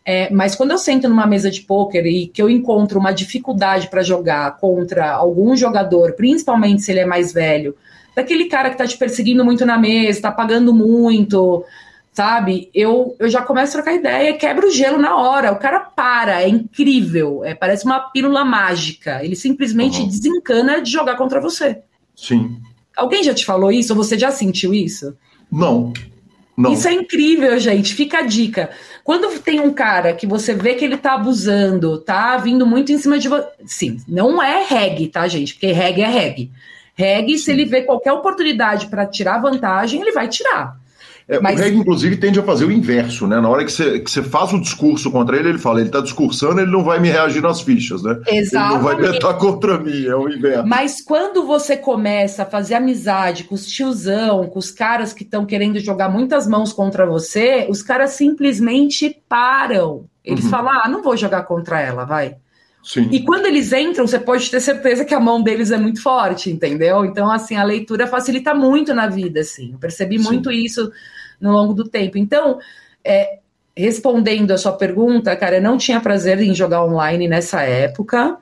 É, 0.04 0.32
mas 0.32 0.56
quando 0.56 0.72
eu 0.72 0.78
sento 0.78 1.08
numa 1.08 1.28
mesa 1.28 1.52
de 1.52 1.62
pôquer 1.62 2.06
e 2.08 2.28
que 2.28 2.41
eu 2.41 2.49
encontro 2.49 2.99
uma 2.99 3.12
dificuldade 3.12 3.88
para 3.88 4.02
jogar 4.02 4.58
contra 4.58 5.12
algum 5.12 5.56
jogador, 5.56 6.14
principalmente 6.14 6.82
se 6.82 6.91
ele 6.91 7.02
é 7.02 7.06
mais 7.06 7.32
velho, 7.32 7.76
daquele 8.16 8.45
cara 8.45 8.70
que 8.70 8.76
está 8.76 8.88
te 8.88 8.97
perseguindo 8.97 9.45
muito 9.45 9.66
na 9.66 9.78
mesa, 9.78 10.10
está 10.10 10.32
pagando 10.32 10.74
muito, 10.74 11.64
sabe? 12.12 12.70
Eu, 12.74 13.16
eu 13.20 13.30
já 13.30 13.41
começo 13.41 13.78
a 13.78 13.82
trocar 13.82 13.97
ideia, 13.97 14.38
quebra 14.38 14.68
o 14.68 14.72
gelo 14.72 14.97
na 14.97 15.16
hora. 15.16 15.52
O 15.52 15.58
cara 15.58 15.80
para, 15.80 16.41
é 16.41 16.49
incrível. 16.49 17.43
É, 17.45 17.54
parece 17.54 17.86
uma 17.86 17.99
pílula 17.99 18.43
mágica. 18.43 19.24
Ele 19.24 19.36
simplesmente 19.36 20.02
uhum. 20.02 20.08
desencana 20.08 20.82
de 20.82 20.91
jogar 20.91 21.16
contra 21.16 21.39
você. 21.39 21.80
Sim. 22.16 22.58
Alguém 22.97 23.24
já 23.24 23.34
te 23.34 23.45
falou 23.45 23.72
isso? 23.72 23.93
Ou 23.93 24.04
você 24.04 24.18
já 24.18 24.32
sentiu 24.32 24.74
isso? 24.74 25.16
Não. 25.52 25.93
Não. 26.62 26.74
Isso 26.74 26.88
é 26.88 26.93
incrível, 26.93 27.57
gente. 27.59 27.95
Fica 27.95 28.20
a 28.20 28.22
dica. 28.22 28.70
Quando 29.03 29.39
tem 29.39 29.59
um 29.59 29.74
cara 29.74 30.14
que 30.14 30.28
você 30.28 30.53
vê 30.53 30.76
que 30.76 30.86
ele 30.86 30.97
tá 30.97 31.16
abusando, 31.16 31.97
tá 31.97 32.38
vindo 32.38 32.66
muito 32.66 32.91
em 32.91 32.99
cima 32.99 33.18
de 33.18 33.28
você. 33.28 33.47
Sim, 33.66 33.97
não 34.07 34.41
é 34.41 34.64
reggae, 34.64 35.07
tá, 35.07 35.28
gente? 35.28 35.53
Porque 35.53 35.72
reggae 35.72 36.03
é 36.03 36.07
reggae. 36.07 36.51
Reggae, 36.93 37.38
se 37.38 37.51
ele 37.51 37.66
vê 37.66 37.82
qualquer 37.82 38.12
oportunidade 38.14 38.88
para 38.88 39.07
tirar 39.07 39.41
vantagem, 39.41 40.01
ele 40.01 40.12
vai 40.12 40.28
tirar. 40.28 40.81
É, 41.28 41.39
Mas... 41.39 41.59
O 41.59 41.63
Reg, 41.63 41.78
inclusive, 41.78 42.17
tende 42.17 42.39
a 42.39 42.43
fazer 42.43 42.65
o 42.65 42.72
inverso, 42.72 43.28
né? 43.28 43.39
Na 43.39 43.49
hora 43.49 43.63
que 43.63 43.72
você, 43.72 43.99
que 43.99 44.09
você 44.09 44.22
faz 44.24 44.51
o 44.53 44.59
discurso 44.59 45.11
contra 45.11 45.38
ele, 45.38 45.49
ele 45.49 45.57
fala, 45.57 45.80
ele 45.80 45.89
está 45.89 46.01
discursando, 46.01 46.59
ele 46.59 46.72
não 46.72 46.84
vai 46.84 46.99
me 46.99 47.09
reagir 47.09 47.41
nas 47.41 47.61
fichas, 47.61 48.03
né? 48.03 48.19
Exatamente. 48.28 48.53
Ele 48.53 48.74
não 48.74 48.82
vai 48.82 48.95
meter 48.95 49.38
contra 49.38 49.78
mim, 49.78 50.05
é 50.05 50.15
o 50.15 50.30
inverso. 50.30 50.67
Mas 50.67 51.01
quando 51.01 51.45
você 51.45 51.78
começa 51.78 52.43
a 52.43 52.45
fazer 52.45 52.76
amizade 52.76 53.43
com 53.43 53.55
os 53.55 53.67
tiozão, 53.67 54.47
com 54.47 54.59
os 54.59 54.72
caras 54.72 55.13
que 55.13 55.24
estão 55.24 55.45
querendo 55.45 55.80
jogar 55.80 56.09
muitas 56.09 56.47
mãos 56.47 56.74
contra 56.74 57.05
você, 57.05 57.67
os 57.69 57.82
caras 57.82 58.11
simplesmente 58.11 59.22
param. 59.28 60.05
Eles 60.24 60.45
uhum. 60.45 60.49
falam, 60.51 60.72
ah, 60.72 60.88
não 60.88 61.01
vou 61.01 61.17
jogar 61.17 61.43
contra 61.43 61.80
ela, 61.80 62.05
vai. 62.05 62.36
Sim. 62.84 63.10
E 63.12 63.24
quando 63.24 63.46
eles 63.46 63.72
entram, 63.72 64.08
você 64.08 64.20
pode 64.20 64.50
ter 64.50 64.60
certeza 64.60 65.06
que 65.06 65.14
a 65.14 65.20
mão 65.20 65.42
deles 65.42 65.72
é 65.72 65.78
muito 65.78 66.02
forte, 66.02 66.50
entendeu? 66.50 67.06
Então, 67.06 67.32
assim, 67.32 67.56
a 67.56 67.64
leitura 67.64 68.08
facilita 68.08 68.54
muito 68.54 68.94
na 68.94 69.08
vida, 69.08 69.42
assim. 69.42 69.72
Eu 69.74 69.80
percebi 69.80 70.18
Sim. 70.18 70.26
muito 70.26 70.52
isso 70.52 70.92
no 71.40 71.52
longo 71.52 71.74
do 71.74 71.88
tempo. 71.88 72.18
Então, 72.18 72.60
é, 73.04 73.40
respondendo 73.76 74.52
a 74.52 74.58
sua 74.58 74.74
pergunta, 74.74 75.36
cara, 75.36 75.58
eu 75.58 75.62
não 75.62 75.78
tinha 75.78 76.00
prazer 76.00 76.42
em 76.42 76.54
jogar 76.54 76.84
online 76.84 77.28
nessa 77.28 77.62
época, 77.62 78.38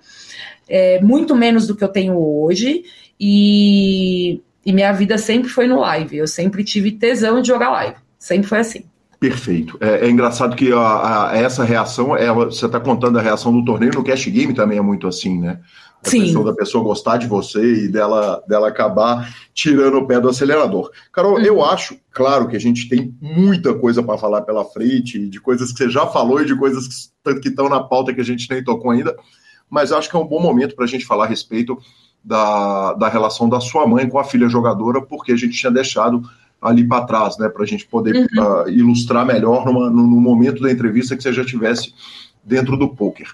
é, 0.68 1.02
muito 1.02 1.36
menos 1.36 1.68
do 1.68 1.76
que 1.76 1.84
eu 1.84 1.90
tenho 1.90 2.18
hoje, 2.18 2.84
e, 3.20 4.42
e 4.66 4.72
minha 4.72 4.92
vida 4.94 5.18
sempre 5.18 5.50
foi 5.50 5.68
no 5.68 5.80
live. 5.80 6.18
Eu 6.18 6.28
sempre 6.28 6.64
tive 6.64 6.92
tesão 6.92 7.42
de 7.42 7.48
jogar 7.48 7.70
live. 7.72 7.98
Sempre 8.18 8.48
foi 8.48 8.60
assim. 8.60 8.86
Perfeito. 9.20 9.78
É, 9.82 10.08
é 10.08 10.10
engraçado 10.10 10.56
que 10.56 10.72
a, 10.72 11.32
a, 11.32 11.38
essa 11.38 11.64
reação, 11.64 12.16
ela, 12.16 12.46
você 12.46 12.66
está 12.66 12.80
contando 12.80 13.20
a 13.20 13.22
reação 13.22 13.52
do 13.52 13.66
torneio, 13.66 13.92
no 13.94 14.04
Cash 14.04 14.28
Game 14.28 14.54
também 14.54 14.78
é 14.78 14.82
muito 14.82 15.08
assim, 15.08 15.38
né? 15.38 15.60
A 16.02 16.10
Sim. 16.10 16.22
questão 16.22 16.46
da 16.46 16.54
pessoa 16.54 16.82
gostar 16.82 17.18
de 17.18 17.28
você 17.28 17.84
e 17.84 17.88
dela, 17.90 18.42
dela 18.48 18.70
acabar 18.70 19.30
tirando 19.54 19.98
o 19.98 20.08
pé 20.08 20.22
do 20.22 20.30
acelerador. 20.30 20.90
Carol, 21.12 21.34
uhum. 21.34 21.42
eu 21.42 21.66
acho, 21.66 21.98
claro, 22.12 22.48
que 22.48 22.56
a 22.56 22.60
gente 22.60 22.88
tem 22.88 23.14
muita 23.22 23.74
coisa 23.74 24.02
para 24.02 24.18
falar 24.18 24.44
pela 24.44 24.64
frente, 24.64 25.28
de 25.28 25.42
coisas 25.42 25.74
que 25.74 25.80
você 25.80 25.90
já 25.90 26.08
falou 26.08 26.42
e 26.42 26.46
de 26.46 26.56
coisas 26.56 27.12
que 27.42 27.50
estão 27.50 27.68
na 27.68 27.84
pauta 27.84 28.14
que 28.14 28.22
a 28.22 28.26
gente 28.26 28.50
nem 28.50 28.64
tocou 28.64 28.92
ainda, 28.92 29.14
mas 29.70 29.92
acho 29.92 30.10
que 30.10 30.16
é 30.16 30.20
um 30.20 30.28
bom 30.28 30.42
momento 30.42 30.74
para 30.74 30.86
a 30.86 30.88
gente 30.88 31.06
falar 31.06 31.26
a 31.26 31.28
respeito 31.28 31.78
da, 32.24 32.94
da 32.94 33.10
relação 33.10 33.50
da 33.50 33.60
sua 33.60 33.86
mãe 33.86 34.08
com 34.08 34.18
a 34.18 34.24
filha 34.24 34.48
jogadora, 34.48 35.02
porque 35.02 35.34
a 35.34 35.36
gente 35.36 35.58
tinha 35.58 35.72
deixado 35.72 36.22
ali 36.62 36.88
para 36.88 37.06
trás, 37.06 37.38
né, 37.38 37.48
para 37.48 37.64
a 37.64 37.68
gente 37.68 37.86
poder 37.86 38.16
uhum. 38.16 38.44
uh, 38.44 38.70
ilustrar 38.70 39.26
melhor 39.26 39.66
numa, 39.66 39.90
no, 39.90 40.04
no 40.04 40.22
momento 40.22 40.62
da 40.62 40.72
entrevista 40.72 41.16
que 41.16 41.24
você 41.24 41.32
já 41.32 41.46
tivesse 41.46 41.94
dentro 42.44 42.76
do 42.78 42.90
poker. 42.90 43.28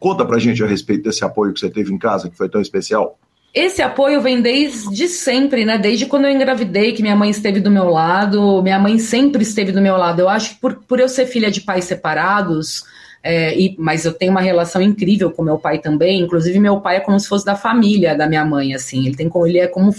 Conta 0.00 0.24
pra 0.24 0.38
gente 0.38 0.62
a 0.62 0.66
respeito 0.66 1.04
desse 1.04 1.24
apoio 1.24 1.52
que 1.52 1.60
você 1.60 1.70
teve 1.70 1.92
em 1.92 1.98
casa, 1.98 2.28
que 2.28 2.36
foi 2.36 2.48
tão 2.48 2.60
especial. 2.60 3.18
Esse 3.54 3.82
apoio 3.82 4.20
vem 4.22 4.40
desde 4.40 5.06
sempre, 5.08 5.64
né? 5.66 5.76
Desde 5.76 6.06
quando 6.06 6.24
eu 6.24 6.30
engravidei, 6.30 6.92
que 6.92 7.02
minha 7.02 7.14
mãe 7.14 7.28
esteve 7.28 7.60
do 7.60 7.70
meu 7.70 7.90
lado. 7.90 8.62
Minha 8.62 8.78
mãe 8.78 8.98
sempre 8.98 9.42
esteve 9.42 9.72
do 9.72 9.82
meu 9.82 9.96
lado. 9.98 10.20
Eu 10.20 10.28
acho 10.28 10.54
que 10.54 10.60
por, 10.60 10.76
por 10.88 10.98
eu 10.98 11.08
ser 11.08 11.26
filha 11.26 11.50
de 11.50 11.60
pais 11.60 11.84
separados, 11.84 12.84
é, 13.22 13.56
e, 13.58 13.76
mas 13.78 14.06
eu 14.06 14.14
tenho 14.14 14.30
uma 14.30 14.40
relação 14.40 14.80
incrível 14.80 15.30
com 15.30 15.42
meu 15.42 15.58
pai 15.58 15.80
também. 15.80 16.22
Inclusive, 16.22 16.58
meu 16.58 16.80
pai 16.80 16.96
é 16.96 17.00
como 17.00 17.20
se 17.20 17.28
fosse 17.28 17.44
da 17.44 17.54
família 17.54 18.16
da 18.16 18.26
minha 18.26 18.44
mãe, 18.44 18.74
assim. 18.74 19.06
Ele, 19.06 19.14
tem, 19.14 19.30
ele 19.44 19.58
é 19.58 19.66
como 19.66 19.92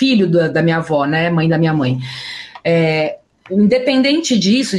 filho 0.00 0.26
da, 0.26 0.48
da 0.48 0.62
minha 0.62 0.78
avó, 0.78 1.04
né? 1.04 1.28
Mãe 1.28 1.46
da 1.46 1.58
minha 1.58 1.74
mãe. 1.74 1.98
É, 2.64 3.18
independente 3.50 4.38
disso, 4.38 4.76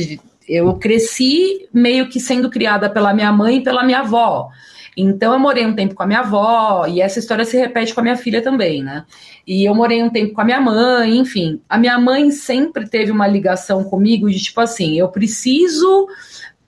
eu 0.49 0.73
cresci 0.73 1.69
meio 1.71 2.09
que 2.09 2.19
sendo 2.19 2.49
criada 2.49 2.89
pela 2.89 3.13
minha 3.13 3.31
mãe 3.31 3.57
e 3.57 3.63
pela 3.63 3.83
minha 3.83 3.99
avó. 3.99 4.49
Então 4.97 5.31
eu 5.33 5.39
morei 5.39 5.65
um 5.65 5.73
tempo 5.73 5.95
com 5.95 6.03
a 6.03 6.07
minha 6.07 6.19
avó, 6.19 6.85
e 6.85 6.99
essa 6.99 7.19
história 7.19 7.45
se 7.45 7.57
repete 7.57 7.93
com 7.93 8.01
a 8.01 8.03
minha 8.03 8.17
filha 8.17 8.41
também, 8.41 8.83
né? 8.83 9.05
E 9.47 9.63
eu 9.63 9.73
morei 9.73 10.03
um 10.03 10.09
tempo 10.09 10.33
com 10.33 10.41
a 10.41 10.43
minha 10.43 10.59
mãe, 10.59 11.17
enfim. 11.17 11.61
A 11.69 11.77
minha 11.77 11.97
mãe 11.99 12.29
sempre 12.31 12.89
teve 12.89 13.11
uma 13.11 13.27
ligação 13.27 13.83
comigo 13.83 14.29
de 14.29 14.39
tipo 14.41 14.59
assim, 14.59 14.97
eu 14.97 15.07
preciso 15.07 16.07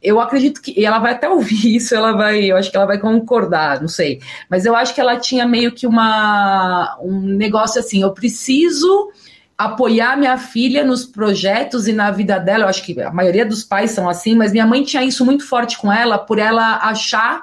eu 0.04 0.20
acredito 0.20 0.62
que 0.62 0.74
e 0.78 0.86
ela 0.86 1.00
vai 1.00 1.14
até 1.14 1.30
ouvir 1.30 1.76
isso, 1.76 1.96
ela 1.96 2.12
vai, 2.12 2.44
eu 2.44 2.58
acho 2.58 2.70
que 2.70 2.78
ela 2.78 2.86
vai 2.86 3.00
concordar, 3.00 3.82
não 3.82 3.88
sei. 3.88 4.20
Mas 4.50 4.66
eu 4.66 4.76
acho 4.76 4.94
que 4.94 5.02
ela 5.02 5.18
tinha 5.18 5.48
meio 5.48 5.72
que 5.72 5.88
uma 5.88 6.98
um 7.02 7.22
negócio 7.22 7.80
assim, 7.80 8.02
eu 8.02 8.12
preciso 8.12 9.12
apoiar 9.58 10.18
minha 10.18 10.38
filha 10.38 10.84
nos 10.84 11.06
projetos 11.06 11.88
e 11.88 11.94
na 11.94 12.12
vida 12.12 12.38
dela. 12.40 12.66
Eu 12.66 12.70
acho 12.70 12.84
que 12.84 13.00
a 13.02 13.12
maioria 13.12 13.46
dos 13.46 13.64
pais 13.64 13.92
são 13.92 14.10
assim, 14.10 14.36
mas 14.36 14.52
minha 14.52 14.66
mãe 14.66 14.84
tinha 14.84 15.04
isso 15.04 15.24
muito 15.24 15.48
forte 15.48 15.78
com 15.78 15.92
ela, 15.92 16.18
por 16.18 16.40
ela 16.40 16.78
achar 16.78 17.42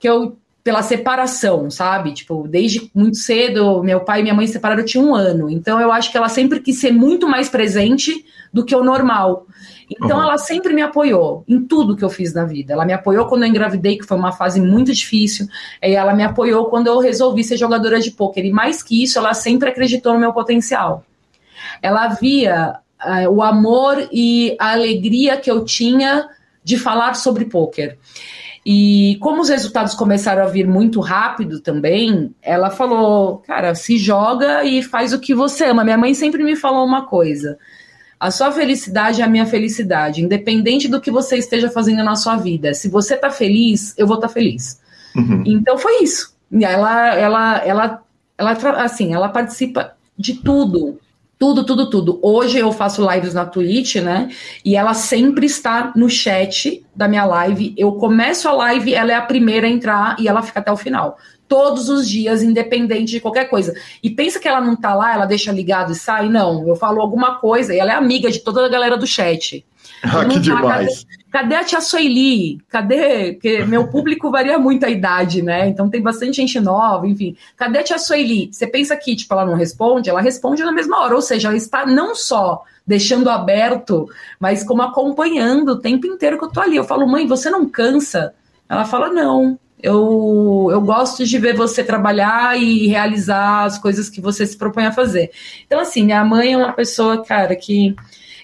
que 0.00 0.08
eu 0.08 0.36
pela 0.68 0.82
separação, 0.82 1.70
sabe? 1.70 2.12
Tipo, 2.12 2.46
desde 2.46 2.90
muito 2.94 3.16
cedo, 3.16 3.82
meu 3.82 4.00
pai 4.00 4.20
e 4.20 4.22
minha 4.22 4.34
mãe 4.34 4.46
se 4.46 4.52
separaram, 4.52 4.82
eu 4.82 4.86
tinha 4.86 5.02
um 5.02 5.14
ano. 5.14 5.48
Então, 5.48 5.80
eu 5.80 5.90
acho 5.90 6.10
que 6.10 6.16
ela 6.18 6.28
sempre 6.28 6.60
quis 6.60 6.78
ser 6.78 6.92
muito 6.92 7.26
mais 7.26 7.48
presente 7.48 8.24
do 8.52 8.62
que 8.62 8.76
o 8.76 8.84
normal. 8.84 9.46
Então, 9.90 10.18
uhum. 10.18 10.22
ela 10.22 10.38
sempre 10.38 10.74
me 10.74 10.82
apoiou 10.82 11.44
em 11.48 11.60
tudo 11.60 11.96
que 11.96 12.04
eu 12.04 12.10
fiz 12.10 12.34
na 12.34 12.44
vida. 12.44 12.74
Ela 12.74 12.84
me 12.84 12.92
apoiou 12.92 13.26
quando 13.26 13.42
eu 13.42 13.48
engravidei, 13.48 13.96
que 13.96 14.06
foi 14.06 14.16
uma 14.16 14.32
fase 14.32 14.60
muito 14.60 14.92
difícil. 14.92 15.46
E 15.82 15.94
ela 15.94 16.14
me 16.14 16.22
apoiou 16.22 16.66
quando 16.66 16.88
eu 16.88 16.98
resolvi 16.98 17.42
ser 17.42 17.56
jogadora 17.56 18.00
de 18.00 18.10
pôquer. 18.10 18.44
E 18.44 18.52
mais 18.52 18.82
que 18.82 19.02
isso, 19.02 19.18
ela 19.18 19.32
sempre 19.32 19.70
acreditou 19.70 20.12
no 20.12 20.20
meu 20.20 20.32
potencial 20.32 21.04
ela 21.82 22.08
via 22.08 22.78
uh, 23.04 23.28
o 23.30 23.42
amor 23.42 24.08
e 24.12 24.56
a 24.58 24.72
alegria 24.72 25.36
que 25.36 25.50
eu 25.50 25.64
tinha 25.64 26.28
de 26.62 26.78
falar 26.78 27.14
sobre 27.14 27.44
poker. 27.44 27.98
E 28.66 29.16
como 29.20 29.40
os 29.40 29.48
resultados 29.48 29.94
começaram 29.94 30.42
a 30.42 30.48
vir 30.48 30.66
muito 30.66 31.00
rápido 31.00 31.60
também, 31.60 32.34
ela 32.42 32.70
falou: 32.70 33.38
Cara, 33.38 33.74
se 33.74 33.96
joga 33.96 34.64
e 34.64 34.82
faz 34.82 35.12
o 35.12 35.20
que 35.20 35.34
você 35.34 35.66
ama. 35.66 35.84
Minha 35.84 35.96
mãe 35.96 36.12
sempre 36.12 36.42
me 36.44 36.54
falou 36.54 36.84
uma 36.84 37.06
coisa: 37.06 37.56
a 38.20 38.30
sua 38.30 38.50
felicidade 38.50 39.20
é 39.20 39.24
a 39.24 39.28
minha 39.28 39.46
felicidade, 39.46 40.22
independente 40.22 40.88
do 40.88 41.00
que 41.00 41.10
você 41.10 41.36
esteja 41.36 41.70
fazendo 41.70 42.02
na 42.02 42.16
sua 42.16 42.36
vida. 42.36 42.74
Se 42.74 42.88
você 42.88 43.16
tá 43.16 43.30
feliz, 43.30 43.94
eu 43.96 44.06
vou 44.06 44.16
estar 44.16 44.28
tá 44.28 44.34
feliz. 44.34 44.80
Uhum. 45.14 45.44
Então 45.46 45.78
foi 45.78 46.02
isso. 46.02 46.34
Ela, 46.52 47.14
ela, 47.14 47.56
ela, 47.58 48.02
ela, 48.36 48.52
assim, 48.82 49.14
ela 49.14 49.28
participa 49.28 49.92
de 50.16 50.34
tudo. 50.34 50.98
Tudo, 51.38 51.64
tudo, 51.64 51.88
tudo. 51.88 52.18
Hoje 52.20 52.58
eu 52.58 52.72
faço 52.72 53.08
lives 53.08 53.32
na 53.32 53.46
Twitch, 53.46 53.96
né? 53.96 54.28
E 54.64 54.74
ela 54.74 54.92
sempre 54.92 55.46
está 55.46 55.92
no 55.94 56.10
chat 56.10 56.84
da 56.96 57.06
minha 57.06 57.24
live. 57.24 57.72
Eu 57.78 57.92
começo 57.92 58.48
a 58.48 58.52
live, 58.52 58.92
ela 58.92 59.12
é 59.12 59.14
a 59.14 59.22
primeira 59.22 59.68
a 59.68 59.70
entrar 59.70 60.16
e 60.18 60.26
ela 60.26 60.42
fica 60.42 60.58
até 60.58 60.72
o 60.72 60.76
final. 60.76 61.16
Todos 61.48 61.88
os 61.88 62.08
dias, 62.08 62.42
independente 62.42 63.12
de 63.12 63.20
qualquer 63.20 63.46
coisa. 63.46 63.74
E 64.02 64.10
pensa 64.10 64.38
que 64.38 64.46
ela 64.46 64.60
não 64.60 64.76
tá 64.76 64.94
lá, 64.94 65.14
ela 65.14 65.24
deixa 65.24 65.50
ligado 65.50 65.92
e 65.92 65.96
sai? 65.96 66.28
Não, 66.28 66.66
eu 66.68 66.76
falo 66.76 67.00
alguma 67.00 67.36
coisa 67.36 67.74
e 67.74 67.78
ela 67.78 67.92
é 67.92 67.94
amiga 67.94 68.30
de 68.30 68.40
toda 68.40 68.64
a 68.64 68.68
galera 68.68 68.96
do 68.96 69.06
chat. 69.06 69.64
Ah, 70.00 70.24
que 70.24 70.38
demais. 70.38 71.04
Cadê, 71.30 71.32
cadê, 71.32 71.54
a 71.56 71.64
tia 71.64 71.80
Sueli? 71.80 72.58
Cadê? 72.68 73.32
Porque 73.32 73.64
meu 73.64 73.88
público 73.90 74.30
varia 74.30 74.56
muito 74.56 74.86
a 74.86 74.90
idade, 74.90 75.42
né? 75.42 75.68
Então 75.68 75.90
tem 75.90 76.00
bastante 76.00 76.36
gente 76.36 76.60
nova, 76.60 77.04
enfim. 77.06 77.36
Cadê 77.56 77.80
a 77.80 77.82
tia 77.82 77.98
Sueli? 77.98 78.48
Você 78.52 78.66
pensa 78.66 78.96
que, 78.96 79.16
tipo, 79.16 79.34
ela 79.34 79.44
não 79.44 79.54
responde? 79.54 80.08
Ela 80.08 80.20
responde 80.20 80.62
na 80.62 80.70
mesma 80.70 81.00
hora. 81.00 81.16
Ou 81.16 81.22
seja, 81.22 81.48
ela 81.48 81.56
está 81.56 81.84
não 81.84 82.14
só 82.14 82.62
deixando 82.86 83.28
aberto, 83.28 84.08
mas 84.38 84.62
como 84.62 84.82
acompanhando 84.82 85.72
o 85.72 85.80
tempo 85.80 86.06
inteiro 86.06 86.38
que 86.38 86.44
eu 86.44 86.50
tô 86.50 86.60
ali. 86.60 86.76
Eu 86.76 86.84
falo, 86.84 87.06
mãe, 87.06 87.26
você 87.26 87.50
não 87.50 87.68
cansa? 87.68 88.34
Ela 88.68 88.84
fala, 88.84 89.08
não. 89.10 89.58
Eu, 89.80 90.68
eu 90.70 90.80
gosto 90.80 91.24
de 91.24 91.38
ver 91.38 91.54
você 91.54 91.84
trabalhar 91.84 92.60
e 92.60 92.88
realizar 92.88 93.64
as 93.64 93.78
coisas 93.78 94.10
que 94.10 94.20
você 94.20 94.44
se 94.46 94.56
propõe 94.56 94.86
a 94.86 94.92
fazer. 94.92 95.30
Então, 95.66 95.78
assim, 95.78 96.04
minha 96.04 96.24
mãe 96.24 96.52
é 96.52 96.56
uma 96.56 96.72
pessoa, 96.72 97.24
cara, 97.24 97.54
que 97.54 97.94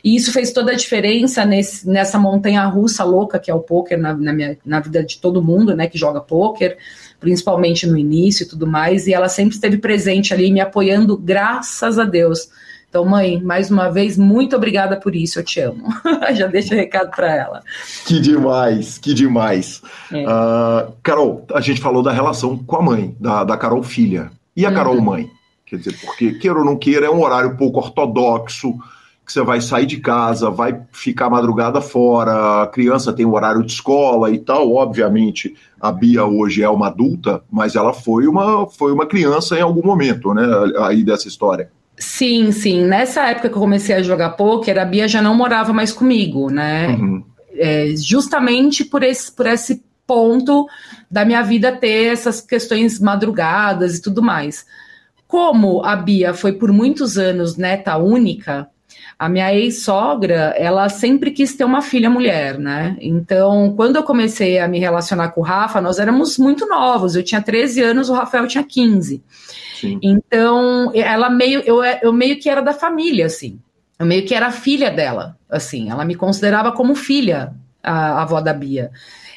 e 0.05 0.15
isso 0.15 0.31
fez 0.33 0.53
toda 0.53 0.73
a 0.73 0.75
diferença 0.75 1.47
nesse, 1.47 1.89
nessa 1.89 2.19
montanha 2.19 2.63
russa 2.67 3.03
louca 3.03 3.39
que 3.39 3.51
é 3.51 3.55
o 3.55 3.61
poker 3.61 3.99
na, 3.99 4.13
na, 4.13 4.35
minha, 4.35 4.59
na 4.63 4.79
vida 4.79 5.03
de 5.03 5.19
todo 5.19 5.43
mundo, 5.43 5.75
né, 5.75 5.87
que 5.87 5.97
joga 5.97 6.21
poker, 6.21 6.77
principalmente 7.19 7.87
no 7.87 7.97
início 7.97 8.45
e 8.45 8.47
tudo 8.47 8.67
mais. 8.67 9.07
E 9.07 9.15
ela 9.15 9.31
sempre 9.31 9.55
esteve 9.55 9.79
presente 9.79 10.35
ali, 10.35 10.53
me 10.53 10.61
apoiando, 10.61 11.17
graças 11.17 11.99
a 11.99 12.05
Deus. 12.05 12.51
Então, 12.95 13.05
mãe, 13.05 13.43
mais 13.43 13.73
uma 13.73 13.91
vez, 13.91 14.17
muito 14.17 14.55
obrigada 14.55 14.97
por 14.97 15.17
isso, 15.17 15.41
eu 15.41 15.45
te 15.45 15.59
amo. 15.59 15.83
Já 16.33 16.47
deixa 16.47 16.75
o 16.75 16.77
um 16.77 16.81
recado 16.81 17.11
para 17.11 17.35
ela. 17.35 17.61
Que 18.07 18.21
demais, 18.21 18.99
que 18.99 19.13
demais. 19.13 19.83
É. 20.13 20.25
Uh, 20.25 20.93
Carol, 21.03 21.45
a 21.53 21.61
gente 21.61 21.81
falou 21.81 22.05
da 22.05 22.13
relação 22.13 22.57
com 22.57 22.77
a 22.77 22.83
mãe, 22.83 23.17
da, 23.19 23.43
da 23.43 23.57
Carol 23.57 23.83
filha. 23.83 24.31
E 24.57 24.65
a 24.65 24.69
uhum. 24.69 24.75
Carol 24.77 25.01
mãe? 25.01 25.29
Quer 25.67 25.79
dizer, 25.79 25.99
porque, 26.05 26.35
queira 26.35 26.61
ou 26.61 26.65
não 26.65 26.77
queira, 26.77 27.07
é 27.07 27.11
um 27.11 27.21
horário 27.21 27.57
pouco 27.57 27.81
ortodoxo, 27.81 28.75
que 29.27 29.33
você 29.33 29.43
vai 29.43 29.61
sair 29.61 29.87
de 29.87 29.97
casa, 29.97 30.49
vai 30.49 30.81
ficar 30.93 31.29
madrugada 31.29 31.81
fora, 31.81 32.63
a 32.63 32.69
criança 32.69 33.13
tem 33.13 33.27
um 33.27 33.35
horário 33.35 33.65
de 33.65 33.73
escola 33.73 34.31
e 34.31 34.39
tal. 34.39 34.73
Obviamente, 34.73 35.57
a 35.81 35.91
Bia 35.91 36.25
hoje 36.25 36.63
é 36.63 36.71
uma 36.71 36.87
adulta, 36.87 37.43
mas 37.51 37.75
ela 37.75 37.93
foi 37.93 38.29
uma, 38.29 38.69
foi 38.69 38.93
uma 38.93 39.05
criança 39.05 39.59
em 39.59 39.63
algum 39.63 39.85
momento, 39.85 40.33
né? 40.33 40.45
Aí 40.79 41.03
dessa 41.03 41.27
história. 41.27 41.73
Sim, 41.97 42.51
sim. 42.53 42.85
Nessa 42.85 43.29
época 43.29 43.49
que 43.49 43.55
eu 43.55 43.61
comecei 43.61 43.95
a 43.95 44.03
jogar 44.03 44.31
poker, 44.31 44.79
a 44.79 44.85
Bia 44.85 45.07
já 45.07 45.23
não 45.23 45.35
morava 45.35 45.73
mais 45.73 45.93
comigo, 45.93 46.51
né? 46.51 46.89
Uhum. 46.89 47.25
É, 47.57 47.95
justamente 47.97 48.85
por 48.85 49.03
esse, 49.03 49.31
por 49.31 49.47
esse 49.47 49.83
ponto 50.07 50.67
da 51.11 51.25
minha 51.25 51.43
vida 51.43 51.73
ter 51.73 52.13
essas 52.13 52.41
questões 52.41 52.99
madrugadas 52.99 53.97
e 53.97 54.03
tudo 54.03 54.23
mais. 54.23 54.67
Como 55.27 55.85
a 55.85 55.97
Bia 55.97 56.35
foi 56.35 56.53
por 56.53 56.73
muitos 56.73 57.17
anos 57.17 57.57
neta 57.57 57.97
única, 57.97 58.69
a 59.19 59.29
minha 59.29 59.55
ex-sogra, 59.55 60.55
ela 60.57 60.89
sempre 60.89 61.31
quis 61.31 61.55
ter 61.55 61.65
uma 61.65 61.81
filha 61.81 62.11
mulher, 62.11 62.59
né? 62.59 62.97
Então, 63.01 63.75
quando 63.77 63.97
eu 63.97 64.03
comecei 64.03 64.59
a 64.59 64.67
me 64.67 64.79
relacionar 64.79 65.31
com 65.31 65.41
o 65.41 65.45
Rafa, 65.45 65.81
nós 65.81 65.99
éramos 65.99 66.37
muito 66.39 66.67
novos. 66.67 67.15
Eu 67.15 67.23
tinha 67.23 67.41
13 67.41 67.83
anos, 67.83 68.09
o 68.09 68.15
Rafael 68.15 68.47
tinha 68.47 68.65
15. 68.65 69.23
Sim. 69.81 69.99
Então, 70.03 70.91
ela 70.95 71.31
meio, 71.31 71.61
eu, 71.61 71.83
eu 71.85 72.13
meio 72.13 72.39
que 72.39 72.49
era 72.49 72.61
da 72.61 72.73
família, 72.73 73.27
assim. 73.27 73.59
Eu 73.99 74.07
meio 74.07 74.25
que 74.25 74.35
era 74.35 74.51
filha 74.51 74.91
dela, 74.91 75.37
assim. 75.49 75.91
Ela 75.91 76.05
me 76.05 76.15
considerava 76.15 76.73
como 76.73 76.95
filha, 76.95 77.55
a, 77.83 77.93
a 77.93 78.23
avó 78.23 78.41
da 78.41 78.53
Bia. 78.53 78.91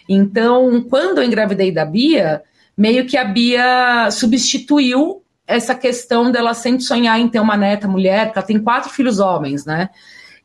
Então, 0.09 0.81
quando 0.89 1.19
eu 1.19 1.23
engravidei 1.23 1.71
da 1.71 1.85
Bia, 1.85 2.41
meio 2.75 3.05
que 3.05 3.17
a 3.17 3.23
Bia 3.23 4.09
substituiu 4.11 5.21
essa 5.47 5.73
questão 5.73 6.29
dela 6.29 6.53
sempre 6.53 6.81
sonhar 6.81 7.17
em 7.17 7.29
ter 7.29 7.39
uma 7.39 7.55
neta 7.55 7.87
mulher, 7.87 8.25
porque 8.25 8.39
ela 8.39 8.47
tem 8.47 8.59
quatro 8.59 8.89
filhos 8.89 9.19
homens, 9.19 9.65
né? 9.65 9.89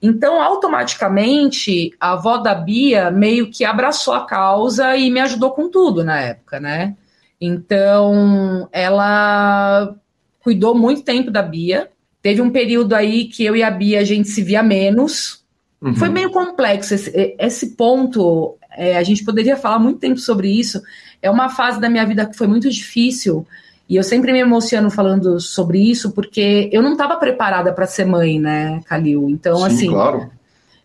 Então, 0.01 0.41
automaticamente, 0.41 1.93
a 2.01 2.13
avó 2.13 2.39
da 2.39 2.55
Bia 2.55 3.11
meio 3.11 3.51
que 3.51 3.65
abraçou 3.65 4.15
a 4.15 4.25
causa 4.25 4.97
e 4.97 5.11
me 5.11 5.21
ajudou 5.21 5.51
com 5.51 5.69
tudo 5.69 6.05
na 6.05 6.21
época, 6.21 6.61
né? 6.61 6.97
Então, 7.41 8.69
ela 8.73 9.95
cuidou 10.41 10.75
muito 10.75 11.03
tempo 11.03 11.31
da 11.31 11.43
Bia. 11.43 11.89
Teve 12.21 12.41
um 12.41 12.51
período 12.51 12.95
aí 12.95 13.27
que 13.27 13.45
eu 13.45 13.57
e 13.57 13.63
a 13.63 13.71
Bia 13.71 14.01
a 14.01 14.05
gente 14.05 14.29
se 14.29 14.43
via 14.43 14.63
menos. 14.63 15.45
Uhum. 15.81 15.95
Foi 15.95 16.09
meio 16.09 16.31
complexo 16.31 16.95
esse, 16.95 17.37
esse 17.39 17.77
ponto. 17.77 18.57
É, 18.77 18.97
a 18.97 19.03
gente 19.03 19.25
poderia 19.25 19.57
falar 19.57 19.79
muito 19.79 19.99
tempo 20.01 20.19
sobre 20.19 20.49
isso. 20.49 20.81
É 21.21 21.31
uma 21.31 21.49
fase 21.49 21.81
da 21.81 21.89
minha 21.89 22.07
vida 22.07 22.27
que 22.27 22.37
foi 22.37 22.47
muito 22.47 22.69
difícil 22.69 23.47
e 23.89 23.97
eu 23.97 24.03
sempre 24.03 24.33
me 24.33 24.39
emociono 24.39 24.91
falando 24.91 25.39
sobre 25.41 25.79
isso, 25.79 26.13
porque 26.13 26.71
eu 26.73 26.83
não 26.83 26.93
estava 26.93 27.17
preparada 27.17 27.73
para 27.73 27.87
ser 27.87 28.07
mãe, 28.07 28.39
né, 28.39 28.81
Calil? 28.87 29.29
Então, 29.29 29.57
Sim, 29.59 29.67
assim. 29.67 29.89
Claro. 29.89 30.31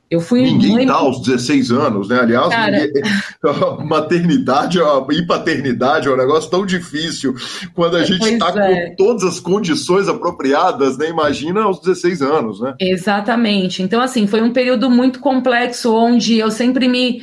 Eu 0.09 0.21
fui 0.21 0.41
Ninguém 0.41 0.73
mãe... 0.73 0.87
tá 0.87 0.93
aos 0.93 1.21
16 1.21 1.69
anos, 1.71 2.07
né? 2.07 2.19
Aliás, 2.21 2.47
Cara... 2.47 2.71
ninguém... 2.71 3.03
maternidade 3.85 4.79
e 5.11 5.25
paternidade 5.25 6.07
é 6.07 6.11
um 6.11 6.15
negócio 6.15 6.49
tão 6.49 6.65
difícil 6.65 7.35
quando 7.73 7.97
a 7.97 8.05
gente 8.05 8.25
está 8.25 8.49
é. 8.57 8.89
com 8.89 8.95
todas 8.95 9.23
as 9.23 9.39
condições 9.39 10.07
apropriadas, 10.07 10.97
né? 10.97 11.09
Imagina 11.09 11.63
aos 11.63 11.81
16 11.81 12.21
anos, 12.21 12.61
né? 12.61 12.75
Exatamente. 12.79 13.83
Então, 13.83 13.99
assim, 14.01 14.27
foi 14.27 14.41
um 14.41 14.53
período 14.53 14.89
muito 14.89 15.19
complexo 15.19 15.93
onde 15.93 16.37
eu 16.37 16.51
sempre 16.51 16.87
me 16.87 17.21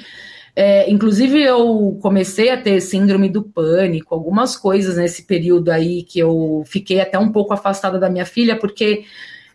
é, 0.57 0.89
inclusive, 0.89 1.43
eu 1.43 1.99
comecei 2.01 2.51
a 2.51 2.61
ter 2.61 2.81
síndrome 2.81 3.29
do 3.29 3.43
pânico, 3.43 4.15
algumas 4.15 4.57
coisas 4.57 4.97
nesse 4.97 5.25
período 5.25 5.71
aí 5.71 6.05
que 6.05 6.19
eu 6.19 6.63
fiquei 6.67 7.01
até 7.01 7.19
um 7.19 7.33
pouco 7.33 7.53
afastada 7.53 7.99
da 7.99 8.09
minha 8.09 8.25
filha, 8.25 8.57
porque 8.57 9.05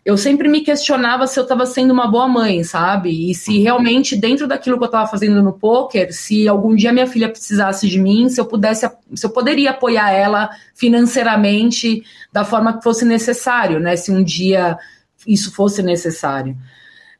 eu 0.04 0.16
sempre 0.18 0.48
me 0.48 0.60
questionava 0.60 1.26
se 1.26 1.38
eu 1.38 1.42
estava 1.42 1.64
sendo 1.64 1.92
uma 1.92 2.06
boa 2.06 2.28
mãe, 2.28 2.62
sabe? 2.64 3.30
E 3.30 3.34
se 3.34 3.56
uhum. 3.56 3.62
realmente, 3.62 4.14
dentro 4.14 4.46
daquilo 4.46 4.76
que 4.76 4.84
eu 4.84 4.86
estava 4.86 5.06
fazendo 5.10 5.42
no 5.42 5.54
poker, 5.54 6.12
se 6.12 6.46
algum 6.46 6.74
dia 6.74 6.92
minha 6.92 7.06
filha 7.06 7.28
precisasse 7.28 7.88
de 7.88 7.98
mim, 7.98 8.28
se 8.28 8.38
eu 8.38 8.44
pudesse, 8.44 8.90
se 9.14 9.24
eu 9.24 9.30
poderia 9.30 9.70
apoiar 9.70 10.10
ela 10.10 10.50
financeiramente 10.74 12.02
da 12.30 12.44
forma 12.44 12.76
que 12.76 12.84
fosse 12.84 13.06
necessário, 13.06 13.80
né? 13.80 13.96
Se 13.96 14.10
um 14.10 14.22
dia 14.22 14.78
isso 15.26 15.52
fosse 15.52 15.82
necessário. 15.82 16.56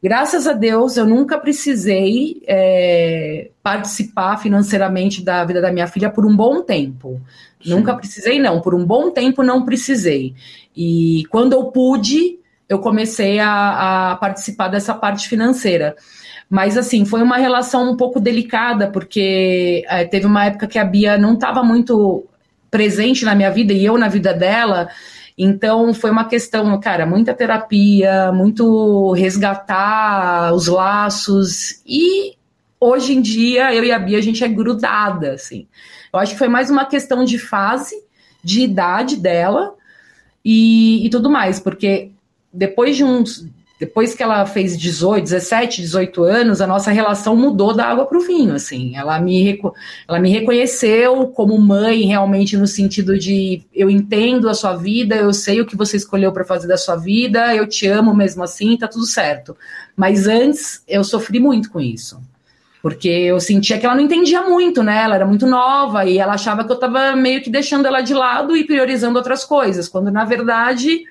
Graças 0.03 0.47
a 0.47 0.55
Deus, 0.55 0.97
eu 0.97 1.05
nunca 1.05 1.39
precisei 1.39 2.43
é, 2.47 3.51
participar 3.63 4.39
financeiramente 4.39 5.23
da 5.23 5.45
vida 5.45 5.61
da 5.61 5.71
minha 5.71 5.87
filha 5.87 6.09
por 6.09 6.25
um 6.25 6.35
bom 6.35 6.63
tempo. 6.63 7.21
Sim. 7.63 7.71
Nunca 7.71 7.95
precisei, 7.95 8.39
não. 8.39 8.63
Por 8.63 8.75
um 8.75 8.85
bom 8.85 9.11
tempo, 9.11 9.43
não 9.43 9.65
precisei. 9.65 10.35
E 10.75 11.25
quando 11.31 11.53
eu 11.53 11.65
pude, 11.67 12.39
eu 12.67 12.79
comecei 12.79 13.39
a, 13.39 14.13
a 14.13 14.17
participar 14.17 14.69
dessa 14.69 14.95
parte 14.95 15.29
financeira. 15.29 15.95
Mas, 16.49 16.79
assim, 16.79 17.05
foi 17.05 17.23
uma 17.23 17.37
relação 17.37 17.93
um 17.93 17.97
pouco 17.97 18.19
delicada, 18.19 18.89
porque 18.89 19.85
é, 19.87 20.05
teve 20.05 20.25
uma 20.25 20.47
época 20.47 20.67
que 20.67 20.79
a 20.79 20.85
Bia 20.85 21.19
não 21.19 21.35
estava 21.35 21.63
muito 21.63 22.25
presente 22.71 23.25
na 23.25 23.35
minha 23.35 23.51
vida 23.51 23.73
e 23.75 23.85
eu 23.85 23.99
na 23.99 24.09
vida 24.09 24.33
dela. 24.33 24.89
Então 25.43 25.95
foi 25.95 26.11
uma 26.11 26.27
questão, 26.27 26.79
cara, 26.79 27.07
muita 27.07 27.33
terapia, 27.33 28.31
muito 28.31 29.13
resgatar 29.13 30.53
os 30.53 30.67
laços 30.67 31.81
e 31.87 32.35
hoje 32.79 33.15
em 33.15 33.23
dia 33.23 33.75
eu 33.75 33.83
e 33.83 33.91
a 33.91 33.99
Bia 33.99 34.19
a 34.19 34.21
gente 34.21 34.45
é 34.45 34.49
grudada, 34.49 35.33
assim. 35.33 35.67
Eu 36.13 36.21
acho 36.21 36.33
que 36.33 36.39
foi 36.39 36.49
mais 36.49 36.69
uma 36.69 36.85
questão 36.85 37.25
de 37.25 37.39
fase, 37.39 37.95
de 38.45 38.61
idade 38.61 39.17
dela 39.17 39.73
e, 40.45 41.07
e 41.07 41.09
tudo 41.09 41.31
mais, 41.31 41.59
porque 41.59 42.11
depois 42.53 42.95
de 42.95 43.03
uns 43.03 43.49
depois 43.81 44.15
que 44.15 44.23
ela 44.23 44.45
fez 44.45 44.77
18, 44.77 45.25
17, 45.25 45.81
18 45.81 46.23
anos, 46.23 46.61
a 46.61 46.67
nossa 46.67 46.91
relação 46.91 47.35
mudou 47.35 47.73
da 47.73 47.87
água 47.87 48.05
para 48.05 48.19
o 48.19 48.21
vinho, 48.21 48.55
assim. 48.55 48.95
Ela 48.95 49.19
me, 49.19 49.59
ela 50.07 50.21
me 50.21 50.31
reconheceu 50.31 51.29
como 51.29 51.59
mãe, 51.59 52.03
realmente, 52.03 52.59
no 52.59 52.67
sentido 52.67 53.19
de 53.19 53.63
eu 53.75 53.89
entendo 53.89 54.51
a 54.51 54.55
sua 54.55 54.77
vida, 54.77 55.17
eu 55.17 55.33
sei 55.33 55.63
o 55.63 55.67
que 55.67 55.75
você 55.75 55.97
escolheu 55.97 56.31
para 56.31 56.45
fazer 56.45 56.69
da 56.69 56.77
sua 56.77 56.95
vida, 56.97 57.57
eu 57.57 57.67
te 57.67 57.87
amo 57.87 58.15
mesmo 58.15 58.45
assim, 58.45 58.77
tá 58.77 58.87
tudo 58.87 59.07
certo. 59.07 59.57
Mas 59.97 60.27
antes, 60.27 60.85
eu 60.87 61.03
sofri 61.03 61.41
muito 61.41 61.71
com 61.71 61.81
isso. 61.81 62.21
Porque 62.83 63.09
eu 63.09 63.41
sentia 63.41 63.79
que 63.79 63.87
ela 63.87 63.95
não 63.95 64.03
entendia 64.03 64.43
muito, 64.43 64.83
né? 64.83 65.05
Ela 65.05 65.15
era 65.15 65.27
muito 65.27 65.47
nova 65.47 66.05
e 66.05 66.19
ela 66.19 66.35
achava 66.35 66.65
que 66.65 66.71
eu 66.71 66.75
estava 66.75 67.17
meio 67.17 67.43
que 67.43 67.49
deixando 67.49 67.87
ela 67.87 68.03
de 68.03 68.13
lado 68.13 68.55
e 68.55 68.65
priorizando 68.65 69.17
outras 69.17 69.43
coisas, 69.43 69.89
quando 69.89 70.11
na 70.11 70.27
verdade 70.27 71.05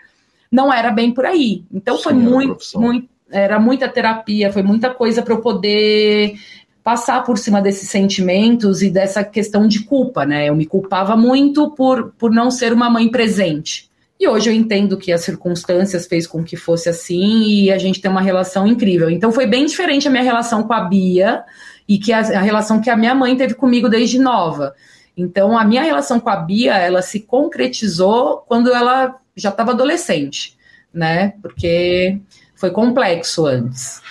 não 0.51 0.73
era 0.73 0.91
bem 0.91 1.11
por 1.11 1.25
aí. 1.25 1.63
Então 1.71 1.97
Sim, 1.97 2.03
foi 2.03 2.13
muito, 2.13 2.57
muito, 2.75 3.09
era 3.31 3.59
muita 3.59 3.87
terapia, 3.87 4.51
foi 4.51 4.63
muita 4.63 4.89
coisa 4.89 5.21
para 5.21 5.33
eu 5.33 5.41
poder 5.41 6.35
passar 6.83 7.23
por 7.23 7.37
cima 7.37 7.61
desses 7.61 7.89
sentimentos 7.89 8.81
e 8.81 8.89
dessa 8.89 9.23
questão 9.23 9.67
de 9.67 9.83
culpa, 9.83 10.25
né? 10.25 10.49
Eu 10.49 10.55
me 10.55 10.65
culpava 10.65 11.15
muito 11.15 11.71
por, 11.71 12.13
por 12.17 12.31
não 12.31 12.49
ser 12.49 12.73
uma 12.73 12.89
mãe 12.89 13.09
presente. 13.09 13.89
E 14.19 14.27
hoje 14.27 14.49
eu 14.49 14.53
entendo 14.53 14.97
que 14.97 15.13
as 15.13 15.21
circunstâncias 15.21 16.05
fez 16.05 16.27
com 16.27 16.43
que 16.43 16.57
fosse 16.57 16.89
assim 16.89 17.43
e 17.43 17.71
a 17.71 17.77
gente 17.77 18.01
tem 18.01 18.11
uma 18.11 18.21
relação 18.21 18.67
incrível. 18.67 19.09
Então 19.09 19.31
foi 19.31 19.45
bem 19.45 19.65
diferente 19.65 20.07
a 20.07 20.11
minha 20.11 20.23
relação 20.23 20.63
com 20.63 20.73
a 20.73 20.81
Bia 20.81 21.43
e 21.87 21.97
que 21.97 22.11
a, 22.11 22.19
a 22.19 22.41
relação 22.41 22.81
que 22.81 22.89
a 22.89 22.97
minha 22.97 23.15
mãe 23.15 23.37
teve 23.37 23.53
comigo 23.53 23.87
desde 23.87 24.19
nova. 24.19 24.73
Então 25.15 25.57
a 25.57 25.63
minha 25.63 25.83
relação 25.83 26.19
com 26.19 26.29
a 26.29 26.35
Bia, 26.35 26.75
ela 26.77 27.01
se 27.01 27.21
concretizou 27.21 28.43
quando 28.47 28.73
ela 28.73 29.15
já 29.39 29.49
estava 29.49 29.71
adolescente, 29.71 30.57
né? 30.93 31.33
Porque 31.41 32.19
foi 32.55 32.71
complexo 32.71 33.45
antes. 33.45 34.01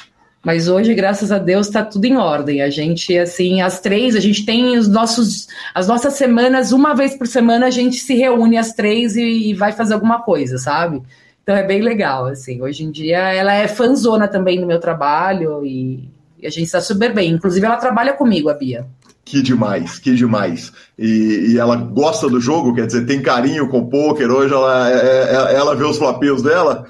Mas 0.44 0.68
hoje, 0.68 0.94
graças 0.94 1.30
a 1.30 1.38
Deus, 1.38 1.66
está 1.66 1.84
tudo 1.84 2.04
em 2.06 2.16
ordem. 2.16 2.62
A 2.62 2.70
gente, 2.70 3.16
assim, 3.18 3.60
as 3.60 3.80
três, 3.80 4.16
a 4.16 4.20
gente 4.20 4.46
tem 4.46 4.78
os 4.78 4.88
nossos, 4.88 5.48
as 5.74 5.88
nossas 5.88 6.14
semanas, 6.14 6.72
uma 6.72 6.94
vez 6.94 7.16
por 7.16 7.26
semana 7.26 7.66
a 7.66 7.70
gente 7.70 7.96
se 7.96 8.14
reúne 8.14 8.56
as 8.56 8.72
três 8.72 9.16
e, 9.16 9.50
e 9.50 9.54
vai 9.54 9.72
fazer 9.72 9.94
alguma 9.94 10.22
coisa, 10.22 10.56
sabe? 10.56 11.02
Então 11.42 11.56
é 11.56 11.62
bem 11.62 11.82
legal, 11.82 12.26
assim. 12.26 12.62
Hoje 12.62 12.84
em 12.84 12.90
dia 12.90 13.18
ela 13.32 13.52
é 13.52 13.66
fanzona 13.66 14.28
também 14.28 14.60
no 14.60 14.66
meu 14.66 14.78
trabalho 14.78 15.64
e, 15.64 16.08
e 16.40 16.46
a 16.46 16.50
gente 16.50 16.66
está 16.66 16.80
super 16.80 17.12
bem. 17.12 17.32
Inclusive 17.32 17.66
ela 17.66 17.76
trabalha 17.76 18.12
comigo, 18.12 18.48
a 18.48 18.54
Bia. 18.54 18.86
Que 19.28 19.42
demais, 19.42 19.98
que 19.98 20.14
demais. 20.14 20.72
E, 20.98 21.50
e, 21.52 21.58
ela 21.58 21.76
gosta 21.76 22.30
do 22.30 22.40
jogo, 22.40 22.74
quer 22.74 22.86
dizer, 22.86 23.04
tem 23.04 23.20
carinho 23.20 23.68
com 23.68 23.80
o 23.80 23.90
poker. 23.90 24.30
Hoje 24.30 24.54
ela, 24.54 24.90
é, 24.90 24.94
é, 24.94 25.54
ela 25.54 25.76
vê 25.76 25.84
os 25.84 25.98
flapios 25.98 26.42
dela. 26.42 26.86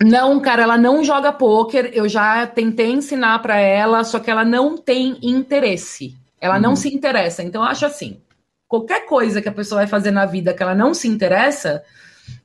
Não, 0.00 0.38
cara, 0.38 0.62
ela 0.62 0.78
não 0.78 1.02
joga 1.02 1.32
poker. 1.32 1.90
Eu 1.92 2.08
já 2.08 2.46
tentei 2.46 2.92
ensinar 2.92 3.40
para 3.40 3.58
ela, 3.58 4.04
só 4.04 4.20
que 4.20 4.30
ela 4.30 4.44
não 4.44 4.76
tem 4.76 5.18
interesse. 5.20 6.14
Ela 6.40 6.54
uhum. 6.54 6.62
não 6.62 6.76
se 6.76 6.94
interessa. 6.94 7.42
Então, 7.42 7.64
eu 7.64 7.68
acho 7.68 7.84
assim: 7.84 8.18
qualquer 8.68 9.04
coisa 9.06 9.42
que 9.42 9.48
a 9.48 9.52
pessoa 9.52 9.80
vai 9.80 9.88
fazer 9.88 10.12
na 10.12 10.26
vida 10.26 10.54
que 10.54 10.62
ela 10.62 10.76
não 10.76 10.94
se 10.94 11.08
interessa, 11.08 11.82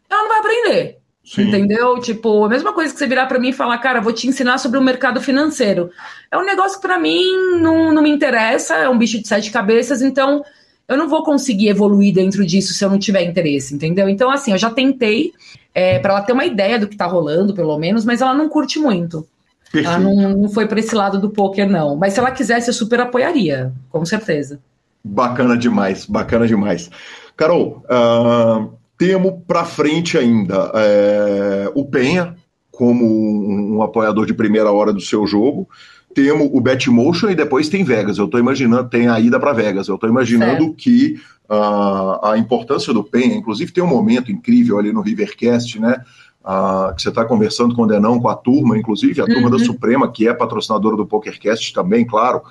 ela 0.10 0.24
não 0.24 0.30
vai 0.30 0.40
aprender. 0.40 0.98
Sim. 1.24 1.44
Entendeu? 1.44 2.00
Tipo, 2.00 2.46
a 2.46 2.50
mesma 2.50 2.74
coisa 2.74 2.92
que 2.92 2.98
você 2.98 3.06
virar 3.06 3.28
para 3.28 3.40
mim 3.40 3.50
e 3.50 3.54
falar, 3.54 3.78
cara, 3.78 4.02
vou 4.02 4.12
te 4.12 4.28
ensinar 4.28 4.58
sobre 4.58 4.80
o 4.80 4.82
mercado 4.82 5.22
financeiro. 5.22 5.92
É 6.32 6.38
um 6.38 6.46
negócio 6.46 6.80
que 6.80 6.88
para 6.88 6.98
mim 6.98 7.24
não, 7.62 7.94
não 7.94 8.02
me 8.02 8.10
interessa, 8.10 8.76
é 8.76 8.90
um 8.90 8.98
bicho 8.98 9.22
de 9.22 9.28
sete 9.28 9.52
cabeças, 9.52 10.02
então 10.02 10.44
eu 10.88 10.98
não 10.98 11.08
vou 11.08 11.24
conseguir 11.24 11.70
evoluir 11.70 12.14
dentro 12.14 12.44
disso 12.44 12.74
se 12.74 12.84
eu 12.84 12.90
não 12.90 12.98
tiver 12.98 13.24
interesse, 13.24 13.76
entendeu? 13.76 14.10
Então, 14.10 14.32
assim, 14.32 14.54
eu 14.54 14.58
já 14.58 14.72
tentei 14.72 15.32
é, 15.74 16.00
para 16.00 16.14
ela 16.14 16.22
ter 16.22 16.34
uma 16.34 16.46
ideia 16.46 16.80
do 16.80 16.88
que 16.88 16.98
tá 16.98 17.06
rolando, 17.06 17.54
pelo 17.54 17.78
menos, 17.78 18.04
mas 18.04 18.22
ela 18.22 18.34
não 18.34 18.50
curte 18.50 18.80
muito. 18.80 19.28
Perfeito. 19.72 19.88
Ela 19.88 20.00
não, 20.00 20.36
não 20.36 20.50
foi 20.50 20.68
para 20.68 20.80
esse 20.80 20.96
lado 20.96 21.20
do 21.20 21.30
poker, 21.30 21.70
não. 21.70 21.96
Mas 21.96 22.14
se 22.14 22.20
ela 22.20 22.32
quisesse, 22.32 22.70
eu 22.70 22.74
super 22.74 23.00
apoiaria, 23.00 23.72
com 23.92 24.04
certeza. 24.04 24.60
Bacana 25.04 25.56
demais, 25.56 26.06
bacana 26.06 26.48
demais. 26.48 26.90
Carol, 27.38 27.84
uh, 27.86 28.74
temos 29.00 29.34
para 29.48 29.64
frente 29.64 30.18
ainda 30.18 30.72
é, 30.76 31.72
o 31.74 31.86
Penha 31.86 32.36
como 32.70 33.06
um, 33.06 33.78
um, 33.78 33.82
apoiador 33.82 34.26
de 34.26 34.34
primeira 34.34 34.72
hora 34.74 34.92
do 34.92 35.00
seu 35.00 35.26
jogo. 35.26 35.70
Temos 36.14 36.50
o 36.52 36.60
Betmotion 36.60 37.30
e 37.30 37.36
depois 37.36 37.70
tem 37.70 37.84
Vegas. 37.84 38.18
Eu 38.18 38.26
estou 38.26 38.40
imaginando, 38.40 38.90
tem 38.90 39.08
a 39.08 39.18
ida 39.18 39.40
para 39.40 39.54
Vegas. 39.54 39.88
Eu 39.88 39.96
estou 39.96 40.10
imaginando 40.10 40.64
certo. 40.66 40.76
que 40.76 41.16
uh, 41.50 42.26
a 42.26 42.36
importância 42.38 42.94
do 42.94 43.04
Penha, 43.04 43.36
inclusive 43.36 43.72
tem 43.72 43.84
um 43.84 43.88
momento 43.88 44.32
incrível 44.34 44.78
ali 44.78 44.92
no 44.92 45.02
Rivercast, 45.02 45.80
né? 45.80 46.04
Uh, 46.44 46.94
que 46.94 47.02
você 47.02 47.10
está 47.10 47.24
conversando 47.24 47.76
com 47.76 47.84
o 47.84 47.88
Denão, 47.88 48.20
com 48.20 48.28
a 48.28 48.36
turma, 48.36 48.78
inclusive, 48.78 49.22
a 49.22 49.26
uhum. 49.26 49.34
turma 49.34 49.50
da 49.50 49.60
Suprema, 49.60 50.12
que 50.12 50.28
é 50.28 50.34
patrocinadora 50.34 50.98
do 50.98 51.06
PokerCast 51.06 51.74
também, 51.74 52.06
claro. 52.06 52.42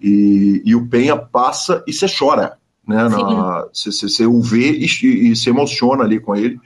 E, 0.00 0.60
e 0.64 0.74
o 0.74 0.86
Penha 0.86 1.16
passa 1.16 1.82
e 1.86 1.92
você 1.92 2.06
chora, 2.06 2.58
né? 2.86 3.08
Você 3.72 4.26
o 4.26 4.40
vê 4.40 4.72
e, 4.72 4.84
e, 4.84 5.36
se 5.36 5.50
emociona 5.50 6.04
ali 6.04 6.20
com 6.20 6.34
ele. 6.34 6.58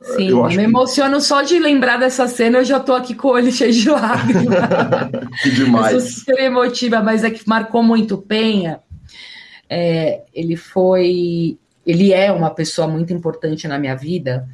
Sim, 0.00 0.30
eu 0.30 0.44
me 0.44 0.56
que... 0.56 0.60
emociono 0.60 1.20
só 1.20 1.42
de 1.42 1.58
lembrar 1.58 1.98
dessa 1.98 2.26
cena, 2.26 2.58
eu 2.58 2.64
já 2.64 2.80
tô 2.80 2.94
aqui 2.94 3.14
com 3.14 3.28
o 3.28 3.32
olho 3.32 3.52
cheio 3.52 3.72
de 3.72 3.88
lágrimas. 3.88 4.58
que 5.42 5.50
demais. 5.50 5.94
Eu 5.94 6.00
sou 6.00 6.10
super 6.10 6.40
emotiva, 6.40 7.02
mas 7.02 7.22
é 7.22 7.30
que 7.30 7.46
marcou 7.46 7.82
muito 7.82 8.14
o 8.14 8.22
Penha. 8.22 8.80
É, 9.68 10.22
ele 10.34 10.56
foi. 10.56 11.58
Ele 11.86 12.12
é 12.12 12.32
uma 12.32 12.50
pessoa 12.50 12.88
muito 12.88 13.12
importante 13.12 13.68
na 13.68 13.78
minha 13.78 13.96
vida, 13.96 14.48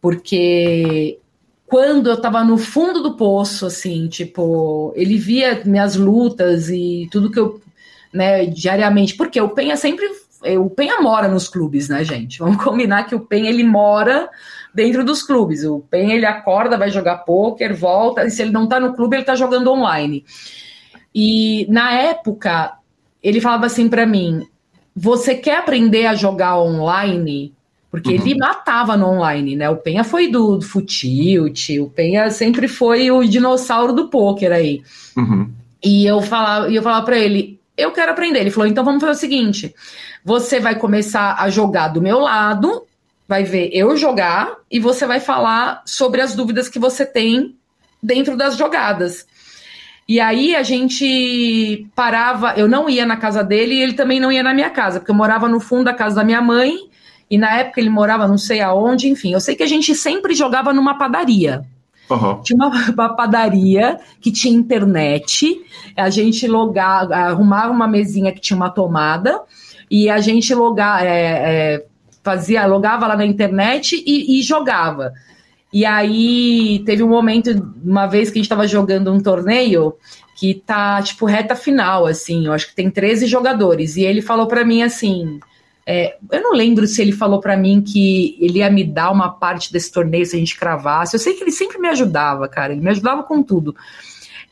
porque 0.00 1.18
quando 1.66 2.08
eu 2.08 2.20
tava 2.20 2.44
no 2.44 2.56
fundo 2.56 3.02
do 3.02 3.16
poço, 3.16 3.66
assim, 3.66 4.06
tipo, 4.08 4.92
ele 4.96 5.18
via 5.18 5.60
minhas 5.64 5.96
lutas 5.96 6.68
e 6.70 7.08
tudo 7.10 7.30
que 7.30 7.38
eu, 7.38 7.60
né, 8.12 8.46
diariamente, 8.46 9.16
porque 9.16 9.40
o 9.40 9.48
Penha 9.48 9.76
sempre, 9.76 10.06
o 10.58 10.70
Penha 10.70 11.00
mora 11.00 11.28
nos 11.28 11.48
clubes, 11.48 11.88
né, 11.88 12.04
gente? 12.04 12.38
Vamos 12.38 12.62
combinar 12.62 13.04
que 13.04 13.14
o 13.14 13.20
Penha, 13.20 13.50
ele 13.50 13.64
mora 13.64 14.28
dentro 14.74 15.04
dos 15.04 15.22
clubes. 15.22 15.64
O 15.64 15.80
Penha, 15.80 16.14
ele 16.14 16.26
acorda, 16.26 16.76
vai 16.76 16.90
jogar 16.90 17.18
pôquer, 17.18 17.74
volta, 17.74 18.24
e 18.24 18.30
se 18.30 18.42
ele 18.42 18.52
não 18.52 18.68
tá 18.68 18.78
no 18.78 18.94
clube, 18.94 19.16
ele 19.16 19.24
tá 19.24 19.34
jogando 19.34 19.70
online. 19.70 20.24
E 21.14 21.66
na 21.70 21.92
época, 21.92 22.74
ele 23.22 23.40
falava 23.40 23.66
assim 23.66 23.88
para 23.88 24.06
mim, 24.06 24.46
você 24.94 25.34
quer 25.34 25.58
aprender 25.58 26.06
a 26.06 26.14
jogar 26.14 26.58
online? 26.58 27.54
Porque 27.90 28.10
uhum. 28.10 28.14
ele 28.16 28.36
matava 28.36 28.96
no 28.96 29.06
online, 29.06 29.56
né? 29.56 29.70
O 29.70 29.76
Penha 29.76 30.04
foi 30.04 30.28
do, 30.28 30.56
do 30.56 30.64
Futilt, 30.64 31.70
o 31.80 31.88
Penha 31.88 32.30
sempre 32.30 32.68
foi 32.68 33.10
o 33.10 33.24
dinossauro 33.24 33.92
do 33.92 34.08
poker 34.08 34.52
aí. 34.52 34.82
Uhum. 35.16 35.50
E 35.82 36.04
eu 36.04 36.20
falava, 36.20 36.70
eu 36.70 36.82
falava 36.82 37.04
para 37.04 37.18
ele, 37.18 37.58
eu 37.76 37.92
quero 37.92 38.12
aprender. 38.12 38.40
Ele 38.40 38.50
falou, 38.50 38.68
então 38.68 38.84
vamos 38.84 39.00
fazer 39.00 39.12
o 39.12 39.20
seguinte: 39.20 39.74
você 40.26 40.58
vai 40.58 40.74
começar 40.74 41.36
a 41.38 41.48
jogar 41.48 41.86
do 41.86 42.02
meu 42.02 42.18
lado, 42.18 42.82
vai 43.28 43.44
ver 43.44 43.70
eu 43.72 43.96
jogar, 43.96 44.56
e 44.68 44.80
você 44.80 45.06
vai 45.06 45.20
falar 45.20 45.82
sobre 45.86 46.20
as 46.20 46.34
dúvidas 46.34 46.68
que 46.68 46.80
você 46.80 47.06
tem 47.06 47.54
dentro 48.02 48.36
das 48.36 48.56
jogadas. 48.56 49.24
E 50.08 50.18
aí 50.18 50.56
a 50.56 50.64
gente 50.64 51.86
parava, 51.94 52.54
eu 52.56 52.66
não 52.66 52.90
ia 52.90 53.06
na 53.06 53.16
casa 53.16 53.44
dele 53.44 53.76
e 53.76 53.82
ele 53.82 53.92
também 53.92 54.18
não 54.18 54.32
ia 54.32 54.42
na 54.42 54.52
minha 54.52 54.68
casa, 54.68 54.98
porque 54.98 55.12
eu 55.12 55.16
morava 55.16 55.48
no 55.48 55.60
fundo 55.60 55.84
da 55.84 55.94
casa 55.94 56.16
da 56.16 56.24
minha 56.24 56.42
mãe 56.42 56.76
e 57.30 57.38
na 57.38 57.58
época 57.58 57.80
ele 57.80 57.88
morava 57.90 58.26
não 58.26 58.36
sei 58.36 58.60
aonde, 58.60 59.08
enfim. 59.08 59.32
Eu 59.32 59.40
sei 59.40 59.54
que 59.54 59.62
a 59.62 59.68
gente 59.68 59.94
sempre 59.94 60.34
jogava 60.34 60.72
numa 60.72 60.98
padaria. 60.98 61.64
Uhum. 62.10 62.42
Tinha 62.42 62.56
uma, 62.56 62.68
uma, 62.90 63.14
padaria 63.14 64.00
que 64.20 64.32
tinha 64.32 64.52
internet, 64.52 65.56
a 65.96 66.10
gente 66.10 66.48
logava, 66.48 67.14
arrumava 67.14 67.72
uma 67.72 67.86
mesinha 67.86 68.32
que 68.32 68.40
tinha 68.40 68.56
uma 68.56 68.70
tomada 68.70 69.40
e 69.90 70.08
a 70.08 70.18
gente 70.18 70.54
logava, 70.54 71.04
é, 71.04 71.74
é, 71.74 71.86
fazia, 72.22 72.66
logava 72.66 73.06
lá 73.06 73.16
na 73.16 73.26
internet 73.26 74.02
e, 74.06 74.38
e, 74.38 74.42
jogava. 74.42 75.12
E 75.72 75.84
aí 75.84 76.82
teve 76.84 77.02
um 77.02 77.08
momento, 77.08 77.50
uma 77.84 78.06
vez 78.06 78.30
que 78.30 78.38
a 78.38 78.40
gente 78.40 78.46
estava 78.46 78.66
jogando 78.66 79.12
um 79.12 79.20
torneio 79.20 79.94
que 80.36 80.54
tá 80.54 81.00
tipo 81.02 81.26
reta 81.26 81.54
final, 81.54 82.06
assim, 82.06 82.46
eu 82.46 82.52
acho 82.52 82.68
que 82.68 82.74
tem 82.74 82.90
13 82.90 83.26
jogadores, 83.26 83.96
e 83.96 84.02
ele 84.02 84.20
falou 84.20 84.46
para 84.46 84.64
mim 84.64 84.82
assim 84.82 85.40
é, 85.88 86.16
eu 86.32 86.42
não 86.42 86.52
lembro 86.52 86.84
se 86.84 87.00
ele 87.00 87.12
falou 87.12 87.38
para 87.38 87.56
mim 87.56 87.80
que 87.80 88.36
ele 88.40 88.58
ia 88.58 88.68
me 88.68 88.82
dar 88.82 89.12
uma 89.12 89.30
parte 89.30 89.72
desse 89.72 89.92
torneio 89.92 90.26
se 90.26 90.34
a 90.34 90.38
gente 90.38 90.58
cravasse. 90.58 91.14
Eu 91.14 91.20
sei 91.20 91.34
que 91.34 91.44
ele 91.44 91.52
sempre 91.52 91.78
me 91.78 91.86
ajudava, 91.86 92.48
cara. 92.48 92.72
Ele 92.72 92.82
me 92.82 92.90
ajudava 92.90 93.22
com 93.22 93.40
tudo. 93.40 93.76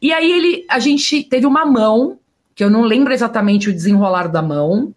E 0.01 0.13
aí 0.13 0.31
ele, 0.31 0.65
a 0.71 0.79
gente 0.79 1.25
teve 1.25 1.45
uma 1.45 1.67
mão, 1.67 2.19
que 2.55 2.63
eu 2.63 2.71
não 2.71 2.83
lembro 2.83 3.13
exatamente 3.13 3.69
o 3.69 3.73
desenrolar 3.73 4.29
da 4.29 4.41
mão, 4.41 4.95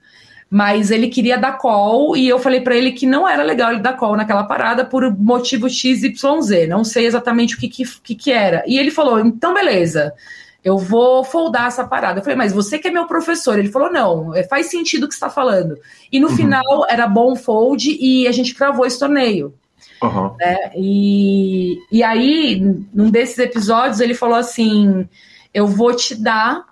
mas 0.50 0.92
ele 0.92 1.10
queria 1.10 1.38
dar 1.38 1.58
call 1.58 2.16
e 2.16 2.28
eu 2.28 2.40
falei 2.40 2.62
para 2.62 2.76
ele 2.76 2.92
que 2.92 3.06
não 3.06 3.28
era 3.28 3.44
legal 3.44 3.72
ele 3.72 3.82
dar 3.82 3.98
call 3.98 4.16
naquela 4.16 4.44
parada 4.44 4.86
por 4.86 5.10
motivo 5.18 5.70
XYZ. 5.70 6.68
Não 6.70 6.84
sei 6.84 7.06
exatamente 7.06 7.56
o 7.56 7.60
que, 7.60 7.68
que, 7.68 8.16
que 8.16 8.32
era. 8.32 8.64
E 8.68 8.78
ele 8.78 8.92
falou: 8.92 9.20
então 9.20 9.54
beleza 9.54 10.14
eu 10.68 10.78
vou 10.78 11.24
foldar 11.24 11.68
essa 11.68 11.88
parada. 11.88 12.20
Eu 12.20 12.24
falei, 12.24 12.36
mas 12.36 12.52
você 12.52 12.78
que 12.78 12.90
é 12.90 12.92
meu 12.92 13.08
professor. 13.08 13.58
Ele 13.58 13.70
falou, 13.70 13.90
não, 13.90 14.36
é, 14.36 14.44
faz 14.44 14.66
sentido 14.66 15.06
o 15.06 15.08
que 15.08 15.14
você 15.14 15.18
está 15.18 15.30
falando. 15.30 15.78
E 16.12 16.20
no 16.20 16.28
uhum. 16.28 16.36
final 16.36 16.86
era 16.90 17.08
bom 17.08 17.38
fold 17.38 17.98
e 17.98 18.28
a 18.28 18.34
gente 18.34 18.54
cravou 18.54 18.86
esse 18.86 19.00
torneio. 19.00 19.54
Uhum. 20.04 20.36
É, 20.42 20.74
e, 20.76 21.78
e 21.90 22.04
aí, 22.04 22.62
num 22.94 23.10
desses 23.10 23.40
episódios, 23.40 24.02
ele 24.02 24.14
falou 24.14 24.36
assim: 24.36 25.08
eu 25.54 25.68
vou 25.68 25.96
te 25.96 26.14
dar 26.16 26.66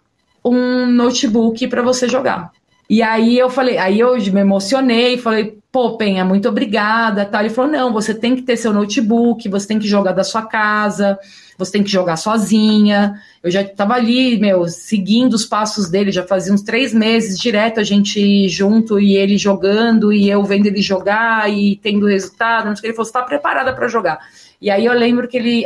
um 0.44 0.86
notebook 0.88 1.66
para 1.70 1.82
você 1.82 2.10
jogar. 2.10 2.52
E 2.90 3.02
aí 3.02 3.38
eu 3.38 3.50
falei, 3.50 3.78
aí 3.78 4.00
eu 4.00 4.16
me 4.16 4.42
emocionei, 4.42 5.18
falei, 5.18 5.58
pô, 5.72 5.98
Penha, 5.98 6.24
muito 6.24 6.48
obrigada, 6.48 7.26
tal. 7.26 7.42
Ele 7.42 7.50
falou, 7.50 7.72
não, 7.72 7.92
você 7.92 8.14
tem 8.14 8.36
que 8.36 8.44
ter 8.44 8.58
seu 8.58 8.72
notebook, 8.72 9.50
você 9.50 9.68
tem 9.68 9.80
que 9.80 9.88
jogar 9.88 10.12
da 10.12 10.24
sua 10.24 10.44
casa 10.44 11.18
você 11.58 11.74
tem 11.74 11.84
que 11.84 11.90
jogar 11.90 12.18
sozinha. 12.18 13.20
Eu 13.42 13.50
já 13.50 13.62
estava 13.62 13.94
ali, 13.94 14.38
meu, 14.40 14.68
seguindo 14.68 15.34
os 15.34 15.46
passos 15.46 15.90
dele, 15.90 16.12
já 16.12 16.26
fazia 16.26 16.54
uns 16.54 16.62
três 16.62 16.94
meses 16.94 17.40
direto 17.40 17.80
a 17.80 17.84
gente 17.84 18.48
junto 18.50 19.00
e 19.00 19.16
ele 19.16 19.38
jogando 19.38 20.12
e 20.12 20.30
eu 20.30 20.44
vendo 20.44 20.68
ele 20.68 20.82
jogar 20.82 21.52
e 21.52 21.78
tendo 21.78 22.08
resultado. 22.08 22.66
Não 22.66 22.76
sei 22.76 22.82
que 22.82 22.88
ele 22.88 22.94
falou, 22.94 23.08
está 23.08 23.22
preparada 23.22 23.74
para 23.74 23.88
jogar. 23.88 24.20
E 24.62 24.70
aí 24.70 24.86
eu 24.86 24.94
lembro 24.94 25.28
que 25.28 25.38
ele, 25.38 25.66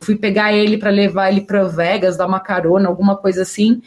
fui 0.00 0.16
pegar 0.16 0.52
ele 0.52 0.76
para 0.76 0.90
levar 0.90 1.30
ele 1.30 1.42
para 1.42 1.64
Vegas, 1.64 2.16
dar 2.16 2.26
uma 2.26 2.40
carona, 2.40 2.88
alguma 2.88 3.16
coisa 3.16 3.42
assim, 3.42 3.82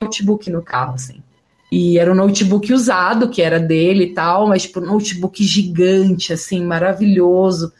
notebook 0.00 0.50
no 0.50 0.62
carro, 0.62 0.94
assim. 0.94 1.22
E 1.70 1.98
era 1.98 2.10
um 2.10 2.14
notebook 2.14 2.72
usado, 2.72 3.28
que 3.28 3.42
era 3.42 3.60
dele 3.60 4.04
e 4.04 4.14
tal, 4.14 4.48
mas 4.48 4.62
tipo, 4.62 4.80
um 4.80 4.86
notebook 4.86 5.44
gigante, 5.44 6.32
assim, 6.32 6.64
maravilhoso. 6.64 7.72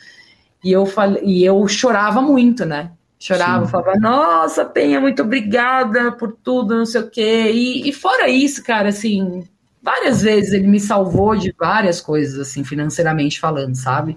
E 0.62 0.72
eu 0.72 0.84
falei, 0.84 1.22
e 1.24 1.44
eu 1.44 1.66
chorava 1.66 2.20
muito, 2.20 2.66
né? 2.66 2.90
Chorava, 3.18 3.64
Sim. 3.64 3.72
falava, 3.72 3.98
nossa, 3.98 4.64
Penha, 4.64 5.00
muito 5.00 5.22
obrigada 5.22 6.12
por 6.12 6.36
tudo, 6.42 6.76
não 6.76 6.86
sei 6.86 7.00
o 7.00 7.10
quê. 7.10 7.50
E, 7.52 7.88
e, 7.88 7.92
fora 7.92 8.28
isso, 8.28 8.62
cara, 8.62 8.90
assim, 8.90 9.42
várias 9.82 10.22
vezes 10.22 10.52
ele 10.52 10.68
me 10.68 10.78
salvou 10.78 11.34
de 11.34 11.52
várias 11.58 12.00
coisas, 12.00 12.38
assim, 12.38 12.62
financeiramente 12.62 13.40
falando, 13.40 13.74
sabe? 13.74 14.16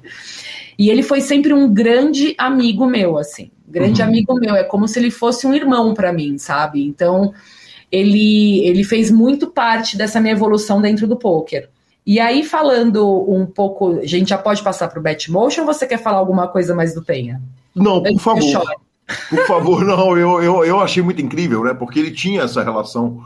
E 0.77 0.89
ele 0.89 1.01
foi 1.01 1.21
sempre 1.21 1.53
um 1.53 1.73
grande 1.73 2.35
amigo 2.37 2.85
meu, 2.85 3.17
assim, 3.17 3.49
grande 3.67 4.01
uhum. 4.01 4.07
amigo 4.07 4.35
meu. 4.35 4.55
É 4.55 4.63
como 4.63 4.87
se 4.87 4.99
ele 4.99 5.09
fosse 5.09 5.47
um 5.47 5.53
irmão 5.53 5.93
para 5.93 6.13
mim, 6.13 6.37
sabe? 6.37 6.85
Então, 6.85 7.33
ele, 7.91 8.65
ele 8.65 8.83
fez 8.83 9.11
muito 9.11 9.47
parte 9.47 9.97
dessa 9.97 10.19
minha 10.19 10.33
evolução 10.33 10.81
dentro 10.81 11.07
do 11.07 11.17
poker. 11.17 11.69
E 12.05 12.19
aí, 12.19 12.43
falando 12.43 13.29
um 13.29 13.45
pouco, 13.45 13.99
a 13.99 14.05
gente 14.05 14.29
já 14.29 14.37
pode 14.37 14.63
passar 14.63 14.87
para 14.87 14.99
o 14.99 15.03
Batmotion 15.03 15.61
ou 15.61 15.67
você 15.67 15.85
quer 15.85 15.97
falar 15.97 16.17
alguma 16.17 16.47
coisa 16.47 16.73
mais 16.73 16.95
do 16.95 17.03
Penha? 17.03 17.41
Não, 17.75 18.01
por 18.01 18.19
favor. 18.19 18.63
Por 19.29 19.45
favor, 19.45 19.83
não, 19.85 20.17
eu, 20.17 20.41
eu, 20.41 20.65
eu 20.65 20.79
achei 20.79 21.03
muito 21.03 21.21
incrível, 21.21 21.63
né? 21.63 21.73
Porque 21.73 21.99
ele 21.99 22.11
tinha 22.11 22.43
essa 22.43 22.63
relação, 22.63 23.21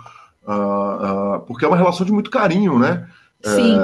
uh, 0.45 1.35
uh, 1.37 1.39
porque 1.41 1.63
é 1.63 1.67
uma 1.67 1.77
relação 1.77 2.05
de 2.05 2.11
muito 2.11 2.29
carinho, 2.29 2.77
né? 2.77 3.07
Sim. 3.49 3.77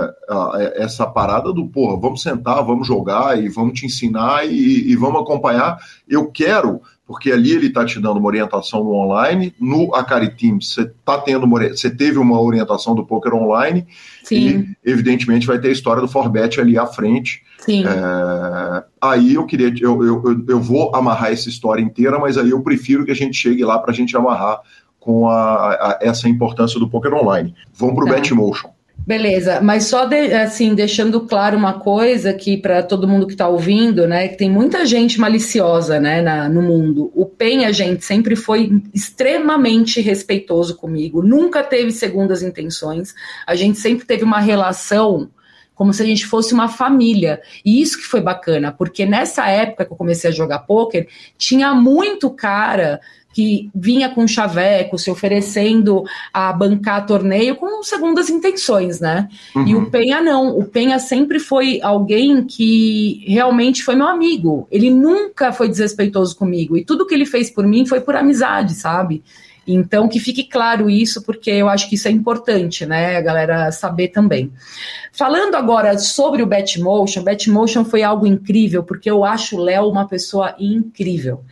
É, 0.56 0.84
essa 0.84 1.06
parada 1.06 1.54
do, 1.54 1.66
porra, 1.68 2.00
vamos 2.00 2.22
sentar, 2.22 2.64
vamos 2.64 2.88
jogar 2.88 3.42
e 3.42 3.48
vamos 3.48 3.80
te 3.80 3.86
ensinar 3.86 4.46
e, 4.46 4.92
e 4.92 4.96
vamos 4.96 5.22
acompanhar. 5.22 5.78
Eu 6.08 6.32
quero, 6.32 6.82
porque 7.06 7.32
ali 7.32 7.52
ele 7.52 7.68
está 7.68 7.86
te 7.86 8.00
dando 8.00 8.18
uma 8.18 8.28
orientação 8.28 8.84
no 8.84 8.94
online, 8.94 9.54
no 9.60 9.94
Akari 9.94 10.36
Team 10.36 10.60
você 10.60 10.92
tá 11.06 11.20
tendo 11.20 11.46
uma, 11.46 11.60
você 11.70 11.90
teve 11.90 12.18
uma 12.18 12.42
orientação 12.42 12.96
do 12.96 13.06
poker 13.06 13.36
online 13.36 13.86
Sim. 14.24 14.76
e 14.84 14.90
evidentemente 14.90 15.46
vai 15.46 15.60
ter 15.60 15.68
a 15.68 15.74
história 15.74 16.02
do 16.02 16.08
Forbet 16.08 16.60
ali 16.60 16.78
à 16.78 16.88
frente. 16.88 17.44
Sim. 17.60 17.86
É, 17.86 18.84
aí 19.00 19.36
eu 19.36 19.46
queria, 19.46 19.72
eu, 19.80 20.04
eu, 20.04 20.44
eu 20.48 20.60
vou 20.60 20.96
amarrar 20.96 21.32
essa 21.32 21.50
história 21.50 21.84
inteira, 21.84 22.18
mas 22.18 22.36
aí 22.36 22.50
eu 22.50 22.62
prefiro 22.62 23.06
que 23.06 23.12
a 23.12 23.16
gente 23.16 23.36
chegue 23.38 23.64
lá 23.64 23.78
para 23.78 23.92
a 23.92 23.96
gente 23.96 24.18
amarrar 24.18 24.60
com 25.00 25.28
a, 25.28 25.72
a, 25.72 26.00
essa 26.02 26.30
importância 26.30 26.80
do 26.80 26.90
poker 26.90 27.14
online. 27.14 27.54
Vamos 27.74 27.96
para 27.96 28.06
o 28.06 28.08
tá. 28.08 28.14
Betmotion. 28.14 28.71
Beleza, 29.06 29.60
mas 29.62 29.86
só 29.86 30.06
de, 30.06 30.32
assim 30.32 30.76
deixando 30.76 31.22
claro 31.22 31.58
uma 31.58 31.80
coisa 31.80 32.30
aqui 32.30 32.56
para 32.56 32.84
todo 32.84 33.08
mundo 33.08 33.26
que 33.26 33.34
está 33.34 33.48
ouvindo, 33.48 34.08
né? 34.08 34.28
Que 34.28 34.38
tem 34.38 34.50
muita 34.50 34.86
gente 34.86 35.20
maliciosa, 35.20 36.00
né, 36.00 36.22
na, 36.22 36.48
no 36.48 36.62
mundo. 36.62 37.12
O 37.16 37.26
Penha, 37.26 37.74
gente, 37.74 38.06
sempre 38.06 38.36
foi 38.36 38.82
extremamente 38.94 40.00
respeitoso 40.02 40.76
comigo, 40.76 41.24
nunca 41.24 41.64
teve 41.64 41.92
segundas 41.92 42.44
intenções. 42.44 43.16
A 43.48 43.56
gente 43.56 43.80
sempre 43.80 44.06
teve 44.06 44.24
uma 44.24 44.40
relação 44.40 45.30
como 45.74 45.92
se 45.92 46.04
a 46.04 46.06
gente 46.06 46.28
fosse 46.28 46.54
uma 46.54 46.70
família. 46.70 47.42
E 47.66 47.82
isso 47.82 47.98
que 47.98 48.04
foi 48.04 48.22
bacana, 48.22 48.72
porque 48.72 49.04
nessa 49.04 49.48
época 49.48 49.84
que 49.84 49.92
eu 49.92 49.98
comecei 49.98 50.30
a 50.30 50.34
jogar 50.34 50.60
pôquer, 50.60 51.08
tinha 51.40 51.74
muito 51.74 52.30
cara 52.30 53.02
que 53.34 53.70
vinha 53.74 54.10
com 54.10 54.28
chaveco, 54.28 54.98
se 54.98 55.10
oferecendo 55.10 56.04
a 56.34 56.52
bancar 56.52 57.06
torneio 57.06 57.56
com 57.56 57.82
segundas 57.84 58.30
intenções, 58.30 59.00
né? 59.00 59.30
Uhum. 59.56 59.68
E 59.68 59.76
o 59.76 59.90
Penha 59.90 60.22
não. 60.22 60.58
O 60.58 60.66
Penha 60.66 61.00
sempre 61.00 61.40
foi 61.40 61.80
alguém 61.82 62.44
que 62.44 63.24
realmente 63.28 63.84
foi 63.84 63.96
meu 63.96 64.08
amigo. 64.08 64.68
Ele 64.72 64.90
nunca 64.90 65.52
foi 65.54 65.70
desrespeitoso 65.70 66.36
comigo. 66.36 66.76
E 66.76 66.84
tudo 66.84 67.06
que 67.06 67.14
ele 67.14 67.26
fez 67.26 67.50
por 67.50 67.66
mim 67.66 67.86
foi 67.86 68.02
por 68.02 68.16
amizade, 68.16 68.74
sabe? 68.74 69.24
Então, 69.66 70.08
que 70.08 70.20
fique 70.20 70.44
claro 70.44 70.90
isso, 70.90 71.22
porque 71.22 71.52
eu 71.52 71.70
acho 71.70 71.88
que 71.88 71.96
isso 71.96 72.08
é 72.08 72.12
importante, 72.12 72.86
né, 72.86 73.18
a 73.18 73.22
galera 73.22 73.72
saber 73.72 74.08
também. 74.08 74.52
Falando 75.12 75.56
agora 75.56 75.98
sobre 76.00 76.42
o 76.42 76.48
Batmotion, 76.48 77.24
Batmotion 77.24 77.86
foi 77.86 78.02
algo 78.02 78.26
incrível, 78.26 78.84
porque 78.84 79.10
eu 79.10 79.24
acho 79.24 79.56
o 79.58 79.64
Léo 79.64 79.88
uma 79.88 80.08
pessoa 80.08 80.56
incrível. 80.60 81.44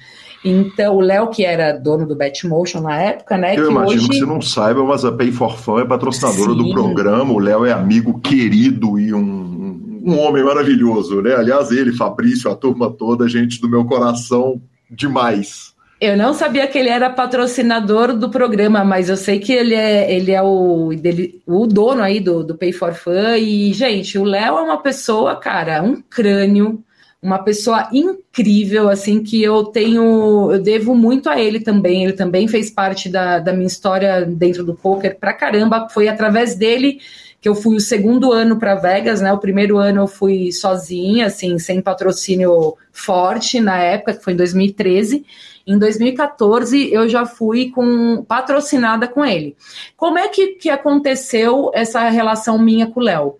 Então, 0.44 0.96
o 0.96 1.02
Léo, 1.02 1.30
que 1.30 1.44
era 1.44 1.74
dono 1.74 2.08
do 2.08 2.16
Batmotion 2.16 2.82
na 2.82 2.96
época, 2.96 3.38
né? 3.38 3.58
Eu 3.58 3.70
imagino 3.70 4.02
hoje... 4.02 4.10
que 4.10 4.20
você 4.20 4.26
não 4.26 4.42
saiba, 4.42 4.84
mas 4.84 5.04
a 5.04 5.12
Pay 5.12 5.32
for 5.32 5.58
Fun 5.58 5.80
é 5.80 5.86
patrocinadora 5.86 6.52
Sim. 6.52 6.58
do 6.58 6.72
programa. 6.72 7.34
O 7.34 7.40
Léo 7.40 7.66
é 7.66 7.72
amigo 7.72 8.20
querido 8.20 9.00
e 9.00 9.14
um, 9.14 10.02
um 10.06 10.18
homem 10.20 10.44
maravilhoso, 10.44 11.22
né? 11.22 11.36
Aliás, 11.36 11.72
ele, 11.72 11.92
Fabrício, 11.92 12.50
a 12.50 12.56
turma 12.56 12.90
toda, 12.90 13.28
gente 13.28 13.60
do 13.60 13.70
meu 13.70 13.84
coração 13.86 14.62
demais. 14.90 15.74
Eu 16.02 16.16
não 16.16 16.34
sabia 16.34 16.66
que 16.66 16.78
ele 16.78 16.88
era 16.88 17.10
patrocinador 17.10 18.16
do 18.16 18.30
programa, 18.30 18.86
mas 18.86 19.10
eu 19.10 19.18
sei 19.18 19.38
que 19.38 19.52
ele 19.52 19.76
é, 19.76 20.10
ele 20.10 20.32
é 20.32 20.42
o, 20.42 20.94
dele, 20.98 21.42
o 21.46 21.68
dono 21.68 22.02
aí 22.02 22.22
do, 22.22 22.42
do 22.42 22.56
Pay 22.56 22.72
for 22.72 22.94
Fun. 22.94 23.36
E, 23.38 23.74
gente, 23.74 24.18
o 24.18 24.24
Léo 24.24 24.58
é 24.58 24.62
uma 24.62 24.78
pessoa, 24.78 25.36
cara, 25.36 25.84
um 25.84 26.02
crânio 26.02 26.82
uma 27.22 27.44
pessoa 27.44 27.90
incrível, 27.92 28.88
assim, 28.88 29.22
que 29.22 29.44
eu 29.44 29.66
tenho, 29.66 30.52
eu 30.52 30.62
devo 30.62 30.96
muito 30.96 31.30
a 31.30 31.40
ele 31.40 31.60
também. 31.60 32.06
Ele 32.06 32.14
também 32.14 32.48
fez 32.48 32.70
parte 32.70 33.10
da, 33.10 33.40
da 33.40 33.52
minha 33.52 33.68
história 33.68 34.26
dentro 34.26 34.64
do 34.64 34.74
poker 34.74 35.18
pra 35.20 35.34
caramba. 35.34 35.90
Foi 35.90 36.08
através 36.08 36.56
dele 36.56 37.00
que 37.42 37.48
eu 37.48 37.56
fui 37.56 37.76
o 37.76 37.82
segundo 37.82 38.32
ano 38.32 38.58
para 38.58 38.76
Vegas, 38.76 39.22
né? 39.22 39.32
O 39.32 39.38
primeiro 39.38 39.78
ano 39.78 40.02
eu 40.02 40.08
fui 40.08 40.52
sozinha, 40.52 41.28
assim, 41.28 41.58
sem 41.60 41.82
patrocínio 41.82 42.76
forte 42.92 43.60
na 43.60 43.78
época, 43.78 44.14
que 44.14 44.24
foi 44.24 44.34
em 44.34 44.38
2013. 44.38 45.26
Em 45.68 45.78
2014 45.78 46.92
eu 46.92 47.08
já 47.08 47.26
fui 47.26 47.70
com 47.70 48.24
patrocinada 48.28 49.08
com 49.08 49.26
ele. 49.26 49.56
Como 49.96 50.18
é 50.18 50.28
que, 50.30 50.56
que 50.56 50.70
aconteceu 50.70 51.70
essa 51.74 52.08
relação 52.10 52.58
minha 52.58 52.88
com 52.88 53.00
o 53.00 53.04
Léo? 53.04 53.38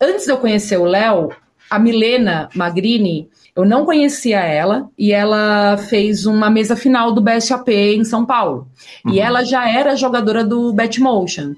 Antes 0.00 0.24
de 0.24 0.32
eu 0.32 0.38
conhecer 0.38 0.78
o 0.78 0.84
Léo, 0.84 1.30
a 1.72 1.78
Milena 1.78 2.50
Magrini, 2.54 3.30
eu 3.56 3.64
não 3.64 3.86
conhecia 3.86 4.40
ela 4.40 4.90
e 4.96 5.10
ela 5.10 5.78
fez 5.78 6.26
uma 6.26 6.50
mesa 6.50 6.76
final 6.76 7.12
do 7.12 7.20
BSAP 7.22 7.68
em 7.70 8.04
São 8.04 8.26
Paulo. 8.26 8.68
Uhum. 9.02 9.14
E 9.14 9.18
ela 9.18 9.42
já 9.42 9.66
era 9.66 9.96
jogadora 9.96 10.44
do 10.44 10.70
Batmotion. 10.74 11.54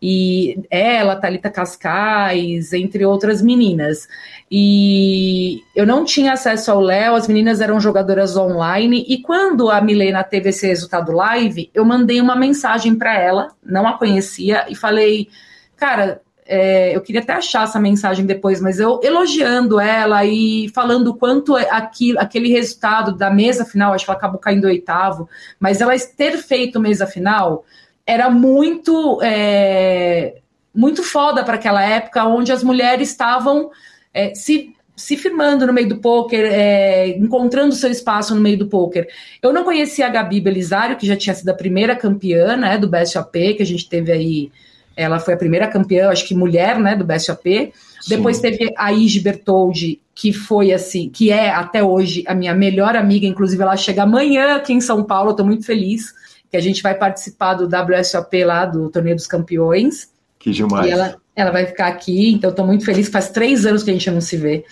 E 0.00 0.60
ela, 0.70 1.16
Thalita 1.16 1.50
Cascais, 1.50 2.72
entre 2.72 3.04
outras 3.04 3.42
meninas. 3.42 4.06
E 4.48 5.60
eu 5.74 5.84
não 5.84 6.04
tinha 6.04 6.34
acesso 6.34 6.70
ao 6.70 6.80
Léo, 6.80 7.16
as 7.16 7.26
meninas 7.26 7.60
eram 7.60 7.80
jogadoras 7.80 8.36
online. 8.36 9.04
E 9.08 9.20
quando 9.20 9.70
a 9.70 9.80
Milena 9.80 10.22
teve 10.22 10.50
esse 10.50 10.68
resultado 10.68 11.10
live, 11.10 11.68
eu 11.74 11.84
mandei 11.84 12.20
uma 12.20 12.36
mensagem 12.36 12.94
para 12.94 13.18
ela, 13.18 13.48
não 13.60 13.88
a 13.88 13.98
conhecia, 13.98 14.66
e 14.68 14.76
falei: 14.76 15.28
Cara, 15.76 16.20
é, 16.48 16.96
eu 16.96 17.02
queria 17.02 17.20
até 17.20 17.34
achar 17.34 17.64
essa 17.64 17.78
mensagem 17.78 18.24
depois, 18.24 18.58
mas 18.58 18.80
eu 18.80 18.98
elogiando 19.02 19.78
ela 19.78 20.24
e 20.24 20.70
falando 20.74 21.14
quanto 21.14 21.54
aquilo, 21.54 22.18
aquele 22.18 22.48
resultado 22.48 23.14
da 23.14 23.30
mesa 23.30 23.66
final, 23.66 23.92
acho 23.92 24.06
que 24.06 24.10
ela 24.10 24.18
acabou 24.18 24.40
caindo 24.40 24.64
oitavo, 24.64 25.28
mas 25.60 25.82
ela 25.82 25.92
ter 26.16 26.38
feito 26.38 26.80
mesa 26.80 27.06
final 27.06 27.66
era 28.06 28.30
muito 28.30 29.20
é, 29.22 30.38
muito 30.74 31.02
foda 31.02 31.44
para 31.44 31.56
aquela 31.56 31.84
época 31.84 32.24
onde 32.24 32.50
as 32.50 32.62
mulheres 32.62 33.10
estavam 33.10 33.70
é, 34.14 34.34
se 34.34 34.74
se 34.96 35.16
firmando 35.16 35.64
no 35.64 35.72
meio 35.72 35.88
do 35.88 35.98
poker, 35.98 36.44
é, 36.52 37.08
encontrando 37.10 37.72
seu 37.72 37.88
espaço 37.88 38.34
no 38.34 38.40
meio 38.40 38.58
do 38.58 38.66
poker. 38.66 39.06
Eu 39.40 39.52
não 39.52 39.62
conhecia 39.62 40.06
a 40.06 40.10
Gabi 40.10 40.40
Belisário, 40.40 40.96
que 40.96 41.06
já 41.06 41.14
tinha 41.14 41.32
sido 41.36 41.48
a 41.50 41.54
primeira 41.54 41.94
campeã 41.94 42.56
né, 42.56 42.76
do 42.76 42.88
BSOP, 42.88 43.54
que 43.54 43.62
a 43.62 43.66
gente 43.66 43.88
teve 43.88 44.10
aí 44.10 44.50
ela 44.98 45.20
foi 45.20 45.34
a 45.34 45.36
primeira 45.36 45.68
campeã, 45.68 46.10
acho 46.10 46.26
que 46.26 46.34
mulher, 46.34 46.78
né, 46.80 46.96
do 46.96 47.04
BSOP. 47.04 47.72
Sim. 48.00 48.08
Depois 48.08 48.40
teve 48.40 48.74
a 48.76 48.92
Ige 48.92 49.20
Bertoldi, 49.20 50.00
que 50.12 50.32
foi 50.32 50.72
assim, 50.72 51.08
que 51.08 51.30
é 51.30 51.50
até 51.50 51.84
hoje 51.84 52.24
a 52.26 52.34
minha 52.34 52.52
melhor 52.52 52.96
amiga, 52.96 53.24
inclusive 53.24 53.62
ela 53.62 53.76
chega 53.76 54.02
amanhã 54.02 54.56
aqui 54.56 54.72
em 54.72 54.80
São 54.80 55.04
Paulo, 55.04 55.30
estou 55.30 55.46
muito 55.46 55.64
feliz 55.64 56.12
que 56.50 56.56
a 56.56 56.60
gente 56.60 56.82
vai 56.82 56.94
participar 56.94 57.54
do 57.54 57.66
WSOP 57.68 58.44
lá, 58.44 58.64
do 58.64 58.90
Torneio 58.90 59.14
dos 59.14 59.26
Campeões. 59.26 60.10
Que 60.38 60.50
demais. 60.50 60.86
E 60.86 60.90
ela, 60.90 61.16
ela 61.36 61.50
vai 61.50 61.66
ficar 61.66 61.88
aqui, 61.88 62.32
então 62.32 62.50
estou 62.50 62.66
muito 62.66 62.84
feliz, 62.84 63.08
faz 63.08 63.28
três 63.30 63.66
anos 63.66 63.82
que 63.82 63.90
a 63.90 63.92
gente 63.92 64.10
não 64.10 64.20
se 64.20 64.36
vê. 64.36 64.64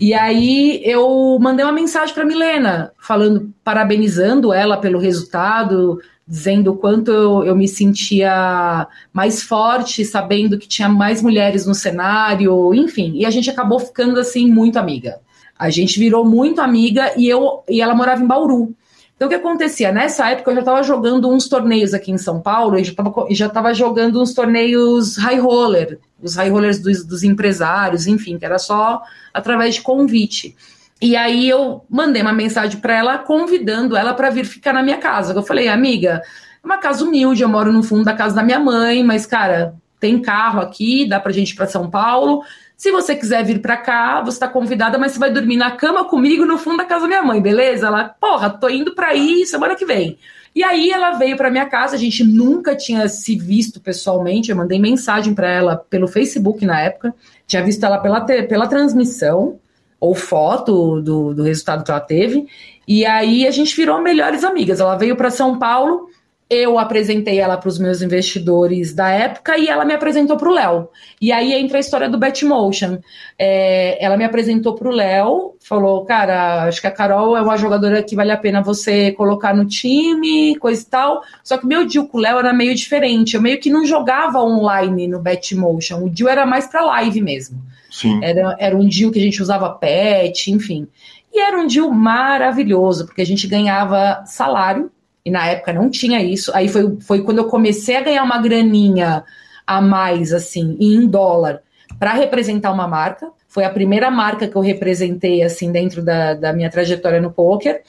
E 0.00 0.14
aí 0.14 0.80
eu 0.84 1.38
mandei 1.40 1.64
uma 1.64 1.72
mensagem 1.72 2.14
para 2.14 2.24
Milena, 2.24 2.92
falando, 3.00 3.52
parabenizando 3.64 4.52
ela 4.52 4.76
pelo 4.76 4.98
resultado, 4.98 6.00
dizendo 6.26 6.72
o 6.72 6.76
quanto 6.76 7.12
eu, 7.12 7.44
eu, 7.44 7.54
me 7.54 7.68
sentia 7.68 8.88
mais 9.12 9.42
forte, 9.42 10.04
sabendo 10.04 10.58
que 10.58 10.66
tinha 10.66 10.88
mais 10.88 11.22
mulheres 11.22 11.64
no 11.64 11.74
cenário, 11.74 12.74
enfim. 12.74 13.12
E 13.14 13.24
a 13.24 13.30
gente 13.30 13.48
acabou 13.48 13.78
ficando 13.78 14.18
assim 14.18 14.50
muito 14.50 14.76
amiga. 14.76 15.20
A 15.56 15.70
gente 15.70 15.98
virou 15.98 16.24
muito 16.24 16.60
amiga 16.60 17.12
e 17.16 17.28
eu 17.28 17.62
e 17.68 17.80
ela 17.80 17.94
morava 17.94 18.22
em 18.22 18.26
Bauru. 18.26 18.74
Então 19.14 19.26
o 19.26 19.28
que 19.30 19.36
acontecia? 19.36 19.92
Nessa 19.92 20.28
época 20.30 20.50
eu 20.50 20.56
já 20.56 20.60
estava 20.60 20.82
jogando 20.82 21.30
uns 21.30 21.48
torneios 21.48 21.94
aqui 21.94 22.10
em 22.10 22.18
São 22.18 22.40
Paulo 22.40 22.76
e 22.78 23.34
já 23.34 23.46
estava 23.46 23.72
jogando 23.72 24.20
uns 24.20 24.34
torneios 24.34 25.16
high 25.16 25.38
roller, 25.38 25.98
os 26.22 26.34
high 26.34 26.50
rollers 26.50 26.80
dos, 26.80 27.04
dos 27.04 27.22
empresários, 27.22 28.06
enfim, 28.06 28.36
que 28.36 28.44
era 28.44 28.58
só 28.58 29.00
através 29.32 29.76
de 29.76 29.80
convite. 29.80 30.54
E 31.00 31.14
aí 31.14 31.48
eu 31.48 31.84
mandei 31.90 32.22
uma 32.22 32.32
mensagem 32.32 32.80
para 32.80 32.94
ela 32.94 33.18
convidando 33.18 33.96
ela 33.96 34.14
para 34.14 34.30
vir 34.30 34.44
ficar 34.44 34.72
na 34.72 34.82
minha 34.82 34.96
casa. 34.96 35.34
Eu 35.34 35.42
falei, 35.42 35.68
amiga, 35.68 36.22
é 36.62 36.66
uma 36.66 36.78
casa 36.78 37.04
humilde, 37.04 37.42
eu 37.42 37.48
moro 37.48 37.72
no 37.72 37.82
fundo 37.82 38.04
da 38.04 38.14
casa 38.14 38.34
da 38.34 38.42
minha 38.42 38.58
mãe, 38.58 39.04
mas 39.04 39.26
cara, 39.26 39.74
tem 40.00 40.20
carro 40.20 40.60
aqui, 40.60 41.06
dá 41.06 41.20
pra 41.20 41.32
gente 41.32 41.50
ir 41.50 41.54
para 41.54 41.66
São 41.66 41.90
Paulo. 41.90 42.42
Se 42.76 42.90
você 42.90 43.14
quiser 43.14 43.44
vir 43.44 43.60
para 43.60 43.76
cá, 43.76 44.22
você 44.22 44.38
tá 44.38 44.48
convidada, 44.48 44.98
mas 44.98 45.12
você 45.12 45.18
vai 45.18 45.30
dormir 45.30 45.56
na 45.56 45.70
cama 45.70 46.04
comigo 46.04 46.44
no 46.44 46.58
fundo 46.58 46.78
da 46.78 46.84
casa 46.84 47.02
da 47.02 47.08
minha 47.08 47.22
mãe, 47.22 47.40
beleza? 47.40 47.86
Ela, 47.86 48.14
porra, 48.20 48.50
tô 48.50 48.68
indo 48.68 48.94
para 48.94 49.08
aí 49.08 49.46
semana 49.46 49.74
que 49.74 49.84
vem. 49.84 50.18
E 50.54 50.64
aí 50.64 50.90
ela 50.90 51.12
veio 51.12 51.36
para 51.36 51.50
minha 51.50 51.66
casa, 51.66 51.96
a 51.96 51.98
gente 51.98 52.24
nunca 52.24 52.74
tinha 52.74 53.08
se 53.08 53.36
visto 53.36 53.78
pessoalmente, 53.78 54.50
eu 54.50 54.56
mandei 54.56 54.78
mensagem 54.78 55.34
para 55.34 55.50
ela 55.50 55.76
pelo 55.76 56.08
Facebook 56.08 56.64
na 56.64 56.80
época, 56.80 57.14
tinha 57.46 57.62
visto 57.62 57.84
ela 57.84 57.98
pela, 57.98 58.22
pela 58.22 58.66
transmissão, 58.66 59.58
ou 59.98 60.14
foto 60.14 61.00
do, 61.00 61.34
do 61.34 61.42
resultado 61.42 61.84
que 61.84 61.90
ela 61.90 62.00
teve. 62.00 62.46
E 62.86 63.04
aí 63.04 63.46
a 63.46 63.50
gente 63.50 63.74
virou 63.74 64.00
melhores 64.00 64.44
amigas. 64.44 64.80
Ela 64.80 64.96
veio 64.96 65.16
para 65.16 65.30
São 65.30 65.58
Paulo, 65.58 66.08
eu 66.48 66.78
apresentei 66.78 67.40
ela 67.40 67.56
para 67.56 67.68
os 67.68 67.76
meus 67.76 68.00
investidores 68.00 68.94
da 68.94 69.08
época 69.10 69.58
e 69.58 69.66
ela 69.66 69.84
me 69.84 69.92
apresentou 69.92 70.36
para 70.36 70.48
o 70.48 70.52
Léo. 70.52 70.88
E 71.20 71.32
aí 71.32 71.52
entra 71.52 71.78
a 71.78 71.80
história 71.80 72.08
do 72.08 72.18
Betmotion. 72.18 72.98
É, 73.36 74.02
ela 74.02 74.16
me 74.16 74.24
apresentou 74.24 74.76
para 74.76 74.88
o 74.88 74.92
Léo, 74.92 75.56
falou: 75.60 76.04
Cara, 76.04 76.64
acho 76.64 76.80
que 76.80 76.86
a 76.86 76.92
Carol 76.92 77.36
é 77.36 77.42
uma 77.42 77.56
jogadora 77.56 78.00
que 78.00 78.14
vale 78.14 78.30
a 78.30 78.36
pena 78.36 78.62
você 78.62 79.10
colocar 79.12 79.56
no 79.56 79.66
time, 79.66 80.56
coisa 80.58 80.80
e 80.80 80.86
tal. 80.86 81.20
Só 81.42 81.58
que 81.58 81.66
meu 81.66 81.84
deal 81.84 82.06
com 82.06 82.18
o 82.18 82.20
Léo 82.20 82.38
era 82.38 82.52
meio 82.52 82.74
diferente. 82.76 83.34
Eu 83.34 83.42
meio 83.42 83.58
que 83.58 83.68
não 83.68 83.84
jogava 83.84 84.40
online 84.40 85.08
no 85.08 85.18
Betmotion. 85.18 86.04
O 86.04 86.08
deal 86.08 86.30
era 86.30 86.46
mais 86.46 86.68
para 86.68 86.80
live 86.82 87.20
mesmo. 87.22 87.60
Sim. 87.96 88.20
Era, 88.22 88.54
era 88.58 88.76
um 88.76 88.86
deal 88.86 89.10
que 89.10 89.18
a 89.18 89.22
gente 89.22 89.40
usava 89.40 89.70
pet, 89.70 90.52
enfim. 90.52 90.86
E 91.32 91.40
era 91.40 91.58
um 91.58 91.66
deal 91.66 91.90
maravilhoso, 91.90 93.06
porque 93.06 93.22
a 93.22 93.26
gente 93.26 93.46
ganhava 93.46 94.22
salário, 94.26 94.90
e 95.24 95.30
na 95.30 95.46
época 95.46 95.72
não 95.72 95.88
tinha 95.88 96.22
isso. 96.22 96.54
Aí 96.54 96.68
foi, 96.68 96.98
foi 97.00 97.22
quando 97.22 97.38
eu 97.38 97.46
comecei 97.46 97.96
a 97.96 98.02
ganhar 98.02 98.22
uma 98.22 98.36
graninha 98.36 99.24
a 99.66 99.80
mais, 99.80 100.34
assim, 100.34 100.76
em 100.78 101.06
dólar, 101.06 101.62
para 101.98 102.12
representar 102.12 102.70
uma 102.70 102.86
marca. 102.86 103.30
Foi 103.48 103.64
a 103.64 103.70
primeira 103.70 104.10
marca 104.10 104.46
que 104.46 104.56
eu 104.56 104.60
representei, 104.60 105.42
assim, 105.42 105.72
dentro 105.72 106.04
da, 106.04 106.34
da 106.34 106.52
minha 106.52 106.68
trajetória 106.68 107.18
no 107.18 107.32
poker. 107.32 107.82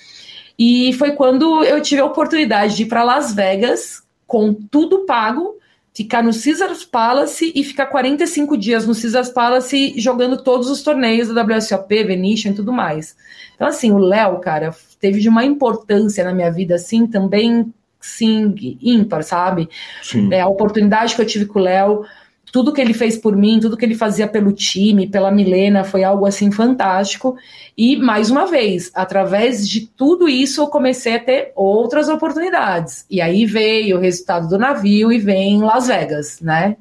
E 0.57 0.93
foi 0.93 1.11
quando 1.11 1.65
eu 1.65 1.81
tive 1.81 1.99
a 1.99 2.05
oportunidade 2.05 2.77
de 2.77 2.83
ir 2.83 2.85
para 2.85 3.03
Las 3.03 3.35
Vegas 3.35 4.03
com 4.25 4.53
tudo 4.53 5.05
pago 5.05 5.57
ficar 5.97 6.21
no 6.21 6.31
Caesars 6.31 6.85
Palace 6.85 7.51
e 7.55 7.63
ficar 7.63 7.87
45 7.87 8.55
dias 8.55 8.85
no 8.85 8.93
Caesars 8.93 9.29
Palace 9.29 9.99
jogando 9.99 10.43
todos 10.43 10.69
os 10.69 10.83
torneios 10.83 11.33
da 11.33 11.41
WSOP, 11.41 12.03
Venetian 12.03 12.51
e 12.51 12.53
tudo 12.53 12.71
mais. 12.71 13.17
Então, 13.55 13.67
assim, 13.67 13.91
o 13.91 13.97
Léo, 13.97 14.37
cara, 14.39 14.75
teve 14.99 15.19
de 15.19 15.27
uma 15.27 15.43
importância 15.43 16.23
na 16.23 16.31
minha 16.31 16.51
vida, 16.51 16.75
assim, 16.75 17.07
também, 17.07 17.73
sim, 17.99 18.53
ímpar, 18.79 19.23
sabe? 19.23 19.67
Sim. 20.03 20.31
É, 20.31 20.41
a 20.41 20.47
oportunidade 20.47 21.15
que 21.15 21.21
eu 21.21 21.25
tive 21.25 21.47
com 21.47 21.57
o 21.57 21.63
Léo 21.63 22.05
tudo 22.51 22.71
que 22.73 22.81
ele 22.81 22.93
fez 22.93 23.17
por 23.17 23.35
mim, 23.35 23.59
tudo 23.59 23.77
que 23.77 23.85
ele 23.85 23.95
fazia 23.95 24.27
pelo 24.27 24.51
time, 24.51 25.07
pela 25.07 25.31
Milena, 25.31 25.83
foi 25.83 26.03
algo 26.03 26.25
assim 26.25 26.51
fantástico. 26.51 27.35
E 27.77 27.95
mais 27.97 28.31
uma 28.31 28.45
vez, 28.45 28.91
através 28.95 29.67
de 29.67 29.87
tudo 29.87 30.27
isso, 30.27 30.61
eu 30.61 30.67
comecei 30.67 31.15
a 31.15 31.19
ter 31.19 31.51
outras 31.55 32.09
oportunidades. 32.09 33.05
E 33.09 33.21
aí 33.21 33.45
veio 33.45 33.97
o 33.97 33.99
resultado 33.99 34.47
do 34.47 34.57
navio 34.57 35.11
e 35.11 35.19
vem 35.19 35.61
Las 35.61 35.87
Vegas, 35.87 36.39
né? 36.41 36.77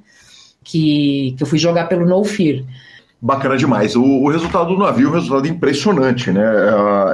Que, 0.62 1.34
que 1.36 1.42
eu 1.42 1.46
fui 1.46 1.58
jogar 1.58 1.86
pelo 1.86 2.06
No 2.06 2.24
Fear. 2.24 2.64
Bacana 3.20 3.56
demais. 3.56 3.96
O, 3.96 4.02
o 4.02 4.30
resultado 4.30 4.68
do 4.68 4.78
navio 4.78 5.08
é 5.08 5.10
um 5.10 5.14
resultado 5.14 5.48
impressionante, 5.48 6.30
né? 6.30 6.44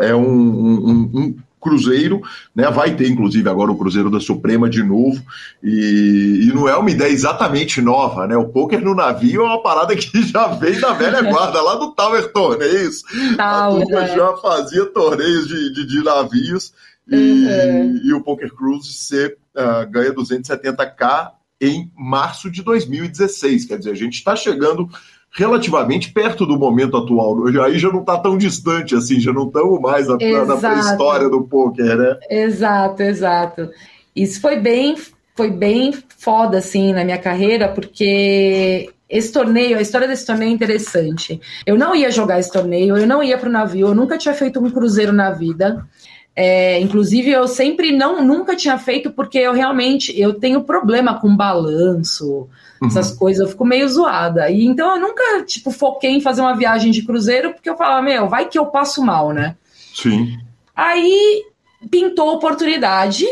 É, 0.01 0.11
é 0.11 0.15
um, 0.15 0.29
um, 0.29 1.11
um 1.15 1.35
Cruzeiro, 1.63 2.21
né? 2.55 2.69
Vai 2.71 2.97
ter, 2.97 3.09
inclusive, 3.09 3.49
agora 3.49 3.71
o 3.71 3.79
Cruzeiro 3.79 4.11
da 4.11 4.19
Suprema 4.19 4.69
de 4.69 4.83
novo. 4.83 5.23
E, 5.63 6.49
e 6.49 6.53
não 6.53 6.69
é 6.69 6.77
uma 6.77 6.91
ideia 6.91 7.13
exatamente 7.13 7.81
nova, 7.81 8.27
né? 8.27 8.37
O 8.37 8.49
poker 8.49 8.81
no 8.85 8.95
navio 8.95 9.43
é 9.43 9.45
uma 9.45 9.63
parada 9.63 9.95
que 9.95 10.23
já 10.27 10.49
vem 10.49 10.79
da 10.81 10.93
velha 10.93 11.23
guarda, 11.23 11.63
lá 11.63 11.77
do 11.77 11.93
Tower 11.93 12.33
Torneios. 12.33 13.05
a 13.39 13.69
turma 13.69 14.05
é. 14.05 14.17
já 14.17 14.37
fazia 14.39 14.85
torneios 14.87 15.47
de, 15.47 15.73
de, 15.73 15.87
de 15.87 16.03
navios. 16.03 16.75
E, 17.09 17.15
uhum. 17.15 18.01
e, 18.05 18.13
o 18.13 18.23
Poker 18.23 18.53
Cruise 18.53 18.93
você 18.93 19.37
uh, 19.57 19.91
ganha 19.91 20.13
270k 20.13 21.33
em 21.61 21.91
março 21.97 22.51
de 22.51 22.63
2016. 22.63 23.67
Quer 23.67 23.79
dizer, 23.79 23.91
a 23.91 23.97
gente 23.97 24.15
está 24.15 24.35
chegando 24.35 24.89
relativamente 25.35 26.13
perto 26.13 26.45
do 26.45 26.59
momento 26.59 26.97
atual. 26.97 27.47
Aí 27.65 27.79
já 27.79 27.91
não 27.91 28.01
está 28.01 28.19
tão 28.19 28.37
distante 28.37 28.95
assim, 28.95 29.19
já 29.19 29.33
não 29.33 29.47
estamos 29.47 29.81
mais 29.81 30.07
na, 30.07 30.17
na 30.47 30.57
pré-história 30.57 31.29
do 31.29 31.43
poker, 31.43 31.97
né? 31.97 32.19
Exato, 32.29 33.03
exato. 33.03 33.71
Isso 34.15 34.41
foi 34.41 34.57
bem, 34.57 34.97
foi 35.35 35.51
bem 35.51 35.93
foda 36.19 36.59
assim 36.59 36.93
na 36.93 37.05
minha 37.05 37.19
carreira, 37.19 37.69
porque 37.69 38.91
esse 39.09 39.33
torneio, 39.33 39.79
a 39.79 39.81
história 39.81 40.07
desse 40.07 40.27
torneio 40.27 40.51
é 40.51 40.55
interessante. 40.55 41.41
Eu 41.67 41.79
não 41.79 41.95
ia 41.95 42.11
jogar 42.11 42.39
esse 42.39 42.53
torneio, 42.53 42.97
eu 42.97 43.07
não 43.07 43.23
ia 43.23 43.39
para 43.39 43.49
o 43.49 43.53
navio, 43.53 43.89
eu 43.89 43.95
nunca 43.95 44.19
tinha 44.19 44.35
feito 44.35 44.59
um 44.59 44.71
cruzeiro 44.71 45.13
na 45.13 45.31
vida. 45.31 45.87
É, 46.35 46.81
inclusive, 46.81 47.31
eu 47.31 47.47
sempre 47.47 47.93
não, 47.93 48.25
nunca 48.25 48.57
tinha 48.57 48.79
feito 48.79 49.11
porque 49.11 49.39
eu 49.39 49.53
realmente 49.53 50.19
eu 50.19 50.33
tenho 50.35 50.65
problema 50.65 51.21
com 51.21 51.37
balanço, 51.37 52.49
uhum. 52.81 52.89
essas 52.89 53.11
coisas, 53.11 53.43
eu 53.43 53.49
fico 53.49 53.65
meio 53.65 53.87
zoada. 53.89 54.49
E 54.51 54.65
então 54.65 54.95
eu 54.97 55.01
nunca, 55.01 55.45
tipo, 55.45 55.71
foquei 55.71 56.11
em 56.11 56.21
fazer 56.21 56.41
uma 56.41 56.57
viagem 56.57 56.91
de 56.91 57.03
cruzeiro, 57.03 57.53
porque 57.53 57.69
eu 57.69 57.77
falava, 57.77 58.01
meu, 58.03 58.29
vai 58.29 58.49
que 58.49 58.59
eu 58.59 58.67
passo 58.67 59.05
mal, 59.05 59.33
né? 59.33 59.57
Sim. 59.95 60.39
Aí 60.75 61.45
pintou 61.91 62.31
a 62.31 62.35
oportunidade 62.35 63.27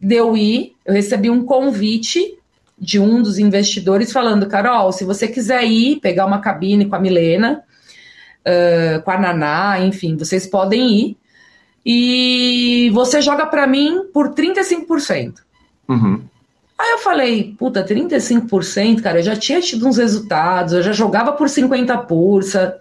de 0.00 0.14
eu 0.14 0.36
ir, 0.36 0.74
eu 0.84 0.94
recebi 0.94 1.30
um 1.30 1.44
convite 1.44 2.38
de 2.78 3.00
um 3.00 3.20
dos 3.20 3.38
investidores 3.38 4.12
falando, 4.12 4.46
Carol, 4.46 4.92
se 4.92 5.04
você 5.04 5.26
quiser 5.26 5.64
ir, 5.64 5.98
pegar 6.00 6.26
uma 6.26 6.40
cabine 6.40 6.86
com 6.86 6.94
a 6.94 7.00
Milena, 7.00 7.64
uh, 8.46 9.02
com 9.02 9.10
a 9.10 9.18
Naná, 9.18 9.80
enfim, 9.80 10.16
vocês 10.16 10.46
podem 10.46 11.00
ir 11.00 11.16
e 11.84 12.90
você 12.94 13.20
joga 13.20 13.46
para 13.46 13.66
mim 13.66 14.04
por 14.12 14.34
35%. 14.34 15.34
Uhum. 15.88 16.22
Aí 16.78 16.90
eu 16.90 16.98
falei, 16.98 17.54
puta, 17.58 17.84
35%, 17.84 19.00
cara, 19.00 19.18
eu 19.18 19.22
já 19.22 19.36
tinha 19.36 19.60
tido 19.60 19.86
uns 19.86 19.96
resultados, 19.96 20.72
eu 20.72 20.82
já 20.82 20.92
jogava 20.92 21.32
por 21.32 21.48
50 21.48 21.96
pulsa. 21.98 22.76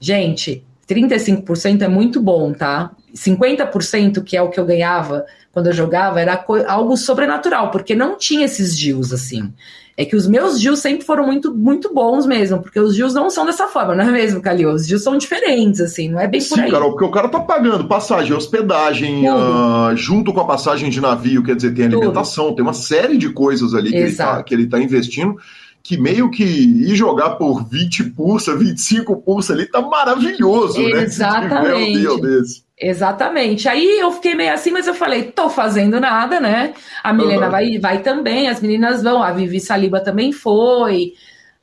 Gente, 0.00 0.64
35% 0.88 1.82
é 1.82 1.88
muito 1.88 2.20
bom, 2.20 2.52
tá? 2.52 2.90
50%, 3.14 4.22
que 4.22 4.36
é 4.36 4.42
o 4.42 4.50
que 4.50 4.58
eu 4.58 4.64
ganhava 4.64 5.26
quando 5.52 5.68
eu 5.68 5.72
jogava, 5.72 6.20
era 6.20 6.44
algo 6.66 6.96
sobrenatural, 6.96 7.70
porque 7.70 7.94
não 7.94 8.18
tinha 8.18 8.44
esses 8.44 8.76
deals 8.76 9.12
assim. 9.12 9.52
É 9.96 10.04
que 10.04 10.16
os 10.16 10.26
meus 10.26 10.60
deals 10.60 10.80
sempre 10.80 11.04
foram 11.04 11.24
muito, 11.24 11.54
muito 11.54 11.94
bons 11.94 12.26
mesmo, 12.26 12.60
porque 12.60 12.80
os 12.80 12.96
deals 12.96 13.14
não 13.14 13.30
são 13.30 13.46
dessa 13.46 13.68
forma, 13.68 13.94
não 13.94 14.04
é 14.04 14.10
mesmo, 14.10 14.40
Calil? 14.40 14.70
Os 14.70 14.86
deals 14.86 15.02
são 15.02 15.16
diferentes, 15.16 15.80
assim, 15.80 16.08
não 16.08 16.18
é 16.18 16.26
bem 16.26 16.40
por 16.40 16.56
Sim, 16.56 16.62
aí. 16.62 16.70
Carol, 16.70 16.90
porque 16.90 17.04
o 17.04 17.10
cara 17.10 17.28
tá 17.28 17.38
pagando 17.38 17.86
passagem, 17.86 18.32
hospedagem, 18.32 19.28
uh, 19.28 19.96
junto 19.96 20.32
com 20.32 20.40
a 20.40 20.46
passagem 20.46 20.90
de 20.90 21.00
navio, 21.00 21.44
quer 21.44 21.54
dizer, 21.54 21.74
tem 21.74 21.84
alimentação, 21.84 22.46
Tudo. 22.46 22.56
tem 22.56 22.64
uma 22.64 22.72
série 22.72 23.16
de 23.16 23.30
coisas 23.30 23.72
ali 23.72 23.90
que 23.90 23.96
ele, 23.96 24.16
tá, 24.16 24.42
que 24.42 24.54
ele 24.54 24.66
tá 24.66 24.80
investindo 24.80 25.36
que 25.84 25.98
meio 25.98 26.30
que 26.30 26.42
ir 26.42 26.96
jogar 26.96 27.32
por 27.32 27.62
20 27.68 28.04
pulsa, 28.04 28.56
25 28.56 29.18
pulsa 29.18 29.52
ali 29.52 29.66
tá 29.66 29.82
maravilhoso, 29.82 30.80
Exatamente. 30.80 30.94
né? 30.94 31.02
Exatamente. 31.02 32.63
Exatamente. 32.78 33.68
Aí 33.68 34.00
eu 34.00 34.10
fiquei 34.12 34.34
meio 34.34 34.52
assim, 34.52 34.70
mas 34.70 34.86
eu 34.86 34.94
falei, 34.94 35.24
tô 35.24 35.48
fazendo 35.48 36.00
nada, 36.00 36.40
né? 36.40 36.74
A 37.02 37.12
Milena 37.12 37.46
uhum. 37.46 37.50
vai, 37.50 37.78
vai 37.78 38.02
também, 38.02 38.48
as 38.48 38.60
meninas 38.60 39.02
vão, 39.02 39.22
a 39.22 39.32
Vivi 39.32 39.60
Saliba 39.60 40.00
também 40.00 40.32
foi. 40.32 41.12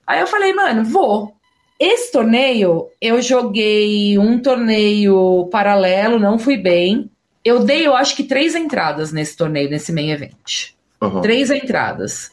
Aí 0.07 0.19
eu 0.21 0.27
falei, 0.27 0.53
mano, 0.53 0.83
vou. 0.85 1.33
Esse 1.79 2.11
torneio, 2.11 2.87
eu 3.01 3.21
joguei 3.21 4.17
um 4.17 4.39
torneio 4.39 5.49
paralelo, 5.51 6.19
não 6.19 6.37
fui 6.39 6.55
bem. 6.55 7.09
Eu 7.43 7.63
dei, 7.63 7.87
eu 7.87 7.95
acho 7.95 8.15
que 8.15 8.23
três 8.23 8.55
entradas 8.55 9.11
nesse 9.11 9.35
torneio, 9.35 9.69
nesse 9.69 9.91
main 9.91 10.11
event. 10.11 10.73
Uhum. 11.01 11.21
Três 11.21 11.49
entradas. 11.49 12.29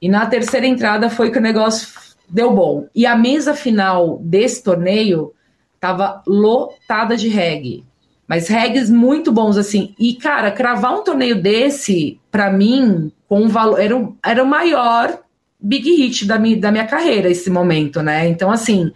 E 0.00 0.08
na 0.08 0.24
terceira 0.26 0.66
entrada 0.66 1.10
foi 1.10 1.30
que 1.30 1.38
o 1.38 1.42
negócio 1.42 1.88
deu 2.28 2.52
bom. 2.52 2.86
E 2.94 3.04
a 3.04 3.16
mesa 3.16 3.54
final 3.54 4.18
desse 4.22 4.62
torneio 4.62 5.32
tava 5.80 6.22
lotada 6.26 7.16
de 7.16 7.28
reggae. 7.28 7.84
Mas 8.32 8.48
regs 8.48 8.88
muito 8.88 9.30
bons, 9.30 9.58
assim. 9.58 9.94
E, 9.98 10.14
cara, 10.14 10.50
cravar 10.50 10.98
um 10.98 11.04
torneio 11.04 11.42
desse, 11.42 12.18
para 12.30 12.50
mim, 12.50 13.12
com 13.28 13.42
um 13.42 13.48
valor. 13.48 13.78
Era, 13.78 13.94
o, 13.94 14.16
era 14.24 14.42
o 14.42 14.46
maior 14.46 15.18
big 15.60 15.94
hit 15.94 16.24
da 16.24 16.38
minha, 16.38 16.56
da 16.56 16.72
minha 16.72 16.86
carreira, 16.86 17.28
esse 17.28 17.50
momento, 17.50 18.02
né? 18.02 18.26
Então, 18.26 18.50
assim. 18.50 18.90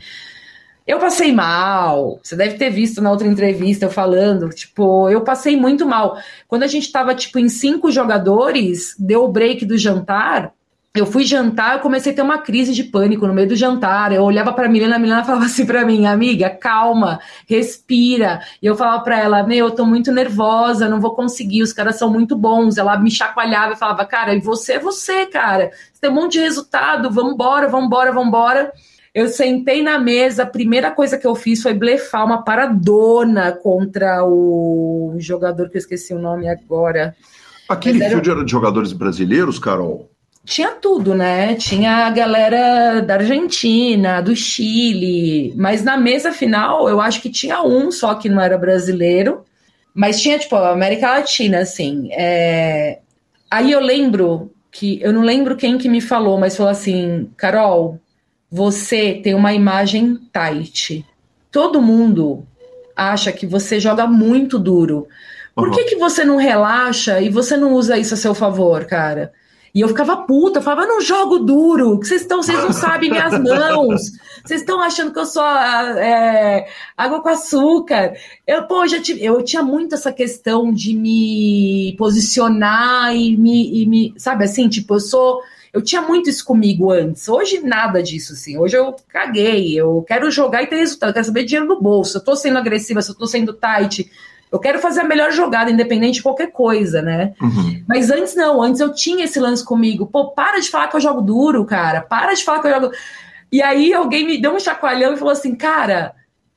Eu 0.87 0.99
passei 0.99 1.35
mal. 1.35 2.19
Você 2.23 2.35
deve 2.35 2.57
ter 2.57 2.71
visto 2.71 3.03
na 3.03 3.11
outra 3.11 3.29
entrevista 3.29 3.85
eu 3.85 3.91
falando, 3.91 4.49
tipo, 4.49 5.11
eu 5.11 5.21
passei 5.21 5.55
muito 5.55 5.85
mal. 5.85 6.17
Quando 6.49 6.63
a 6.63 6.67
gente 6.67 6.91
tava, 6.91 7.15
tipo, 7.15 7.39
em 7.39 7.51
cinco 7.51 7.91
jogadores, 7.91 8.97
deu 8.99 9.25
o 9.25 9.29
break 9.29 9.67
do 9.67 9.77
jantar 9.77 10.55
eu 11.01 11.07
fui 11.07 11.25
jantar, 11.25 11.75
eu 11.75 11.81
comecei 11.81 12.13
a 12.13 12.15
ter 12.15 12.23
uma 12.23 12.39
crise 12.39 12.73
de 12.73 12.85
pânico 12.85 13.27
no 13.27 13.35
meio 13.35 13.49
do 13.49 13.57
jantar. 13.57 14.13
Eu 14.13 14.23
olhava 14.23 14.53
para 14.53 14.67
a 14.67 14.69
Milena, 14.69 14.97
a 14.97 14.99
Milena 14.99 15.25
falava 15.25 15.45
assim 15.47 15.67
para 15.67 15.85
mim, 15.85 16.07
amiga, 16.07 16.51
calma, 16.51 17.21
respira. 17.49 18.41
E 18.63 18.67
eu 18.67 18.75
falava 18.77 19.03
para 19.03 19.19
ela, 19.19 19.43
meu, 19.43 19.67
eu 19.67 19.71
tô 19.71 19.85
muito 19.85 20.11
nervosa, 20.13 20.89
não 20.89 21.01
vou 21.01 21.15
conseguir, 21.15 21.63
os 21.63 21.73
caras 21.73 21.97
são 21.97 22.11
muito 22.11 22.37
bons. 22.37 22.79
Ela 22.79 22.99
me 22.99 23.11
chacoalhava 23.11 23.75
e 23.75 23.77
falava, 23.77 24.05
cara, 24.05 24.35
e 24.35 24.41
você 24.41 24.75
é 24.75 24.79
você, 24.79 25.27
cara. 25.27 25.71
Você 25.93 26.01
tem 26.01 26.11
um 26.11 26.15
monte 26.15 26.33
de 26.33 26.41
resultado, 26.41 27.11
vambora, 27.11 27.69
vambora, 27.69 28.13
vambora. 28.13 28.73
Eu 29.15 29.29
sentei 29.29 29.83
na 29.83 29.99
mesa, 29.99 30.43
a 30.43 30.47
primeira 30.47 30.91
coisa 30.91 31.17
que 31.17 31.27
eu 31.27 31.35
fiz 31.35 31.63
foi 31.63 31.73
blefar 31.73 32.25
uma 32.25 32.43
paradona 32.43 33.51
contra 33.53 34.23
o 34.23 35.15
jogador 35.19 35.71
que 35.71 35.77
eu 35.77 35.81
esqueci 35.81 36.13
o 36.13 36.19
nome 36.19 36.47
agora. 36.49 37.17
Aquele 37.69 38.03
era... 38.03 38.11
field 38.11 38.31
era 38.31 38.45
de 38.45 38.51
jogadores 38.51 38.93
brasileiros, 38.93 39.59
Carol? 39.59 40.11
Tinha 40.47 40.71
tudo, 40.71 41.13
né? 41.13 41.57
Tinha 41.57 42.07
a 42.07 42.11
galera 42.11 43.01
da 43.01 43.15
Argentina, 43.15 44.21
do 44.21 44.35
Chile, 44.35 45.53
mas 45.57 45.83
na 45.83 45.97
mesa 45.97 46.31
final 46.31 46.89
eu 46.89 47.01
acho 47.01 47.21
que 47.21 47.29
tinha 47.29 47.63
um 47.63 47.91
só 47.91 48.15
que 48.15 48.29
não 48.29 48.41
era 48.41 48.57
brasileiro, 48.57 49.45
mas 49.93 50.21
tinha, 50.21 50.39
tipo, 50.39 50.55
a 50.55 50.71
América 50.71 51.11
Latina, 51.11 51.59
assim. 51.59 52.11
É... 52.13 53.01
Aí 53.51 53.73
eu 53.73 53.81
lembro 53.81 54.53
que, 54.71 55.01
eu 55.03 55.13
não 55.13 55.23
lembro 55.23 55.57
quem 55.57 55.77
que 55.79 55.89
me 55.89 56.01
falou, 56.01 56.39
mas 56.39 56.57
falou 56.57 56.71
assim: 56.71 57.29
Carol, 57.37 57.99
você 58.51 59.15
tem 59.15 59.35
uma 59.35 59.53
imagem 59.53 60.17
tight. 60.33 61.05
Todo 61.51 61.83
mundo 61.83 62.47
acha 62.95 63.33
que 63.33 63.47
você 63.47 63.81
joga 63.81 64.07
muito 64.07 64.61
duro. 64.61 65.09
Por 65.57 65.69
uhum. 65.69 65.75
que, 65.75 65.85
que 65.85 65.97
você 65.97 66.25
não 66.25 66.37
relaxa 66.37 67.21
e 67.21 67.29
você 67.29 67.57
não 67.57 67.73
usa 67.73 67.99
isso 67.99 68.15
a 68.15 68.17
seu 68.17 68.35
favor, 68.35 68.85
cara? 68.85 69.33
E 69.77 69.83
eu 69.83 69.89
ficava 69.89 70.17
puta, 70.17 70.59
eu 70.59 70.63
falava, 70.63 70.85
eu 70.85 70.89
não 70.89 71.03
jogo 71.03 71.39
duro, 71.39 72.01
que 72.01 72.07
vocês 72.07 72.23
estão, 72.23 72.43
vocês 72.43 72.59
não 72.59 72.73
sabem 72.73 73.11
minhas 73.11 73.39
mãos, 73.39 74.01
vocês 74.43 74.63
estão 74.63 74.81
achando 74.81 75.13
que 75.13 75.19
eu 75.19 75.27
sou 75.27 75.45
é, 75.45 76.67
água 76.97 77.21
com 77.21 77.29
açúcar. 77.29 78.15
Eu, 78.47 78.63
pô, 78.63 78.87
já 78.87 79.03
tive, 79.03 79.23
eu 79.23 79.43
tinha 79.43 79.63
muito 79.63 79.95
essa 79.95 80.11
questão 80.11 80.73
de 80.73 80.95
me 80.95 81.95
posicionar 81.99 83.15
e 83.15 83.37
me, 83.37 83.83
e 83.83 83.87
me, 83.87 84.15
sabe 84.17 84.45
assim, 84.45 84.67
tipo, 84.67 84.95
eu 84.95 85.01
sou. 85.01 85.43
Eu 85.71 85.83
tinha 85.83 86.01
muito 86.01 86.31
isso 86.31 86.43
comigo 86.43 86.91
antes. 86.91 87.29
Hoje 87.29 87.61
nada 87.61 88.03
disso, 88.03 88.33
assim. 88.33 88.57
Hoje 88.57 88.79
eu 88.79 88.97
caguei. 89.07 89.79
Eu 89.79 90.03
quero 90.09 90.31
jogar 90.31 90.63
e 90.63 90.69
ter 90.69 90.77
resultado. 90.77 91.11
Eu 91.11 91.15
quero 91.15 91.27
saber 91.27 91.45
dinheiro 91.45 91.69
no 91.69 91.79
bolso. 91.79 92.13
Se 92.13 92.17
eu 92.17 92.25
tô 92.25 92.35
sendo 92.35 92.57
agressiva, 92.57 93.03
se 93.03 93.11
eu 93.11 93.15
tô 93.15 93.27
sendo 93.27 93.53
tight. 93.53 94.11
Eu 94.51 94.59
quero 94.59 94.79
fazer 94.79 95.01
a 95.01 95.05
melhor 95.05 95.33
jogada, 95.33 95.71
independente 95.71 96.15
de 96.15 96.23
qualquer 96.23 96.53
coisa, 96.53 97.03
né? 97.03 97.35
Uhum. 97.41 97.85
Mas 97.89 98.11
antes 98.11 98.35
não, 98.35 98.63
antes 98.63 98.81
eu 98.81 98.95
tinha 98.95 99.25
esse 99.25 99.41
lance 99.41 99.65
comigo. 99.65 100.07
Pô, 100.07 100.31
para 100.31 100.61
de 100.61 100.71
falar 100.71 100.89
que 100.89 100.97
eu 100.97 101.01
jogo 101.01 101.21
duro, 101.21 101.65
cara. 101.65 102.01
Para 102.01 102.33
de 102.35 102.45
falar 102.45 102.61
que 102.61 102.69
eu 102.69 102.75
jogo. 102.75 102.93
E 103.51 103.61
aí 103.61 103.93
alguém 103.93 104.25
me 104.25 104.41
deu 104.41 104.55
um 104.55 104.61
chacoalhão 104.61 105.15
e 105.15 105.17
falou 105.17 105.33
assim, 105.33 105.55
cara, 105.55 106.15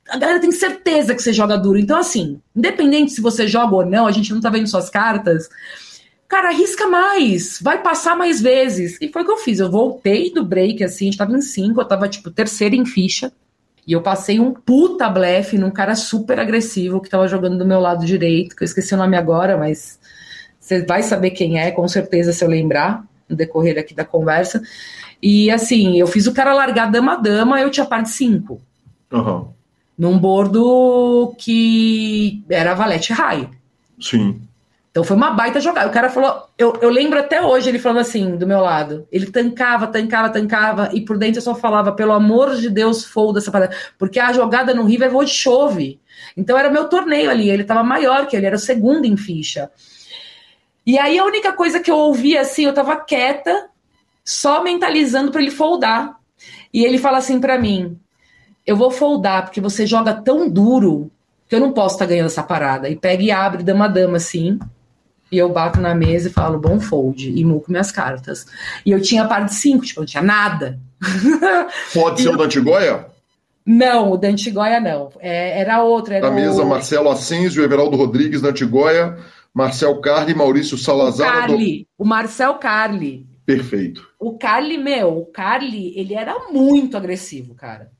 a 0.08 0.16
galera 0.16 0.40
tem 0.40 0.52
certeza 0.52 1.14
que 1.14 1.22
você 1.22 1.32
joga 1.32 1.56
duro. 1.56 1.78
Então, 1.78 1.98
assim, 1.98 2.40
independente 2.54 3.12
se 3.12 3.20
você 3.20 3.46
joga 3.46 3.74
ou 3.74 3.86
não, 3.86 4.06
a 4.06 4.12
gente 4.12 4.32
não 4.32 4.40
tá 4.40 4.50
vendo 4.50 4.68
suas 4.68 4.88
cartas. 4.88 5.48
Cara, 6.28 6.48
arrisca 6.48 6.86
mais, 6.86 7.58
vai 7.60 7.82
passar 7.82 8.16
mais 8.16 8.40
vezes. 8.40 8.96
E 9.00 9.08
foi 9.08 9.22
o 9.22 9.24
que 9.24 9.32
eu 9.32 9.36
fiz. 9.36 9.58
Eu 9.58 9.70
voltei 9.70 10.32
do 10.32 10.44
break, 10.44 10.82
assim, 10.84 11.06
a 11.06 11.10
gente 11.10 11.18
tava 11.18 11.36
em 11.36 11.40
cinco, 11.40 11.80
eu 11.80 11.84
tava, 11.84 12.08
tipo, 12.08 12.30
terceira 12.30 12.76
em 12.76 12.86
ficha. 12.86 13.32
E 13.86 13.92
eu 13.92 14.02
passei 14.02 14.38
um 14.38 14.52
puta 14.52 15.08
blefe 15.08 15.58
num 15.58 15.70
cara 15.70 15.94
super 15.94 16.38
agressivo 16.38 17.00
que 17.00 17.08
tava 17.08 17.26
jogando 17.26 17.58
do 17.58 17.66
meu 17.66 17.80
lado 17.80 18.04
direito, 18.04 18.54
que 18.54 18.62
eu 18.62 18.66
esqueci 18.66 18.94
o 18.94 18.98
nome 18.98 19.16
agora, 19.16 19.56
mas 19.56 19.98
você 20.58 20.84
vai 20.84 21.02
saber 21.02 21.30
quem 21.30 21.58
é, 21.58 21.70
com 21.70 21.86
certeza, 21.88 22.32
se 22.32 22.44
eu 22.44 22.48
lembrar, 22.48 23.04
no 23.28 23.36
decorrer 23.36 23.78
aqui 23.78 23.94
da 23.94 24.04
conversa. 24.04 24.62
E 25.22 25.50
assim, 25.50 25.98
eu 25.98 26.06
fiz 26.06 26.26
o 26.26 26.34
cara 26.34 26.54
largar 26.54 26.90
dama-dama, 26.90 27.60
eu 27.60 27.70
tinha 27.70 27.86
parte 27.86 28.10
5. 28.10 28.60
Uhum. 29.12 29.48
Num 29.98 30.18
bordo 30.18 31.34
que 31.38 32.42
era 32.48 32.74
valete 32.74 33.12
raio. 33.12 33.50
Sim. 34.00 34.40
Então 34.90 35.04
foi 35.04 35.16
uma 35.16 35.30
baita 35.30 35.60
jogada. 35.60 35.88
O 35.88 35.92
cara 35.92 36.10
falou, 36.10 36.48
eu, 36.58 36.76
eu 36.80 36.90
lembro 36.90 37.18
até 37.18 37.40
hoje 37.40 37.68
ele 37.68 37.78
falando 37.78 38.00
assim, 38.00 38.36
do 38.36 38.46
meu 38.46 38.60
lado. 38.60 39.06
Ele 39.10 39.30
tancava, 39.30 39.86
tancava, 39.86 40.30
tancava, 40.30 40.90
e 40.92 41.00
por 41.00 41.16
dentro 41.16 41.38
eu 41.38 41.42
só 41.42 41.54
falava, 41.54 41.92
pelo 41.92 42.12
amor 42.12 42.56
de 42.56 42.68
Deus, 42.68 43.04
folda 43.04 43.38
essa 43.38 43.52
parada. 43.52 43.74
Porque 43.98 44.18
a 44.18 44.32
jogada 44.32 44.74
no 44.74 44.84
River 44.84 45.10
voo 45.10 45.24
de 45.24 45.30
chove. 45.30 46.00
Então 46.36 46.58
era 46.58 46.70
meu 46.70 46.88
torneio 46.88 47.30
ali, 47.30 47.48
ele 47.48 47.64
tava 47.64 47.84
maior 47.84 48.26
que 48.26 48.36
ele, 48.36 48.46
era 48.46 48.56
o 48.56 48.58
segundo 48.58 49.04
em 49.04 49.16
ficha. 49.16 49.70
E 50.84 50.98
aí 50.98 51.18
a 51.18 51.24
única 51.24 51.52
coisa 51.52 51.78
que 51.78 51.90
eu 51.90 51.96
ouvia 51.96 52.40
assim, 52.40 52.64
eu 52.64 52.74
tava 52.74 52.96
quieta, 52.96 53.68
só 54.24 54.62
mentalizando 54.62 55.30
para 55.30 55.40
ele 55.40 55.50
foldar. 55.50 56.18
E 56.72 56.84
ele 56.84 56.98
fala 56.98 57.18
assim 57.18 57.40
para 57.40 57.58
mim: 57.58 57.98
Eu 58.66 58.76
vou 58.76 58.90
foldar 58.90 59.44
porque 59.44 59.60
você 59.60 59.86
joga 59.86 60.14
tão 60.14 60.48
duro 60.48 61.10
que 61.48 61.54
eu 61.54 61.60
não 61.60 61.72
posso 61.72 61.94
estar 61.94 62.06
tá 62.06 62.10
ganhando 62.10 62.26
essa 62.26 62.42
parada. 62.42 62.88
E 62.88 62.96
pega 62.96 63.22
e 63.22 63.30
abre 63.30 63.62
dama-dama 63.62 64.16
assim. 64.16 64.58
E 65.30 65.38
eu 65.38 65.48
bato 65.48 65.80
na 65.80 65.94
mesa 65.94 66.28
e 66.28 66.32
falo, 66.32 66.58
bom 66.58 66.80
fold, 66.80 67.30
e 67.30 67.44
muco 67.44 67.70
minhas 67.70 67.92
cartas. 67.92 68.46
E 68.84 68.90
eu 68.90 69.00
tinha 69.00 69.28
par 69.28 69.44
de 69.44 69.54
cinco, 69.54 69.84
tipo, 69.84 70.00
eu 70.00 70.02
não 70.02 70.06
tinha 70.06 70.22
nada. 70.22 70.78
Pode 71.94 72.22
ser 72.22 72.28
eu... 72.28 72.34
o 72.34 72.36
da 72.36 72.44
Antigóia? 72.44 73.06
Não, 73.64 74.12
o 74.12 74.16
da 74.16 74.28
Antigóia 74.28 74.80
não. 74.80 75.10
É, 75.20 75.60
era 75.60 75.82
outro. 75.82 76.12
Era 76.12 76.28
da 76.28 76.34
mesa, 76.34 76.62
o... 76.62 76.68
Marcelo 76.68 77.10
Asensio, 77.10 77.62
Everaldo 77.62 77.96
Rodrigues 77.96 78.40
da 78.40 78.48
Antigóia, 78.48 79.16
Marcel 79.54 80.00
Carli, 80.00 80.34
Maurício 80.34 80.76
Salazar. 80.76 81.28
O 81.28 81.40
Carli, 81.40 81.78
do... 81.78 82.04
o 82.04 82.04
Marcel 82.04 82.54
Carli. 82.54 83.26
Perfeito. 83.46 84.08
O 84.18 84.36
Carli, 84.36 84.78
meu, 84.78 85.18
o 85.18 85.26
Carli, 85.26 85.92
ele 85.96 86.14
era 86.14 86.50
muito 86.50 86.96
agressivo, 86.96 87.54
cara. 87.54 87.90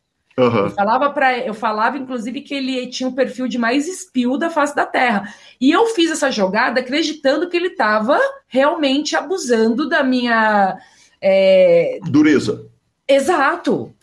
Uhum. 0.40 0.64
Eu 0.64 0.70
falava 0.70 1.10
para, 1.10 1.38
eu 1.38 1.54
falava 1.54 1.98
inclusive 1.98 2.40
que 2.40 2.54
ele 2.54 2.86
tinha 2.86 3.08
o 3.08 3.12
um 3.12 3.14
perfil 3.14 3.46
de 3.46 3.58
mais 3.58 3.86
spill 3.86 4.38
da 4.38 4.48
face 4.48 4.74
da 4.74 4.86
Terra. 4.86 5.34
E 5.60 5.70
eu 5.70 5.86
fiz 5.88 6.10
essa 6.10 6.30
jogada 6.30 6.80
acreditando 6.80 7.48
que 7.48 7.56
ele 7.56 7.68
estava 7.68 8.18
realmente 8.48 9.14
abusando 9.14 9.88
da 9.88 10.02
minha 10.02 10.78
é... 11.20 11.98
dureza. 12.04 12.66
Exato. 13.06 13.94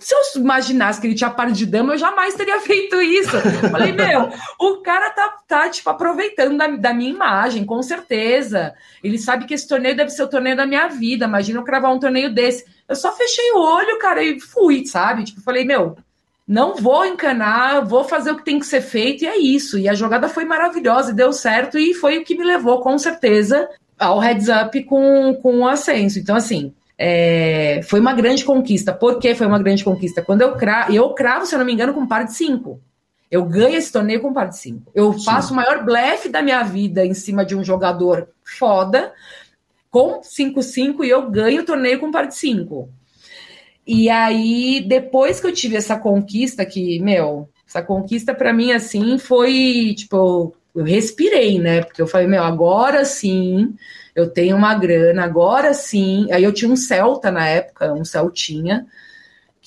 Se 0.00 0.14
eu 0.14 0.42
imaginasse 0.42 1.00
que 1.00 1.06
ele 1.06 1.14
tinha 1.14 1.30
par 1.30 1.50
de 1.50 1.66
dama, 1.66 1.94
eu 1.94 1.98
jamais 1.98 2.34
teria 2.34 2.60
feito 2.62 3.00
isso. 3.00 3.36
Falei, 3.70 3.92
meu, 3.92 4.30
o 4.60 4.76
cara 4.76 5.10
tá, 5.10 5.36
tá 5.46 5.68
tipo, 5.68 5.88
aproveitando 5.90 6.56
da, 6.56 6.66
da, 6.68 6.94
minha 6.94 7.10
imagem, 7.10 7.64
com 7.64 7.82
certeza. 7.82 8.74
Ele 9.02 9.18
sabe 9.18 9.44
que 9.44 9.54
esse 9.54 9.66
torneio 9.66 9.96
deve 9.96 10.10
ser 10.10 10.22
o 10.22 10.28
torneio 10.28 10.56
da 10.56 10.66
minha 10.66 10.88
vida. 10.88 11.26
Imagina 11.26 11.60
eu 11.60 11.64
cravar 11.64 11.92
um 11.92 11.98
torneio 11.98 12.32
desse. 12.32 12.64
Eu 12.88 12.96
só 12.96 13.12
fechei 13.12 13.52
o 13.52 13.60
olho, 13.60 13.98
cara, 13.98 14.22
e 14.22 14.40
fui, 14.40 14.86
sabe? 14.86 15.24
Tipo, 15.24 15.42
falei, 15.42 15.64
meu, 15.64 15.96
não 16.46 16.74
vou 16.74 17.04
encanar, 17.04 17.84
vou 17.84 18.04
fazer 18.04 18.30
o 18.30 18.36
que 18.36 18.44
tem 18.44 18.58
que 18.58 18.64
ser 18.64 18.80
feito, 18.80 19.24
e 19.24 19.26
é 19.26 19.36
isso. 19.36 19.78
E 19.78 19.86
a 19.88 19.94
jogada 19.94 20.28
foi 20.28 20.46
maravilhosa, 20.46 21.12
deu 21.12 21.32
certo, 21.32 21.78
e 21.78 21.92
foi 21.92 22.18
o 22.18 22.24
que 22.24 22.36
me 22.36 22.44
levou, 22.44 22.80
com 22.80 22.96
certeza, 22.98 23.68
ao 23.98 24.18
heads 24.18 24.48
up 24.48 24.82
com, 24.84 25.38
com 25.42 25.58
o 25.58 25.68
ascenso. 25.68 26.18
Então, 26.18 26.34
assim, 26.34 26.72
é, 26.96 27.80
foi 27.84 28.00
uma 28.00 28.14
grande 28.14 28.44
conquista. 28.44 28.92
Por 28.92 29.18
que 29.18 29.34
foi 29.34 29.46
uma 29.46 29.58
grande 29.58 29.84
conquista? 29.84 30.22
Quando 30.22 30.40
eu 30.40 30.56
cravo, 30.56 30.92
eu 30.92 31.10
cravo, 31.10 31.44
se 31.44 31.54
eu 31.54 31.58
não 31.58 31.66
me 31.66 31.74
engano, 31.74 31.92
com 31.92 32.06
par 32.06 32.24
de 32.24 32.34
5. 32.34 32.80
Eu 33.30 33.44
ganho 33.44 33.76
esse 33.76 33.92
torneio 33.92 34.22
com 34.22 34.32
par 34.32 34.48
de 34.48 34.56
5. 34.56 34.90
Eu 34.94 35.12
Sim. 35.12 35.24
faço 35.24 35.52
o 35.52 35.56
maior 35.56 35.84
blefe 35.84 36.30
da 36.30 36.40
minha 36.40 36.62
vida 36.62 37.04
em 37.04 37.12
cima 37.12 37.44
de 37.44 37.54
um 37.54 37.62
jogador 37.62 38.28
foda, 38.42 39.12
com 39.90 40.20
5-5, 40.20 41.04
e 41.04 41.10
eu 41.10 41.30
ganho 41.30 41.62
o 41.62 41.64
torneio 41.64 41.98
com 41.98 42.10
par 42.10 42.26
de 42.26 42.36
5. 42.36 42.88
E 43.86 44.10
aí, 44.10 44.84
depois 44.86 45.40
que 45.40 45.46
eu 45.46 45.52
tive 45.52 45.76
essa 45.76 45.98
conquista, 45.98 46.64
que, 46.66 47.00
meu, 47.00 47.48
essa 47.66 47.82
conquista 47.82 48.34
para 48.34 48.52
mim, 48.52 48.72
assim, 48.72 49.18
foi, 49.18 49.94
tipo, 49.96 50.54
eu 50.74 50.84
respirei, 50.84 51.58
né? 51.58 51.82
Porque 51.82 52.00
eu 52.00 52.06
falei, 52.06 52.26
meu, 52.26 52.42
agora 52.42 53.04
sim 53.04 53.74
eu 54.14 54.28
tenho 54.28 54.56
uma 54.56 54.74
grana, 54.74 55.24
agora 55.24 55.72
sim. 55.72 56.26
Aí 56.32 56.42
eu 56.42 56.52
tinha 56.52 56.70
um 56.70 56.76
Celta 56.76 57.30
na 57.30 57.46
época, 57.46 57.92
um 57.92 58.04
Celtinha, 58.04 58.86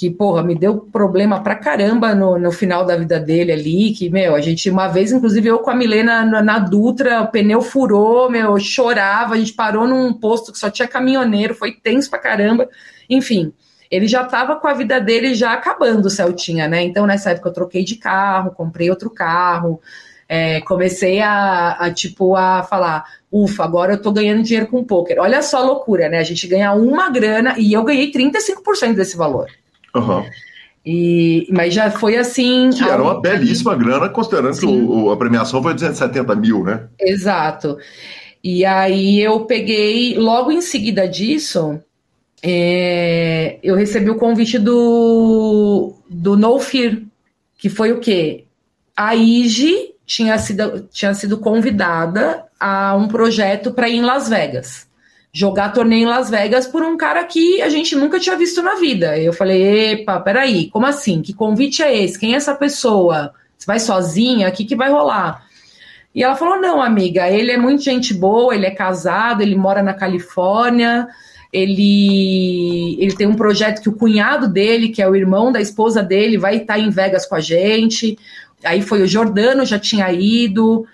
que, 0.02 0.10
porra, 0.10 0.41
me 0.41 0.56
deu 0.56 0.80
problema 0.80 1.44
pra 1.44 1.53
caramba 1.53 2.15
no, 2.15 2.36
no 2.40 2.52
final 2.52 2.84
da 2.84 2.98
vida 2.98 3.19
dele 3.19 3.52
ali, 3.52 3.91
que, 3.91 4.10
meu, 4.10 4.34
a 4.34 4.41
gente, 4.41 4.68
uma 4.68 4.88
vez, 4.88 5.11
inclusive, 5.11 5.48
eu 5.48 5.60
com 5.60 5.69
a 5.69 5.76
Milena 5.76 6.26
na, 6.26 6.41
na 6.41 6.57
Dutra, 6.57 7.22
o 7.22 7.28
pneu 7.28 7.61
furou, 7.61 8.28
meu, 8.28 8.57
chorava, 8.57 9.36
a 9.36 9.38
gente 9.38 9.53
parou 9.53 9.86
num 9.86 10.11
posto 10.11 10.52
que 10.52 10.57
só 10.57 10.72
tinha 10.72 10.88
caminhoneiro, 10.88 11.53
foi 11.53 11.73
tenso 11.73 12.10
pra 12.10 12.18
caramba, 12.18 12.68
enfim. 13.07 13.53
Ele 13.91 14.07
já 14.07 14.23
estava 14.23 14.56
com 14.56 14.68
a 14.68 14.73
vida 14.73 14.99
dele 14.99 15.36
já 15.36 15.53
acabando, 15.53 16.07
o 16.07 16.10
Celtinha, 16.10 16.68
né? 16.68 16.82
Então, 16.82 17.06
nessa 17.06 17.30
época, 17.30 17.49
eu 17.49 17.53
troquei 17.53 17.84
de 17.84 17.95
carro, 17.95 18.56
comprei 18.56 18.90
outro 18.90 19.07
carro, 19.07 19.80
é, 20.28 20.61
comecei 20.61 21.22
a, 21.22 21.73
a, 21.73 21.94
tipo, 21.94 22.36
a 22.36 22.64
falar, 22.64 23.06
ufa, 23.32 23.64
agora 23.64 23.94
eu 23.94 24.02
tô 24.02 24.11
ganhando 24.11 24.41
dinheiro 24.41 24.65
com 24.65 24.84
poker. 24.84 25.19
Olha 25.19 25.44
só 25.44 25.57
a 25.57 25.64
loucura, 25.64 26.10
né? 26.10 26.18
A 26.18 26.23
gente 26.23 26.48
ganha 26.48 26.73
uma 26.73 27.07
grana 27.11 27.53
e 27.60 27.72
eu 27.72 27.84
ganhei 27.84 28.11
35% 28.11 28.95
desse 28.95 29.15
valor. 29.15 29.60
Uhum. 29.95 30.26
E, 30.85 31.47
mas 31.51 31.73
já 31.73 31.91
foi 31.91 32.18
assim. 32.18 32.72
Que 32.72 32.84
era 32.84 33.01
uma 33.01 33.22
belíssima 33.22 33.76
grana, 33.76 34.09
considerando 34.09 34.53
Sim. 34.53 34.61
que 34.61 34.65
o, 34.65 35.11
a 35.11 35.18
premiação 35.18 35.61
foi 35.61 35.73
270 35.73 36.35
mil, 36.35 36.63
né? 36.63 36.88
Exato. 36.99 37.77
E 38.43 38.65
aí 38.65 39.22
eu 39.22 39.41
peguei, 39.41 40.18
logo 40.18 40.51
em 40.51 40.61
seguida 40.61 41.07
disso, 41.07 41.80
é, 42.41 43.59
eu 43.61 43.76
recebi 43.76 44.09
o 44.09 44.18
convite 44.18 44.57
do, 44.57 45.93
do 46.09 46.35
No 46.35 46.59
Fear, 46.59 46.97
que 47.57 47.69
foi 47.69 47.91
o 47.91 47.99
quê? 47.99 48.45
A 48.97 49.15
IGE 49.15 49.93
tinha 50.05 50.38
sido, 50.39 50.88
tinha 50.91 51.13
sido 51.13 51.38
convidada 51.38 52.43
a 52.59 52.95
um 52.95 53.07
projeto 53.07 53.72
para 53.72 53.88
ir 53.88 53.97
em 53.97 54.01
Las 54.01 54.27
Vegas. 54.27 54.88
Jogar 55.33 55.71
torneio 55.73 56.03
em 56.03 56.09
Las 56.09 56.29
Vegas 56.29 56.67
por 56.67 56.83
um 56.83 56.97
cara 56.97 57.23
que 57.23 57.61
a 57.61 57.69
gente 57.69 57.95
nunca 57.95 58.19
tinha 58.19 58.35
visto 58.35 58.61
na 58.61 58.75
vida. 58.75 59.17
Eu 59.17 59.31
falei, 59.31 59.91
epa, 59.93 60.19
peraí, 60.19 60.69
como 60.69 60.85
assim? 60.85 61.21
Que 61.21 61.33
convite 61.33 61.81
é 61.81 62.03
esse? 62.03 62.19
Quem 62.19 62.33
é 62.33 62.37
essa 62.37 62.53
pessoa? 62.53 63.33
Você 63.57 63.65
vai 63.65 63.79
sozinha? 63.79 64.49
O 64.49 64.51
que, 64.51 64.65
que 64.65 64.75
vai 64.75 64.89
rolar? 64.89 65.45
E 66.13 66.23
ela 66.23 66.35
falou: 66.35 66.59
não, 66.59 66.81
amiga, 66.81 67.29
ele 67.29 67.51
é 67.51 67.57
muito 67.57 67.83
gente 67.83 68.13
boa, 68.13 68.53
ele 68.53 68.65
é 68.65 68.71
casado, 68.71 69.41
ele 69.41 69.55
mora 69.55 69.81
na 69.81 69.93
Califórnia, 69.93 71.07
ele, 71.51 72.97
ele 72.99 73.15
tem 73.15 73.27
um 73.27 73.35
projeto 73.35 73.81
que 73.81 73.89
o 73.89 73.95
cunhado 73.95 74.47
dele, 74.47 74.89
que 74.89 75.01
é 75.01 75.09
o 75.09 75.15
irmão 75.15 75.51
da 75.51 75.61
esposa 75.61 76.03
dele, 76.03 76.37
vai 76.37 76.57
estar 76.57 76.77
em 76.77 76.89
Vegas 76.89 77.25
com 77.25 77.35
a 77.35 77.39
gente. 77.39 78.17
Aí 78.63 78.81
foi 78.81 79.01
o 79.01 79.07
Jordano, 79.07 79.65
já 79.65 79.79
tinha 79.79 80.11
ido, 80.11 80.85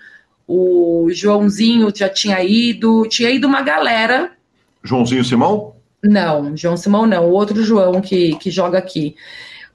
o 0.48 1.10
Joãozinho 1.12 1.92
já 1.94 2.08
tinha 2.08 2.42
ido, 2.42 3.06
tinha 3.06 3.30
ido 3.30 3.46
uma 3.46 3.60
galera. 3.60 4.32
Joãozinho 4.82 5.22
Simão? 5.22 5.74
Não, 6.02 6.56
João 6.56 6.76
Simão 6.76 7.06
não, 7.06 7.26
o 7.26 7.32
outro 7.32 7.62
João 7.62 8.00
que, 8.00 8.34
que 8.36 8.50
joga 8.50 8.78
aqui. 8.78 9.14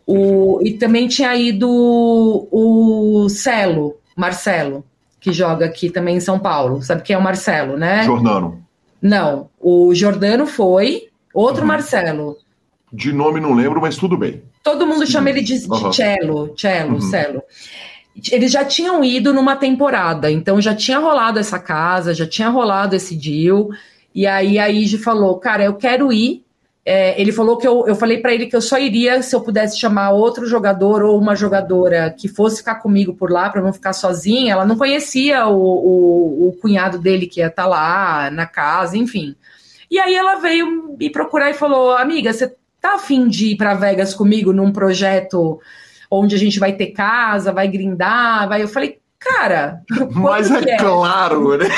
O, 0.05 0.59
e 0.63 0.73
também 0.73 1.07
tinha 1.07 1.35
ido 1.35 1.69
o 1.69 3.27
Celo, 3.29 3.97
Marcelo, 4.17 4.83
que 5.19 5.31
joga 5.31 5.65
aqui 5.65 5.91
também 5.91 6.17
em 6.17 6.21
São 6.21 6.39
Paulo. 6.39 6.81
Sabe 6.81 7.03
quem 7.03 7.15
é 7.15 7.19
o 7.19 7.23
Marcelo, 7.23 7.77
né? 7.77 8.03
Jordano. 8.03 8.63
Não, 8.99 9.49
o 9.59 9.93
Jordano 9.93 10.47
foi, 10.47 11.09
outro 11.33 11.61
uhum. 11.61 11.67
Marcelo. 11.67 12.37
De 12.91 13.13
nome 13.13 13.39
não 13.39 13.53
lembro, 13.53 13.79
mas 13.79 13.95
tudo 13.95 14.17
bem. 14.17 14.41
Todo 14.63 14.87
mundo 14.87 15.05
chama 15.05 15.29
ele 15.29 15.41
de, 15.41 15.59
de 15.59 15.69
uhum. 15.69 15.93
Cello, 15.93 16.53
Cello, 16.57 16.93
uhum. 16.93 17.01
Cello. 17.01 17.43
Eles 18.31 18.51
já 18.51 18.63
tinham 18.63 19.03
ido 19.03 19.33
numa 19.33 19.55
temporada, 19.55 20.29
então 20.29 20.61
já 20.61 20.75
tinha 20.75 20.99
rolado 20.99 21.39
essa 21.39 21.57
casa, 21.57 22.13
já 22.13 22.27
tinha 22.27 22.49
rolado 22.49 22.95
esse 22.95 23.15
deal. 23.15 23.69
E 24.13 24.27
aí 24.27 24.59
a 24.59 24.69
Ige 24.69 24.97
falou: 24.97 25.39
Cara, 25.39 25.63
eu 25.63 25.73
quero 25.73 26.13
ir, 26.13 26.43
é, 26.85 27.19
ele 27.19 27.31
falou 27.31 27.57
que 27.57 27.67
eu, 27.67 27.87
eu 27.87 27.95
falei 27.95 28.17
para 28.17 28.33
ele 28.33 28.47
que 28.47 28.55
eu 28.55 28.61
só 28.61 28.77
iria 28.77 29.21
se 29.21 29.33
eu 29.33 29.41
pudesse 29.41 29.79
chamar 29.79 30.11
outro 30.11 30.45
jogador 30.45 31.01
ou 31.01 31.17
uma 31.17 31.35
jogadora 31.35 32.11
que 32.11 32.27
fosse 32.27 32.57
ficar 32.57 32.75
comigo 32.75 33.13
por 33.13 33.31
lá 33.31 33.49
para 33.49 33.61
não 33.61 33.71
ficar 33.71 33.93
sozinha. 33.93 34.51
Ela 34.51 34.65
não 34.65 34.77
conhecia 34.77 35.47
o, 35.47 35.57
o, 35.57 36.49
o 36.49 36.53
cunhado 36.61 36.99
dele 36.99 37.25
que 37.25 37.39
ia 37.39 37.47
estar 37.47 37.63
tá 37.63 37.69
lá 37.69 38.29
na 38.29 38.45
casa, 38.45 38.97
enfim. 38.97 39.35
E 39.89 39.97
aí 39.97 40.13
ela 40.13 40.35
veio 40.35 40.95
me 40.99 41.09
procurar 41.09 41.49
e 41.49 41.53
falou: 41.53 41.95
Amiga, 41.95 42.33
você 42.33 42.53
tá 42.81 42.95
afim 42.95 43.29
de 43.29 43.51
ir 43.51 43.55
para 43.55 43.75
Vegas 43.75 44.13
comigo 44.13 44.51
num 44.51 44.71
projeto 44.71 45.61
onde 46.19 46.35
a 46.35 46.39
gente 46.39 46.59
vai 46.59 46.73
ter 46.73 46.87
casa, 46.87 47.51
vai 47.51 47.67
grindar? 47.67 48.47
Vai... 48.47 48.63
Eu 48.63 48.67
falei: 48.67 48.99
Cara, 49.23 49.81
mas 50.11 50.51
é, 50.51 50.71
é, 50.71 50.77
claro, 50.77 51.57
né? 51.57 51.65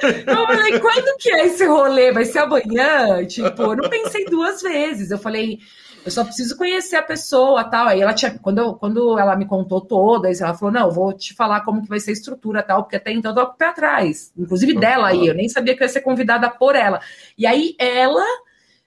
Eu 0.00 0.46
falei, 0.46 0.78
quando 0.78 1.16
que 1.18 1.28
é 1.28 1.46
esse 1.46 1.66
rolê? 1.66 2.12
Vai 2.12 2.24
ser 2.24 2.38
amanhã? 2.38 3.26
Tipo, 3.26 3.62
eu 3.62 3.76
não 3.76 3.90
pensei 3.90 4.24
duas 4.26 4.62
vezes. 4.62 5.10
Eu 5.10 5.18
falei, 5.18 5.58
eu 6.04 6.10
só 6.12 6.22
preciso 6.22 6.56
conhecer 6.56 6.94
a 6.94 7.02
pessoa 7.02 7.64
tal. 7.64 7.88
Aí 7.88 8.00
ela 8.00 8.14
tinha, 8.14 8.38
quando, 8.38 8.58
eu, 8.58 8.74
quando 8.74 9.18
ela 9.18 9.34
me 9.34 9.44
contou 9.44 9.80
todas, 9.80 10.40
ela 10.40 10.54
falou: 10.54 10.72
não, 10.72 10.90
vou 10.90 11.12
te 11.12 11.34
falar 11.34 11.62
como 11.62 11.82
que 11.82 11.88
vai 11.88 11.98
ser 11.98 12.10
a 12.10 12.14
estrutura 12.14 12.62
tal, 12.62 12.84
porque 12.84 12.94
até 12.94 13.10
então 13.10 13.32
eu 13.32 13.34
tô 13.34 13.46
com 13.46 13.54
o 13.54 13.56
pé 13.56 13.66
atrás, 13.66 14.32
inclusive 14.38 14.74
dela 14.74 15.08
aí, 15.08 15.26
eu 15.26 15.34
nem 15.34 15.48
sabia 15.48 15.76
que 15.76 15.82
eu 15.82 15.86
ia 15.86 15.92
ser 15.92 16.02
convidada 16.02 16.48
por 16.48 16.76
ela. 16.76 17.00
E 17.36 17.44
aí 17.44 17.74
ela 17.76 18.24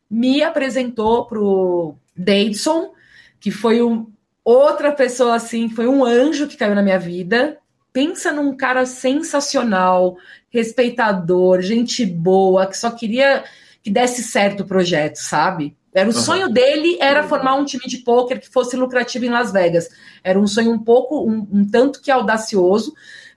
me 0.10 0.42
apresentou 0.42 1.26
pro 1.26 1.96
Davidson, 2.16 2.94
que 3.40 3.52
foi 3.52 3.82
um, 3.82 4.08
outra 4.44 4.92
pessoa 4.92 5.36
assim, 5.36 5.70
foi 5.70 5.88
um 5.88 6.04
anjo 6.04 6.48
que 6.48 6.58
caiu 6.58 6.76
na 6.76 6.82
minha 6.82 7.00
vida. 7.00 7.58
Pensa 7.94 8.32
num 8.32 8.56
cara 8.56 8.86
sensacional, 8.86 10.16
respeitador, 10.50 11.62
gente 11.62 12.06
boa, 12.06 12.66
que 12.66 12.78
só 12.78 12.92
queria 12.92 13.44
que 13.84 13.90
desse 13.90 14.24
certo 14.24 14.62
o 14.62 14.66
projeto, 14.66 15.18
sabe? 15.18 15.76
Era 15.94 16.10
o 16.10 16.14
uhum. 16.14 16.20
sonho 16.20 16.50
dele 16.50 16.98
era 17.02 17.24
formar 17.24 17.56
um 17.56 17.66
time 17.66 17.86
de 17.86 17.98
pôquer 17.98 18.40
que 18.40 18.50
fosse 18.50 18.78
lucrativo 18.78 19.26
em 19.26 19.30
Las 19.30 19.52
Vegas. 19.52 19.90
Era 20.24 20.40
um 20.40 20.48
sonho 20.48 20.72
um 20.72 20.80
pouco, 20.80 21.28
um, 21.28 21.46
um 21.52 21.68
tanto 21.68 22.02
que 22.02 22.10
audacioso, 22.10 22.94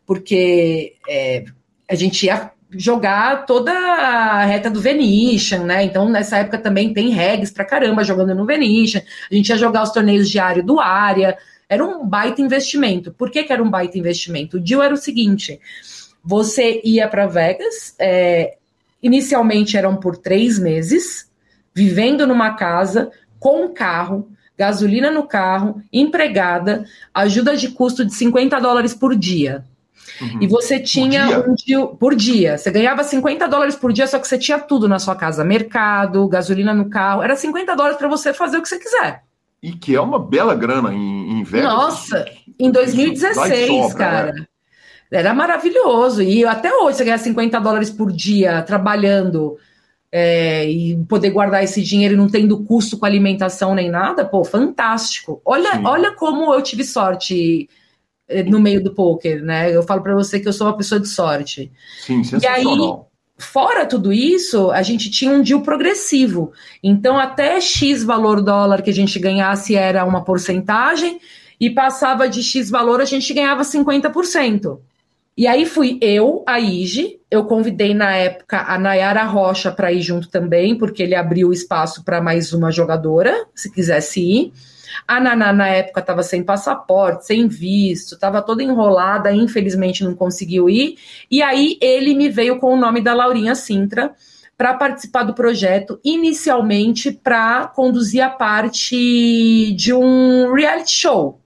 porque 0.07 0.95
é, 1.09 1.45
a 1.89 1.95
gente 1.95 2.27
ia 2.27 2.53
jogar 2.77 3.47
toda 3.47 3.73
a 3.73 4.45
reta 4.45 4.71
do 4.71 4.81
Venetian, 4.81 5.65
né? 5.65 5.85
Então, 5.85 6.09
nessa 6.09 6.39
época 6.39 6.59
também 6.59 6.93
tem 6.93 7.11
regras 7.11 7.51
pra 7.51 7.65
caramba 7.65 8.05
jogando 8.05 8.35
no 8.35 8.47
Venetian. 8.47 9.03
A 9.31 9.35
gente 9.35 9.49
ia 9.49 9.57
jogar 9.57 9.83
os 9.83 9.93
torneios 9.93 10.29
diários 10.29 10.65
do 10.65 10.81
área. 10.81 11.37
Era 11.69 11.85
um 11.85 12.07
baita 12.07 12.41
investimento. 12.41 13.13
Por 13.13 13.31
que, 13.31 13.45
que 13.45 13.53
era 13.53 13.63
um 13.63 13.71
baita 13.71 13.99
investimento? 13.99 14.57
O 14.57 14.61
deal 14.61 14.83
era 14.83 14.95
o 14.95 14.99
seguinte: 14.99 15.61
você 16.23 16.81
ia 16.85 17.09
para 17.09 17.27
Vegas, 17.27 17.95
é, 17.99 18.57
inicialmente 19.03 19.77
eram 19.77 19.97
por 19.97 20.17
três 20.17 20.59
meses, 20.59 21.31
vivendo 21.75 22.27
numa 22.27 22.55
casa, 22.55 23.11
com 23.39 23.69
carro, 23.69 24.29
gasolina 24.57 25.11
no 25.11 25.27
carro, 25.27 25.83
empregada, 25.93 26.85
ajuda 27.13 27.57
de 27.57 27.69
custo 27.69 28.05
de 28.05 28.15
50 28.15 28.59
dólares 28.61 28.95
por 28.95 29.15
dia. 29.17 29.65
Uhum. 30.21 30.39
E 30.41 30.47
você 30.47 30.79
tinha 30.79 31.27
dia? 31.27 31.41
um 31.41 31.55
dia 31.55 31.87
por 31.87 32.15
dia. 32.15 32.59
Você 32.59 32.71
ganhava 32.71 33.03
50 33.03 33.47
dólares 33.49 33.77
por 33.77 33.93
dia, 33.93 34.07
só 34.07 34.19
que 34.19 34.29
você 34.29 34.39
tinha 34.39 34.59
tudo 34.59 34.89
na 34.89 34.99
sua 34.99 35.15
casa: 35.15 35.45
mercado, 35.45 36.29
gasolina 36.29 36.73
no 36.73 36.89
carro. 36.89 37.23
Era 37.23 37.37
50 37.37 37.75
dólares 37.75 37.99
para 37.99 38.09
você 38.09 38.33
fazer 38.33 38.59
o 38.59 38.63
que 38.63 38.69
você 38.69 38.79
quiser. 38.79 39.23
E 39.63 39.73
que 39.73 39.95
é 39.97 40.01
uma 40.01 40.19
bela 40.19 40.55
grana 40.55 40.93
em, 40.93 41.41
em 41.41 41.43
Vegas. 41.43 41.73
Nossa, 41.73 42.25
em 42.59 42.71
2016, 42.71 43.67
sobra, 43.67 43.97
cara. 43.97 44.33
Né? 44.33 44.47
Era 45.11 45.33
maravilhoso. 45.33 46.23
E 46.23 46.45
até 46.45 46.73
hoje 46.75 46.99
você 46.99 47.05
ganhar 47.05 47.19
50 47.19 47.61
dólares 47.61 47.91
por 47.91 48.13
dia 48.13 48.63
trabalhando 48.63 49.57
é, 50.17 50.69
e 50.71 50.97
poder 51.07 51.31
guardar 51.31 51.65
esse 51.65 51.83
dinheiro 51.83 52.15
e 52.15 52.17
não 52.17 52.29
tendo 52.29 52.63
custo 52.65 52.99
com 52.99 53.07
alimentação 53.07 53.75
nem 53.75 53.91
nada, 53.91 54.25
pô, 54.25 54.45
fantástico. 54.45 55.41
Olha, 55.45 55.81
olha 55.85 56.13
como 56.13 56.53
eu 56.55 56.63
tive 56.63 56.85
sorte 56.85 57.69
no 58.47 58.61
meio 58.61 58.83
do 58.83 58.95
poker, 58.95 59.43
né? 59.43 59.75
Eu 59.75 59.83
falo 59.83 60.03
para 60.03 60.15
você 60.15 60.41
que 60.41 60.49
eu 60.49 60.53
sou 60.53 60.67
uma 60.67 60.77
pessoa 60.77 61.01
de 61.01 61.09
sorte. 61.09 61.71
Sim, 62.01 62.25
sensacional. 62.25 62.61
E 62.61 62.69
aí, 62.69 63.15
fora 63.39 63.87
tudo 63.87 64.13
isso, 64.13 64.71
a 64.71 64.83
gente 64.83 65.11
tinha 65.11 65.31
um 65.31 65.43
deal 65.43 65.61
progressivo. 65.63 66.53
Então, 66.83 67.19
até 67.19 67.61
X 67.61 68.03
valor 68.03 68.41
dólar 68.43 68.83
que 68.83 68.91
a 68.91 68.95
gente 68.95 69.19
ganhasse 69.19 69.75
era 69.75 70.05
uma 70.05 70.25
porcentagem, 70.25 71.21
e 71.61 71.71
passava 71.71 72.29
de 72.29 72.43
X 72.43 72.69
valor, 72.69 73.01
a 73.01 73.05
gente 73.05 73.33
ganhava 73.33 73.63
50%. 73.63 74.79
E 75.37 75.47
aí 75.47 75.67
fui 75.67 75.99
eu, 76.01 76.45
a 76.47 76.61
Ige, 76.61 77.19
eu 77.31 77.45
convidei 77.45 77.93
na 77.93 78.15
época 78.15 78.61
a 78.61 78.79
Nayara 78.79 79.25
Rocha 79.25 79.73
para 79.73 79.93
ir 79.93 80.01
junto 80.01 80.29
também, 80.29 80.77
porque 80.77 81.03
ele 81.03 81.15
abriu 81.15 81.53
espaço 81.53 82.05
para 82.05 82.21
mais 82.21 82.53
uma 82.53 82.71
jogadora, 82.71 83.47
se 83.55 83.71
quisesse 83.73 84.21
ir. 84.21 84.53
A 85.07 85.21
Naná, 85.21 85.53
na 85.53 85.69
época, 85.69 86.01
estava 86.01 86.23
sem 86.23 86.43
passaporte, 86.43 87.27
sem 87.27 87.49
visto, 87.49 88.15
estava 88.15 88.43
toda 88.43 88.63
enrolada, 88.63 89.33
infelizmente 89.33 90.05
não 90.05 90.15
conseguiu 90.15 90.69
ir. 90.69 90.97
E 91.31 91.43
aí 91.43 91.79
ele 91.81 92.15
me 92.15 92.29
veio 92.29 92.59
com 92.59 92.73
o 92.73 92.77
nome 92.77 93.01
da 93.01 93.15
Laurinha 93.15 93.55
Sintra 93.55 94.13
para 94.57 94.75
participar 94.75 95.25
do 95.25 95.35
projeto, 95.35 95.99
inicialmente 96.05 97.11
para 97.11 97.67
conduzir 97.67 98.23
a 98.23 98.31
parte 98.31 99.75
de 99.77 99.93
um 99.93 100.53
reality 100.53 100.93
show. 100.93 101.41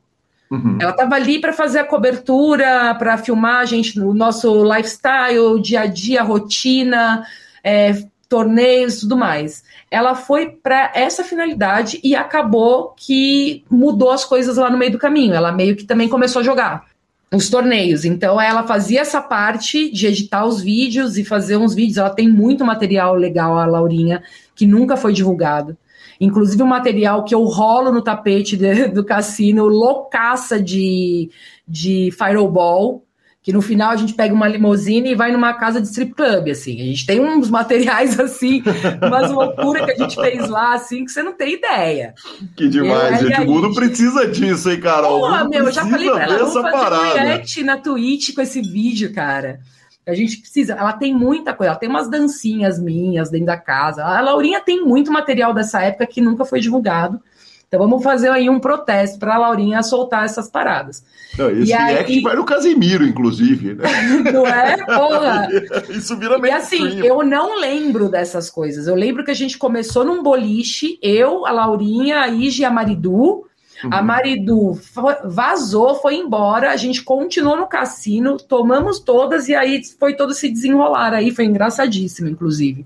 Uhum. 0.51 0.79
Ela 0.81 0.93
estava 0.93 1.15
ali 1.15 1.41
para 1.41 1.53
fazer 1.53 1.81
a 1.81 1.85
cobertura, 1.85 2.95
para 2.95 3.19
filmar 3.19 3.61
a 3.61 3.65
gente 3.65 3.99
no 3.99 4.15
nosso 4.15 4.65
lifestyle, 4.65 5.61
dia 5.61 5.81
a 5.81 5.87
dia, 5.87 6.23
rotina, 6.23 7.27
é, 7.63 8.03
torneios, 8.29 9.01
tudo 9.01 9.17
mais. 9.17 9.65
Ela 9.91 10.15
foi 10.15 10.51
para 10.51 10.93
essa 10.95 11.25
finalidade 11.25 11.99
e 12.05 12.15
acabou 12.15 12.95
que 12.97 13.65
mudou 13.71 14.11
as 14.11 14.25
coisas 14.25 14.57
lá 14.57 14.71
no 14.71 14.79
meio 14.79 14.93
do 14.93 14.99
caminho. 14.99 15.35
Ela 15.35 15.51
meio 15.51 15.75
que 15.75 15.85
também 15.85 16.09
começou 16.09 16.41
a 16.41 16.45
jogar 16.45 16.87
os 17.33 17.49
torneios. 17.49 18.05
Então 18.05 18.41
ela 18.41 18.67
fazia 18.67 19.01
essa 19.01 19.21
parte 19.21 19.91
de 19.91 20.07
editar 20.07 20.45
os 20.45 20.61
vídeos 20.61 21.17
e 21.17 21.25
fazer 21.25 21.57
uns 21.57 21.75
vídeos. 21.75 21.97
Ela 21.97 22.11
tem 22.11 22.29
muito 22.29 22.65
material 22.65 23.15
legal, 23.15 23.57
a 23.57 23.67
Laurinha, 23.67 24.23
que 24.55 24.67
nunca 24.67 24.97
foi 24.97 25.13
divulgado. 25.13 25.77
Inclusive 26.21 26.63
o 26.63 26.67
material 26.67 27.25
que 27.25 27.35
eu 27.35 27.45
rolo 27.45 27.93
no 27.93 28.03
tapete 28.03 28.57
de, 28.57 28.89
do 28.93 29.05
cassino, 29.05 29.67
loucaça 29.67 30.61
de, 30.61 31.31
de 31.67 32.11
Fireball, 32.13 33.05
que 33.43 33.53
no 33.53 33.63
final 33.63 33.91
a 33.91 33.97
gente 33.97 34.15
pega 34.15 34.35
uma 34.35 34.49
limusine 34.49 35.13
e 35.13 35.15
vai 35.15 35.33
numa 35.33 35.55
casa 35.55 35.81
de 35.81 35.87
strip 35.87 36.15
club, 36.15 36.49
assim. 36.49 36.81
A 36.81 36.85
gente 36.85 37.07
tem 37.07 37.21
uns 37.21 37.49
materiais 37.49 38.19
assim, 38.21 38.63
umas 39.03 39.31
loucuras 39.31 39.85
que 39.87 39.93
a 39.93 39.97
gente 39.97 40.17
fez 40.17 40.49
lá, 40.49 40.75
assim, 40.75 41.05
que 41.05 41.11
você 41.11 41.23
não 41.23 41.33
tem 41.33 41.55
ideia. 41.55 42.15
Que 42.57 42.69
demais, 42.69 43.23
é, 43.23 43.27
gente. 43.27 43.41
O 43.43 43.47
mundo 43.47 43.69
gente... 43.69 43.77
precisa 43.77 44.27
disso, 44.27 44.71
hein, 44.71 44.81
Carol? 44.81 45.21
Porra, 45.21 45.49
meu, 45.49 45.65
eu 45.65 45.73
já 45.73 45.87
falei 45.87 46.11
pra 46.11 46.23
ela, 46.23 46.39
vamos 46.39 46.53
fazer 46.53 46.71
parada. 46.71 47.43
na 47.65 47.77
Twitch 47.79 48.35
com 48.35 48.43
esse 48.43 48.61
vídeo, 48.61 49.13
cara. 49.15 49.61
A 50.07 50.15
gente 50.15 50.39
precisa, 50.39 50.73
ela 50.73 50.95
tem 50.95 51.15
muita 51.15 51.53
coisa, 51.53 51.73
ela 51.73 51.79
tem 51.79 51.89
umas 51.89 52.09
dancinhas 52.09 52.81
minhas 52.81 53.31
dentro 53.31 53.47
da 53.47 53.59
casa. 53.59 54.03
A 54.05 54.21
Laurinha 54.23 54.59
tem 54.59 54.83
muito 54.83 55.13
material 55.13 55.53
dessa 55.53 55.83
época 55.83 56.07
que 56.07 56.23
nunca 56.23 56.47
foi 56.47 56.61
divulgado. 56.61 57.21
Então 57.69 57.81
vamos 57.81 58.03
fazer 58.03 58.31
aí 58.31 58.49
um 58.49 58.59
protesto 58.59 59.19
para 59.19 59.35
a 59.35 59.39
Laurinha 59.39 59.83
soltar 59.83 60.25
essas 60.25 60.49
paradas. 60.49 61.05
Não, 61.37 61.51
esse 61.51 61.71
e 61.71 61.75
aí... 61.75 62.21
vai 62.23 62.35
no 62.35 62.45
Casemiro, 62.45 63.05
inclusive. 63.07 63.75
Né? 63.75 63.85
Não 64.33 64.47
é? 64.47 64.77
Porra! 64.87 65.49
Isso 65.91 66.17
vira 66.17 66.39
meio 66.39 66.51
E 66.51 66.57
assim, 66.57 67.01
eu 67.01 67.23
não 67.23 67.61
lembro 67.61 68.09
dessas 68.09 68.49
coisas. 68.49 68.87
Eu 68.87 68.95
lembro 68.95 69.23
que 69.23 69.31
a 69.31 69.35
gente 69.35 69.59
começou 69.59 70.03
num 70.03 70.23
boliche, 70.23 70.99
eu, 71.03 71.45
a 71.45 71.53
Laurinha, 71.53 72.21
a 72.21 72.29
Ige 72.29 72.63
e 72.63 72.65
a 72.65 72.71
Maridu. 72.71 73.45
Uhum. 73.85 73.91
A 73.93 74.03
Maridu 74.03 74.81
vazou, 75.25 75.95
foi 75.97 76.17
embora, 76.17 76.73
a 76.73 76.77
gente 76.77 77.03
continuou 77.03 77.57
no 77.57 77.69
cassino, 77.69 78.37
tomamos 78.37 78.99
todas 78.99 79.47
e 79.47 79.55
aí 79.55 79.83
foi 80.01 80.17
todo 80.17 80.35
se 80.35 80.49
desenrolar 80.49 81.15
aí, 81.15 81.31
foi 81.31 81.45
engraçadíssimo, 81.45 82.29
inclusive. 82.29 82.85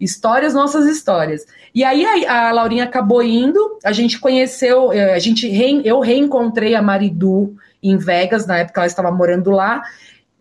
Histórias, 0.00 0.54
nossas 0.54 0.86
histórias. 0.86 1.44
E 1.74 1.82
aí 1.82 2.26
a, 2.26 2.52
Laurinha 2.52 2.84
acabou 2.84 3.22
indo, 3.22 3.78
a 3.84 3.92
gente 3.92 4.18
conheceu, 4.18 4.92
eh, 4.92 5.14
a 5.14 5.18
gente 5.18 5.48
re, 5.48 5.82
eu 5.84 6.00
reencontrei 6.00 6.74
a 6.74 6.82
Maridu 6.82 7.56
em 7.82 7.96
Vegas, 7.96 8.46
na 8.46 8.58
época 8.58 8.80
ela 8.80 8.86
estava 8.86 9.10
morando 9.10 9.50
lá, 9.50 9.82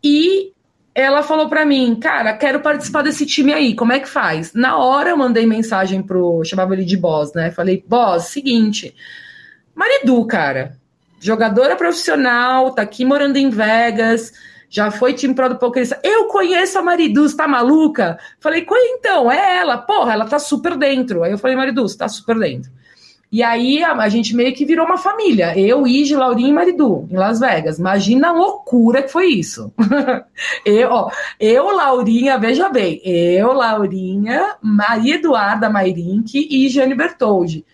e 0.04 0.52
ela 0.94 1.22
falou 1.22 1.48
para 1.48 1.66
mim, 1.66 1.96
cara, 1.96 2.34
quero 2.34 2.60
participar 2.60 3.04
desse 3.04 3.26
time 3.26 3.54
aí, 3.54 3.76
como 3.76 3.94
é 3.94 4.00
que 4.00 4.10
faz? 4.10 4.54
Na 4.54 4.78
hora 4.78 5.12
eu 5.12 5.18
mandei 5.18 5.46
mensagem 5.46 6.02
pro, 6.02 6.44
chamava 6.44 6.74
ele 6.74 6.86
de 6.86 6.98
Boss, 6.98 7.34
né? 7.34 7.52
Falei, 7.52 7.84
Boss, 7.88 8.26
seguinte, 8.26 8.96
Maridu, 9.76 10.26
cara, 10.26 10.76
jogadora 11.20 11.76
profissional, 11.76 12.72
tá 12.72 12.82
aqui 12.82 13.06
morando 13.06 13.38
em 13.38 13.50
Vegas, 13.50 14.34
já 14.69 14.91
foi 14.91 15.14
time 15.14 15.34
pro 15.34 15.56
Pokerista. 15.57 15.99
Eu 16.03 16.26
conheço 16.26 16.77
a 16.77 16.81
Maridu, 16.81 17.27
você 17.27 17.35
tá 17.35 17.48
maluca? 17.48 18.19
Falei, 18.39 18.65
então, 18.69 19.31
é 19.31 19.57
ela, 19.57 19.77
porra, 19.77 20.14
ela 20.14 20.26
tá 20.26 20.39
super 20.39 20.77
dentro. 20.77 21.23
Aí 21.23 21.31
eu 21.31 21.38
falei, 21.38 21.56
Maridu, 21.56 21.88
você 21.88 21.98
tá 21.98 22.07
super 22.07 22.38
dentro. 22.38 22.72
E 23.30 23.44
aí 23.44 23.84
a, 23.84 23.91
a, 23.94 24.07
gente 24.07 24.34
meio 24.34 24.53
que 24.53 24.65
virou 24.65 24.85
uma 24.85 24.98
família. 24.98 25.57
Eu, 25.57 25.85
Ige, 25.85 26.15
Laurinha 26.15 26.49
e 26.49 26.53
Maridu, 26.53 27.07
em 27.11 27.15
Las 27.15 27.39
Vegas. 27.39 27.77
Imagina 27.77 28.30
a 28.30 28.31
loucura 28.31 29.03
que 29.03 29.10
foi 29.10 29.27
isso. 29.27 29.72
eu, 30.65 30.89
ó, 30.89 31.11
eu, 31.39 31.76
Laurinha, 31.76 32.38
veja 32.38 32.69
bem, 32.69 33.02
eu, 33.03 33.52
Laurinha, 33.52 34.56
Maria 34.61 35.15
Eduarda 35.15 35.69
Mairink 35.69 36.48
e 36.49 36.69
Jane 36.69 36.95
Bertoldi. 36.95 37.65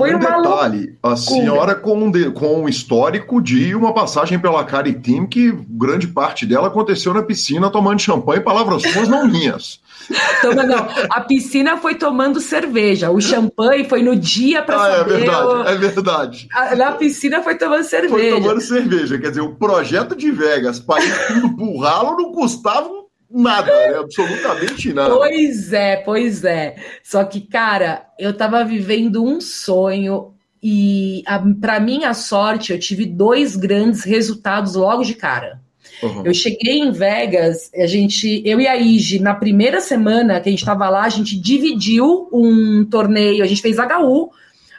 Foi 0.00 0.14
um 0.14 0.18
detalhe, 0.18 0.94
a 1.02 1.16
senhora 1.16 1.74
com 1.74 1.94
um, 1.94 2.10
de, 2.10 2.30
com 2.30 2.62
um 2.62 2.68
histórico 2.68 3.40
de 3.40 3.74
uma 3.74 3.92
passagem 3.92 4.38
pela 4.38 4.64
Cari 4.64 4.94
Team 4.94 5.26
que 5.26 5.52
grande 5.68 6.06
parte 6.06 6.46
dela 6.46 6.68
aconteceu 6.68 7.12
na 7.12 7.22
piscina 7.22 7.70
tomando 7.70 8.00
champanhe, 8.00 8.40
palavras 8.40 8.82
suas 8.82 9.08
não 9.08 9.26
minhas. 9.26 9.78
Toma, 10.40 10.62
não. 10.62 10.88
A 11.10 11.20
piscina 11.20 11.76
foi 11.76 11.94
tomando 11.94 12.40
cerveja, 12.40 13.10
o 13.10 13.20
champanhe 13.20 13.84
foi 13.84 14.02
no 14.02 14.16
dia 14.16 14.62
para 14.62 14.82
ah, 14.82 14.88
é 14.88 14.96
saber. 14.96 15.14
É 15.14 15.16
verdade, 15.18 15.46
o... 15.46 15.62
é 15.62 15.76
verdade. 15.76 16.48
A, 16.52 16.76
na 16.76 16.92
piscina 16.92 17.42
foi 17.42 17.56
tomando 17.56 17.84
cerveja. 17.84 18.30
Foi 18.30 18.40
tomando 18.40 18.60
cerveja, 18.60 19.18
quer 19.18 19.28
dizer, 19.28 19.42
o 19.42 19.54
projeto 19.54 20.16
de 20.16 20.30
Vegas 20.30 20.80
para 20.80 21.04
ir 21.04 21.12
pro 21.56 21.78
ralo 21.78 22.16
não 22.16 22.32
custava 22.32 22.99
nada, 23.30 23.70
né? 23.70 23.98
Absolutamente 23.98 24.92
nada. 24.92 25.14
Pois 25.14 25.72
é, 25.72 25.96
pois 25.96 26.44
é. 26.44 26.76
Só 27.02 27.24
que, 27.24 27.40
cara, 27.40 28.06
eu 28.18 28.32
tava 28.32 28.64
vivendo 28.64 29.24
um 29.24 29.40
sonho 29.40 30.34
e, 30.62 31.22
para 31.60 31.80
minha 31.80 32.12
sorte, 32.12 32.72
eu 32.72 32.78
tive 32.78 33.06
dois 33.06 33.56
grandes 33.56 34.04
resultados 34.04 34.74
logo 34.74 35.04
de 35.04 35.14
cara. 35.14 35.60
Uhum. 36.02 36.22
Eu 36.24 36.34
cheguei 36.34 36.78
em 36.78 36.90
Vegas, 36.90 37.70
a 37.74 37.86
gente, 37.86 38.42
eu 38.44 38.60
e 38.60 38.66
a 38.66 38.76
Ige, 38.76 39.18
na 39.18 39.34
primeira 39.34 39.80
semana 39.80 40.40
que 40.40 40.48
a 40.48 40.52
gente 40.52 40.60
estava 40.60 40.88
lá, 40.88 41.04
a 41.04 41.08
gente 41.08 41.38
dividiu 41.38 42.28
um 42.32 42.84
torneio, 42.84 43.44
a 43.44 43.46
gente 43.46 43.62
fez 43.62 43.76
HU 43.78 44.30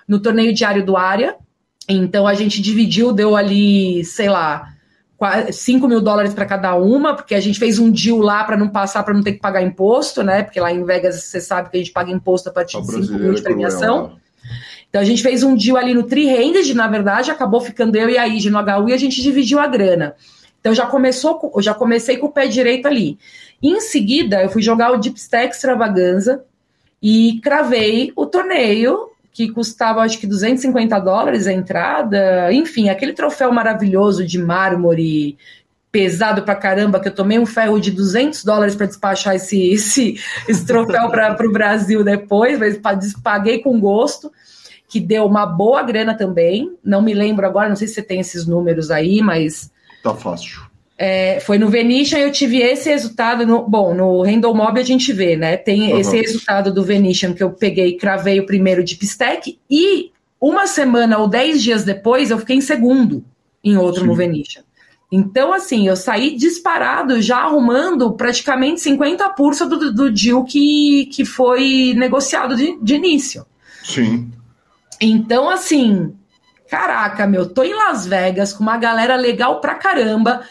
no 0.07 0.19
torneio 0.19 0.53
diário 0.53 0.85
do 0.85 0.97
área. 0.97 1.35
Então 1.87 2.27
a 2.27 2.33
gente 2.33 2.61
dividiu, 2.61 3.11
deu 3.11 3.35
ali, 3.35 4.03
sei 4.05 4.29
lá, 4.29 4.73
5 5.51 5.87
mil 5.87 6.01
dólares 6.01 6.33
para 6.33 6.45
cada 6.45 6.75
uma, 6.75 7.15
porque 7.15 7.35
a 7.35 7.39
gente 7.39 7.59
fez 7.59 7.79
um 7.79 7.91
deal 7.91 8.17
lá 8.17 8.43
para 8.43 8.57
não 8.57 8.69
passar, 8.69 9.03
para 9.03 9.13
não 9.13 9.21
ter 9.21 9.33
que 9.33 9.39
pagar 9.39 9.61
imposto, 9.61 10.23
né? 10.23 10.43
Porque 10.43 10.59
lá 10.59 10.71
em 10.71 10.83
Vegas 10.83 11.23
você 11.23 11.39
sabe 11.39 11.69
que 11.69 11.77
a 11.77 11.79
gente 11.79 11.91
paga 11.91 12.11
imposto 12.11 12.49
a 12.49 12.51
partir 12.51 12.81
de 12.81 12.91
5 12.91 13.13
mil 13.19 13.33
de 13.33 13.41
premiação. 13.41 14.07
Né? 14.07 14.13
Então 14.89 15.01
a 15.01 15.05
gente 15.05 15.21
fez 15.21 15.43
um 15.43 15.55
deal 15.55 15.77
ali 15.77 15.93
no 15.93 16.03
Tri-Handed, 16.03 16.73
na 16.73 16.87
verdade, 16.87 17.31
acabou 17.31 17.61
ficando 17.61 17.95
eu 17.95 18.09
e 18.09 18.17
a 18.17 18.27
Ige 18.27 18.49
no 18.49 18.59
HU 18.59 18.89
e 18.89 18.93
a 18.93 18.97
gente 18.97 19.21
dividiu 19.21 19.59
a 19.59 19.67
grana. 19.67 20.15
Então 20.59 20.73
já 20.73 20.85
começou, 20.85 21.51
eu 21.55 21.61
já 21.61 21.73
comecei 21.73 22.17
com 22.17 22.27
o 22.27 22.31
pé 22.31 22.47
direito 22.47 22.87
ali. 22.87 23.17
Em 23.61 23.79
seguida, 23.79 24.41
eu 24.41 24.49
fui 24.49 24.61
jogar 24.61 24.91
o 24.91 24.97
Deep 24.97 25.17
Stack 25.17 25.55
Extravaganza 25.55 26.43
e 27.01 27.39
cravei 27.41 28.11
o 28.15 28.25
torneio 28.25 29.10
que 29.31 29.49
custava 29.49 30.01
acho 30.01 30.19
que 30.19 30.27
250 30.27 30.99
dólares 30.99 31.47
a 31.47 31.53
entrada, 31.53 32.51
enfim, 32.51 32.89
aquele 32.89 33.13
troféu 33.13 33.51
maravilhoso 33.51 34.25
de 34.25 34.37
mármore 34.37 35.37
pesado 35.91 36.43
pra 36.43 36.55
caramba, 36.55 36.99
que 36.99 37.09
eu 37.09 37.15
tomei 37.15 37.37
um 37.37 37.45
ferro 37.45 37.79
de 37.79 37.91
200 37.91 38.43
dólares 38.43 38.75
para 38.75 38.85
despachar 38.85 39.35
esse, 39.35 39.59
esse, 39.71 40.19
esse 40.47 40.65
troféu 40.65 41.09
para 41.09 41.35
o 41.45 41.51
Brasil 41.51 42.03
depois, 42.03 42.57
mas 42.57 43.13
paguei 43.21 43.59
com 43.59 43.79
gosto, 43.79 44.31
que 44.87 44.99
deu 44.99 45.25
uma 45.25 45.45
boa 45.45 45.83
grana 45.83 46.15
também. 46.15 46.75
Não 46.83 47.01
me 47.01 47.13
lembro 47.13 47.45
agora, 47.45 47.69
não 47.69 47.75
sei 47.75 47.87
se 47.87 47.95
você 47.95 48.01
tem 48.01 48.19
esses 48.19 48.45
números 48.45 48.91
aí, 48.91 49.21
mas 49.21 49.71
Tá 50.01 50.15
fácil. 50.15 50.70
É, 51.03 51.39
foi 51.39 51.57
no 51.57 51.67
Venetian 51.67 52.19
eu 52.19 52.31
tive 52.31 52.59
esse 52.59 52.87
resultado. 52.87 53.43
No, 53.43 53.67
bom, 53.67 53.91
no 53.91 54.21
Random 54.21 54.53
Mob 54.53 54.79
a 54.79 54.83
gente 54.83 55.11
vê, 55.11 55.35
né? 55.35 55.57
Tem 55.57 55.91
uhum. 55.91 55.97
esse 55.97 56.15
resultado 56.15 56.71
do 56.71 56.83
Venetian 56.83 57.33
que 57.33 57.41
eu 57.41 57.49
peguei 57.49 57.87
e 57.87 57.97
cravei 57.97 58.39
o 58.39 58.45
primeiro 58.45 58.83
de 58.83 58.95
Pistec 58.95 59.57
e 59.67 60.11
uma 60.39 60.67
semana 60.67 61.17
ou 61.17 61.27
dez 61.27 61.63
dias 61.63 61.83
depois 61.83 62.29
eu 62.29 62.37
fiquei 62.37 62.57
em 62.57 62.61
segundo 62.61 63.25
em 63.63 63.77
outro 63.77 64.01
Sim. 64.01 64.07
no 64.07 64.13
Venetian. 64.13 64.61
Então, 65.11 65.51
assim, 65.51 65.87
eu 65.87 65.95
saí 65.95 66.35
disparado, 66.35 67.19
já 67.19 67.39
arrumando 67.39 68.13
praticamente 68.13 68.79
50% 68.81 69.67
do, 69.69 69.91
do 69.91 70.11
deal 70.11 70.45
que, 70.45 71.09
que 71.11 71.25
foi 71.25 71.95
negociado 71.97 72.55
de, 72.55 72.77
de 72.79 72.93
início. 72.93 73.43
Sim. 73.83 74.31
Então, 75.01 75.49
assim, 75.49 76.13
Caraca, 76.71 77.27
meu, 77.27 77.49
tô 77.49 77.63
em 77.63 77.73
Las 77.73 78.07
Vegas 78.07 78.53
com 78.53 78.63
uma 78.63 78.77
galera 78.77 79.17
legal 79.17 79.59
pra 79.59 79.75
caramba. 79.75 80.41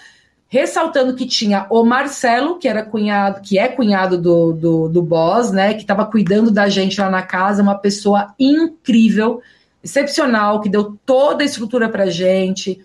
Ressaltando 0.53 1.15
que 1.15 1.27
tinha 1.27 1.65
o 1.71 1.85
Marcelo, 1.85 2.59
que 2.59 2.67
era 2.67 2.83
cunhado, 2.85 3.41
que 3.41 3.57
é 3.57 3.69
cunhado 3.69 4.19
do, 4.19 4.53
do, 4.53 4.89
do 4.89 5.01
boss, 5.01 5.53
né? 5.53 5.75
Que 5.75 5.83
estava 5.83 6.05
cuidando 6.05 6.51
da 6.51 6.69
gente 6.69 7.01
lá 7.01 7.09
na 7.09 7.23
casa, 7.23 7.63
uma 7.63 7.77
pessoa 7.77 8.35
incrível, 8.37 9.41
excepcional, 9.83 10.61
que 10.61 10.69
deu 10.69 10.99
toda 11.07 11.45
a 11.45 11.47
estrutura 11.47 11.89
pra 11.89 12.07
gente 12.07 12.81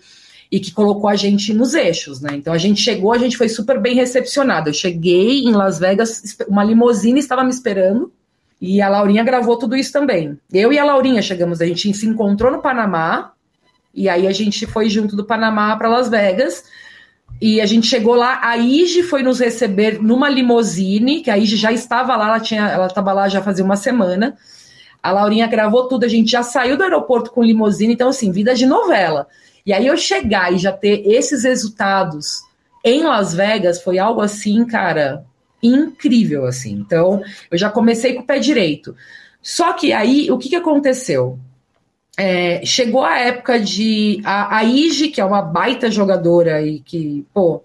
e 0.50 0.60
que 0.60 0.70
colocou 0.70 1.10
a 1.10 1.16
gente 1.16 1.52
nos 1.52 1.74
eixos, 1.74 2.20
né? 2.20 2.36
Então 2.36 2.52
a 2.52 2.58
gente 2.58 2.80
chegou, 2.80 3.12
a 3.12 3.18
gente 3.18 3.36
foi 3.36 3.48
super 3.48 3.80
bem 3.80 3.96
recepcionado. 3.96 4.70
Eu 4.70 4.74
cheguei 4.74 5.40
em 5.40 5.50
Las 5.50 5.80
Vegas, 5.80 6.22
uma 6.48 6.62
limusine 6.62 7.18
estava 7.18 7.42
me 7.42 7.50
esperando 7.50 8.12
e 8.60 8.80
a 8.80 8.88
Laurinha 8.88 9.24
gravou 9.24 9.58
tudo 9.58 9.76
isso 9.76 9.92
também. 9.92 10.38
Eu 10.52 10.72
e 10.72 10.78
a 10.78 10.84
Laurinha 10.84 11.20
chegamos, 11.20 11.60
a 11.60 11.66
gente 11.66 11.92
se 11.92 12.06
encontrou 12.06 12.52
no 12.52 12.62
Panamá, 12.62 13.32
e 13.92 14.08
aí 14.08 14.26
a 14.26 14.32
gente 14.32 14.66
foi 14.66 14.88
junto 14.88 15.16
do 15.16 15.24
Panamá 15.24 15.74
para 15.76 15.88
Las 15.88 16.08
Vegas. 16.08 16.64
E 17.40 17.60
a 17.60 17.66
gente 17.66 17.86
chegou 17.86 18.14
lá, 18.14 18.40
a 18.42 18.56
Ige 18.56 19.02
foi 19.02 19.22
nos 19.22 19.40
receber 19.40 20.02
numa 20.02 20.28
limousine, 20.28 21.20
que 21.20 21.30
a 21.30 21.36
Ige 21.36 21.56
já 21.56 21.70
estava 21.70 22.16
lá, 22.16 22.28
ela 22.28 22.40
tinha, 22.40 22.68
ela 22.68 22.86
estava 22.86 23.12
lá 23.12 23.28
já 23.28 23.42
fazia 23.42 23.64
uma 23.64 23.76
semana. 23.76 24.36
A 25.02 25.12
Laurinha 25.12 25.46
gravou 25.46 25.86
tudo, 25.86 26.04
a 26.04 26.08
gente 26.08 26.30
já 26.30 26.42
saiu 26.42 26.76
do 26.76 26.82
aeroporto 26.82 27.30
com 27.30 27.42
limousine, 27.42 27.92
então 27.92 28.08
assim, 28.08 28.32
vida 28.32 28.54
de 28.54 28.64
novela. 28.66 29.26
E 29.64 29.72
aí 29.72 29.86
eu 29.86 29.96
chegar 29.96 30.52
e 30.52 30.58
já 30.58 30.72
ter 30.72 31.02
esses 31.06 31.44
resultados 31.44 32.42
em 32.84 33.02
Las 33.02 33.34
Vegas 33.34 33.82
foi 33.82 33.98
algo 33.98 34.20
assim, 34.20 34.64
cara, 34.64 35.24
incrível, 35.62 36.46
assim. 36.46 36.72
Então, 36.72 37.22
eu 37.50 37.58
já 37.58 37.68
comecei 37.68 38.14
com 38.14 38.22
o 38.22 38.26
pé 38.26 38.38
direito. 38.38 38.96
Só 39.42 39.72
que 39.72 39.92
aí, 39.92 40.30
o 40.30 40.38
que, 40.38 40.48
que 40.48 40.56
aconteceu? 40.56 41.38
É, 42.18 42.64
chegou 42.64 43.04
a 43.04 43.18
época 43.18 43.60
de. 43.60 44.20
A, 44.24 44.58
a 44.58 44.64
Ige, 44.64 45.08
que 45.08 45.20
é 45.20 45.24
uma 45.24 45.42
baita 45.42 45.90
jogadora 45.90 46.62
e 46.62 46.80
que, 46.80 47.26
pô, 47.34 47.62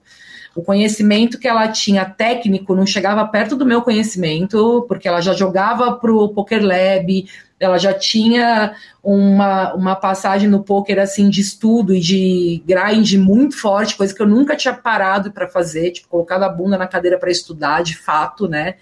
o 0.54 0.62
conhecimento 0.62 1.40
que 1.40 1.48
ela 1.48 1.70
tinha 1.70 2.04
técnico 2.04 2.76
não 2.76 2.86
chegava 2.86 3.26
perto 3.26 3.56
do 3.56 3.66
meu 3.66 3.82
conhecimento, 3.82 4.86
porque 4.88 5.08
ela 5.08 5.22
já 5.22 5.34
jogava 5.34 5.94
pro 5.94 6.30
Poker 6.30 6.62
Lab, 6.62 7.26
ela 7.58 7.78
já 7.78 7.94
tinha 7.94 8.76
uma, 9.02 9.74
uma 9.74 9.96
passagem 9.96 10.50
no 10.50 10.64
poker 10.64 11.00
assim 11.00 11.30
de 11.30 11.40
estudo 11.40 11.94
e 11.94 12.00
de 12.00 12.64
grind 12.66 13.14
muito 13.14 13.56
forte, 13.58 13.96
coisa 13.96 14.14
que 14.14 14.22
eu 14.22 14.28
nunca 14.28 14.56
tinha 14.56 14.74
parado 14.74 15.32
para 15.32 15.48
fazer, 15.48 15.92
tipo, 15.92 16.10
colocado 16.10 16.44
a 16.44 16.50
bunda 16.50 16.78
na 16.78 16.88
cadeira 16.88 17.18
para 17.18 17.32
estudar, 17.32 17.84
de 17.84 17.96
fato, 17.96 18.48
né? 18.48 18.76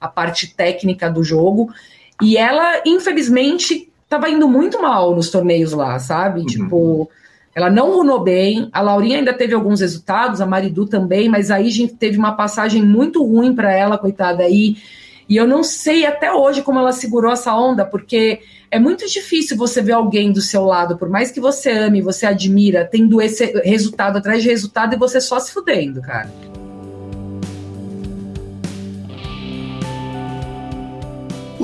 A 0.00 0.08
parte 0.08 0.54
técnica 0.54 1.08
do 1.08 1.24
jogo. 1.24 1.72
E 2.20 2.36
ela, 2.36 2.82
infelizmente, 2.84 3.90
estava 4.04 4.28
indo 4.30 4.48
muito 4.48 4.80
mal 4.80 5.14
nos 5.14 5.30
torneios 5.30 5.72
lá, 5.72 5.98
sabe? 5.98 6.40
Uhum. 6.40 6.46
Tipo, 6.46 7.10
ela 7.54 7.70
não 7.70 7.92
runou 7.96 8.20
bem. 8.20 8.68
A 8.72 8.80
Laurinha 8.80 9.18
ainda 9.18 9.32
teve 9.32 9.54
alguns 9.54 9.80
resultados, 9.80 10.40
a 10.40 10.46
Maridu 10.46 10.86
também, 10.86 11.28
mas 11.28 11.50
aí 11.50 11.68
a 11.68 11.72
gente 11.72 11.94
teve 11.94 12.18
uma 12.18 12.32
passagem 12.32 12.82
muito 12.82 13.24
ruim 13.24 13.54
para 13.54 13.72
ela, 13.72 13.98
coitada. 13.98 14.42
Aí. 14.42 14.76
E 15.26 15.36
eu 15.36 15.46
não 15.46 15.62
sei 15.62 16.04
até 16.04 16.32
hoje 16.32 16.60
como 16.60 16.78
ela 16.78 16.92
segurou 16.92 17.32
essa 17.32 17.54
onda, 17.56 17.84
porque 17.84 18.40
é 18.70 18.78
muito 18.78 19.08
difícil 19.08 19.56
você 19.56 19.80
ver 19.80 19.92
alguém 19.92 20.32
do 20.32 20.40
seu 20.42 20.64
lado, 20.64 20.98
por 20.98 21.08
mais 21.08 21.30
que 21.30 21.40
você 21.40 21.70
ame, 21.70 22.02
você 22.02 22.26
admira, 22.26 22.84
tendo 22.84 23.22
esse 23.22 23.46
resultado 23.64 24.18
atrás 24.18 24.42
de 24.42 24.50
resultado 24.50 24.94
e 24.94 24.98
você 24.98 25.20
só 25.20 25.38
se 25.38 25.52
fudendo, 25.52 26.02
cara. 26.02 26.28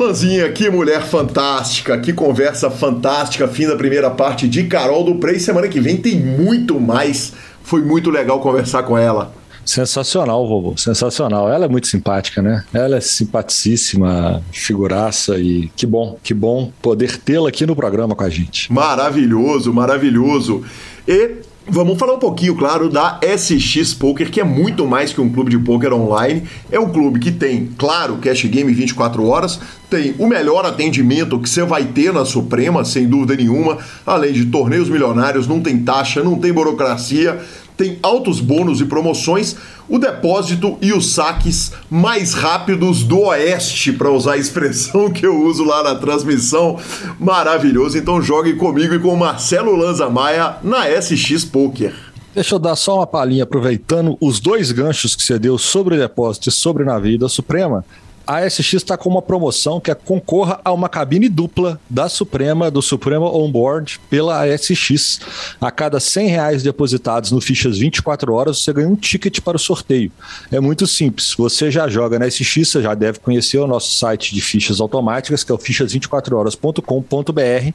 Lanzinha, 0.01 0.51
que 0.51 0.71
mulher 0.71 1.03
fantástica, 1.03 1.99
que 1.99 2.13
conversa 2.13 2.71
fantástica, 2.71 3.47
fim 3.47 3.67
da 3.67 3.77
primeira 3.77 4.11
parte 4.11 4.49
de 4.49 4.65
Carol 4.65 5.05
do 5.05 5.17
Prey. 5.17 5.39
Semana 5.39 5.69
que 5.69 5.79
vem 5.79 5.99
tem 5.99 6.19
muito 6.19 6.81
mais. 6.81 7.35
Foi 7.63 7.83
muito 7.83 8.09
legal 8.11 8.41
conversar 8.41 8.83
com 8.85 8.97
ela. 8.97 9.33
Sensacional, 9.63 10.49
vovô, 10.49 10.75
sensacional. 10.77 11.51
Ela 11.51 11.67
é 11.67 11.69
muito 11.69 11.87
simpática, 11.87 12.41
né? 12.41 12.65
Ela 12.73 12.97
é 12.97 13.01
simpaticíssima, 13.01 14.43
figuraça 14.51 15.39
e 15.39 15.71
que 15.77 15.85
bom, 15.85 16.19
que 16.23 16.33
bom 16.33 16.73
poder 16.81 17.19
tê-la 17.19 17.51
aqui 17.51 17.67
no 17.67 17.77
programa 17.77 18.17
com 18.17 18.25
a 18.25 18.31
gente. 18.31 18.73
Maravilhoso, 18.73 19.73
maravilhoso. 19.73 20.65
E 21.07 21.37
Vamos 21.73 21.97
falar 22.01 22.15
um 22.15 22.19
pouquinho, 22.19 22.57
claro, 22.57 22.89
da 22.89 23.21
SX 23.23 23.95
Poker, 23.95 24.29
que 24.29 24.41
é 24.41 24.45
muito 24.45 24.89
mais 24.89 25.13
que 25.13 25.21
um 25.21 25.31
clube 25.31 25.53
de 25.53 25.59
poker 25.61 25.93
online. 25.93 26.43
É 26.69 26.81
um 26.81 26.91
clube 26.91 27.21
que 27.21 27.31
tem, 27.31 27.69
claro, 27.79 28.17
cash 28.17 28.45
game 28.47 28.75
24 28.75 29.25
horas, 29.25 29.61
tem 29.89 30.13
o 30.19 30.27
melhor 30.27 30.67
atendimento 30.67 31.39
que 31.39 31.49
você 31.49 31.63
vai 31.63 31.85
ter 31.85 32.13
na 32.13 32.25
Suprema, 32.25 32.85
sem 32.85 33.07
dúvida 33.07 33.37
nenhuma, 33.37 33.79
além 34.05 34.33
de 34.33 34.47
torneios 34.47 34.89
milionários, 34.89 35.47
não 35.47 35.61
tem 35.61 35.79
taxa, 35.79 36.25
não 36.25 36.37
tem 36.37 36.53
burocracia, 36.53 37.39
tem 37.81 37.99
altos 38.03 38.41
bônus 38.41 38.83
e 38.83 38.85
promoções, 38.85 39.57
o 39.89 39.99
depósito 39.99 40.77
e 40.83 40.93
os 40.93 41.15
saques 41.15 41.73
mais 41.89 42.35
rápidos 42.35 43.03
do 43.03 43.21
Oeste, 43.21 43.91
para 43.91 44.11
usar 44.11 44.35
a 44.35 44.37
expressão 44.37 45.11
que 45.11 45.27
eu 45.27 45.43
uso 45.43 45.65
lá 45.65 45.83
na 45.83 45.95
transmissão. 45.95 46.79
Maravilhoso. 47.19 47.97
Então 47.97 48.21
jogue 48.21 48.53
comigo 48.53 48.95
e 48.95 48.99
com 48.99 49.17
Marcelo 49.17 49.75
Lanza 49.75 50.11
Maia 50.11 50.57
na 50.63 50.91
SX 50.91 51.47
Poker. 51.47 51.95
Deixa 52.35 52.55
eu 52.55 52.59
dar 52.59 52.77
só 52.77 52.99
uma 52.99 53.07
palhinha, 53.07 53.45
aproveitando 53.45 54.15
os 54.21 54.41
dois 54.41 54.71
ganchos 54.71 55.17
que 55.17 55.23
você 55.23 55.39
deu 55.39 55.57
sobre 55.57 55.95
o 55.95 55.99
depósito 55.99 56.51
e 56.51 56.53
sobre 56.53 56.85
na 56.85 56.99
vida 56.99 57.31
Suprema 57.31 57.83
a 58.31 58.49
SX 58.49 58.75
está 58.75 58.97
com 58.97 59.09
uma 59.09 59.21
promoção 59.21 59.81
que 59.81 59.91
é 59.91 59.95
concorra 59.95 60.61
a 60.65 60.73
uma 60.73 60.89
cabine 60.89 61.29
dupla 61.29 61.81
da 61.91 62.09
Suprema, 62.09 62.71
do 62.71 62.81
Suprema 62.81 63.29
Onboard, 63.29 64.01
pela 64.09 64.45
ASX. 64.45 65.19
A 65.61 65.69
cada 65.73 65.99
100 65.99 66.29
reais 66.29 66.63
depositados 66.63 67.33
no 67.33 67.41
Fichas 67.41 67.79
24 67.79 68.33
horas, 68.33 68.63
você 68.63 68.73
ganha 68.73 68.87
um 68.87 68.95
ticket 68.95 69.41
para 69.41 69.57
o 69.57 69.59
sorteio. 69.59 70.13
É 70.53 70.61
muito 70.61 70.87
simples. 70.87 71.35
Você 71.37 71.73
já 71.73 71.89
joga 71.89 72.21
na 72.21 72.31
SX, 72.31 72.69
você 72.69 72.81
já 72.81 72.95
deve 72.95 73.19
conhecer 73.19 73.59
o 73.59 73.67
nosso 73.67 73.97
site 73.97 74.33
de 74.33 74.41
fichas 74.41 74.81
automáticas, 74.81 75.43
que 75.43 75.51
é 75.51 75.55
o 75.57 75.59
fichas24horas.com.br. 75.59 77.73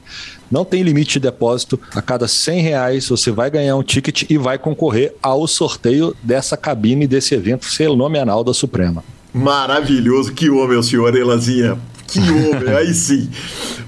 Não 0.50 0.64
tem 0.64 0.82
limite 0.82 1.12
de 1.14 1.20
depósito. 1.20 1.78
A 1.94 2.00
cada 2.00 2.26
100 2.26 2.62
reais 2.62 3.06
você 3.10 3.30
vai 3.30 3.50
ganhar 3.50 3.76
um 3.76 3.82
ticket 3.82 4.22
e 4.30 4.38
vai 4.38 4.56
concorrer 4.56 5.14
ao 5.22 5.46
sorteio 5.46 6.16
dessa 6.22 6.56
cabine 6.56 7.06
desse 7.06 7.34
evento 7.34 7.66
fenomenal 7.66 8.42
da 8.42 8.54
Suprema. 8.54 9.04
Maravilhoso. 9.36 10.32
Que 10.32 10.48
homem, 10.48 10.78
o 10.78 10.82
senhor, 10.82 11.14
Elazinha. 11.14 11.78
Que 12.08 12.20
homem, 12.20 12.74
aí 12.74 12.94
sim. 12.94 13.28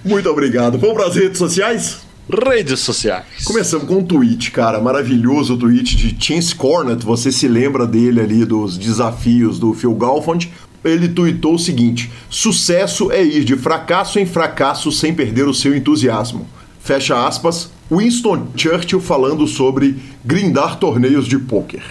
Muito 0.05 0.29
obrigado. 0.29 0.79
Vamos 0.79 0.97
para 0.97 1.07
as 1.07 1.17
redes 1.17 1.39
sociais? 1.39 2.01
Redes 2.31 2.81
sociais. 2.81 3.25
Começamos 3.45 3.89
com 3.89 3.97
um 3.97 4.05
tweet, 4.05 4.51
cara. 4.51 4.79
Maravilhoso 4.79 5.55
o 5.55 5.57
tweet 5.57 5.97
de 5.97 6.15
Chance 6.23 6.55
Cornet. 6.55 7.03
Você 7.03 7.33
se 7.33 7.49
lembra 7.49 7.87
dele 7.87 8.21
ali, 8.21 8.45
dos 8.45 8.77
desafios 8.77 9.59
do 9.59 9.73
Phil 9.73 9.95
Galfond. 9.95 10.53
Ele 10.85 11.09
tweetou 11.09 11.55
o 11.55 11.59
seguinte: 11.59 12.11
Sucesso 12.29 13.11
é 13.11 13.25
ir 13.25 13.45
de 13.45 13.57
fracasso 13.57 14.19
em 14.19 14.27
fracasso 14.27 14.93
sem 14.93 15.15
perder 15.15 15.49
o 15.49 15.55
seu 15.55 15.75
entusiasmo. 15.75 16.47
Fecha 16.81 17.27
aspas. 17.27 17.71
Winston 17.91 18.49
Churchill 18.55 19.01
falando 19.01 19.47
sobre 19.47 19.97
grindar 20.23 20.79
torneios 20.79 21.27
de 21.27 21.39
pôquer. 21.39 21.83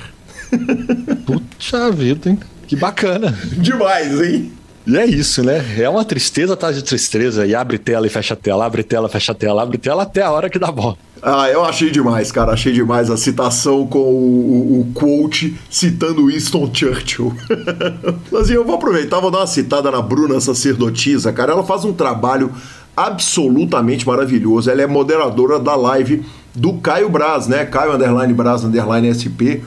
Puxa 1.25 1.91
vida, 1.91 2.29
hein? 2.29 2.39
Que 2.67 2.75
bacana. 2.75 3.37
Demais, 3.57 4.21
hein? 4.21 4.51
E 4.85 4.97
é 4.97 5.05
isso, 5.05 5.43
né? 5.43 5.61
É 5.77 5.89
uma 5.89 6.05
tristeza 6.05 6.53
atrás 6.53 6.75
de 6.75 6.81
tristeza. 6.81 7.45
E 7.45 7.53
abre 7.53 7.77
tela 7.77 8.07
e 8.07 8.09
fecha 8.09 8.37
tela, 8.37 8.65
abre 8.65 8.83
tela, 8.83 9.09
fecha 9.09 9.35
tela, 9.35 9.61
abre 9.61 9.77
tela 9.77 10.03
até 10.03 10.21
a 10.21 10.31
hora 10.31 10.49
que 10.49 10.57
dá 10.57 10.71
bom. 10.71 10.95
Ah, 11.21 11.49
eu 11.49 11.65
achei 11.65 11.89
demais, 11.89 12.31
cara. 12.31 12.53
Achei 12.53 12.71
demais 12.71 13.09
a 13.09 13.17
citação 13.17 13.85
com 13.85 13.99
o, 13.99 14.03
o, 14.03 14.81
o 14.81 14.91
quote 14.93 15.57
citando 15.69 16.27
Winston 16.27 16.69
Churchill. 16.73 17.35
Mas 18.31 18.49
eu 18.49 18.63
vou 18.63 18.75
aproveitar, 18.75 19.19
vou 19.19 19.29
dar 19.29 19.39
uma 19.39 19.47
citada 19.47 19.91
na 19.91 20.01
Bruna 20.01 20.39
Sacerdotisa, 20.39 21.33
cara. 21.33 21.51
Ela 21.51 21.65
faz 21.65 21.83
um 21.83 21.91
trabalho 21.91 22.49
absolutamente 22.95 24.07
maravilhoso. 24.07 24.71
Ela 24.71 24.83
é 24.83 24.87
moderadora 24.87 25.59
da 25.59 25.75
live 25.75 26.23
do 26.55 26.73
Caio 26.75 27.09
Braz, 27.09 27.45
né? 27.47 27.65
Caio 27.65 27.93
Underline 27.93 28.33
Braz 28.33 28.63
Underline 28.63 29.13
SP 29.13 29.61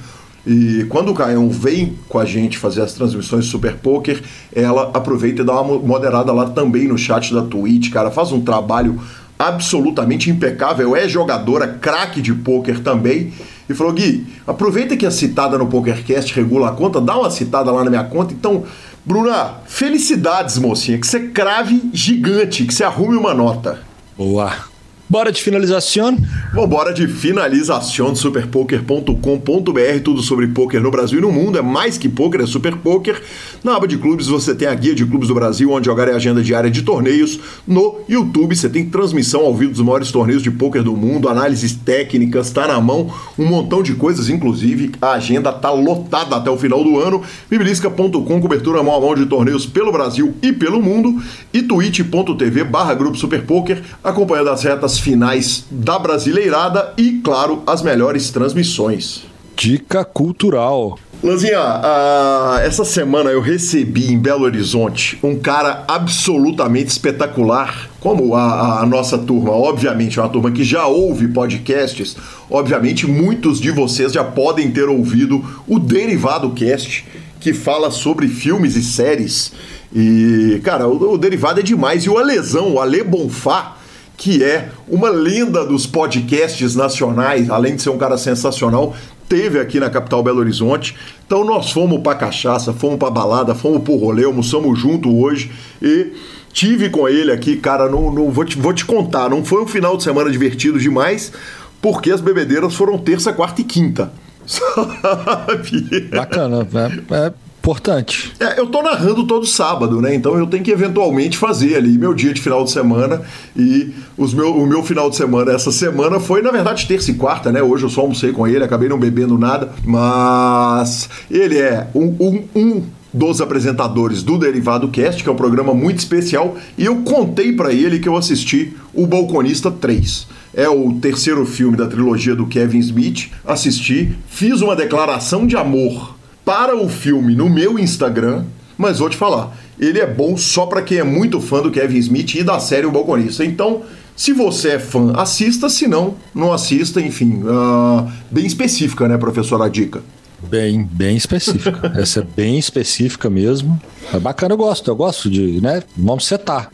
e 0.46 0.86
quando 0.88 1.10
o 1.10 1.14
Caião 1.14 1.50
vem 1.50 1.98
com 2.08 2.18
a 2.18 2.24
gente 2.24 2.56
fazer 2.56 2.80
as 2.82 2.94
transmissões 2.94 3.44
Super 3.46 3.76
Poker, 3.76 4.22
ela 4.54 4.90
aproveita 4.94 5.42
e 5.42 5.44
dá 5.44 5.60
uma 5.60 5.78
moderada 5.78 6.32
lá 6.32 6.48
também 6.48 6.88
no 6.88 6.96
chat 6.96 7.34
da 7.34 7.42
Twitch, 7.42 7.90
cara. 7.90 8.10
Faz 8.10 8.32
um 8.32 8.40
trabalho 8.40 8.98
absolutamente 9.38 10.30
impecável. 10.30 10.96
É 10.96 11.08
jogadora, 11.08 11.68
craque 11.68 12.22
de 12.22 12.32
poker 12.32 12.80
também. 12.80 13.32
E 13.68 13.74
falou: 13.74 13.92
Gui, 13.92 14.26
aproveita 14.46 14.96
que 14.96 15.06
a 15.06 15.10
citada 15.10 15.58
no 15.58 15.66
PokerCast 15.66 16.34
regula 16.34 16.70
a 16.70 16.72
conta, 16.72 17.00
dá 17.00 17.18
uma 17.18 17.30
citada 17.30 17.70
lá 17.70 17.84
na 17.84 17.90
minha 17.90 18.04
conta. 18.04 18.32
Então, 18.32 18.64
Bruna, 19.04 19.56
felicidades, 19.66 20.58
mocinha. 20.58 20.98
Que 20.98 21.06
você 21.06 21.28
crave 21.28 21.90
gigante, 21.92 22.64
que 22.64 22.72
você 22.72 22.84
arrume 22.84 23.16
uma 23.16 23.34
nota. 23.34 23.80
Boa. 24.16 24.69
Bora 25.10 25.32
de 25.32 25.42
finalização? 25.42 26.16
Vambora 26.54 26.94
de 26.94 27.08
finalização 27.08 28.14
superpoker.com.br, 28.14 30.02
tudo 30.04 30.22
sobre 30.22 30.46
poker 30.46 30.80
no 30.80 30.88
Brasil 30.88 31.18
e 31.18 31.20
no 31.20 31.32
mundo, 31.32 31.58
é 31.58 31.62
mais 31.62 31.98
que 31.98 32.08
poker, 32.08 32.42
é 32.42 32.46
super 32.46 32.76
poker. 32.76 33.20
Na 33.62 33.76
aba 33.76 33.86
de 33.86 33.98
clubes 33.98 34.26
você 34.26 34.54
tem 34.54 34.66
a 34.66 34.74
guia 34.74 34.94
de 34.94 35.04
clubes 35.04 35.28
do 35.28 35.34
Brasil, 35.34 35.70
onde 35.70 35.84
jogar 35.84 36.08
é 36.08 36.14
agenda 36.14 36.42
diária 36.42 36.70
de 36.70 36.80
torneios. 36.80 37.38
No 37.66 37.98
YouTube 38.08 38.56
você 38.56 38.70
tem 38.70 38.86
transmissão 38.86 39.42
ao 39.42 39.54
vivo 39.54 39.72
dos 39.72 39.82
maiores 39.82 40.10
torneios 40.10 40.42
de 40.42 40.50
poker 40.50 40.82
do 40.82 40.96
mundo, 40.96 41.28
análises 41.28 41.74
técnicas, 41.74 42.50
tá 42.50 42.66
na 42.66 42.80
mão, 42.80 43.12
um 43.38 43.44
montão 43.44 43.82
de 43.82 43.94
coisas, 43.94 44.30
inclusive 44.30 44.92
a 45.00 45.12
agenda 45.12 45.52
tá 45.52 45.70
lotada 45.70 46.36
até 46.36 46.50
o 46.50 46.56
final 46.56 46.82
do 46.82 46.98
ano. 46.98 47.22
Bibilisca.com, 47.50 48.40
cobertura 48.40 48.82
mão 48.82 48.94
a 48.94 49.00
mão 49.00 49.14
de 49.14 49.26
torneios 49.26 49.66
pelo 49.66 49.92
Brasil 49.92 50.34
e 50.42 50.52
pelo 50.52 50.80
mundo. 50.80 51.22
E 51.52 51.62
twitch.tv 51.62 52.64
barra 52.64 52.94
grupo 52.94 53.18
super 53.18 53.42
poker, 53.44 53.82
acompanhando 54.02 54.50
as 54.50 54.62
retas 54.62 54.98
finais 54.98 55.66
da 55.70 55.98
Brasileirada 55.98 56.94
e, 56.96 57.20
claro, 57.22 57.62
as 57.66 57.82
melhores 57.82 58.30
transmissões. 58.30 59.22
Dica 59.54 60.02
cultural. 60.02 60.98
Lanzinha, 61.22 61.60
uh, 61.60 62.60
essa 62.60 62.82
semana 62.82 63.28
eu 63.28 63.42
recebi 63.42 64.10
em 64.10 64.18
Belo 64.18 64.44
Horizonte 64.44 65.18
um 65.22 65.38
cara 65.38 65.84
absolutamente 65.86 66.88
espetacular, 66.88 67.90
como 68.00 68.34
a, 68.34 68.80
a, 68.80 68.86
nossa 68.86 69.18
turma, 69.18 69.50
obviamente, 69.50 70.18
é 70.18 70.22
uma 70.22 70.30
turma 70.30 70.50
que 70.50 70.64
já 70.64 70.86
ouve 70.86 71.28
podcasts, 71.28 72.16
obviamente 72.48 73.06
muitos 73.06 73.60
de 73.60 73.70
vocês 73.70 74.14
já 74.14 74.24
podem 74.24 74.70
ter 74.70 74.88
ouvido 74.88 75.44
o 75.68 75.78
Derivado 75.78 76.52
Cast, 76.52 77.06
que 77.38 77.52
fala 77.52 77.90
sobre 77.90 78.26
filmes 78.26 78.74
e 78.74 78.82
séries. 78.82 79.52
E, 79.94 80.58
cara, 80.64 80.88
o, 80.88 81.12
o 81.12 81.18
Derivado 81.18 81.60
é 81.60 81.62
demais. 81.62 82.04
E 82.04 82.08
o 82.08 82.16
Alesão, 82.16 82.72
o 82.72 82.80
Ale 82.80 83.04
Bonfá, 83.04 83.76
que 84.20 84.44
é 84.44 84.68
uma 84.86 85.08
lenda 85.08 85.64
dos 85.64 85.86
podcasts 85.86 86.74
nacionais, 86.76 87.48
além 87.48 87.76
de 87.76 87.80
ser 87.80 87.88
um 87.88 87.96
cara 87.96 88.18
sensacional, 88.18 88.94
teve 89.30 89.60
aqui 89.60 89.78
na 89.78 89.88
capital 89.88 90.24
Belo 90.24 90.40
Horizonte. 90.40 90.96
Então 91.24 91.44
nós 91.44 91.70
fomos 91.70 92.02
para 92.02 92.18
cachaça, 92.18 92.72
fomos 92.72 92.98
para 92.98 93.10
balada, 93.10 93.54
fomos 93.54 93.82
pro 93.82 93.94
rolê, 93.94 94.24
almoçamos 94.24 94.76
junto 94.76 95.16
hoje 95.16 95.52
e 95.80 96.12
tive 96.52 96.90
com 96.90 97.08
ele 97.08 97.30
aqui, 97.30 97.56
cara, 97.56 97.88
não, 97.88 98.12
não 98.12 98.28
vou, 98.32 98.44
te, 98.44 98.58
vou 98.58 98.74
te 98.74 98.84
contar, 98.84 99.30
não 99.30 99.44
foi 99.44 99.62
um 99.62 99.68
final 99.68 99.96
de 99.96 100.02
semana 100.02 100.28
divertido 100.28 100.80
demais, 100.80 101.32
porque 101.80 102.10
as 102.10 102.20
bebedeiras 102.20 102.74
foram 102.74 102.98
terça, 102.98 103.32
quarta 103.32 103.60
e 103.60 103.64
quinta. 103.64 104.12
Sabe? 104.44 106.08
Bacana, 106.10 106.66
é, 106.74 107.26
é 107.26 107.32
Importante. 107.60 108.32
É, 108.40 108.58
eu 108.58 108.66
tô 108.66 108.82
narrando 108.82 109.26
todo 109.26 109.46
sábado, 109.46 110.00
né? 110.00 110.14
Então 110.14 110.36
eu 110.36 110.46
tenho 110.46 110.64
que 110.64 110.70
eventualmente 110.70 111.36
fazer 111.36 111.76
ali 111.76 111.98
meu 111.98 112.14
dia 112.14 112.32
de 112.32 112.40
final 112.40 112.64
de 112.64 112.70
semana. 112.70 113.20
E 113.54 113.92
os 114.16 114.32
meu, 114.32 114.56
o 114.56 114.66
meu 114.66 114.82
final 114.82 115.10
de 115.10 115.16
semana 115.16 115.52
essa 115.52 115.70
semana 115.70 116.18
foi, 116.18 116.40
na 116.40 116.50
verdade, 116.50 116.86
terça 116.86 117.10
e 117.10 117.14
quarta, 117.14 117.52
né? 117.52 117.62
Hoje 117.62 117.84
eu 117.84 117.90
só 117.90 118.00
almocei 118.00 118.32
com 118.32 118.48
ele, 118.48 118.64
acabei 118.64 118.88
não 118.88 118.98
bebendo 118.98 119.36
nada. 119.36 119.70
Mas 119.84 121.10
ele 121.30 121.58
é 121.58 121.86
um, 121.94 122.16
um, 122.18 122.44
um 122.56 122.82
dos 123.12 123.42
apresentadores 123.42 124.22
do 124.22 124.38
Derivado 124.38 124.88
Cast, 124.88 125.22
que 125.22 125.28
é 125.28 125.32
um 125.32 125.36
programa 125.36 125.74
muito 125.74 125.98
especial, 125.98 126.56
e 126.78 126.86
eu 126.86 127.02
contei 127.02 127.52
para 127.52 127.72
ele 127.72 127.98
que 127.98 128.08
eu 128.08 128.16
assisti 128.16 128.74
o 128.94 129.06
Balconista 129.06 129.70
3. 129.70 130.26
É 130.54 130.68
o 130.68 130.94
terceiro 130.94 131.44
filme 131.44 131.76
da 131.76 131.86
trilogia 131.86 132.34
do 132.34 132.46
Kevin 132.46 132.78
Smith. 132.78 133.30
Assisti, 133.46 134.16
fiz 134.28 134.62
uma 134.62 134.74
declaração 134.74 135.46
de 135.46 135.56
amor 135.56 136.19
para 136.44 136.76
o 136.76 136.88
filme 136.88 137.34
no 137.34 137.48
meu 137.48 137.78
Instagram, 137.78 138.44
mas 138.76 138.98
vou 138.98 139.10
te 139.10 139.16
falar, 139.16 139.56
ele 139.78 139.98
é 139.98 140.06
bom 140.06 140.36
só 140.36 140.66
para 140.66 140.82
quem 140.82 140.98
é 140.98 141.04
muito 141.04 141.40
fã 141.40 141.62
do 141.62 141.70
Kevin 141.70 141.98
Smith 141.98 142.34
e 142.34 142.42
da 142.42 142.58
série 142.58 142.86
O 142.86 142.90
Balconista. 142.90 143.44
Então, 143.44 143.82
se 144.16 144.32
você 144.32 144.72
é 144.72 144.78
fã, 144.78 145.12
assista, 145.16 145.68
se 145.68 145.86
não, 145.86 146.14
não 146.34 146.52
assista, 146.52 147.00
enfim. 147.00 147.42
Uh, 147.42 148.10
bem 148.30 148.44
específica, 148.44 149.08
né, 149.08 149.16
professor, 149.16 149.60
a 149.62 149.68
dica? 149.68 150.02
Bem, 150.42 150.88
bem 150.90 151.16
específica. 151.16 151.92
Essa 151.96 152.20
é 152.20 152.22
bem 152.22 152.58
específica 152.58 153.28
mesmo. 153.28 153.80
É 154.12 154.18
bacana, 154.18 154.54
eu 154.54 154.58
gosto, 154.58 154.90
eu 154.90 154.96
gosto 154.96 155.30
de, 155.30 155.60
né? 155.60 155.82
Vamos 155.96 156.26
setar. 156.26 156.70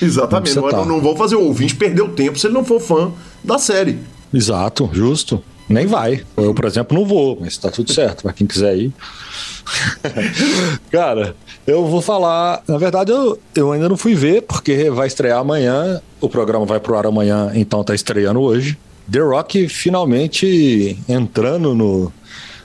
Exatamente, 0.00 0.54
Vamos 0.54 0.70
setar. 0.70 0.86
Não, 0.86 0.96
não 0.96 1.02
vou 1.02 1.16
fazer 1.16 1.36
o 1.36 1.42
ouvinte 1.42 1.74
perder 1.74 2.02
o 2.02 2.08
tempo 2.08 2.38
se 2.38 2.46
ele 2.46 2.54
não 2.54 2.64
for 2.64 2.80
fã 2.80 3.10
da 3.42 3.58
série. 3.58 3.98
Exato, 4.32 4.88
justo. 4.92 5.42
Nem 5.68 5.86
vai. 5.86 6.24
Eu, 6.36 6.54
por 6.54 6.64
exemplo, 6.64 6.98
não 6.98 7.06
vou, 7.06 7.38
mas 7.40 7.56
tá 7.58 7.70
tudo 7.70 7.92
certo 7.92 8.22
para 8.22 8.32
quem 8.32 8.46
quiser 8.46 8.76
ir. 8.76 8.92
Cara, 10.90 11.36
eu 11.66 11.86
vou 11.86 12.00
falar. 12.00 12.62
Na 12.66 12.78
verdade, 12.78 13.12
eu, 13.12 13.38
eu 13.54 13.72
ainda 13.72 13.88
não 13.88 13.96
fui 13.96 14.14
ver, 14.14 14.42
porque 14.42 14.88
vai 14.90 15.06
estrear 15.06 15.38
amanhã. 15.38 16.00
O 16.20 16.28
programa 16.28 16.64
vai 16.64 16.80
pro 16.80 16.96
ar 16.96 17.06
amanhã, 17.06 17.52
então 17.54 17.84
tá 17.84 17.94
estreando 17.94 18.40
hoje. 18.40 18.78
The 19.10 19.20
Rock 19.20 19.68
finalmente 19.68 20.98
entrando 21.08 21.74
no, 21.74 22.12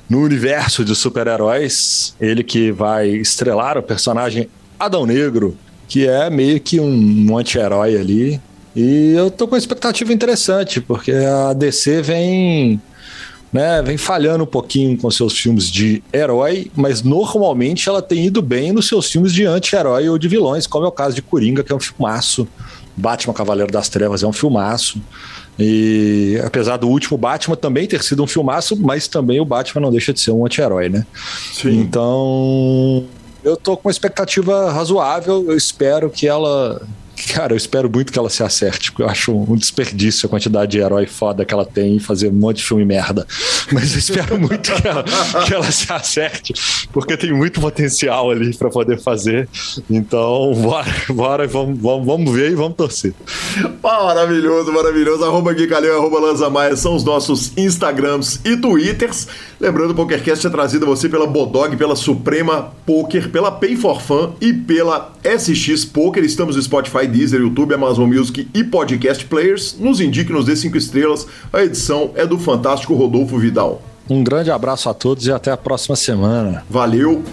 no 0.09 0.21
universo 0.21 0.85
de 0.85 0.95
super-heróis. 0.95 2.15
Ele 2.21 2.43
que 2.43 2.71
vai 2.71 3.09
estrelar 3.09 3.77
o 3.77 3.84
personagem 3.84 4.49
Adão 4.80 5.05
Negro, 5.05 5.57
que 5.88 6.07
é 6.07 6.30
meio 6.30 6.59
que 6.59 6.80
um, 6.80 7.31
um 7.31 7.38
anti-herói 7.38 7.97
ali. 7.97 8.41
E 8.75 9.13
eu 9.15 9.30
tô 9.30 9.47
com 9.47 9.53
uma 9.53 9.59
expectativa 9.59 10.11
interessante, 10.11 10.81
porque 10.81 11.11
a 11.11 11.53
DC 11.53 12.01
vem 12.01 12.81
né, 13.53 13.84
vem 13.84 13.97
falhando 13.97 14.43
um 14.43 14.47
pouquinho 14.47 14.97
com 14.97 15.11
seus 15.11 15.38
filmes 15.38 15.69
de 15.69 16.03
herói, 16.11 16.71
mas 16.75 17.03
normalmente 17.03 17.88
ela 17.88 18.01
tem 18.01 18.25
ido 18.25 18.41
bem 18.41 18.71
nos 18.71 18.88
seus 18.88 19.11
filmes 19.11 19.31
de 19.31 19.45
anti-herói 19.45 20.09
ou 20.09 20.17
de 20.17 20.27
vilões, 20.27 20.65
como 20.65 20.85
é 20.85 20.88
o 20.88 20.91
caso 20.91 21.15
de 21.15 21.21
Coringa, 21.21 21.63
que 21.63 21.71
é 21.71 21.75
um 21.75 21.80
filmaço. 21.80 22.47
Batman 22.97 23.34
Cavaleiro 23.34 23.71
das 23.71 23.89
Trevas 23.89 24.23
é 24.23 24.27
um 24.27 24.34
filmaço. 24.34 24.99
E 25.57 26.39
apesar 26.43 26.77
do 26.77 26.88
último 26.88 27.17
Batman 27.17 27.55
também 27.55 27.88
ter 27.88 28.01
sido 28.01 28.23
um 28.23 28.27
filmaço, 28.27 28.75
mas 28.75 29.07
também 29.07 29.39
o 29.39 29.45
Batman 29.45 29.81
não 29.81 29.91
deixa 29.91 30.11
de 30.11 30.19
ser 30.19 30.31
um 30.31 30.45
anti-herói, 30.45 30.89
né? 30.89 31.05
Sim. 31.53 31.80
Então, 31.80 33.05
eu 33.43 33.55
tô 33.55 33.77
com 33.77 33.88
uma 33.88 33.91
expectativa 33.91 34.71
razoável. 34.71 35.45
Eu 35.47 35.55
espero 35.55 36.09
que 36.09 36.27
ela 36.27 36.81
Cara, 37.32 37.54
eu 37.54 37.58
espero 37.58 37.90
muito 37.90 38.12
que 38.12 38.20
ela 38.20 38.30
se 38.30 38.44
acerte, 38.44 38.91
eu 38.98 39.08
acho 39.08 39.32
um 39.32 39.56
desperdício 39.56 40.28
a 40.28 40.30
quantidade 40.30 40.72
de 40.72 40.80
herói 40.80 41.06
foda 41.06 41.45
que 41.45 41.54
ela 41.54 41.66
tem 41.66 41.95
em 41.95 42.00
fazer 42.00 42.30
um 42.30 42.34
monte 42.34 42.58
de 42.58 42.64
filme 42.64 42.86
merda. 42.86 43.26
Mas 43.72 43.94
eu 43.94 44.00
espero 44.00 44.40
muito 44.40 44.72
que 44.74 44.88
ela, 44.88 45.04
que 45.45 45.54
ela 45.54 45.72
se 45.72 45.91
acerte, 45.91 46.54
porque 46.91 47.16
tem 47.18 47.34
muito 47.34 47.60
potencial 47.62 48.32
ali 48.32 48.56
para 48.56 48.70
poder 48.70 49.00
fazer. 49.00 49.48
Então, 49.90 50.54
bora, 50.56 50.94
bora 51.10 51.48
vamos, 51.48 51.80
vamos, 51.80 52.06
vamos 52.06 52.34
ver 52.34 52.52
e 52.52 52.56
vamos 52.56 52.76
torcer. 52.76 53.14
Maravilhoso, 53.82 54.72
maravilhoso. 54.72 55.24
Arroba 55.24 55.54
Gui 55.54 55.68
Calil, 55.68 55.95
arroba 55.95 56.20
Lanza 56.20 56.50
Maia 56.50 56.76
são 56.76 56.95
os 56.95 57.04
nossos 57.04 57.56
Instagrams 57.58 58.40
e 58.44 58.58
Twitters. 58.58 59.28
Lembrando, 59.60 59.91
o 59.91 59.95
PokerCast 59.95 60.45
é 60.45 60.50
trazido 60.50 60.86
a 60.86 60.90
você 60.90 61.08
pela 61.08 61.26
Bodog, 61.26 61.78
pela 61.78 61.95
Suprema 61.95 62.74
Poker, 62.86 63.30
pela 63.30 63.52
Pay 63.52 63.76
for 63.76 64.02
Fun 64.02 64.34
e 64.41 64.52
pela 64.52 65.14
SX 65.24 65.86
Poker. 65.86 66.24
Estamos 66.24 66.56
no 66.56 66.62
Spotify, 66.62 67.08
Deezer, 67.14 67.40
YouTube, 67.40 67.73
Amazon 67.73 68.10
Music 68.11 68.48
e 68.53 68.64
Podcast 68.64 69.26
Players. 69.26 69.77
Nos 69.80 70.02
indique, 70.02 70.34
nos 70.34 70.45
dê 70.45 70.56
cinco 70.56 70.77
estrelas. 70.77 71.26
A 71.53 71.64
edição 71.64 72.11
é 72.15 72.26
do 72.26 72.38
fantástico 72.38 72.94
Rodolfo 72.94 73.38
Vidal. 73.38 73.81
Um 74.10 74.23
grande 74.23 74.52
abraço 74.52 74.90
a 74.90 74.94
todos 74.94 75.27
e 75.27 75.31
até 75.31 75.52
a 75.52 75.57
próxima 75.57 75.95
semana. 75.95 76.65
Valeu! 76.69 77.23